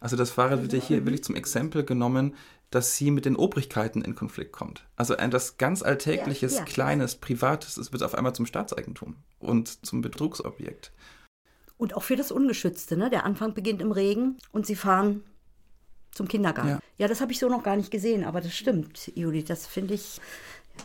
Also 0.00 0.16
das 0.16 0.30
Fahrrad 0.30 0.62
wird 0.62 0.72
ja 0.72 0.80
hier 0.80 1.04
wirklich 1.04 1.24
zum 1.24 1.36
Exempel 1.36 1.84
genommen, 1.84 2.34
dass 2.70 2.96
sie 2.96 3.10
mit 3.10 3.24
den 3.24 3.36
Obrigkeiten 3.36 4.02
in 4.02 4.14
Konflikt 4.14 4.52
kommt. 4.52 4.84
Also 4.96 5.14
etwas 5.14 5.58
ganz 5.58 5.82
Alltägliches, 5.82 6.54
ja, 6.54 6.58
ja. 6.60 6.64
Kleines, 6.64 7.16
Privates, 7.16 7.76
es 7.76 7.92
wird 7.92 8.02
auf 8.02 8.14
einmal 8.14 8.34
zum 8.34 8.46
Staatseigentum 8.46 9.16
und 9.38 9.86
zum 9.86 10.00
Betrugsobjekt. 10.02 10.92
Und 11.76 11.94
auch 11.94 12.02
für 12.02 12.16
das 12.16 12.32
Ungeschützte, 12.32 12.96
ne? 12.96 13.10
Der 13.10 13.24
Anfang 13.24 13.54
beginnt 13.54 13.80
im 13.80 13.92
Regen 13.92 14.38
und 14.52 14.66
sie 14.66 14.76
fahren 14.76 15.22
zum 16.12 16.28
Kindergarten. 16.28 16.70
Ja, 16.70 16.80
ja 16.98 17.08
das 17.08 17.20
habe 17.20 17.32
ich 17.32 17.38
so 17.38 17.48
noch 17.48 17.62
gar 17.62 17.76
nicht 17.76 17.90
gesehen, 17.90 18.24
aber 18.24 18.40
das 18.40 18.54
stimmt, 18.54 19.12
Judith. 19.14 19.46
Das 19.46 19.66
finde 19.66 19.94
ich 19.94 20.20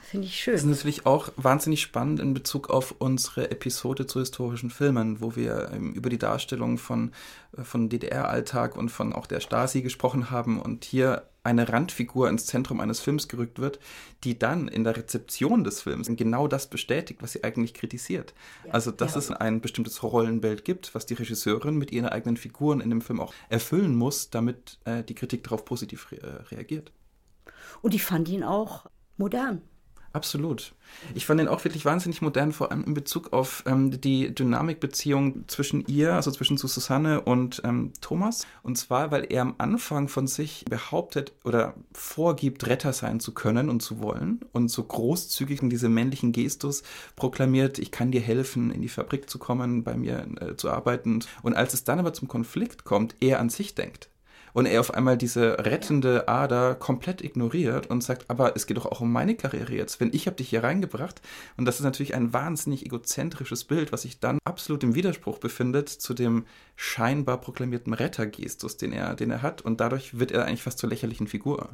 Finde 0.10 0.28
ich 0.28 0.40
schön. 0.40 0.54
Das 0.54 0.64
ist 0.64 0.70
natürlich 0.70 1.06
auch 1.06 1.30
wahnsinnig 1.36 1.82
spannend 1.82 2.20
in 2.20 2.34
Bezug 2.34 2.70
auf 2.70 2.96
unsere 2.98 3.52
Episode 3.52 4.08
zu 4.08 4.20
historischen 4.20 4.70
Filmen, 4.70 5.22
wo 5.22 5.36
wir 5.36 5.72
ähm, 5.72 5.94
über 5.94 6.10
die 6.10 6.18
Darstellung 6.18 6.78
von, 6.78 7.12
äh, 7.56 7.64
von 7.64 7.90
DDR-Alltag 7.90 8.76
und 8.76 8.90
von 8.90 9.14
auch 9.14 9.28
der 9.28 9.40
Stasi 9.40 9.82
gesprochen 9.82 10.32
haben 10.32 10.60
und 10.60 10.84
hier 10.84 11.28
eine 11.44 11.70
Randfigur 11.70 12.30
ins 12.30 12.46
Zentrum 12.46 12.80
eines 12.80 13.00
Films 13.00 13.28
gerückt 13.28 13.60
wird, 13.60 13.80
die 14.24 14.38
dann 14.38 14.68
in 14.68 14.84
der 14.84 14.98
Rezeption 14.98 15.64
des 15.64 15.82
Films 15.82 16.10
genau 16.12 16.48
das 16.48 16.70
bestätigt, 16.70 17.22
was 17.22 17.34
sie 17.34 17.44
eigentlich 17.44 17.74
kritisiert. 17.74 18.34
Ja, 18.66 18.74
also, 18.74 18.92
dass 18.92 19.14
ja. 19.14 19.20
es 19.20 19.32
ein 19.32 19.62
bestimmtes 19.62 20.04
Rollenbild 20.04 20.66
gibt, 20.66 20.94
was 20.96 21.06
die 21.06 21.14
Regisseurin 21.14 21.78
mit 21.78 21.92
ihren 21.92 22.08
eigenen 22.08 22.38
Figuren 22.38 22.82
in 22.82 22.90
dem 22.90 23.02
Film 23.02 23.20
auch 23.20 23.34
erfüllen 23.48 23.96
muss, 23.96 24.30
damit 24.30 24.80
äh, 24.86 25.04
die 25.04 25.16
Kritik 25.16 25.44
darauf 25.44 25.66
positiv 25.66 26.12
re 26.12 26.18
äh, 26.22 26.56
reagiert. 26.56 26.92
Und 27.82 27.94
ich 27.94 28.04
fand 28.04 28.28
ihn 28.28 28.44
auch 28.44 28.88
modern. 29.18 29.62
Absolut. 30.12 30.74
Ich 31.14 31.28
fand 31.28 31.40
den 31.40 31.48
auch 31.48 31.64
wirklich 31.64 31.86
wahnsinnig 31.86 32.22
modern, 32.22 32.52
vor 32.52 32.72
allem 32.72 32.84
in 32.84 32.94
Bezug 32.96 33.32
auf 33.32 33.64
ähm, 33.68 34.02
die 34.02 34.34
Dynamikbeziehung 34.34 35.48
zwischen 35.48 35.86
ihr, 35.86 36.16
also 36.16 36.32
zwischen 36.32 36.58
Susanne 36.58 37.22
und 37.22 37.62
ähm, 37.64 37.94
Thomas. 38.02 38.48
Und 38.64 38.78
zwar, 38.78 39.12
weil 39.12 39.28
er 39.30 39.44
am 39.44 39.56
Anfang 39.60 40.08
von 40.08 40.26
sich 40.26 40.66
behauptet 40.68 41.34
oder 41.44 41.76
vorgibt, 41.94 42.66
Retter 42.68 42.92
sein 42.92 43.20
zu 43.20 43.34
können 43.34 43.70
und 43.70 43.82
zu 43.82 44.02
wollen 44.02 44.40
und 44.52 44.70
so 44.70 44.84
großzügig 44.84 45.62
in 45.62 45.70
diese 45.70 45.90
männlichen 45.90 46.32
Gestus 46.32 46.82
proklamiert, 47.16 47.78
ich 47.78 47.92
kann 47.92 48.12
dir 48.12 48.22
helfen, 48.22 48.72
in 48.72 48.82
die 48.82 48.90
Fabrik 48.90 49.30
zu 49.30 49.38
kommen, 49.38 49.84
bei 49.84 49.96
mir 49.96 50.28
äh, 50.42 50.56
zu 50.56 50.72
arbeiten. 50.72 51.20
Und 51.44 51.54
als 51.54 51.76
es 51.76 51.84
dann 51.84 52.00
aber 52.00 52.14
zum 52.14 52.28
Konflikt 52.28 52.84
kommt, 52.84 53.16
er 53.20 53.40
an 53.40 53.50
sich 53.50 53.76
denkt 53.76 54.09
und 54.54 54.66
er 54.66 54.80
auf 54.80 54.94
einmal 54.94 55.18
diese 55.18 55.66
rettende 55.66 56.28
Ader 56.28 56.76
komplett 56.76 57.24
ignoriert 57.24 57.88
und 57.88 58.04
sagt, 58.04 58.30
aber 58.30 58.56
es 58.56 58.68
geht 58.68 58.78
doch 58.78 58.86
auch 58.86 59.02
um 59.02 59.12
meine 59.12 59.36
Karriere 59.36 59.74
jetzt, 59.74 60.00
wenn 60.00 60.14
ich 60.14 60.28
habe 60.28 60.38
dich 60.38 60.50
hier 60.50 60.64
reingebracht 60.64 61.22
und 61.58 61.66
das 61.66 61.78
ist 61.78 61.84
natürlich 61.84 62.16
ein 62.16 62.34
wahnsinnig 62.34 62.86
egozentrisches 62.86 63.64
Bild, 63.64 63.92
was 63.92 64.04
sich 64.04 64.20
dann 64.20 64.40
absolut 64.46 64.84
im 64.84 64.96
Widerspruch 64.96 65.38
befindet 65.38 65.90
zu 65.90 66.14
dem 66.14 66.46
scheinbar 66.76 67.40
proklamierten 67.42 67.94
Rettergestus, 67.94 68.78
den 68.78 68.94
er, 68.94 69.16
den 69.16 69.32
er 69.32 69.42
hat 69.42 69.62
und 69.62 69.80
dadurch 69.80 70.20
wird 70.20 70.32
er 70.32 70.46
eigentlich 70.46 70.64
fast 70.64 70.80
zur 70.80 70.90
lächerlichen 70.90 71.28
Figur. 71.28 71.70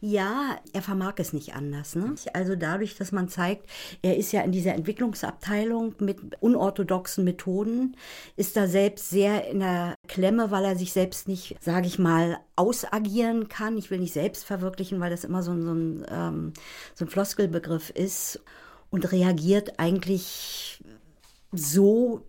Ja, 0.00 0.56
er 0.72 0.82
vermag 0.82 1.14
es 1.16 1.32
nicht 1.32 1.54
anders. 1.54 1.94
Ne? 1.94 2.14
Also 2.32 2.56
dadurch, 2.56 2.96
dass 2.96 3.12
man 3.12 3.28
zeigt, 3.28 3.68
er 4.02 4.16
ist 4.16 4.32
ja 4.32 4.42
in 4.42 4.52
dieser 4.52 4.74
Entwicklungsabteilung 4.74 5.94
mit 5.98 6.18
unorthodoxen 6.40 7.24
Methoden, 7.24 7.96
ist 8.36 8.56
da 8.56 8.66
selbst 8.66 9.10
sehr 9.10 9.48
in 9.48 9.60
der 9.60 9.94
Klemme, 10.08 10.50
weil 10.50 10.64
er 10.64 10.76
sich 10.76 10.92
selbst 10.92 11.28
nicht, 11.28 11.56
sage 11.60 11.86
ich 11.86 11.98
mal, 11.98 12.38
ausagieren 12.56 13.48
kann. 13.48 13.78
Ich 13.78 13.90
will 13.90 13.98
nicht 13.98 14.12
selbst 14.12 14.44
verwirklichen, 14.44 15.00
weil 15.00 15.10
das 15.10 15.24
immer 15.24 15.42
so 15.42 15.52
ein, 15.52 15.62
so 15.62 15.72
ein, 15.72 16.06
ähm, 16.10 16.52
so 16.94 17.04
ein 17.04 17.08
Floskelbegriff 17.08 17.90
ist 17.90 18.40
und 18.90 19.10
reagiert 19.10 19.78
eigentlich 19.78 20.82
so. 21.52 22.22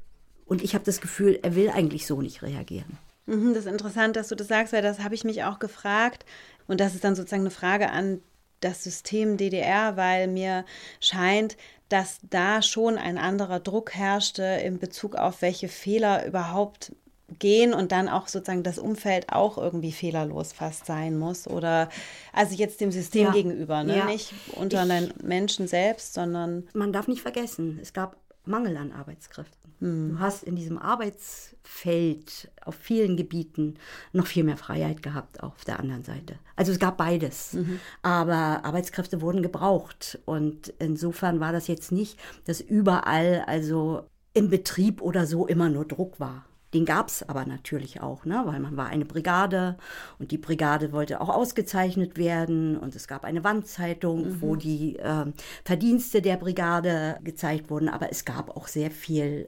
Und 0.45 0.63
ich 0.63 0.73
habe 0.73 0.85
das 0.85 1.01
Gefühl, 1.01 1.39
er 1.41 1.55
will 1.55 1.69
eigentlich 1.69 2.05
so 2.05 2.21
nicht 2.21 2.41
reagieren. 2.41 2.97
Mhm, 3.25 3.53
das 3.53 3.65
ist 3.65 3.71
interessant, 3.71 4.15
dass 4.15 4.27
du 4.27 4.35
das 4.35 4.47
sagst, 4.47 4.73
weil 4.73 4.83
das 4.83 4.99
habe 4.99 5.15
ich 5.15 5.23
mich 5.23 5.43
auch 5.43 5.59
gefragt. 5.59 6.25
Und 6.67 6.79
das 6.79 6.95
ist 6.95 7.03
dann 7.03 7.15
sozusagen 7.15 7.43
eine 7.43 7.51
Frage 7.51 7.91
an 7.91 8.21
das 8.59 8.83
System 8.83 9.37
DDR, 9.37 9.97
weil 9.97 10.27
mir 10.27 10.65
scheint, 10.99 11.57
dass 11.89 12.19
da 12.29 12.61
schon 12.61 12.97
ein 12.97 13.17
anderer 13.17 13.59
Druck 13.59 13.93
herrschte 13.93 14.43
in 14.43 14.79
Bezug 14.79 15.15
auf 15.15 15.41
welche 15.41 15.67
Fehler 15.67 16.25
überhaupt 16.25 16.91
gehen 17.39 17.73
und 17.73 17.91
dann 17.91 18.07
auch 18.07 18.27
sozusagen 18.27 18.63
das 18.63 18.77
Umfeld 18.77 19.29
auch 19.29 19.57
irgendwie 19.57 19.91
fehlerlos 19.91 20.53
fast 20.53 20.85
sein 20.85 21.17
muss 21.17 21.47
oder 21.47 21.89
also 22.33 22.55
jetzt 22.55 22.81
dem 22.81 22.91
System 22.91 23.25
ja. 23.25 23.31
gegenüber, 23.31 23.83
ne? 23.83 23.97
Ja. 23.97 24.05
nicht 24.05 24.31
unter 24.53 24.83
ich, 24.83 24.89
den 24.89 25.27
Menschen 25.27 25.67
selbst, 25.67 26.13
sondern 26.13 26.67
man 26.73 26.93
darf 26.93 27.07
nicht 27.07 27.21
vergessen, 27.21 27.79
es 27.81 27.93
gab 27.93 28.15
Mangel 28.47 28.77
an 28.77 28.91
Arbeitskräften. 28.91 29.73
Hm. 29.79 30.09
Du 30.09 30.19
hast 30.19 30.43
in 30.43 30.55
diesem 30.55 30.77
Arbeitsfeld 30.77 32.49
auf 32.63 32.75
vielen 32.75 33.17
Gebieten 33.17 33.75
noch 34.13 34.27
viel 34.27 34.43
mehr 34.43 34.57
Freiheit 34.57 35.03
gehabt 35.03 35.43
auf 35.43 35.65
der 35.65 35.79
anderen 35.79 36.03
Seite. 36.03 36.35
Also 36.55 36.71
es 36.71 36.79
gab 36.79 36.97
beides. 36.97 37.53
Mhm. 37.53 37.79
Aber 38.01 38.63
Arbeitskräfte 38.63 39.21
wurden 39.21 39.41
gebraucht. 39.41 40.19
Und 40.25 40.73
insofern 40.79 41.39
war 41.39 41.51
das 41.51 41.67
jetzt 41.67 41.91
nicht, 41.91 42.19
dass 42.45 42.61
überall 42.61 43.43
also 43.47 44.03
im 44.33 44.49
Betrieb 44.49 45.01
oder 45.01 45.25
so 45.25 45.47
immer 45.47 45.69
nur 45.69 45.85
Druck 45.85 46.19
war. 46.19 46.45
Den 46.75 46.83
gab 46.83 47.07
es 47.07 47.23
aber 47.23 47.45
natürlich 47.45 48.01
auch, 48.01 48.25
ne? 48.25 48.41
weil 48.43 48.59
man 48.59 48.75
war 48.75 48.87
eine 48.87 49.05
Brigade 49.05 49.77
und 50.19 50.31
die 50.31 50.37
Brigade 50.37 50.91
wollte 50.91 51.21
auch 51.21 51.29
ausgezeichnet 51.29 52.17
werden 52.17 52.75
und 52.75 52.97
es 52.97 53.07
gab 53.07 53.23
eine 53.23 53.45
Wandzeitung, 53.45 54.27
mhm. 54.27 54.41
wo 54.41 54.57
die 54.57 54.97
äh, 54.97 55.25
Verdienste 55.63 56.21
der 56.21 56.35
Brigade 56.35 57.17
gezeigt 57.23 57.69
wurden, 57.69 57.87
aber 57.87 58.11
es 58.11 58.25
gab 58.25 58.57
auch 58.57 58.67
sehr 58.67 58.91
viel, 58.91 59.47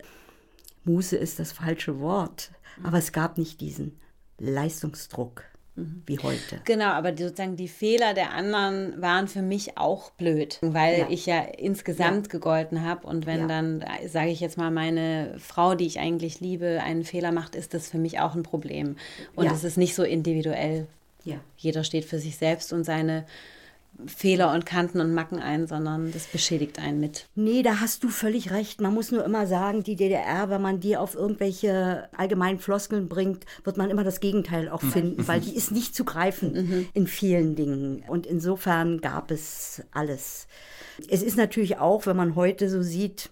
Muße 0.86 1.18
ist 1.18 1.38
das 1.38 1.52
falsche 1.52 2.00
Wort, 2.00 2.52
aber 2.82 2.98
es 2.98 3.12
gab 3.12 3.38
nicht 3.38 3.60
diesen 3.60 4.00
Leistungsdruck 4.38 5.44
wie 6.06 6.18
heute. 6.20 6.60
Genau, 6.66 6.88
aber 6.88 7.12
die, 7.12 7.24
sozusagen 7.24 7.56
die 7.56 7.68
Fehler 7.68 8.14
der 8.14 8.34
anderen 8.34 9.00
waren 9.00 9.28
für 9.28 9.44
mich 9.44 9.78
auch 9.78 10.10
blöd, 10.12 10.58
weil 10.62 11.00
ja. 11.00 11.08
ich 11.10 11.26
ja 11.28 11.40
insgesamt 11.40 12.28
ja. 12.28 12.32
gegolten 12.32 12.84
habe. 12.84 13.06
Und 13.06 13.26
wenn 13.26 13.42
ja. 13.42 13.48
dann, 13.48 13.86
sage 14.08 14.30
ich 14.30 14.40
jetzt 14.40 14.58
mal, 14.58 14.72
meine 14.72 15.36
Frau, 15.38 15.76
die 15.76 15.86
ich 15.86 16.00
eigentlich 16.00 16.40
liebe, 16.40 16.82
einen 16.84 17.04
Fehler 17.04 17.32
macht, 17.32 17.56
ist 17.56 17.74
das 17.74 17.90
für 17.90 18.00
mich 18.00 18.20
auch 18.20 18.34
ein 18.36 18.44
Problem. 18.44 18.98
Und 19.36 19.52
es 19.52 19.64
ist 19.64 19.78
nicht 19.78 19.94
so 19.96 20.04
individuell. 20.04 20.88
Jeder 21.58 21.84
steht 21.84 22.06
für 22.06 22.20
sich 22.20 22.38
selbst 22.38 22.72
und 22.72 22.84
seine 22.84 23.26
Fehler 24.06 24.54
und 24.54 24.66
Kanten 24.66 25.02
und 25.02 25.14
Macken 25.14 25.40
ein, 25.40 25.68
sondern 25.68 26.12
das 26.12 26.28
beschädigt 26.28 26.80
einen 26.80 27.00
mit. 27.00 27.28
Nee, 27.36 27.64
da 27.64 27.80
hast 27.80 28.04
du 28.04 28.10
völlig 28.10 28.52
recht. 28.52 28.80
Man 28.80 28.94
muss 28.94 29.12
nur 29.12 29.26
immer 29.26 29.48
sagen, 29.48 29.84
die 29.84 29.96
DDR, 29.96 30.50
wenn 30.50 30.62
man 30.62 30.80
die 30.80 30.98
auf 30.98 31.16
irgendwelche 31.16 32.08
allgemeinen 32.16 32.60
Floskeln 32.60 33.10
bringt, 33.10 33.46
wird 33.64 33.78
man 33.78 33.90
immer 33.90 34.04
das 34.04 34.20
Gegenteil 34.20 34.70
auch 34.70 34.82
finden, 34.82 35.28
weil 35.28 35.42
die 35.42 35.56
ist 35.56 35.72
nicht 35.72 35.96
zu 35.96 36.06
greifen 36.06 36.54
mhm. 36.54 36.90
in 36.94 37.08
vielen 37.08 37.56
Dingen. 37.56 38.04
Und 38.08 38.28
insofern 38.28 39.02
gab 39.02 39.32
es 39.32 39.82
alles. 39.92 40.48
Es 41.10 41.24
ist 41.24 41.38
natürlich 41.38 41.78
auch, 41.78 42.06
wenn 42.06 42.18
man 42.18 42.36
heute 42.36 42.70
so 42.70 42.84
sieht, 42.84 43.30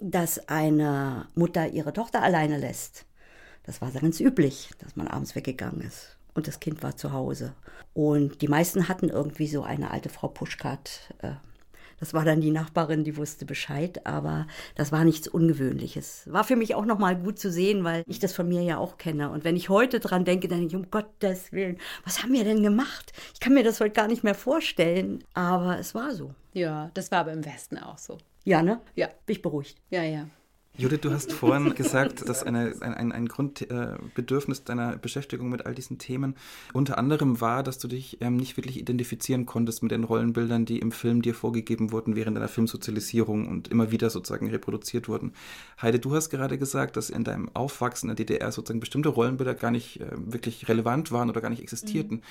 dass 0.00 0.48
eine 0.48 1.26
Mutter 1.34 1.68
ihre 1.68 1.92
Tochter 1.92 2.22
alleine 2.22 2.58
lässt. 2.58 3.04
Das 3.64 3.80
war 3.80 3.90
ganz 3.90 4.18
üblich, 4.18 4.70
dass 4.78 4.96
man 4.96 5.06
abends 5.06 5.36
weggegangen 5.36 5.82
ist 5.82 6.16
und 6.34 6.46
das 6.48 6.60
Kind 6.60 6.82
war 6.82 6.96
zu 6.96 7.12
Hause. 7.12 7.54
Und 7.94 8.40
die 8.42 8.48
meisten 8.48 8.88
hatten 8.88 9.08
irgendwie 9.08 9.46
so 9.46 9.62
eine 9.62 9.90
alte 9.90 10.08
Frau 10.08 10.28
Puschkat. 10.28 11.14
Äh, 11.22 11.32
Das 12.00 12.14
war 12.14 12.24
dann 12.24 12.40
die 12.40 12.50
Nachbarin, 12.50 13.04
die 13.04 13.16
wusste 13.16 13.44
Bescheid, 13.44 14.04
aber 14.06 14.48
das 14.74 14.90
war 14.90 15.04
nichts 15.04 15.28
Ungewöhnliches. 15.28 16.24
War 16.26 16.42
für 16.42 16.56
mich 16.56 16.74
auch 16.74 16.84
nochmal 16.84 17.14
gut 17.16 17.38
zu 17.38 17.48
sehen, 17.52 17.84
weil 17.84 18.02
ich 18.08 18.18
das 18.18 18.32
von 18.34 18.48
mir 18.48 18.62
ja 18.62 18.78
auch 18.78 18.98
kenne. 18.98 19.30
Und 19.30 19.44
wenn 19.44 19.54
ich 19.54 19.68
heute 19.68 20.00
dran 20.00 20.24
denke, 20.24 20.48
dann 20.48 20.58
denke 20.58 20.74
ich, 20.74 20.82
um 20.82 20.90
Gottes 20.90 21.52
Willen, 21.52 21.78
was 22.04 22.20
haben 22.22 22.32
wir 22.32 22.42
denn 22.42 22.62
gemacht? 22.64 23.12
Ich 23.34 23.38
kann 23.40 23.54
mir 23.54 23.62
das 23.62 23.78
heute 23.80 23.92
gar 23.92 24.08
nicht 24.08 24.24
mehr 24.24 24.34
vorstellen, 24.34 25.22
aber 25.34 25.78
es 25.78 25.94
war 25.94 26.12
so. 26.12 26.34
Ja, 26.54 26.90
das 26.94 27.12
war 27.12 27.20
aber 27.20 27.32
im 27.32 27.44
Westen 27.44 27.78
auch 27.78 27.98
so. 27.98 28.18
Ja, 28.44 28.62
ne? 28.62 28.80
Ja. 28.96 29.06
Bin 29.26 29.36
ich 29.36 29.42
beruhigt. 29.42 29.76
Ja, 29.90 30.02
ja. 30.02 30.26
Judith, 30.74 31.00
du 31.02 31.10
hast 31.10 31.32
vorhin 31.32 31.74
gesagt, 31.74 32.26
dass 32.26 32.42
eine, 32.42 32.74
ein, 32.80 33.12
ein 33.12 33.28
Grundbedürfnis 33.28 34.60
äh, 34.60 34.64
deiner 34.64 34.96
Beschäftigung 34.96 35.50
mit 35.50 35.66
all 35.66 35.74
diesen 35.74 35.98
Themen 35.98 36.34
unter 36.72 36.96
anderem 36.96 37.42
war, 37.42 37.62
dass 37.62 37.78
du 37.78 37.88
dich 37.88 38.22
ähm, 38.22 38.36
nicht 38.36 38.56
wirklich 38.56 38.78
identifizieren 38.78 39.44
konntest 39.44 39.82
mit 39.82 39.92
den 39.92 40.04
Rollenbildern, 40.04 40.64
die 40.64 40.78
im 40.78 40.90
Film 40.90 41.20
dir 41.20 41.34
vorgegeben 41.34 41.92
wurden 41.92 42.16
während 42.16 42.38
deiner 42.38 42.48
Filmsozialisierung 42.48 43.48
und 43.48 43.68
immer 43.68 43.90
wieder 43.90 44.08
sozusagen 44.08 44.48
reproduziert 44.48 45.08
wurden. 45.08 45.34
Heide, 45.80 45.98
du 45.98 46.14
hast 46.14 46.30
gerade 46.30 46.56
gesagt, 46.56 46.96
dass 46.96 47.10
in 47.10 47.22
deinem 47.22 47.50
Aufwachsen 47.54 48.08
in 48.08 48.16
der 48.16 48.24
DDR 48.24 48.50
sozusagen 48.50 48.80
bestimmte 48.80 49.10
Rollenbilder 49.10 49.54
gar 49.54 49.70
nicht 49.70 50.00
äh, 50.00 50.06
wirklich 50.12 50.70
relevant 50.70 51.12
waren 51.12 51.28
oder 51.28 51.42
gar 51.42 51.50
nicht 51.50 51.62
existierten. 51.62 52.16
Mhm. 52.16 52.22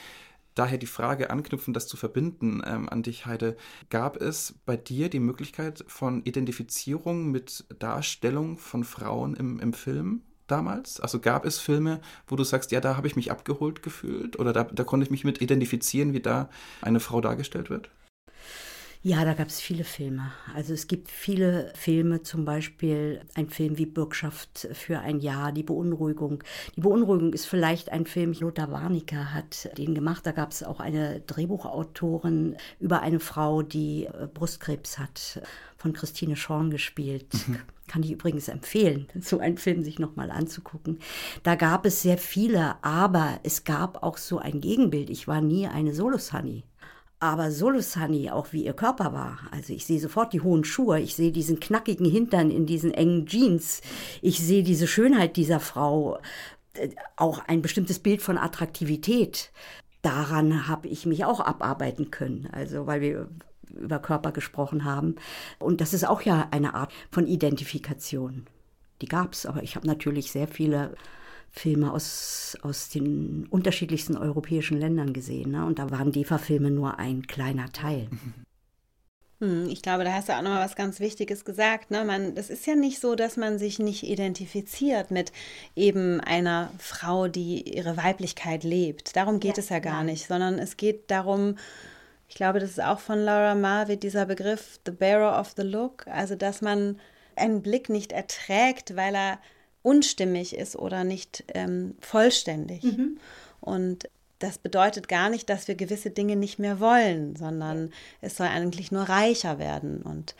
Daher 0.61 0.77
die 0.77 0.85
Frage 0.85 1.31
anknüpfen, 1.31 1.73
das 1.73 1.87
zu 1.87 1.97
verbinden 1.97 2.61
ähm, 2.63 2.87
an 2.87 3.01
dich, 3.01 3.25
Heide. 3.25 3.57
Gab 3.89 4.21
es 4.21 4.53
bei 4.63 4.77
dir 4.77 5.09
die 5.09 5.19
Möglichkeit 5.19 5.83
von 5.87 6.21
Identifizierung 6.21 7.31
mit 7.31 7.65
Darstellung 7.79 8.59
von 8.59 8.83
Frauen 8.83 9.33
im, 9.33 9.59
im 9.59 9.73
Film? 9.73 10.21
damals? 10.45 10.99
Also 10.99 11.19
gab 11.19 11.45
es 11.45 11.57
Filme, 11.57 11.99
wo 12.27 12.35
du 12.35 12.43
sagst, 12.43 12.71
ja, 12.71 12.79
da 12.79 12.95
habe 12.95 13.07
ich 13.07 13.15
mich 13.15 13.31
abgeholt 13.31 13.81
gefühlt 13.81 14.37
oder 14.37 14.53
da, 14.53 14.65
da 14.65 14.83
konnte 14.83 15.03
ich 15.03 15.09
mich 15.09 15.23
mit 15.23 15.41
identifizieren, 15.41 16.13
wie 16.13 16.19
da 16.19 16.47
eine 16.83 16.99
Frau 16.99 17.21
dargestellt 17.21 17.71
wird? 17.71 17.89
Ja, 19.03 19.25
da 19.25 19.33
gab 19.33 19.47
es 19.47 19.59
viele 19.59 19.83
Filme. 19.83 20.31
Also 20.53 20.73
es 20.73 20.85
gibt 20.85 21.09
viele 21.09 21.73
Filme, 21.75 22.21
zum 22.21 22.45
Beispiel 22.45 23.21
ein 23.33 23.49
Film 23.49 23.79
wie 23.79 23.87
Bürgschaft 23.87 24.67
für 24.73 24.99
ein 24.99 25.19
Jahr, 25.19 25.51
Die 25.51 25.63
Beunruhigung. 25.63 26.43
Die 26.75 26.81
Beunruhigung 26.81 27.33
ist 27.33 27.47
vielleicht 27.47 27.91
ein 27.91 28.05
Film, 28.05 28.33
Lothar 28.33 28.71
Warnecke 28.71 29.33
hat 29.33 29.75
den 29.75 29.95
gemacht. 29.95 30.23
Da 30.27 30.31
gab 30.33 30.51
es 30.51 30.61
auch 30.61 30.79
eine 30.79 31.19
Drehbuchautorin 31.21 32.57
über 32.79 33.01
eine 33.01 33.19
Frau, 33.19 33.63
die 33.63 34.05
äh, 34.05 34.27
Brustkrebs 34.31 34.99
hat, 34.99 35.41
von 35.77 35.93
Christine 35.93 36.35
Schorn 36.35 36.69
gespielt. 36.69 37.25
Mhm. 37.47 37.57
Kann 37.87 38.03
ich 38.03 38.11
übrigens 38.11 38.49
empfehlen, 38.49 39.07
so 39.19 39.39
einen 39.39 39.57
Film 39.57 39.81
sich 39.81 39.97
nochmal 39.97 40.29
anzugucken. 40.29 40.99
Da 41.41 41.55
gab 41.55 41.87
es 41.87 42.03
sehr 42.03 42.19
viele, 42.19 42.75
aber 42.83 43.39
es 43.41 43.63
gab 43.63 44.03
auch 44.03 44.17
so 44.17 44.37
ein 44.37 44.61
Gegenbild. 44.61 45.09
Ich 45.09 45.27
war 45.27 45.41
nie 45.41 45.65
eine 45.65 45.95
Solo-Sunny. 45.95 46.65
Aber 47.21 47.51
Solusani, 47.51 48.31
auch 48.31 48.51
wie 48.51 48.65
ihr 48.65 48.73
Körper 48.73 49.13
war, 49.13 49.37
also 49.51 49.73
ich 49.73 49.85
sehe 49.85 49.99
sofort 49.99 50.33
die 50.33 50.41
hohen 50.41 50.63
Schuhe, 50.63 50.99
ich 50.99 51.15
sehe 51.15 51.31
diesen 51.31 51.59
knackigen 51.59 52.09
Hintern 52.09 52.49
in 52.49 52.65
diesen 52.65 52.91
engen 52.91 53.27
Jeans, 53.27 53.81
ich 54.23 54.39
sehe 54.39 54.63
diese 54.63 54.87
Schönheit 54.87 55.37
dieser 55.37 55.59
Frau, 55.59 56.19
äh, 56.73 56.89
auch 57.17 57.37
ein 57.45 57.61
bestimmtes 57.61 57.99
Bild 57.99 58.23
von 58.23 58.39
Attraktivität. 58.39 59.51
Daran 60.01 60.67
habe 60.67 60.87
ich 60.87 61.05
mich 61.05 61.23
auch 61.23 61.39
abarbeiten 61.41 62.09
können, 62.09 62.49
also 62.53 62.87
weil 62.87 63.01
wir 63.01 63.29
über 63.69 63.99
Körper 63.99 64.31
gesprochen 64.31 64.83
haben. 64.83 65.13
Und 65.59 65.79
das 65.79 65.93
ist 65.93 66.07
auch 66.07 66.23
ja 66.23 66.47
eine 66.49 66.73
Art 66.73 66.91
von 67.11 67.27
Identifikation. 67.27 68.47
Die 69.03 69.07
gab 69.07 69.33
es, 69.33 69.45
aber 69.45 69.61
ich 69.61 69.75
habe 69.75 69.85
natürlich 69.85 70.31
sehr 70.31 70.47
viele 70.47 70.95
Filme 71.51 71.91
aus, 71.91 72.57
aus 72.61 72.89
den 72.89 73.45
unterschiedlichsten 73.49 74.17
europäischen 74.17 74.79
Ländern 74.79 75.13
gesehen. 75.13 75.51
Ne? 75.51 75.65
Und 75.65 75.79
da 75.79 75.91
waren 75.91 76.11
DEFA-Filme 76.11 76.71
nur 76.71 76.97
ein 76.99 77.27
kleiner 77.27 77.71
Teil. 77.71 78.07
Hm, 79.41 79.69
ich 79.69 79.81
glaube, 79.81 80.03
da 80.03 80.13
hast 80.13 80.29
du 80.29 80.33
auch 80.33 80.43
noch 80.43 80.51
mal 80.51 80.63
was 80.63 80.75
ganz 80.75 80.99
Wichtiges 80.99 81.43
gesagt. 81.43 81.89
Ne? 81.89 82.05
Man, 82.05 82.35
das 82.35 82.51
ist 82.51 82.67
ja 82.67 82.75
nicht 82.75 82.99
so, 82.99 83.15
dass 83.15 83.37
man 83.37 83.57
sich 83.57 83.79
nicht 83.79 84.03
identifiziert 84.03 85.09
mit 85.09 85.31
eben 85.75 86.21
einer 86.21 86.71
Frau, 86.77 87.27
die 87.27 87.75
ihre 87.75 87.97
Weiblichkeit 87.97 88.63
lebt. 88.63 89.15
Darum 89.15 89.39
geht 89.39 89.57
ja, 89.57 89.63
es 89.63 89.69
ja 89.69 89.79
gar 89.79 90.01
ja. 90.01 90.03
nicht, 90.03 90.27
sondern 90.27 90.59
es 90.59 90.77
geht 90.77 91.09
darum, 91.09 91.55
ich 92.29 92.35
glaube, 92.35 92.59
das 92.59 92.69
ist 92.69 92.83
auch 92.83 92.99
von 92.99 93.17
Laura 93.17 93.55
Marvitt 93.55 94.03
dieser 94.03 94.27
Begriff, 94.27 94.79
the 94.85 94.91
bearer 94.91 95.39
of 95.39 95.53
the 95.57 95.63
look, 95.63 96.05
also 96.07 96.35
dass 96.35 96.61
man 96.61 96.99
einen 97.35 97.63
Blick 97.63 97.89
nicht 97.89 98.11
erträgt, 98.11 98.95
weil 98.95 99.15
er 99.15 99.39
unstimmig 99.83 100.55
ist 100.55 100.75
oder 100.75 101.03
nicht 101.03 101.43
ähm, 101.53 101.95
vollständig. 101.99 102.83
Mhm. 102.83 103.17
Und 103.59 104.09
das 104.39 104.57
bedeutet 104.57 105.07
gar 105.07 105.29
nicht, 105.29 105.49
dass 105.49 105.67
wir 105.67 105.75
gewisse 105.75 106.09
Dinge 106.09 106.35
nicht 106.35 106.59
mehr 106.59 106.79
wollen, 106.79 107.35
sondern 107.35 107.91
es 108.21 108.37
soll 108.37 108.47
eigentlich 108.47 108.91
nur 108.91 109.03
reicher 109.03 109.59
werden 109.59 110.01
und 110.01 110.35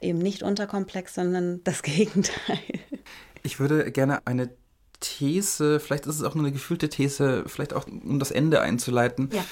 eben 0.00 0.18
nicht 0.18 0.42
unterkomplex, 0.42 1.14
sondern 1.14 1.60
das 1.64 1.82
Gegenteil. 1.82 2.58
Ich 3.42 3.58
würde 3.58 3.90
gerne 3.90 4.26
eine 4.26 4.50
These, 5.00 5.80
vielleicht 5.80 6.06
ist 6.06 6.16
es 6.16 6.22
auch 6.22 6.34
nur 6.36 6.44
eine 6.44 6.52
gefühlte 6.52 6.88
These, 6.88 7.44
vielleicht 7.46 7.72
auch 7.72 7.86
um 7.86 8.20
das 8.20 8.30
Ende 8.30 8.60
einzuleiten, 8.60 9.30
ja. 9.32 9.44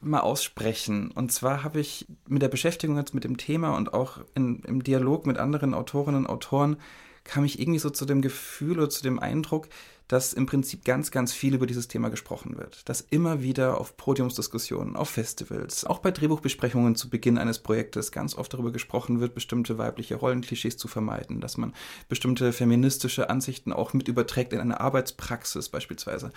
mal 0.00 0.20
aussprechen. 0.20 1.10
Und 1.10 1.32
zwar 1.32 1.64
habe 1.64 1.80
ich 1.80 2.06
mit 2.26 2.42
der 2.42 2.48
Beschäftigung 2.48 2.98
jetzt 2.98 3.14
mit 3.14 3.24
dem 3.24 3.38
Thema 3.38 3.74
und 3.74 3.94
auch 3.94 4.18
in, 4.34 4.60
im 4.64 4.82
Dialog 4.82 5.26
mit 5.26 5.38
anderen 5.38 5.72
Autorinnen 5.72 6.26
und 6.26 6.30
Autoren 6.30 6.76
kam 7.28 7.44
ich 7.44 7.60
irgendwie 7.60 7.78
so 7.78 7.90
zu 7.90 8.04
dem 8.06 8.22
Gefühl 8.22 8.78
oder 8.78 8.90
zu 8.90 9.02
dem 9.02 9.20
Eindruck, 9.20 9.68
dass 10.08 10.32
im 10.32 10.46
Prinzip 10.46 10.86
ganz, 10.86 11.10
ganz 11.10 11.34
viel 11.34 11.54
über 11.54 11.66
dieses 11.66 11.86
Thema 11.86 12.08
gesprochen 12.08 12.56
wird. 12.56 12.88
Dass 12.88 13.02
immer 13.02 13.42
wieder 13.42 13.78
auf 13.78 13.98
Podiumsdiskussionen, 13.98 14.96
auf 14.96 15.10
Festivals, 15.10 15.84
auch 15.84 15.98
bei 15.98 16.10
Drehbuchbesprechungen 16.10 16.96
zu 16.96 17.10
Beginn 17.10 17.36
eines 17.36 17.58
Projektes 17.58 18.10
ganz 18.10 18.34
oft 18.34 18.52
darüber 18.54 18.72
gesprochen 18.72 19.20
wird, 19.20 19.34
bestimmte 19.34 19.76
weibliche 19.76 20.16
Rollenklischees 20.16 20.78
zu 20.78 20.88
vermeiden, 20.88 21.40
dass 21.42 21.58
man 21.58 21.74
bestimmte 22.08 22.54
feministische 22.54 23.28
Ansichten 23.28 23.74
auch 23.74 23.92
mit 23.92 24.08
überträgt 24.08 24.54
in 24.54 24.60
eine 24.60 24.80
Arbeitspraxis 24.80 25.68
beispielsweise. 25.68 26.32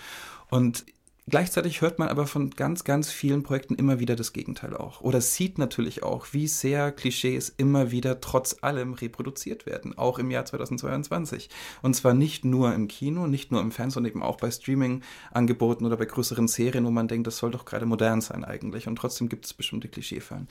Und 0.50 0.84
Gleichzeitig 1.32 1.80
hört 1.80 1.98
man 1.98 2.08
aber 2.08 2.26
von 2.26 2.50
ganz, 2.50 2.84
ganz 2.84 3.10
vielen 3.10 3.42
Projekten 3.42 3.74
immer 3.76 3.98
wieder 3.98 4.16
das 4.16 4.34
Gegenteil 4.34 4.76
auch. 4.76 5.00
Oder 5.00 5.22
sieht 5.22 5.56
natürlich 5.56 6.02
auch, 6.02 6.26
wie 6.32 6.46
sehr 6.46 6.92
Klischees 6.92 7.48
immer 7.48 7.90
wieder 7.90 8.20
trotz 8.20 8.58
allem 8.60 8.92
reproduziert 8.92 9.64
werden, 9.64 9.96
auch 9.96 10.18
im 10.18 10.30
Jahr 10.30 10.44
2022. 10.44 11.48
Und 11.80 11.96
zwar 11.96 12.12
nicht 12.12 12.44
nur 12.44 12.74
im 12.74 12.86
Kino, 12.86 13.28
nicht 13.28 13.50
nur 13.50 13.62
im 13.62 13.72
Fernsehen, 13.72 13.94
sondern 13.94 14.12
eben 14.12 14.22
auch 14.22 14.36
bei 14.36 14.50
Streaming-Angeboten 14.50 15.86
oder 15.86 15.96
bei 15.96 16.04
größeren 16.04 16.48
Serien, 16.48 16.84
wo 16.84 16.90
man 16.90 17.08
denkt, 17.08 17.26
das 17.26 17.38
soll 17.38 17.50
doch 17.50 17.64
gerade 17.64 17.86
modern 17.86 18.20
sein 18.20 18.44
eigentlich. 18.44 18.86
Und 18.86 18.96
trotzdem 18.96 19.30
gibt 19.30 19.46
es 19.46 19.54
bestimmte 19.54 19.88
Klischeefallen. 19.88 20.48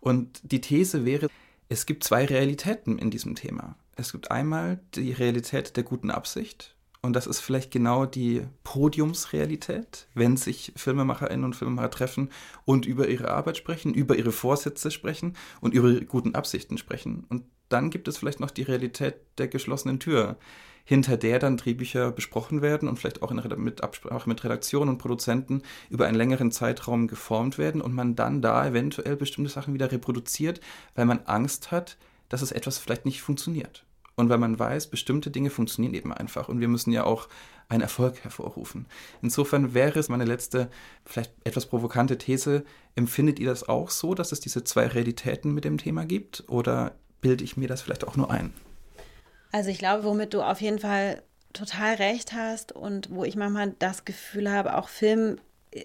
Und 0.00 0.40
die 0.42 0.60
These 0.60 1.04
wäre, 1.04 1.28
es 1.68 1.86
gibt 1.86 2.02
zwei 2.02 2.24
Realitäten 2.24 2.98
in 2.98 3.12
diesem 3.12 3.36
Thema. 3.36 3.76
Es 3.94 4.10
gibt 4.10 4.32
einmal 4.32 4.80
die 4.96 5.12
Realität 5.12 5.76
der 5.76 5.84
guten 5.84 6.10
Absicht 6.10 6.73
und 7.04 7.12
das 7.12 7.26
ist 7.26 7.40
vielleicht 7.40 7.70
genau 7.70 8.06
die 8.06 8.46
Podiumsrealität, 8.62 10.08
wenn 10.14 10.38
sich 10.38 10.72
Filmemacherinnen 10.74 11.44
und 11.44 11.54
Filmemacher 11.54 11.90
treffen 11.90 12.30
und 12.64 12.86
über 12.86 13.08
ihre 13.08 13.30
Arbeit 13.30 13.58
sprechen, 13.58 13.92
über 13.92 14.16
ihre 14.16 14.32
Vorsätze 14.32 14.90
sprechen 14.90 15.36
und 15.60 15.74
über 15.74 15.90
ihre 15.90 16.06
guten 16.06 16.34
Absichten 16.34 16.78
sprechen. 16.78 17.24
Und 17.28 17.44
dann 17.68 17.90
gibt 17.90 18.08
es 18.08 18.16
vielleicht 18.16 18.40
noch 18.40 18.50
die 18.50 18.62
Realität 18.62 19.16
der 19.36 19.48
geschlossenen 19.48 20.00
Tür, 20.00 20.38
hinter 20.84 21.18
der 21.18 21.38
dann 21.38 21.58
Drehbücher 21.58 22.10
besprochen 22.10 22.62
werden 22.62 22.88
und 22.88 22.98
vielleicht 22.98 23.22
auch 23.22 23.30
in, 23.30 23.42
mit 23.62 23.82
Absprache 23.82 24.26
mit 24.26 24.42
Redaktionen 24.42 24.88
und 24.88 24.98
Produzenten 24.98 25.60
über 25.90 26.06
einen 26.06 26.16
längeren 26.16 26.52
Zeitraum 26.52 27.06
geformt 27.06 27.58
werden 27.58 27.82
und 27.82 27.92
man 27.92 28.16
dann 28.16 28.40
da 28.40 28.66
eventuell 28.66 29.16
bestimmte 29.16 29.50
Sachen 29.50 29.74
wieder 29.74 29.92
reproduziert, 29.92 30.62
weil 30.94 31.04
man 31.04 31.20
Angst 31.26 31.70
hat, 31.70 31.98
dass 32.30 32.40
es 32.40 32.50
etwas 32.50 32.78
vielleicht 32.78 33.04
nicht 33.04 33.20
funktioniert. 33.20 33.83
Und 34.16 34.28
weil 34.28 34.38
man 34.38 34.58
weiß, 34.58 34.88
bestimmte 34.88 35.30
Dinge 35.30 35.50
funktionieren 35.50 35.94
eben 35.94 36.12
einfach 36.12 36.48
und 36.48 36.60
wir 36.60 36.68
müssen 36.68 36.92
ja 36.92 37.04
auch 37.04 37.28
einen 37.68 37.82
Erfolg 37.82 38.22
hervorrufen. 38.22 38.86
Insofern 39.22 39.74
wäre 39.74 39.98
es 39.98 40.08
meine 40.08 40.24
letzte, 40.24 40.70
vielleicht 41.04 41.32
etwas 41.44 41.66
provokante 41.66 42.16
These, 42.18 42.64
empfindet 42.94 43.38
ihr 43.38 43.48
das 43.48 43.68
auch 43.68 43.90
so, 43.90 44.14
dass 44.14 44.32
es 44.32 44.40
diese 44.40 44.62
zwei 44.62 44.86
Realitäten 44.86 45.52
mit 45.52 45.64
dem 45.64 45.78
Thema 45.78 46.04
gibt 46.04 46.44
oder 46.48 46.94
bilde 47.20 47.42
ich 47.42 47.56
mir 47.56 47.68
das 47.68 47.82
vielleicht 47.82 48.06
auch 48.06 48.16
nur 48.16 48.30
ein? 48.30 48.52
Also 49.50 49.70
ich 49.70 49.78
glaube, 49.78 50.04
womit 50.04 50.34
du 50.34 50.42
auf 50.42 50.60
jeden 50.60 50.78
Fall 50.78 51.22
total 51.52 51.94
recht 51.94 52.32
hast 52.32 52.72
und 52.72 53.10
wo 53.10 53.24
ich 53.24 53.36
manchmal 53.36 53.74
das 53.78 54.04
Gefühl 54.04 54.50
habe, 54.50 54.76
auch 54.76 54.88
Film 54.88 55.38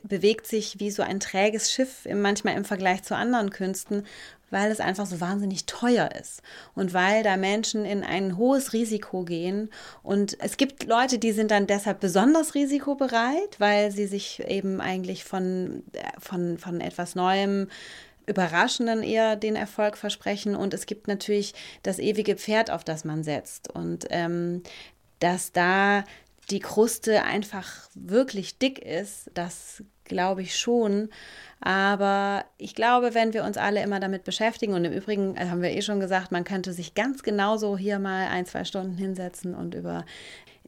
bewegt 0.03 0.45
sich 0.45 0.79
wie 0.79 0.91
so 0.91 1.01
ein 1.01 1.19
träges 1.19 1.71
Schiff, 1.71 2.07
manchmal 2.13 2.55
im 2.55 2.65
Vergleich 2.65 3.03
zu 3.03 3.15
anderen 3.15 3.49
Künsten, 3.49 4.05
weil 4.51 4.71
es 4.71 4.79
einfach 4.79 5.05
so 5.05 5.21
wahnsinnig 5.21 5.65
teuer 5.65 6.09
ist 6.19 6.41
und 6.75 6.93
weil 6.93 7.23
da 7.23 7.37
Menschen 7.37 7.85
in 7.85 8.03
ein 8.03 8.37
hohes 8.37 8.73
Risiko 8.73 9.23
gehen. 9.23 9.69
Und 10.03 10.37
es 10.39 10.57
gibt 10.57 10.85
Leute, 10.85 11.19
die 11.19 11.31
sind 11.31 11.51
dann 11.51 11.67
deshalb 11.67 11.99
besonders 11.99 12.55
risikobereit, 12.55 13.59
weil 13.59 13.91
sie 13.91 14.07
sich 14.07 14.43
eben 14.47 14.81
eigentlich 14.81 15.23
von, 15.23 15.83
von, 16.19 16.57
von 16.57 16.81
etwas 16.81 17.15
Neuem 17.15 17.67
Überraschenden 18.25 19.01
eher 19.01 19.35
den 19.35 19.55
Erfolg 19.55 19.97
versprechen. 19.97 20.55
Und 20.55 20.73
es 20.73 20.85
gibt 20.85 21.07
natürlich 21.07 21.53
das 21.83 21.97
ewige 21.99 22.35
Pferd, 22.35 22.69
auf 22.69 22.83
das 22.83 23.03
man 23.03 23.23
setzt. 23.23 23.71
Und 23.71 24.05
ähm, 24.11 24.61
dass 25.19 25.51
da 25.51 26.03
die 26.49 26.59
Kruste 26.59 27.23
einfach 27.23 27.89
wirklich 27.95 28.57
dick 28.57 28.79
ist, 28.79 29.29
das 29.33 29.83
glaube 30.09 30.41
ich 30.41 30.57
schon. 30.57 31.09
Aber 31.61 32.45
ich 32.57 32.73
glaube, 32.73 33.13
wenn 33.13 33.33
wir 33.33 33.43
uns 33.43 33.57
alle 33.57 33.83
immer 33.83 33.99
damit 33.99 34.23
beschäftigen, 34.23 34.73
und 34.73 34.85
im 34.85 34.93
Übrigen 34.93 35.35
äh, 35.35 35.47
haben 35.49 35.61
wir 35.61 35.71
eh 35.71 35.81
schon 35.81 35.99
gesagt, 35.99 36.31
man 36.31 36.43
könnte 36.43 36.73
sich 36.73 36.95
ganz 36.95 37.23
genauso 37.23 37.77
hier 37.77 37.99
mal 37.99 38.27
ein, 38.27 38.45
zwei 38.45 38.63
Stunden 38.63 38.97
hinsetzen 38.97 39.53
und 39.55 39.75
über 39.75 40.05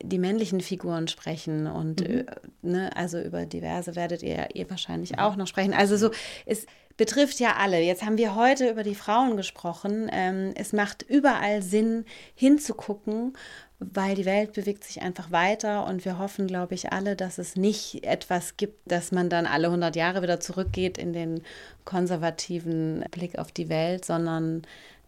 die 0.03 0.19
männlichen 0.19 0.61
Figuren 0.61 1.07
sprechen 1.07 1.67
und 1.67 2.01
mhm. 2.01 2.19
Äh, 2.19 2.25
ne, 2.61 2.95
also 2.95 3.19
über 3.19 3.45
diverse 3.45 3.95
werdet 3.95 4.23
ihr 4.23 4.35
ja 4.35 4.47
eh 4.53 4.69
wahrscheinlich 4.69 5.19
auch 5.19 5.35
noch 5.35 5.47
sprechen. 5.47 5.73
Also 5.73 5.97
so, 5.97 6.11
es 6.45 6.65
betrifft 6.97 7.39
ja 7.39 7.55
alle. 7.57 7.81
Jetzt 7.81 8.03
haben 8.03 8.17
wir 8.17 8.35
heute 8.35 8.69
über 8.69 8.83
die 8.83 8.95
Frauen 8.95 9.37
gesprochen. 9.37 10.09
Ähm, 10.11 10.51
es 10.55 10.73
macht 10.73 11.03
überall 11.03 11.61
Sinn, 11.61 12.05
hinzugucken, 12.35 13.33
weil 13.79 14.13
die 14.13 14.25
Welt 14.25 14.53
bewegt 14.53 14.83
sich 14.83 15.01
einfach 15.01 15.31
weiter 15.31 15.87
und 15.87 16.05
wir 16.05 16.19
hoffen, 16.19 16.45
glaube 16.45 16.75
ich, 16.75 16.91
alle, 16.91 17.15
dass 17.15 17.39
es 17.39 17.55
nicht 17.55 18.03
etwas 18.03 18.57
gibt, 18.57 18.91
dass 18.91 19.11
man 19.11 19.29
dann 19.29 19.47
alle 19.47 19.67
100 19.67 19.95
Jahre 19.95 20.21
wieder 20.21 20.39
zurückgeht 20.39 20.97
in 20.97 21.13
den 21.13 21.41
konservativen 21.85 23.03
Blick 23.09 23.39
auf 23.39 23.51
die 23.51 23.69
Welt, 23.69 24.05
sondern 24.05 24.61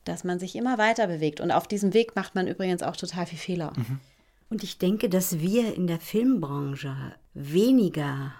dass 0.06 0.24
man 0.24 0.40
sich 0.40 0.56
immer 0.56 0.78
weiter 0.78 1.08
bewegt. 1.08 1.40
Und 1.40 1.52
auf 1.52 1.68
diesem 1.68 1.94
Weg 1.94 2.16
macht 2.16 2.34
man 2.36 2.48
übrigens 2.48 2.82
auch 2.82 2.96
total 2.96 3.26
viel 3.26 3.38
Fehler. 3.38 3.74
Mhm. 3.76 4.00
Und 4.54 4.64
ich 4.64 4.78
denke, 4.78 5.10
dass 5.10 5.40
wir 5.40 5.74
in 5.74 5.88
der 5.88 6.00
Filmbranche 6.00 6.96
weniger 7.34 8.36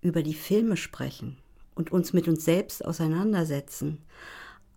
über 0.00 0.22
die 0.22 0.34
Filme 0.34 0.76
sprechen 0.76 1.36
und 1.74 1.90
uns 1.90 2.12
mit 2.12 2.28
uns 2.28 2.44
selbst 2.44 2.84
auseinandersetzen, 2.84 3.98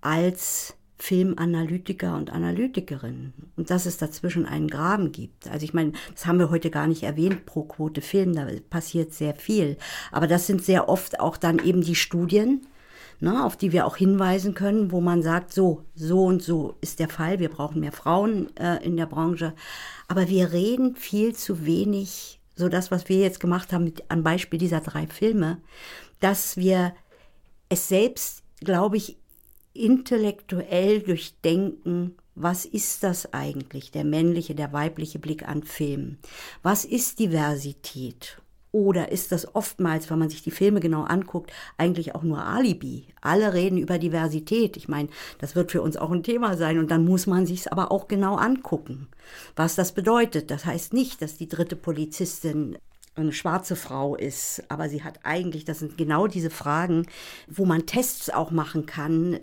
als 0.02 0.74
Filmanalytiker 0.98 2.18
und 2.18 2.32
Analytikerinnen 2.32 3.52
und 3.58 3.70
dass 3.70 3.86
es 3.86 3.98
dazwischen 3.98 4.48
einen 4.48 4.70
Graben 4.70 5.12
gibt. 5.12 5.48
Also 5.50 5.66
ich 5.66 5.76
meine, 5.76 5.92
das 6.16 6.26
haben 6.26 6.40
wir 6.40 6.50
heute 6.50 6.72
gar 6.72 6.88
nicht 6.88 7.04
erwähnt 7.04 7.46
pro 7.46 7.62
Quote 7.62 8.02
Film, 8.02 8.34
da 8.34 8.48
passiert 8.72 9.14
sehr 9.14 9.36
viel. 9.36 9.78
Aber 10.12 10.26
das 10.26 10.48
sind 10.48 10.64
sehr 10.66 10.90
oft 10.90 11.20
auch 11.20 11.38
dann 11.38 11.64
eben 11.64 11.82
die 11.82 11.94
Studien, 11.94 12.66
ne, 13.22 13.46
auf 13.46 13.56
die 13.56 13.72
wir 13.72 13.86
auch 13.86 13.96
hinweisen 13.96 14.54
können, 14.54 14.92
wo 14.92 15.00
man 15.00 15.22
sagt, 15.22 15.54
so, 15.54 15.86
so 15.96 16.26
und 16.26 16.42
so 16.42 16.76
ist 16.82 17.00
der 17.00 17.10
Fall, 17.10 17.40
wir 17.40 17.50
brauchen 17.50 17.80
mehr 17.80 17.92
Frauen 17.92 18.56
äh, 18.58 18.84
in 18.84 18.98
der 18.98 19.06
Branche. 19.06 19.54
Aber 20.08 20.28
wir 20.28 20.52
reden 20.52 20.96
viel 20.96 21.36
zu 21.36 21.66
wenig, 21.66 22.40
so 22.56 22.68
das, 22.68 22.92
was 22.92 23.08
wir 23.08 23.18
jetzt 23.18 23.40
gemacht 23.40 23.72
haben 23.72 23.86
mit, 23.86 24.04
am 24.10 24.24
Beispiel 24.24 24.60
dieser 24.60 24.82
drei 24.82 25.08
Filme, 25.08 25.62
dass 26.20 26.58
wir 26.58 26.94
es 27.70 27.88
selbst, 27.88 28.44
glaube 28.60 28.98
ich, 28.98 29.18
intellektuell 29.74 31.02
durchdenken, 31.02 32.16
was 32.36 32.66
ist 32.66 33.04
das 33.04 33.34
eigentlich, 33.34 33.92
der 33.92 34.04
männliche, 34.04 34.56
der 34.56 34.74
weibliche 34.74 35.20
Blick 35.20 35.48
an 35.48 35.64
Filmen? 35.64 36.18
Was 36.64 36.86
ist 36.86 37.20
Diversität? 37.20 38.42
Oder 38.74 39.12
ist 39.12 39.34
das 39.34 39.54
oftmals, 39.54 40.10
wenn 40.10 40.20
man 40.20 40.30
sich 40.30 40.44
die 40.44 40.52
Filme 40.52 40.80
genau 40.80 41.04
anguckt, 41.04 41.52
eigentlich 41.78 42.16
auch 42.16 42.24
nur 42.24 42.46
Alibi? 42.46 43.08
Alle 43.20 43.54
reden 43.54 43.78
über 43.78 43.98
Diversität. 43.98 44.78
Ich 44.78 44.88
meine, 44.88 45.10
das 45.40 45.56
wird 45.56 45.72
für 45.72 45.82
uns 45.82 45.98
auch 45.98 46.12
ein 46.12 46.24
Thema 46.24 46.56
sein 46.56 46.80
und 46.80 46.90
dann 46.90 47.04
muss 47.04 47.28
man 47.28 47.46
sich 47.46 47.62
es 47.62 47.68
aber 47.68 47.92
auch 47.92 48.08
genau 48.08 48.36
angucken, 48.36 49.10
was 49.58 49.76
das 49.76 49.92
bedeutet. 49.92 50.52
Das 50.52 50.66
heißt 50.66 50.94
nicht, 50.94 51.22
dass 51.22 51.38
die 51.38 51.50
dritte 51.50 51.76
Polizistin 51.76 52.78
eine 53.16 53.34
schwarze 53.34 53.76
Frau 53.76 54.16
ist, 54.16 54.64
aber 54.70 54.88
sie 54.88 55.04
hat 55.04 55.20
eigentlich, 55.24 55.66
das 55.66 55.80
sind 55.80 55.98
genau 55.98 56.28
diese 56.28 56.50
Fragen, 56.50 57.06
wo 57.48 57.66
man 57.66 57.86
Tests 57.86 58.30
auch 58.30 58.52
machen 58.52 58.86
kann, 58.86 59.40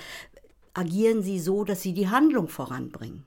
agieren 0.72 1.22
sie 1.22 1.38
so, 1.38 1.64
dass 1.64 1.82
sie 1.82 1.92
die 1.92 2.08
Handlung 2.08 2.48
voranbringen? 2.48 3.24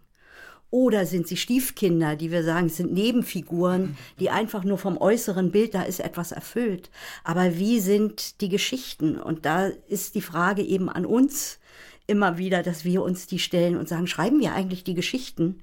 Oder 0.72 1.06
sind 1.06 1.28
sie 1.28 1.36
Stiefkinder, 1.36 2.16
die 2.16 2.32
wir 2.32 2.44
sagen, 2.44 2.70
sind 2.70 2.94
Nebenfiguren, 2.94 3.98
die 4.20 4.30
einfach 4.30 4.64
nur 4.64 4.78
vom 4.78 4.98
äußeren 4.98 5.52
Bild, 5.52 5.76
da 5.76 5.84
ist 5.84 6.00
etwas 6.00 6.32
erfüllt. 6.32 6.90
Aber 7.26 7.58
wie 7.58 7.82
sind 7.82 8.40
die 8.40 8.48
Geschichten? 8.48 9.20
Und 9.20 9.46
da 9.46 9.68
ist 9.90 10.16
die 10.16 10.22
Frage 10.22 10.64
eben 10.64 10.88
an 10.90 11.06
uns 11.06 11.60
immer 12.08 12.38
wieder, 12.38 12.64
dass 12.64 12.86
wir 12.86 13.04
uns 13.04 13.28
die 13.28 13.40
stellen 13.40 13.78
und 13.78 13.90
sagen, 13.90 14.08
schreiben 14.08 14.40
wir 14.40 14.54
eigentlich 14.54 14.86
die 14.86 14.96
Geschichten, 14.96 15.62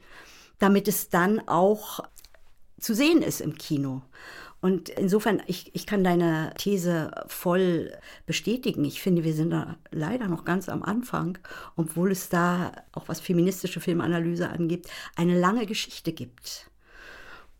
damit 0.58 0.88
es 0.88 1.08
dann 1.08 1.40
auch 1.48 2.00
zu 2.78 2.94
sehen 2.94 3.22
ist 3.22 3.40
im 3.40 3.56
Kino. 3.56 4.02
Und 4.60 4.88
insofern, 4.88 5.40
ich, 5.46 5.74
ich 5.74 5.86
kann 5.86 6.02
deine 6.02 6.52
These 6.58 7.12
voll 7.28 7.92
bestätigen. 8.26 8.84
Ich 8.84 9.00
finde, 9.00 9.22
wir 9.22 9.32
sind 9.32 9.50
da 9.50 9.76
leider 9.90 10.26
noch 10.26 10.44
ganz 10.44 10.68
am 10.68 10.82
Anfang, 10.82 11.38
obwohl 11.76 12.10
es 12.10 12.28
da, 12.28 12.72
auch 12.92 13.08
was 13.08 13.20
feministische 13.20 13.80
Filmanalyse 13.80 14.48
angeht, 14.48 14.88
eine 15.14 15.38
lange 15.38 15.66
Geschichte 15.66 16.12
gibt. 16.12 16.70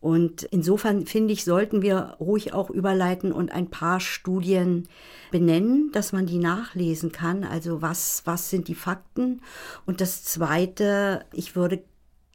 Und 0.01 0.45
insofern 0.45 1.07
finde 1.07 1.33
ich, 1.33 1.45
sollten 1.45 1.83
wir 1.83 2.17
ruhig 2.21 2.53
auch 2.53 2.71
überleiten 2.71 3.33
und 3.33 3.51
ein 3.51 3.69
paar 3.69 3.99
Studien 3.99 4.89
benennen, 5.33 5.91
dass 5.93 6.13
man 6.13 6.27
die 6.27 6.39
nachlesen 6.39 7.11
kann. 7.11 7.43
Also 7.43 7.83
was, 7.83 8.23
was 8.25 8.49
sind 8.49 8.69
die 8.69 8.77
Fakten? 8.77 9.41
Und 9.87 10.01
das 10.01 10.23
Zweite, 10.23 11.25
ich 11.33 11.57
würde 11.57 11.83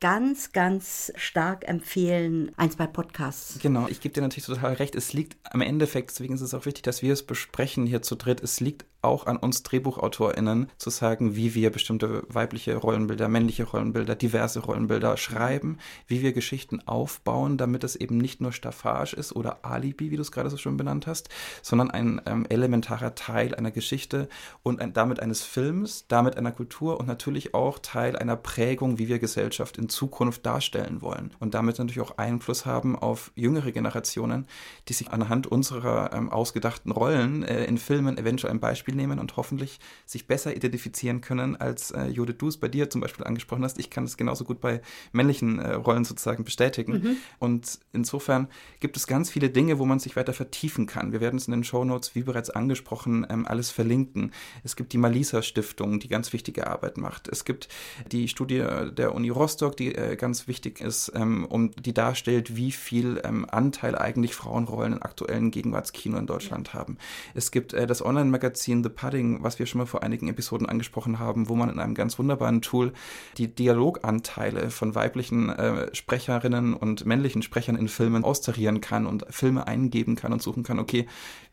ganz, 0.03 0.51
ganz 0.51 1.13
stark 1.15 1.65
empfehlen, 1.65 2.51
ein, 2.57 2.69
zwei 2.69 2.87
Podcasts. 2.87 3.57
Genau, 3.61 3.87
ich 3.87 4.01
gebe 4.01 4.13
dir 4.13 4.19
natürlich 4.19 4.45
total 4.45 4.73
recht. 4.73 4.95
Es 4.95 5.13
liegt 5.13 5.37
am 5.49 5.61
Endeffekt, 5.61 6.09
deswegen 6.09 6.33
ist 6.33 6.41
es 6.41 6.53
auch 6.53 6.65
wichtig, 6.65 6.83
dass 6.83 7.01
wir 7.01 7.13
es 7.13 7.23
besprechen 7.23 7.85
hier 7.85 8.01
zu 8.01 8.15
dritt. 8.15 8.43
Es 8.43 8.59
liegt 8.59 8.83
auch 9.03 9.25
an 9.25 9.37
uns 9.37 9.63
DrehbuchautorInnen 9.63 10.69
zu 10.77 10.89
sagen, 10.89 11.35
wie 11.35 11.55
wir 11.55 11.71
bestimmte 11.71 12.23
weibliche 12.29 12.75
Rollenbilder, 12.75 13.27
männliche 13.27 13.65
Rollenbilder, 13.65 14.15
diverse 14.15 14.59
Rollenbilder 14.59 15.17
schreiben, 15.17 15.77
wie 16.07 16.21
wir 16.21 16.33
Geschichten 16.33 16.81
aufbauen, 16.87 17.57
damit 17.57 17.83
es 17.83 17.95
eben 17.95 18.17
nicht 18.17 18.41
nur 18.41 18.51
Staffage 18.51 19.13
ist 19.13 19.35
oder 19.35 19.65
Alibi, 19.65 20.11
wie 20.11 20.15
du 20.15 20.21
es 20.21 20.31
gerade 20.31 20.49
so 20.49 20.57
schon 20.57 20.77
benannt 20.77 21.07
hast, 21.07 21.29
sondern 21.61 21.91
ein 21.91 22.21
ähm, 22.25 22.45
elementarer 22.49 23.15
Teil 23.15 23.55
einer 23.55 23.71
Geschichte 23.71 24.29
und 24.63 24.81
ein, 24.81 24.93
damit 24.93 25.19
eines 25.19 25.43
Films, 25.43 26.05
damit 26.07 26.37
einer 26.37 26.51
Kultur 26.51 26.99
und 26.99 27.07
natürlich 27.07 27.53
auch 27.53 27.79
Teil 27.79 28.15
einer 28.15 28.35
Prägung, 28.35 28.97
wie 28.97 29.07
wir 29.07 29.19
Gesellschaft 29.19 29.77
in 29.77 29.89
Zukunft 29.89 30.45
darstellen 30.45 31.01
wollen. 31.01 31.31
Und 31.39 31.53
damit 31.53 31.77
natürlich 31.77 32.01
auch 32.01 32.17
Einfluss 32.17 32.65
haben 32.65 32.97
auf 32.97 33.31
jüngere 33.35 33.71
Generationen, 33.71 34.47
die 34.87 34.93
sich 34.93 35.11
anhand 35.11 35.47
unserer 35.47 36.13
ähm, 36.13 36.29
ausgedachten 36.29 36.91
Rollen 36.91 37.43
äh, 37.43 37.65
in 37.65 37.77
Filmen 37.77 38.17
eventuell 38.17 38.53
ein 38.53 38.59
Beispiel 38.59 38.92
Beispiel 38.93 38.95
nehmen 38.95 39.19
und 39.19 39.35
hoffentlich 39.37 39.79
sich 40.05 40.27
besser 40.27 40.55
identifizieren 40.55 41.21
können, 41.21 41.55
als 41.55 41.91
äh, 41.91 42.07
Judith, 42.07 42.35
du 42.37 42.47
es 42.47 42.57
bei 42.57 42.67
dir 42.67 42.89
zum 42.89 43.01
Beispiel 43.01 43.25
angesprochen 43.25 43.63
hast. 43.63 43.79
Ich 43.79 43.89
kann 43.89 44.03
es 44.05 44.17
genauso 44.17 44.43
gut 44.43 44.61
bei 44.61 44.81
männlichen 45.11 45.59
äh, 45.59 45.73
Rollen 45.73 46.05
sozusagen 46.05 46.43
bestätigen. 46.43 46.93
Mhm. 46.93 47.17
Und 47.39 47.79
insofern 47.91 48.47
gibt 48.79 48.97
es 48.97 49.07
ganz 49.07 49.29
viele 49.29 49.49
Dinge, 49.49 49.79
wo 49.79 49.85
man 49.85 49.99
sich 49.99 50.15
weiter 50.15 50.33
vertiefen 50.33 50.85
kann. 50.85 51.11
Wir 51.11 51.21
werden 51.21 51.37
es 51.37 51.47
in 51.47 51.51
den 51.51 51.63
Show 51.63 51.83
Notes, 51.83 52.15
wie 52.15 52.23
bereits 52.23 52.49
angesprochen, 52.49 53.25
ähm, 53.29 53.45
alles 53.47 53.71
verlinken. 53.71 54.31
Es 54.63 54.75
gibt 54.75 54.93
die 54.93 54.97
Malisa 54.97 55.41
Stiftung, 55.41 55.99
die 55.99 56.07
ganz 56.07 56.33
wichtige 56.33 56.67
Arbeit 56.67 56.97
macht. 56.97 57.27
Es 57.27 57.45
gibt 57.45 57.67
die 58.11 58.27
Studie 58.27 58.63
der 58.91 59.15
Uni 59.15 59.29
Rostock, 59.29 59.75
die 59.77 59.95
äh, 59.95 60.15
ganz 60.15 60.47
wichtig 60.47 60.81
ist, 60.81 61.11
ähm, 61.15 61.45
um 61.45 61.71
die 61.71 61.93
darstellt, 61.93 62.55
wie 62.55 62.71
viel 62.71 63.21
ähm, 63.23 63.45
Anteil 63.49 63.97
eigentlich 63.97 64.35
Frauenrollen 64.35 64.93
in 64.93 65.01
aktuellen 65.01 65.51
Gegenwartskino 65.51 66.17
in 66.17 66.27
Deutschland 66.27 66.73
haben. 66.73 66.97
Es 67.33 67.51
gibt 67.51 67.73
äh, 67.73 67.87
das 67.87 68.03
Online-Magazin 68.03 68.82
the 68.83 68.89
Pudding, 68.89 69.43
was 69.43 69.59
wir 69.59 69.65
schon 69.65 69.79
mal 69.79 69.85
vor 69.85 70.03
einigen 70.03 70.27
Episoden 70.27 70.67
angesprochen 70.67 71.19
haben, 71.19 71.49
wo 71.49 71.55
man 71.55 71.69
in 71.69 71.79
einem 71.79 71.95
ganz 71.95 72.19
wunderbaren 72.19 72.61
Tool 72.61 72.93
die 73.37 73.53
Dialoganteile 73.53 74.69
von 74.69 74.95
weiblichen 74.95 75.49
äh, 75.49 75.93
Sprecherinnen 75.95 76.73
und 76.73 77.05
männlichen 77.05 77.41
Sprechern 77.41 77.75
in 77.75 77.87
Filmen 77.87 78.23
austarieren 78.23 78.81
kann 78.81 79.05
und 79.05 79.25
Filme 79.29 79.67
eingeben 79.67 80.15
kann 80.15 80.33
und 80.33 80.41
suchen 80.41 80.63
kann, 80.63 80.79
okay, 80.79 81.07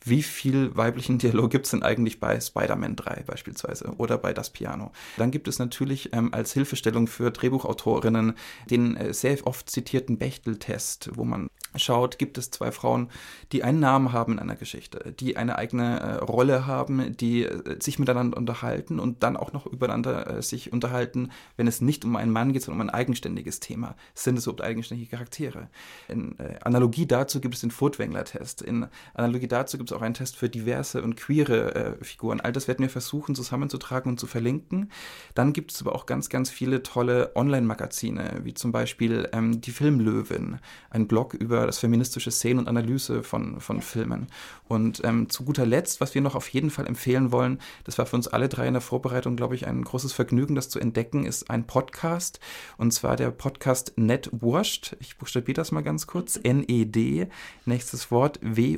wie 0.05 0.23
viel 0.23 0.74
weiblichen 0.77 1.19
Dialog 1.19 1.51
gibt 1.51 1.66
es 1.66 1.73
denn 1.73 1.82
eigentlich 1.82 2.20
bei 2.20 2.40
Spider-Man 2.40 2.97
3 2.97 3.24
beispielsweise 3.27 3.93
oder 3.98 4.16
bei 4.16 4.32
Das 4.32 4.51
Piano? 4.51 4.93
Dann 5.19 5.31
gibt 5.31 5.47
es 5.47 5.59
natürlich 5.59 6.12
ähm, 6.12 6.32
als 6.32 6.52
Hilfestellung 6.52 7.07
für 7.07 7.31
Drehbuchautorinnen 7.31 8.35
den 8.70 8.97
äh, 8.97 9.12
sehr 9.12 9.47
oft 9.47 9.69
zitierten 9.69 10.19
Bechtel-Test, 10.19 11.11
wo 11.15 11.24
man 11.24 11.48
schaut, 11.77 12.19
gibt 12.19 12.39
es 12.39 12.51
zwei 12.51 12.73
Frauen, 12.73 13.11
die 13.52 13.62
einen 13.62 13.81
Namen 13.81 14.12
haben 14.12 14.32
in 14.32 14.39
einer 14.39 14.57
Geschichte, 14.57 15.15
die 15.19 15.36
eine 15.36 15.57
eigene 15.59 16.01
äh, 16.01 16.15
Rolle 16.16 16.66
haben, 16.66 17.16
die 17.20 17.44
äh, 17.44 17.80
sich 17.80 17.98
miteinander 17.98 18.36
unterhalten 18.36 18.98
und 18.98 19.22
dann 19.22 19.36
auch 19.36 19.52
noch 19.52 19.66
übereinander 19.66 20.38
äh, 20.38 20.42
sich 20.42 20.72
unterhalten, 20.72 21.30
wenn 21.56 21.66
es 21.66 21.80
nicht 21.80 22.05
um 22.05 22.16
einen 22.16 22.32
Mann 22.32 22.52
geht, 22.52 22.62
sondern 22.62 22.80
um 22.80 22.88
ein 22.88 22.94
eigenständiges 22.94 23.60
Thema. 23.60 23.97
Sind 24.14 24.38
es 24.38 24.44
überhaupt 24.44 24.62
eigenständige 24.62 25.10
Charaktere? 25.10 25.68
In 26.09 26.38
äh, 26.38 26.59
Analogie 26.62 27.06
dazu 27.06 27.40
gibt 27.40 27.55
es 27.55 27.60
den 27.60 27.70
Furtwängler-Test. 27.70 28.62
In 28.62 28.86
Analogie 29.14 29.48
dazu 29.48 29.76
gibt 29.78 29.90
es 29.90 29.97
auch 29.97 30.02
einen 30.02 30.14
Test 30.14 30.36
für 30.36 30.48
diverse 30.48 31.02
und 31.02 31.16
queere 31.16 31.74
äh, 31.74 32.05
Figuren. 32.05 32.40
All 32.40 32.52
das 32.52 32.68
werden 32.68 32.82
wir 32.82 32.90
versuchen 32.90 33.34
zusammenzutragen 33.34 34.10
und 34.10 34.18
zu 34.18 34.26
verlinken. 34.26 34.90
Dann 35.34 35.52
gibt 35.52 35.72
es 35.72 35.80
aber 35.80 35.94
auch 35.94 36.06
ganz, 36.06 36.28
ganz 36.28 36.51
viele 36.51 36.82
tolle 36.82 37.32
Online-Magazine, 37.34 38.40
wie 38.42 38.55
zum 38.55 38.72
Beispiel 38.72 39.28
ähm, 39.32 39.60
die 39.60 39.72
Filmlöwin, 39.72 40.59
ein 40.90 41.06
Blog 41.06 41.34
über 41.34 41.66
das 41.66 41.78
feministische 41.78 42.30
Szenen 42.30 42.60
und 42.60 42.68
Analyse 42.68 43.22
von, 43.22 43.60
von 43.60 43.80
Filmen. 43.80 44.28
Und 44.68 45.02
ähm, 45.05 45.28
zu 45.28 45.44
guter 45.44 45.66
Letzt, 45.66 46.01
was 46.01 46.14
wir 46.14 46.22
noch 46.22 46.34
auf 46.34 46.48
jeden 46.48 46.70
Fall 46.70 46.86
empfehlen, 46.86 47.10
erzählen 47.11 47.32
wollen. 47.32 47.59
Das 47.85 47.99
war 47.99 48.07
für 48.07 48.15
uns 48.16 48.28
alle 48.28 48.49
drei 48.49 48.69
in 48.69 48.74
der 48.74 48.81
Vorbereitung, 48.81 49.35
glaube 49.37 49.57
ich, 49.57 49.66
ein 49.66 49.82
großes 49.82 50.12
Vergnügen, 50.12 50.55
das 50.55 50.69
zu 50.69 50.78
entdecken, 50.78 51.24
ist 51.27 51.51
ein 51.51 51.66
Podcast. 51.66 52.39
Und 52.77 52.93
zwar 52.93 53.16
der 53.16 53.32
Podcast 53.32 53.95
Net 53.97 54.31
Wurscht. 54.32 54.97
Ich 55.01 55.19
buchstabiere 55.19 55.55
das 55.55 55.73
mal 55.73 55.82
ganz 55.82 56.07
kurz. 56.07 56.39
N-E-D. 56.43 57.27
Nächstes 57.65 58.12
Wort 58.12 58.39
W-U-A-S-C-H-T. 58.43 58.77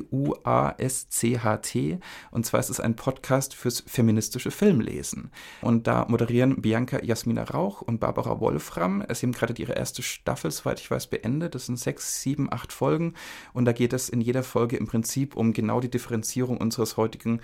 Und 2.31 2.45
zwar 2.45 2.59
ist 2.59 2.69
es 2.69 2.79
ein 2.79 2.95
Podcast 2.95 3.53
fürs 3.53 3.83
feministische 3.85 4.49
Filmlesen. 4.51 5.31
Und 5.61 5.85
da 5.87 6.05
moderieren 6.07 6.61
Bianca 6.61 7.03
Jasmina 7.03 7.43
Rauch 7.43 7.81
und 7.81 7.99
Barbara 7.99 8.39
Wolfram. 8.39 9.03
Sie 9.13 9.27
haben 9.27 9.33
gerade 9.33 9.53
ihre 9.61 9.73
erste 9.73 10.01
Staffel, 10.01 10.49
soweit 10.51 10.79
ich 10.79 10.89
weiß, 10.89 11.05
beendet. 11.07 11.53
Das 11.55 11.67
sind 11.67 11.77
sechs, 11.77 12.21
sieben, 12.21 12.51
acht 12.51 12.73
Folgen. 12.73 13.13
Und 13.53 13.65
da 13.65 13.73
geht 13.73 13.93
es 13.93 14.09
in 14.09 14.21
jeder 14.21 14.41
Folge 14.43 14.77
im 14.77 14.87
Prinzip 14.87 15.35
um 15.35 15.53
genau 15.53 15.79
die 15.79 15.91
Differenzierung 15.91 16.57
unseres 16.57 16.97
heutigen 16.97 17.41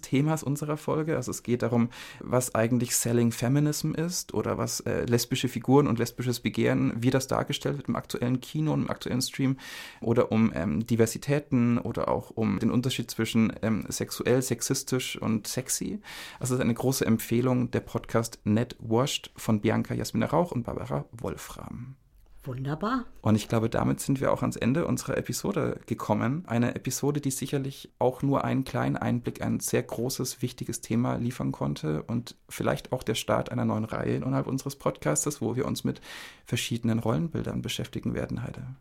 Einleitungsthemas 0.00 0.42
unserer 0.42 0.76
Folge. 0.76 1.16
Also 1.16 1.30
es 1.30 1.42
geht 1.42 1.62
darum, 1.62 1.90
was 2.20 2.54
eigentlich 2.54 2.96
Selling 2.96 3.32
Feminism 3.32 3.92
ist 3.94 4.34
oder 4.34 4.58
was 4.58 4.80
äh, 4.80 5.04
lesbische 5.04 5.48
Figuren 5.48 5.86
und 5.86 5.98
lesbisches 5.98 6.40
Begehren, 6.40 6.92
wie 6.96 7.10
das 7.10 7.26
dargestellt 7.26 7.76
wird 7.76 7.88
im 7.88 7.96
aktuellen 7.96 8.40
Kino 8.40 8.72
und 8.72 8.82
im 8.82 8.90
aktuellen 8.90 9.22
Stream 9.22 9.58
oder 10.00 10.32
um 10.32 10.52
ähm, 10.54 10.86
Diversitäten 10.86 11.78
oder 11.78 12.08
auch 12.08 12.30
um 12.30 12.58
den 12.58 12.70
Unterschied 12.70 13.10
zwischen 13.10 13.52
ähm, 13.62 13.84
sexuell, 13.88 14.42
sexistisch 14.42 15.20
und 15.20 15.46
sexy. 15.46 16.00
Also 16.38 16.54
es 16.54 16.60
ist 16.60 16.64
eine 16.64 16.74
große 16.74 17.04
Empfehlung 17.04 17.70
der 17.70 17.80
Podcast 17.80 18.40
Net 18.44 18.76
Washed 18.80 19.30
von 19.36 19.60
Bianca 19.60 19.94
Jasmina 19.94 20.26
Rauch 20.26 20.52
und 20.52 20.64
Barbara 20.64 21.04
Wolfram. 21.12 21.96
Wunderbar. 22.42 23.04
Und 23.20 23.34
ich 23.34 23.48
glaube, 23.48 23.68
damit 23.68 24.00
sind 24.00 24.20
wir 24.20 24.32
auch 24.32 24.40
ans 24.40 24.56
Ende 24.56 24.86
unserer 24.86 25.18
Episode 25.18 25.78
gekommen. 25.84 26.44
Eine 26.46 26.74
Episode, 26.74 27.20
die 27.20 27.30
sicherlich 27.30 27.92
auch 27.98 28.22
nur 28.22 28.44
einen 28.44 28.64
kleinen 28.64 28.96
Einblick, 28.96 29.42
ein 29.42 29.60
sehr 29.60 29.82
großes, 29.82 30.40
wichtiges 30.40 30.80
Thema 30.80 31.16
liefern 31.16 31.52
konnte 31.52 32.02
und 32.04 32.36
vielleicht 32.48 32.92
auch 32.92 33.02
der 33.02 33.14
Start 33.14 33.52
einer 33.52 33.66
neuen 33.66 33.84
Reihe 33.84 34.16
innerhalb 34.16 34.46
unseres 34.46 34.76
Podcastes, 34.76 35.42
wo 35.42 35.54
wir 35.54 35.66
uns 35.66 35.84
mit 35.84 36.00
verschiedenen 36.46 36.98
Rollenbildern 36.98 37.60
beschäftigen 37.60 38.14
werden, 38.14 38.42
Heide. 38.42 38.76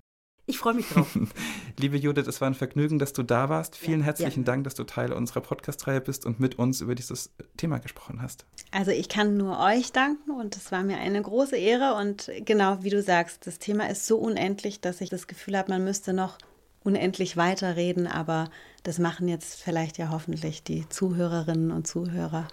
Ich 0.49 0.57
freue 0.57 0.73
mich 0.73 0.89
drauf. 0.89 1.15
Liebe 1.79 1.95
Judith, 1.95 2.25
es 2.25 2.41
war 2.41 2.47
ein 2.47 2.55
Vergnügen, 2.55 2.97
dass 2.97 3.13
du 3.13 3.21
da 3.21 3.49
warst. 3.49 3.75
Vielen 3.75 3.99
ja, 3.99 4.07
herzlichen 4.07 4.39
ja. 4.39 4.45
Dank, 4.45 4.63
dass 4.63 4.73
du 4.73 4.83
Teil 4.83 5.13
unserer 5.13 5.41
Podcast-Reihe 5.41 6.01
bist 6.01 6.25
und 6.25 6.39
mit 6.39 6.57
uns 6.57 6.81
über 6.81 6.95
dieses 6.95 7.29
Thema 7.55 7.77
gesprochen 7.77 8.19
hast. 8.19 8.47
Also 8.71 8.89
ich 8.89 9.09
kann 9.09 9.37
nur 9.37 9.59
euch 9.59 9.91
danken 9.91 10.31
und 10.31 10.57
es 10.57 10.71
war 10.71 10.81
mir 10.81 10.97
eine 10.97 11.21
große 11.21 11.55
Ehre. 11.55 11.93
Und 11.93 12.31
genau 12.45 12.79
wie 12.81 12.89
du 12.89 12.99
sagst, 13.03 13.45
das 13.45 13.59
Thema 13.59 13.91
ist 13.91 14.07
so 14.07 14.17
unendlich, 14.17 14.81
dass 14.81 15.01
ich 15.01 15.11
das 15.11 15.27
Gefühl 15.27 15.55
habe, 15.55 15.71
man 15.71 15.83
müsste 15.83 16.13
noch 16.13 16.39
unendlich 16.83 17.37
weiterreden. 17.37 18.07
Aber 18.07 18.49
das 18.81 18.97
machen 18.97 19.27
jetzt 19.27 19.61
vielleicht 19.61 19.99
ja 19.99 20.09
hoffentlich 20.09 20.63
die 20.63 20.89
Zuhörerinnen 20.89 21.69
und 21.69 21.85
Zuhörer 21.85 22.47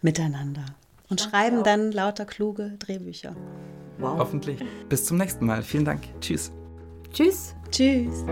miteinander 0.00 0.64
und 1.10 1.20
schreiben 1.20 1.64
dann 1.64 1.92
lauter 1.92 2.24
kluge 2.24 2.76
Drehbücher. 2.78 3.36
Wow. 3.98 4.16
Hoffentlich. 4.16 4.58
Bis 4.88 5.04
zum 5.04 5.18
nächsten 5.18 5.44
Mal. 5.44 5.62
Vielen 5.62 5.84
Dank. 5.84 6.08
Tschüss. 6.22 6.50
Tschüss. 7.12 7.54
Tschüss. 7.70 8.24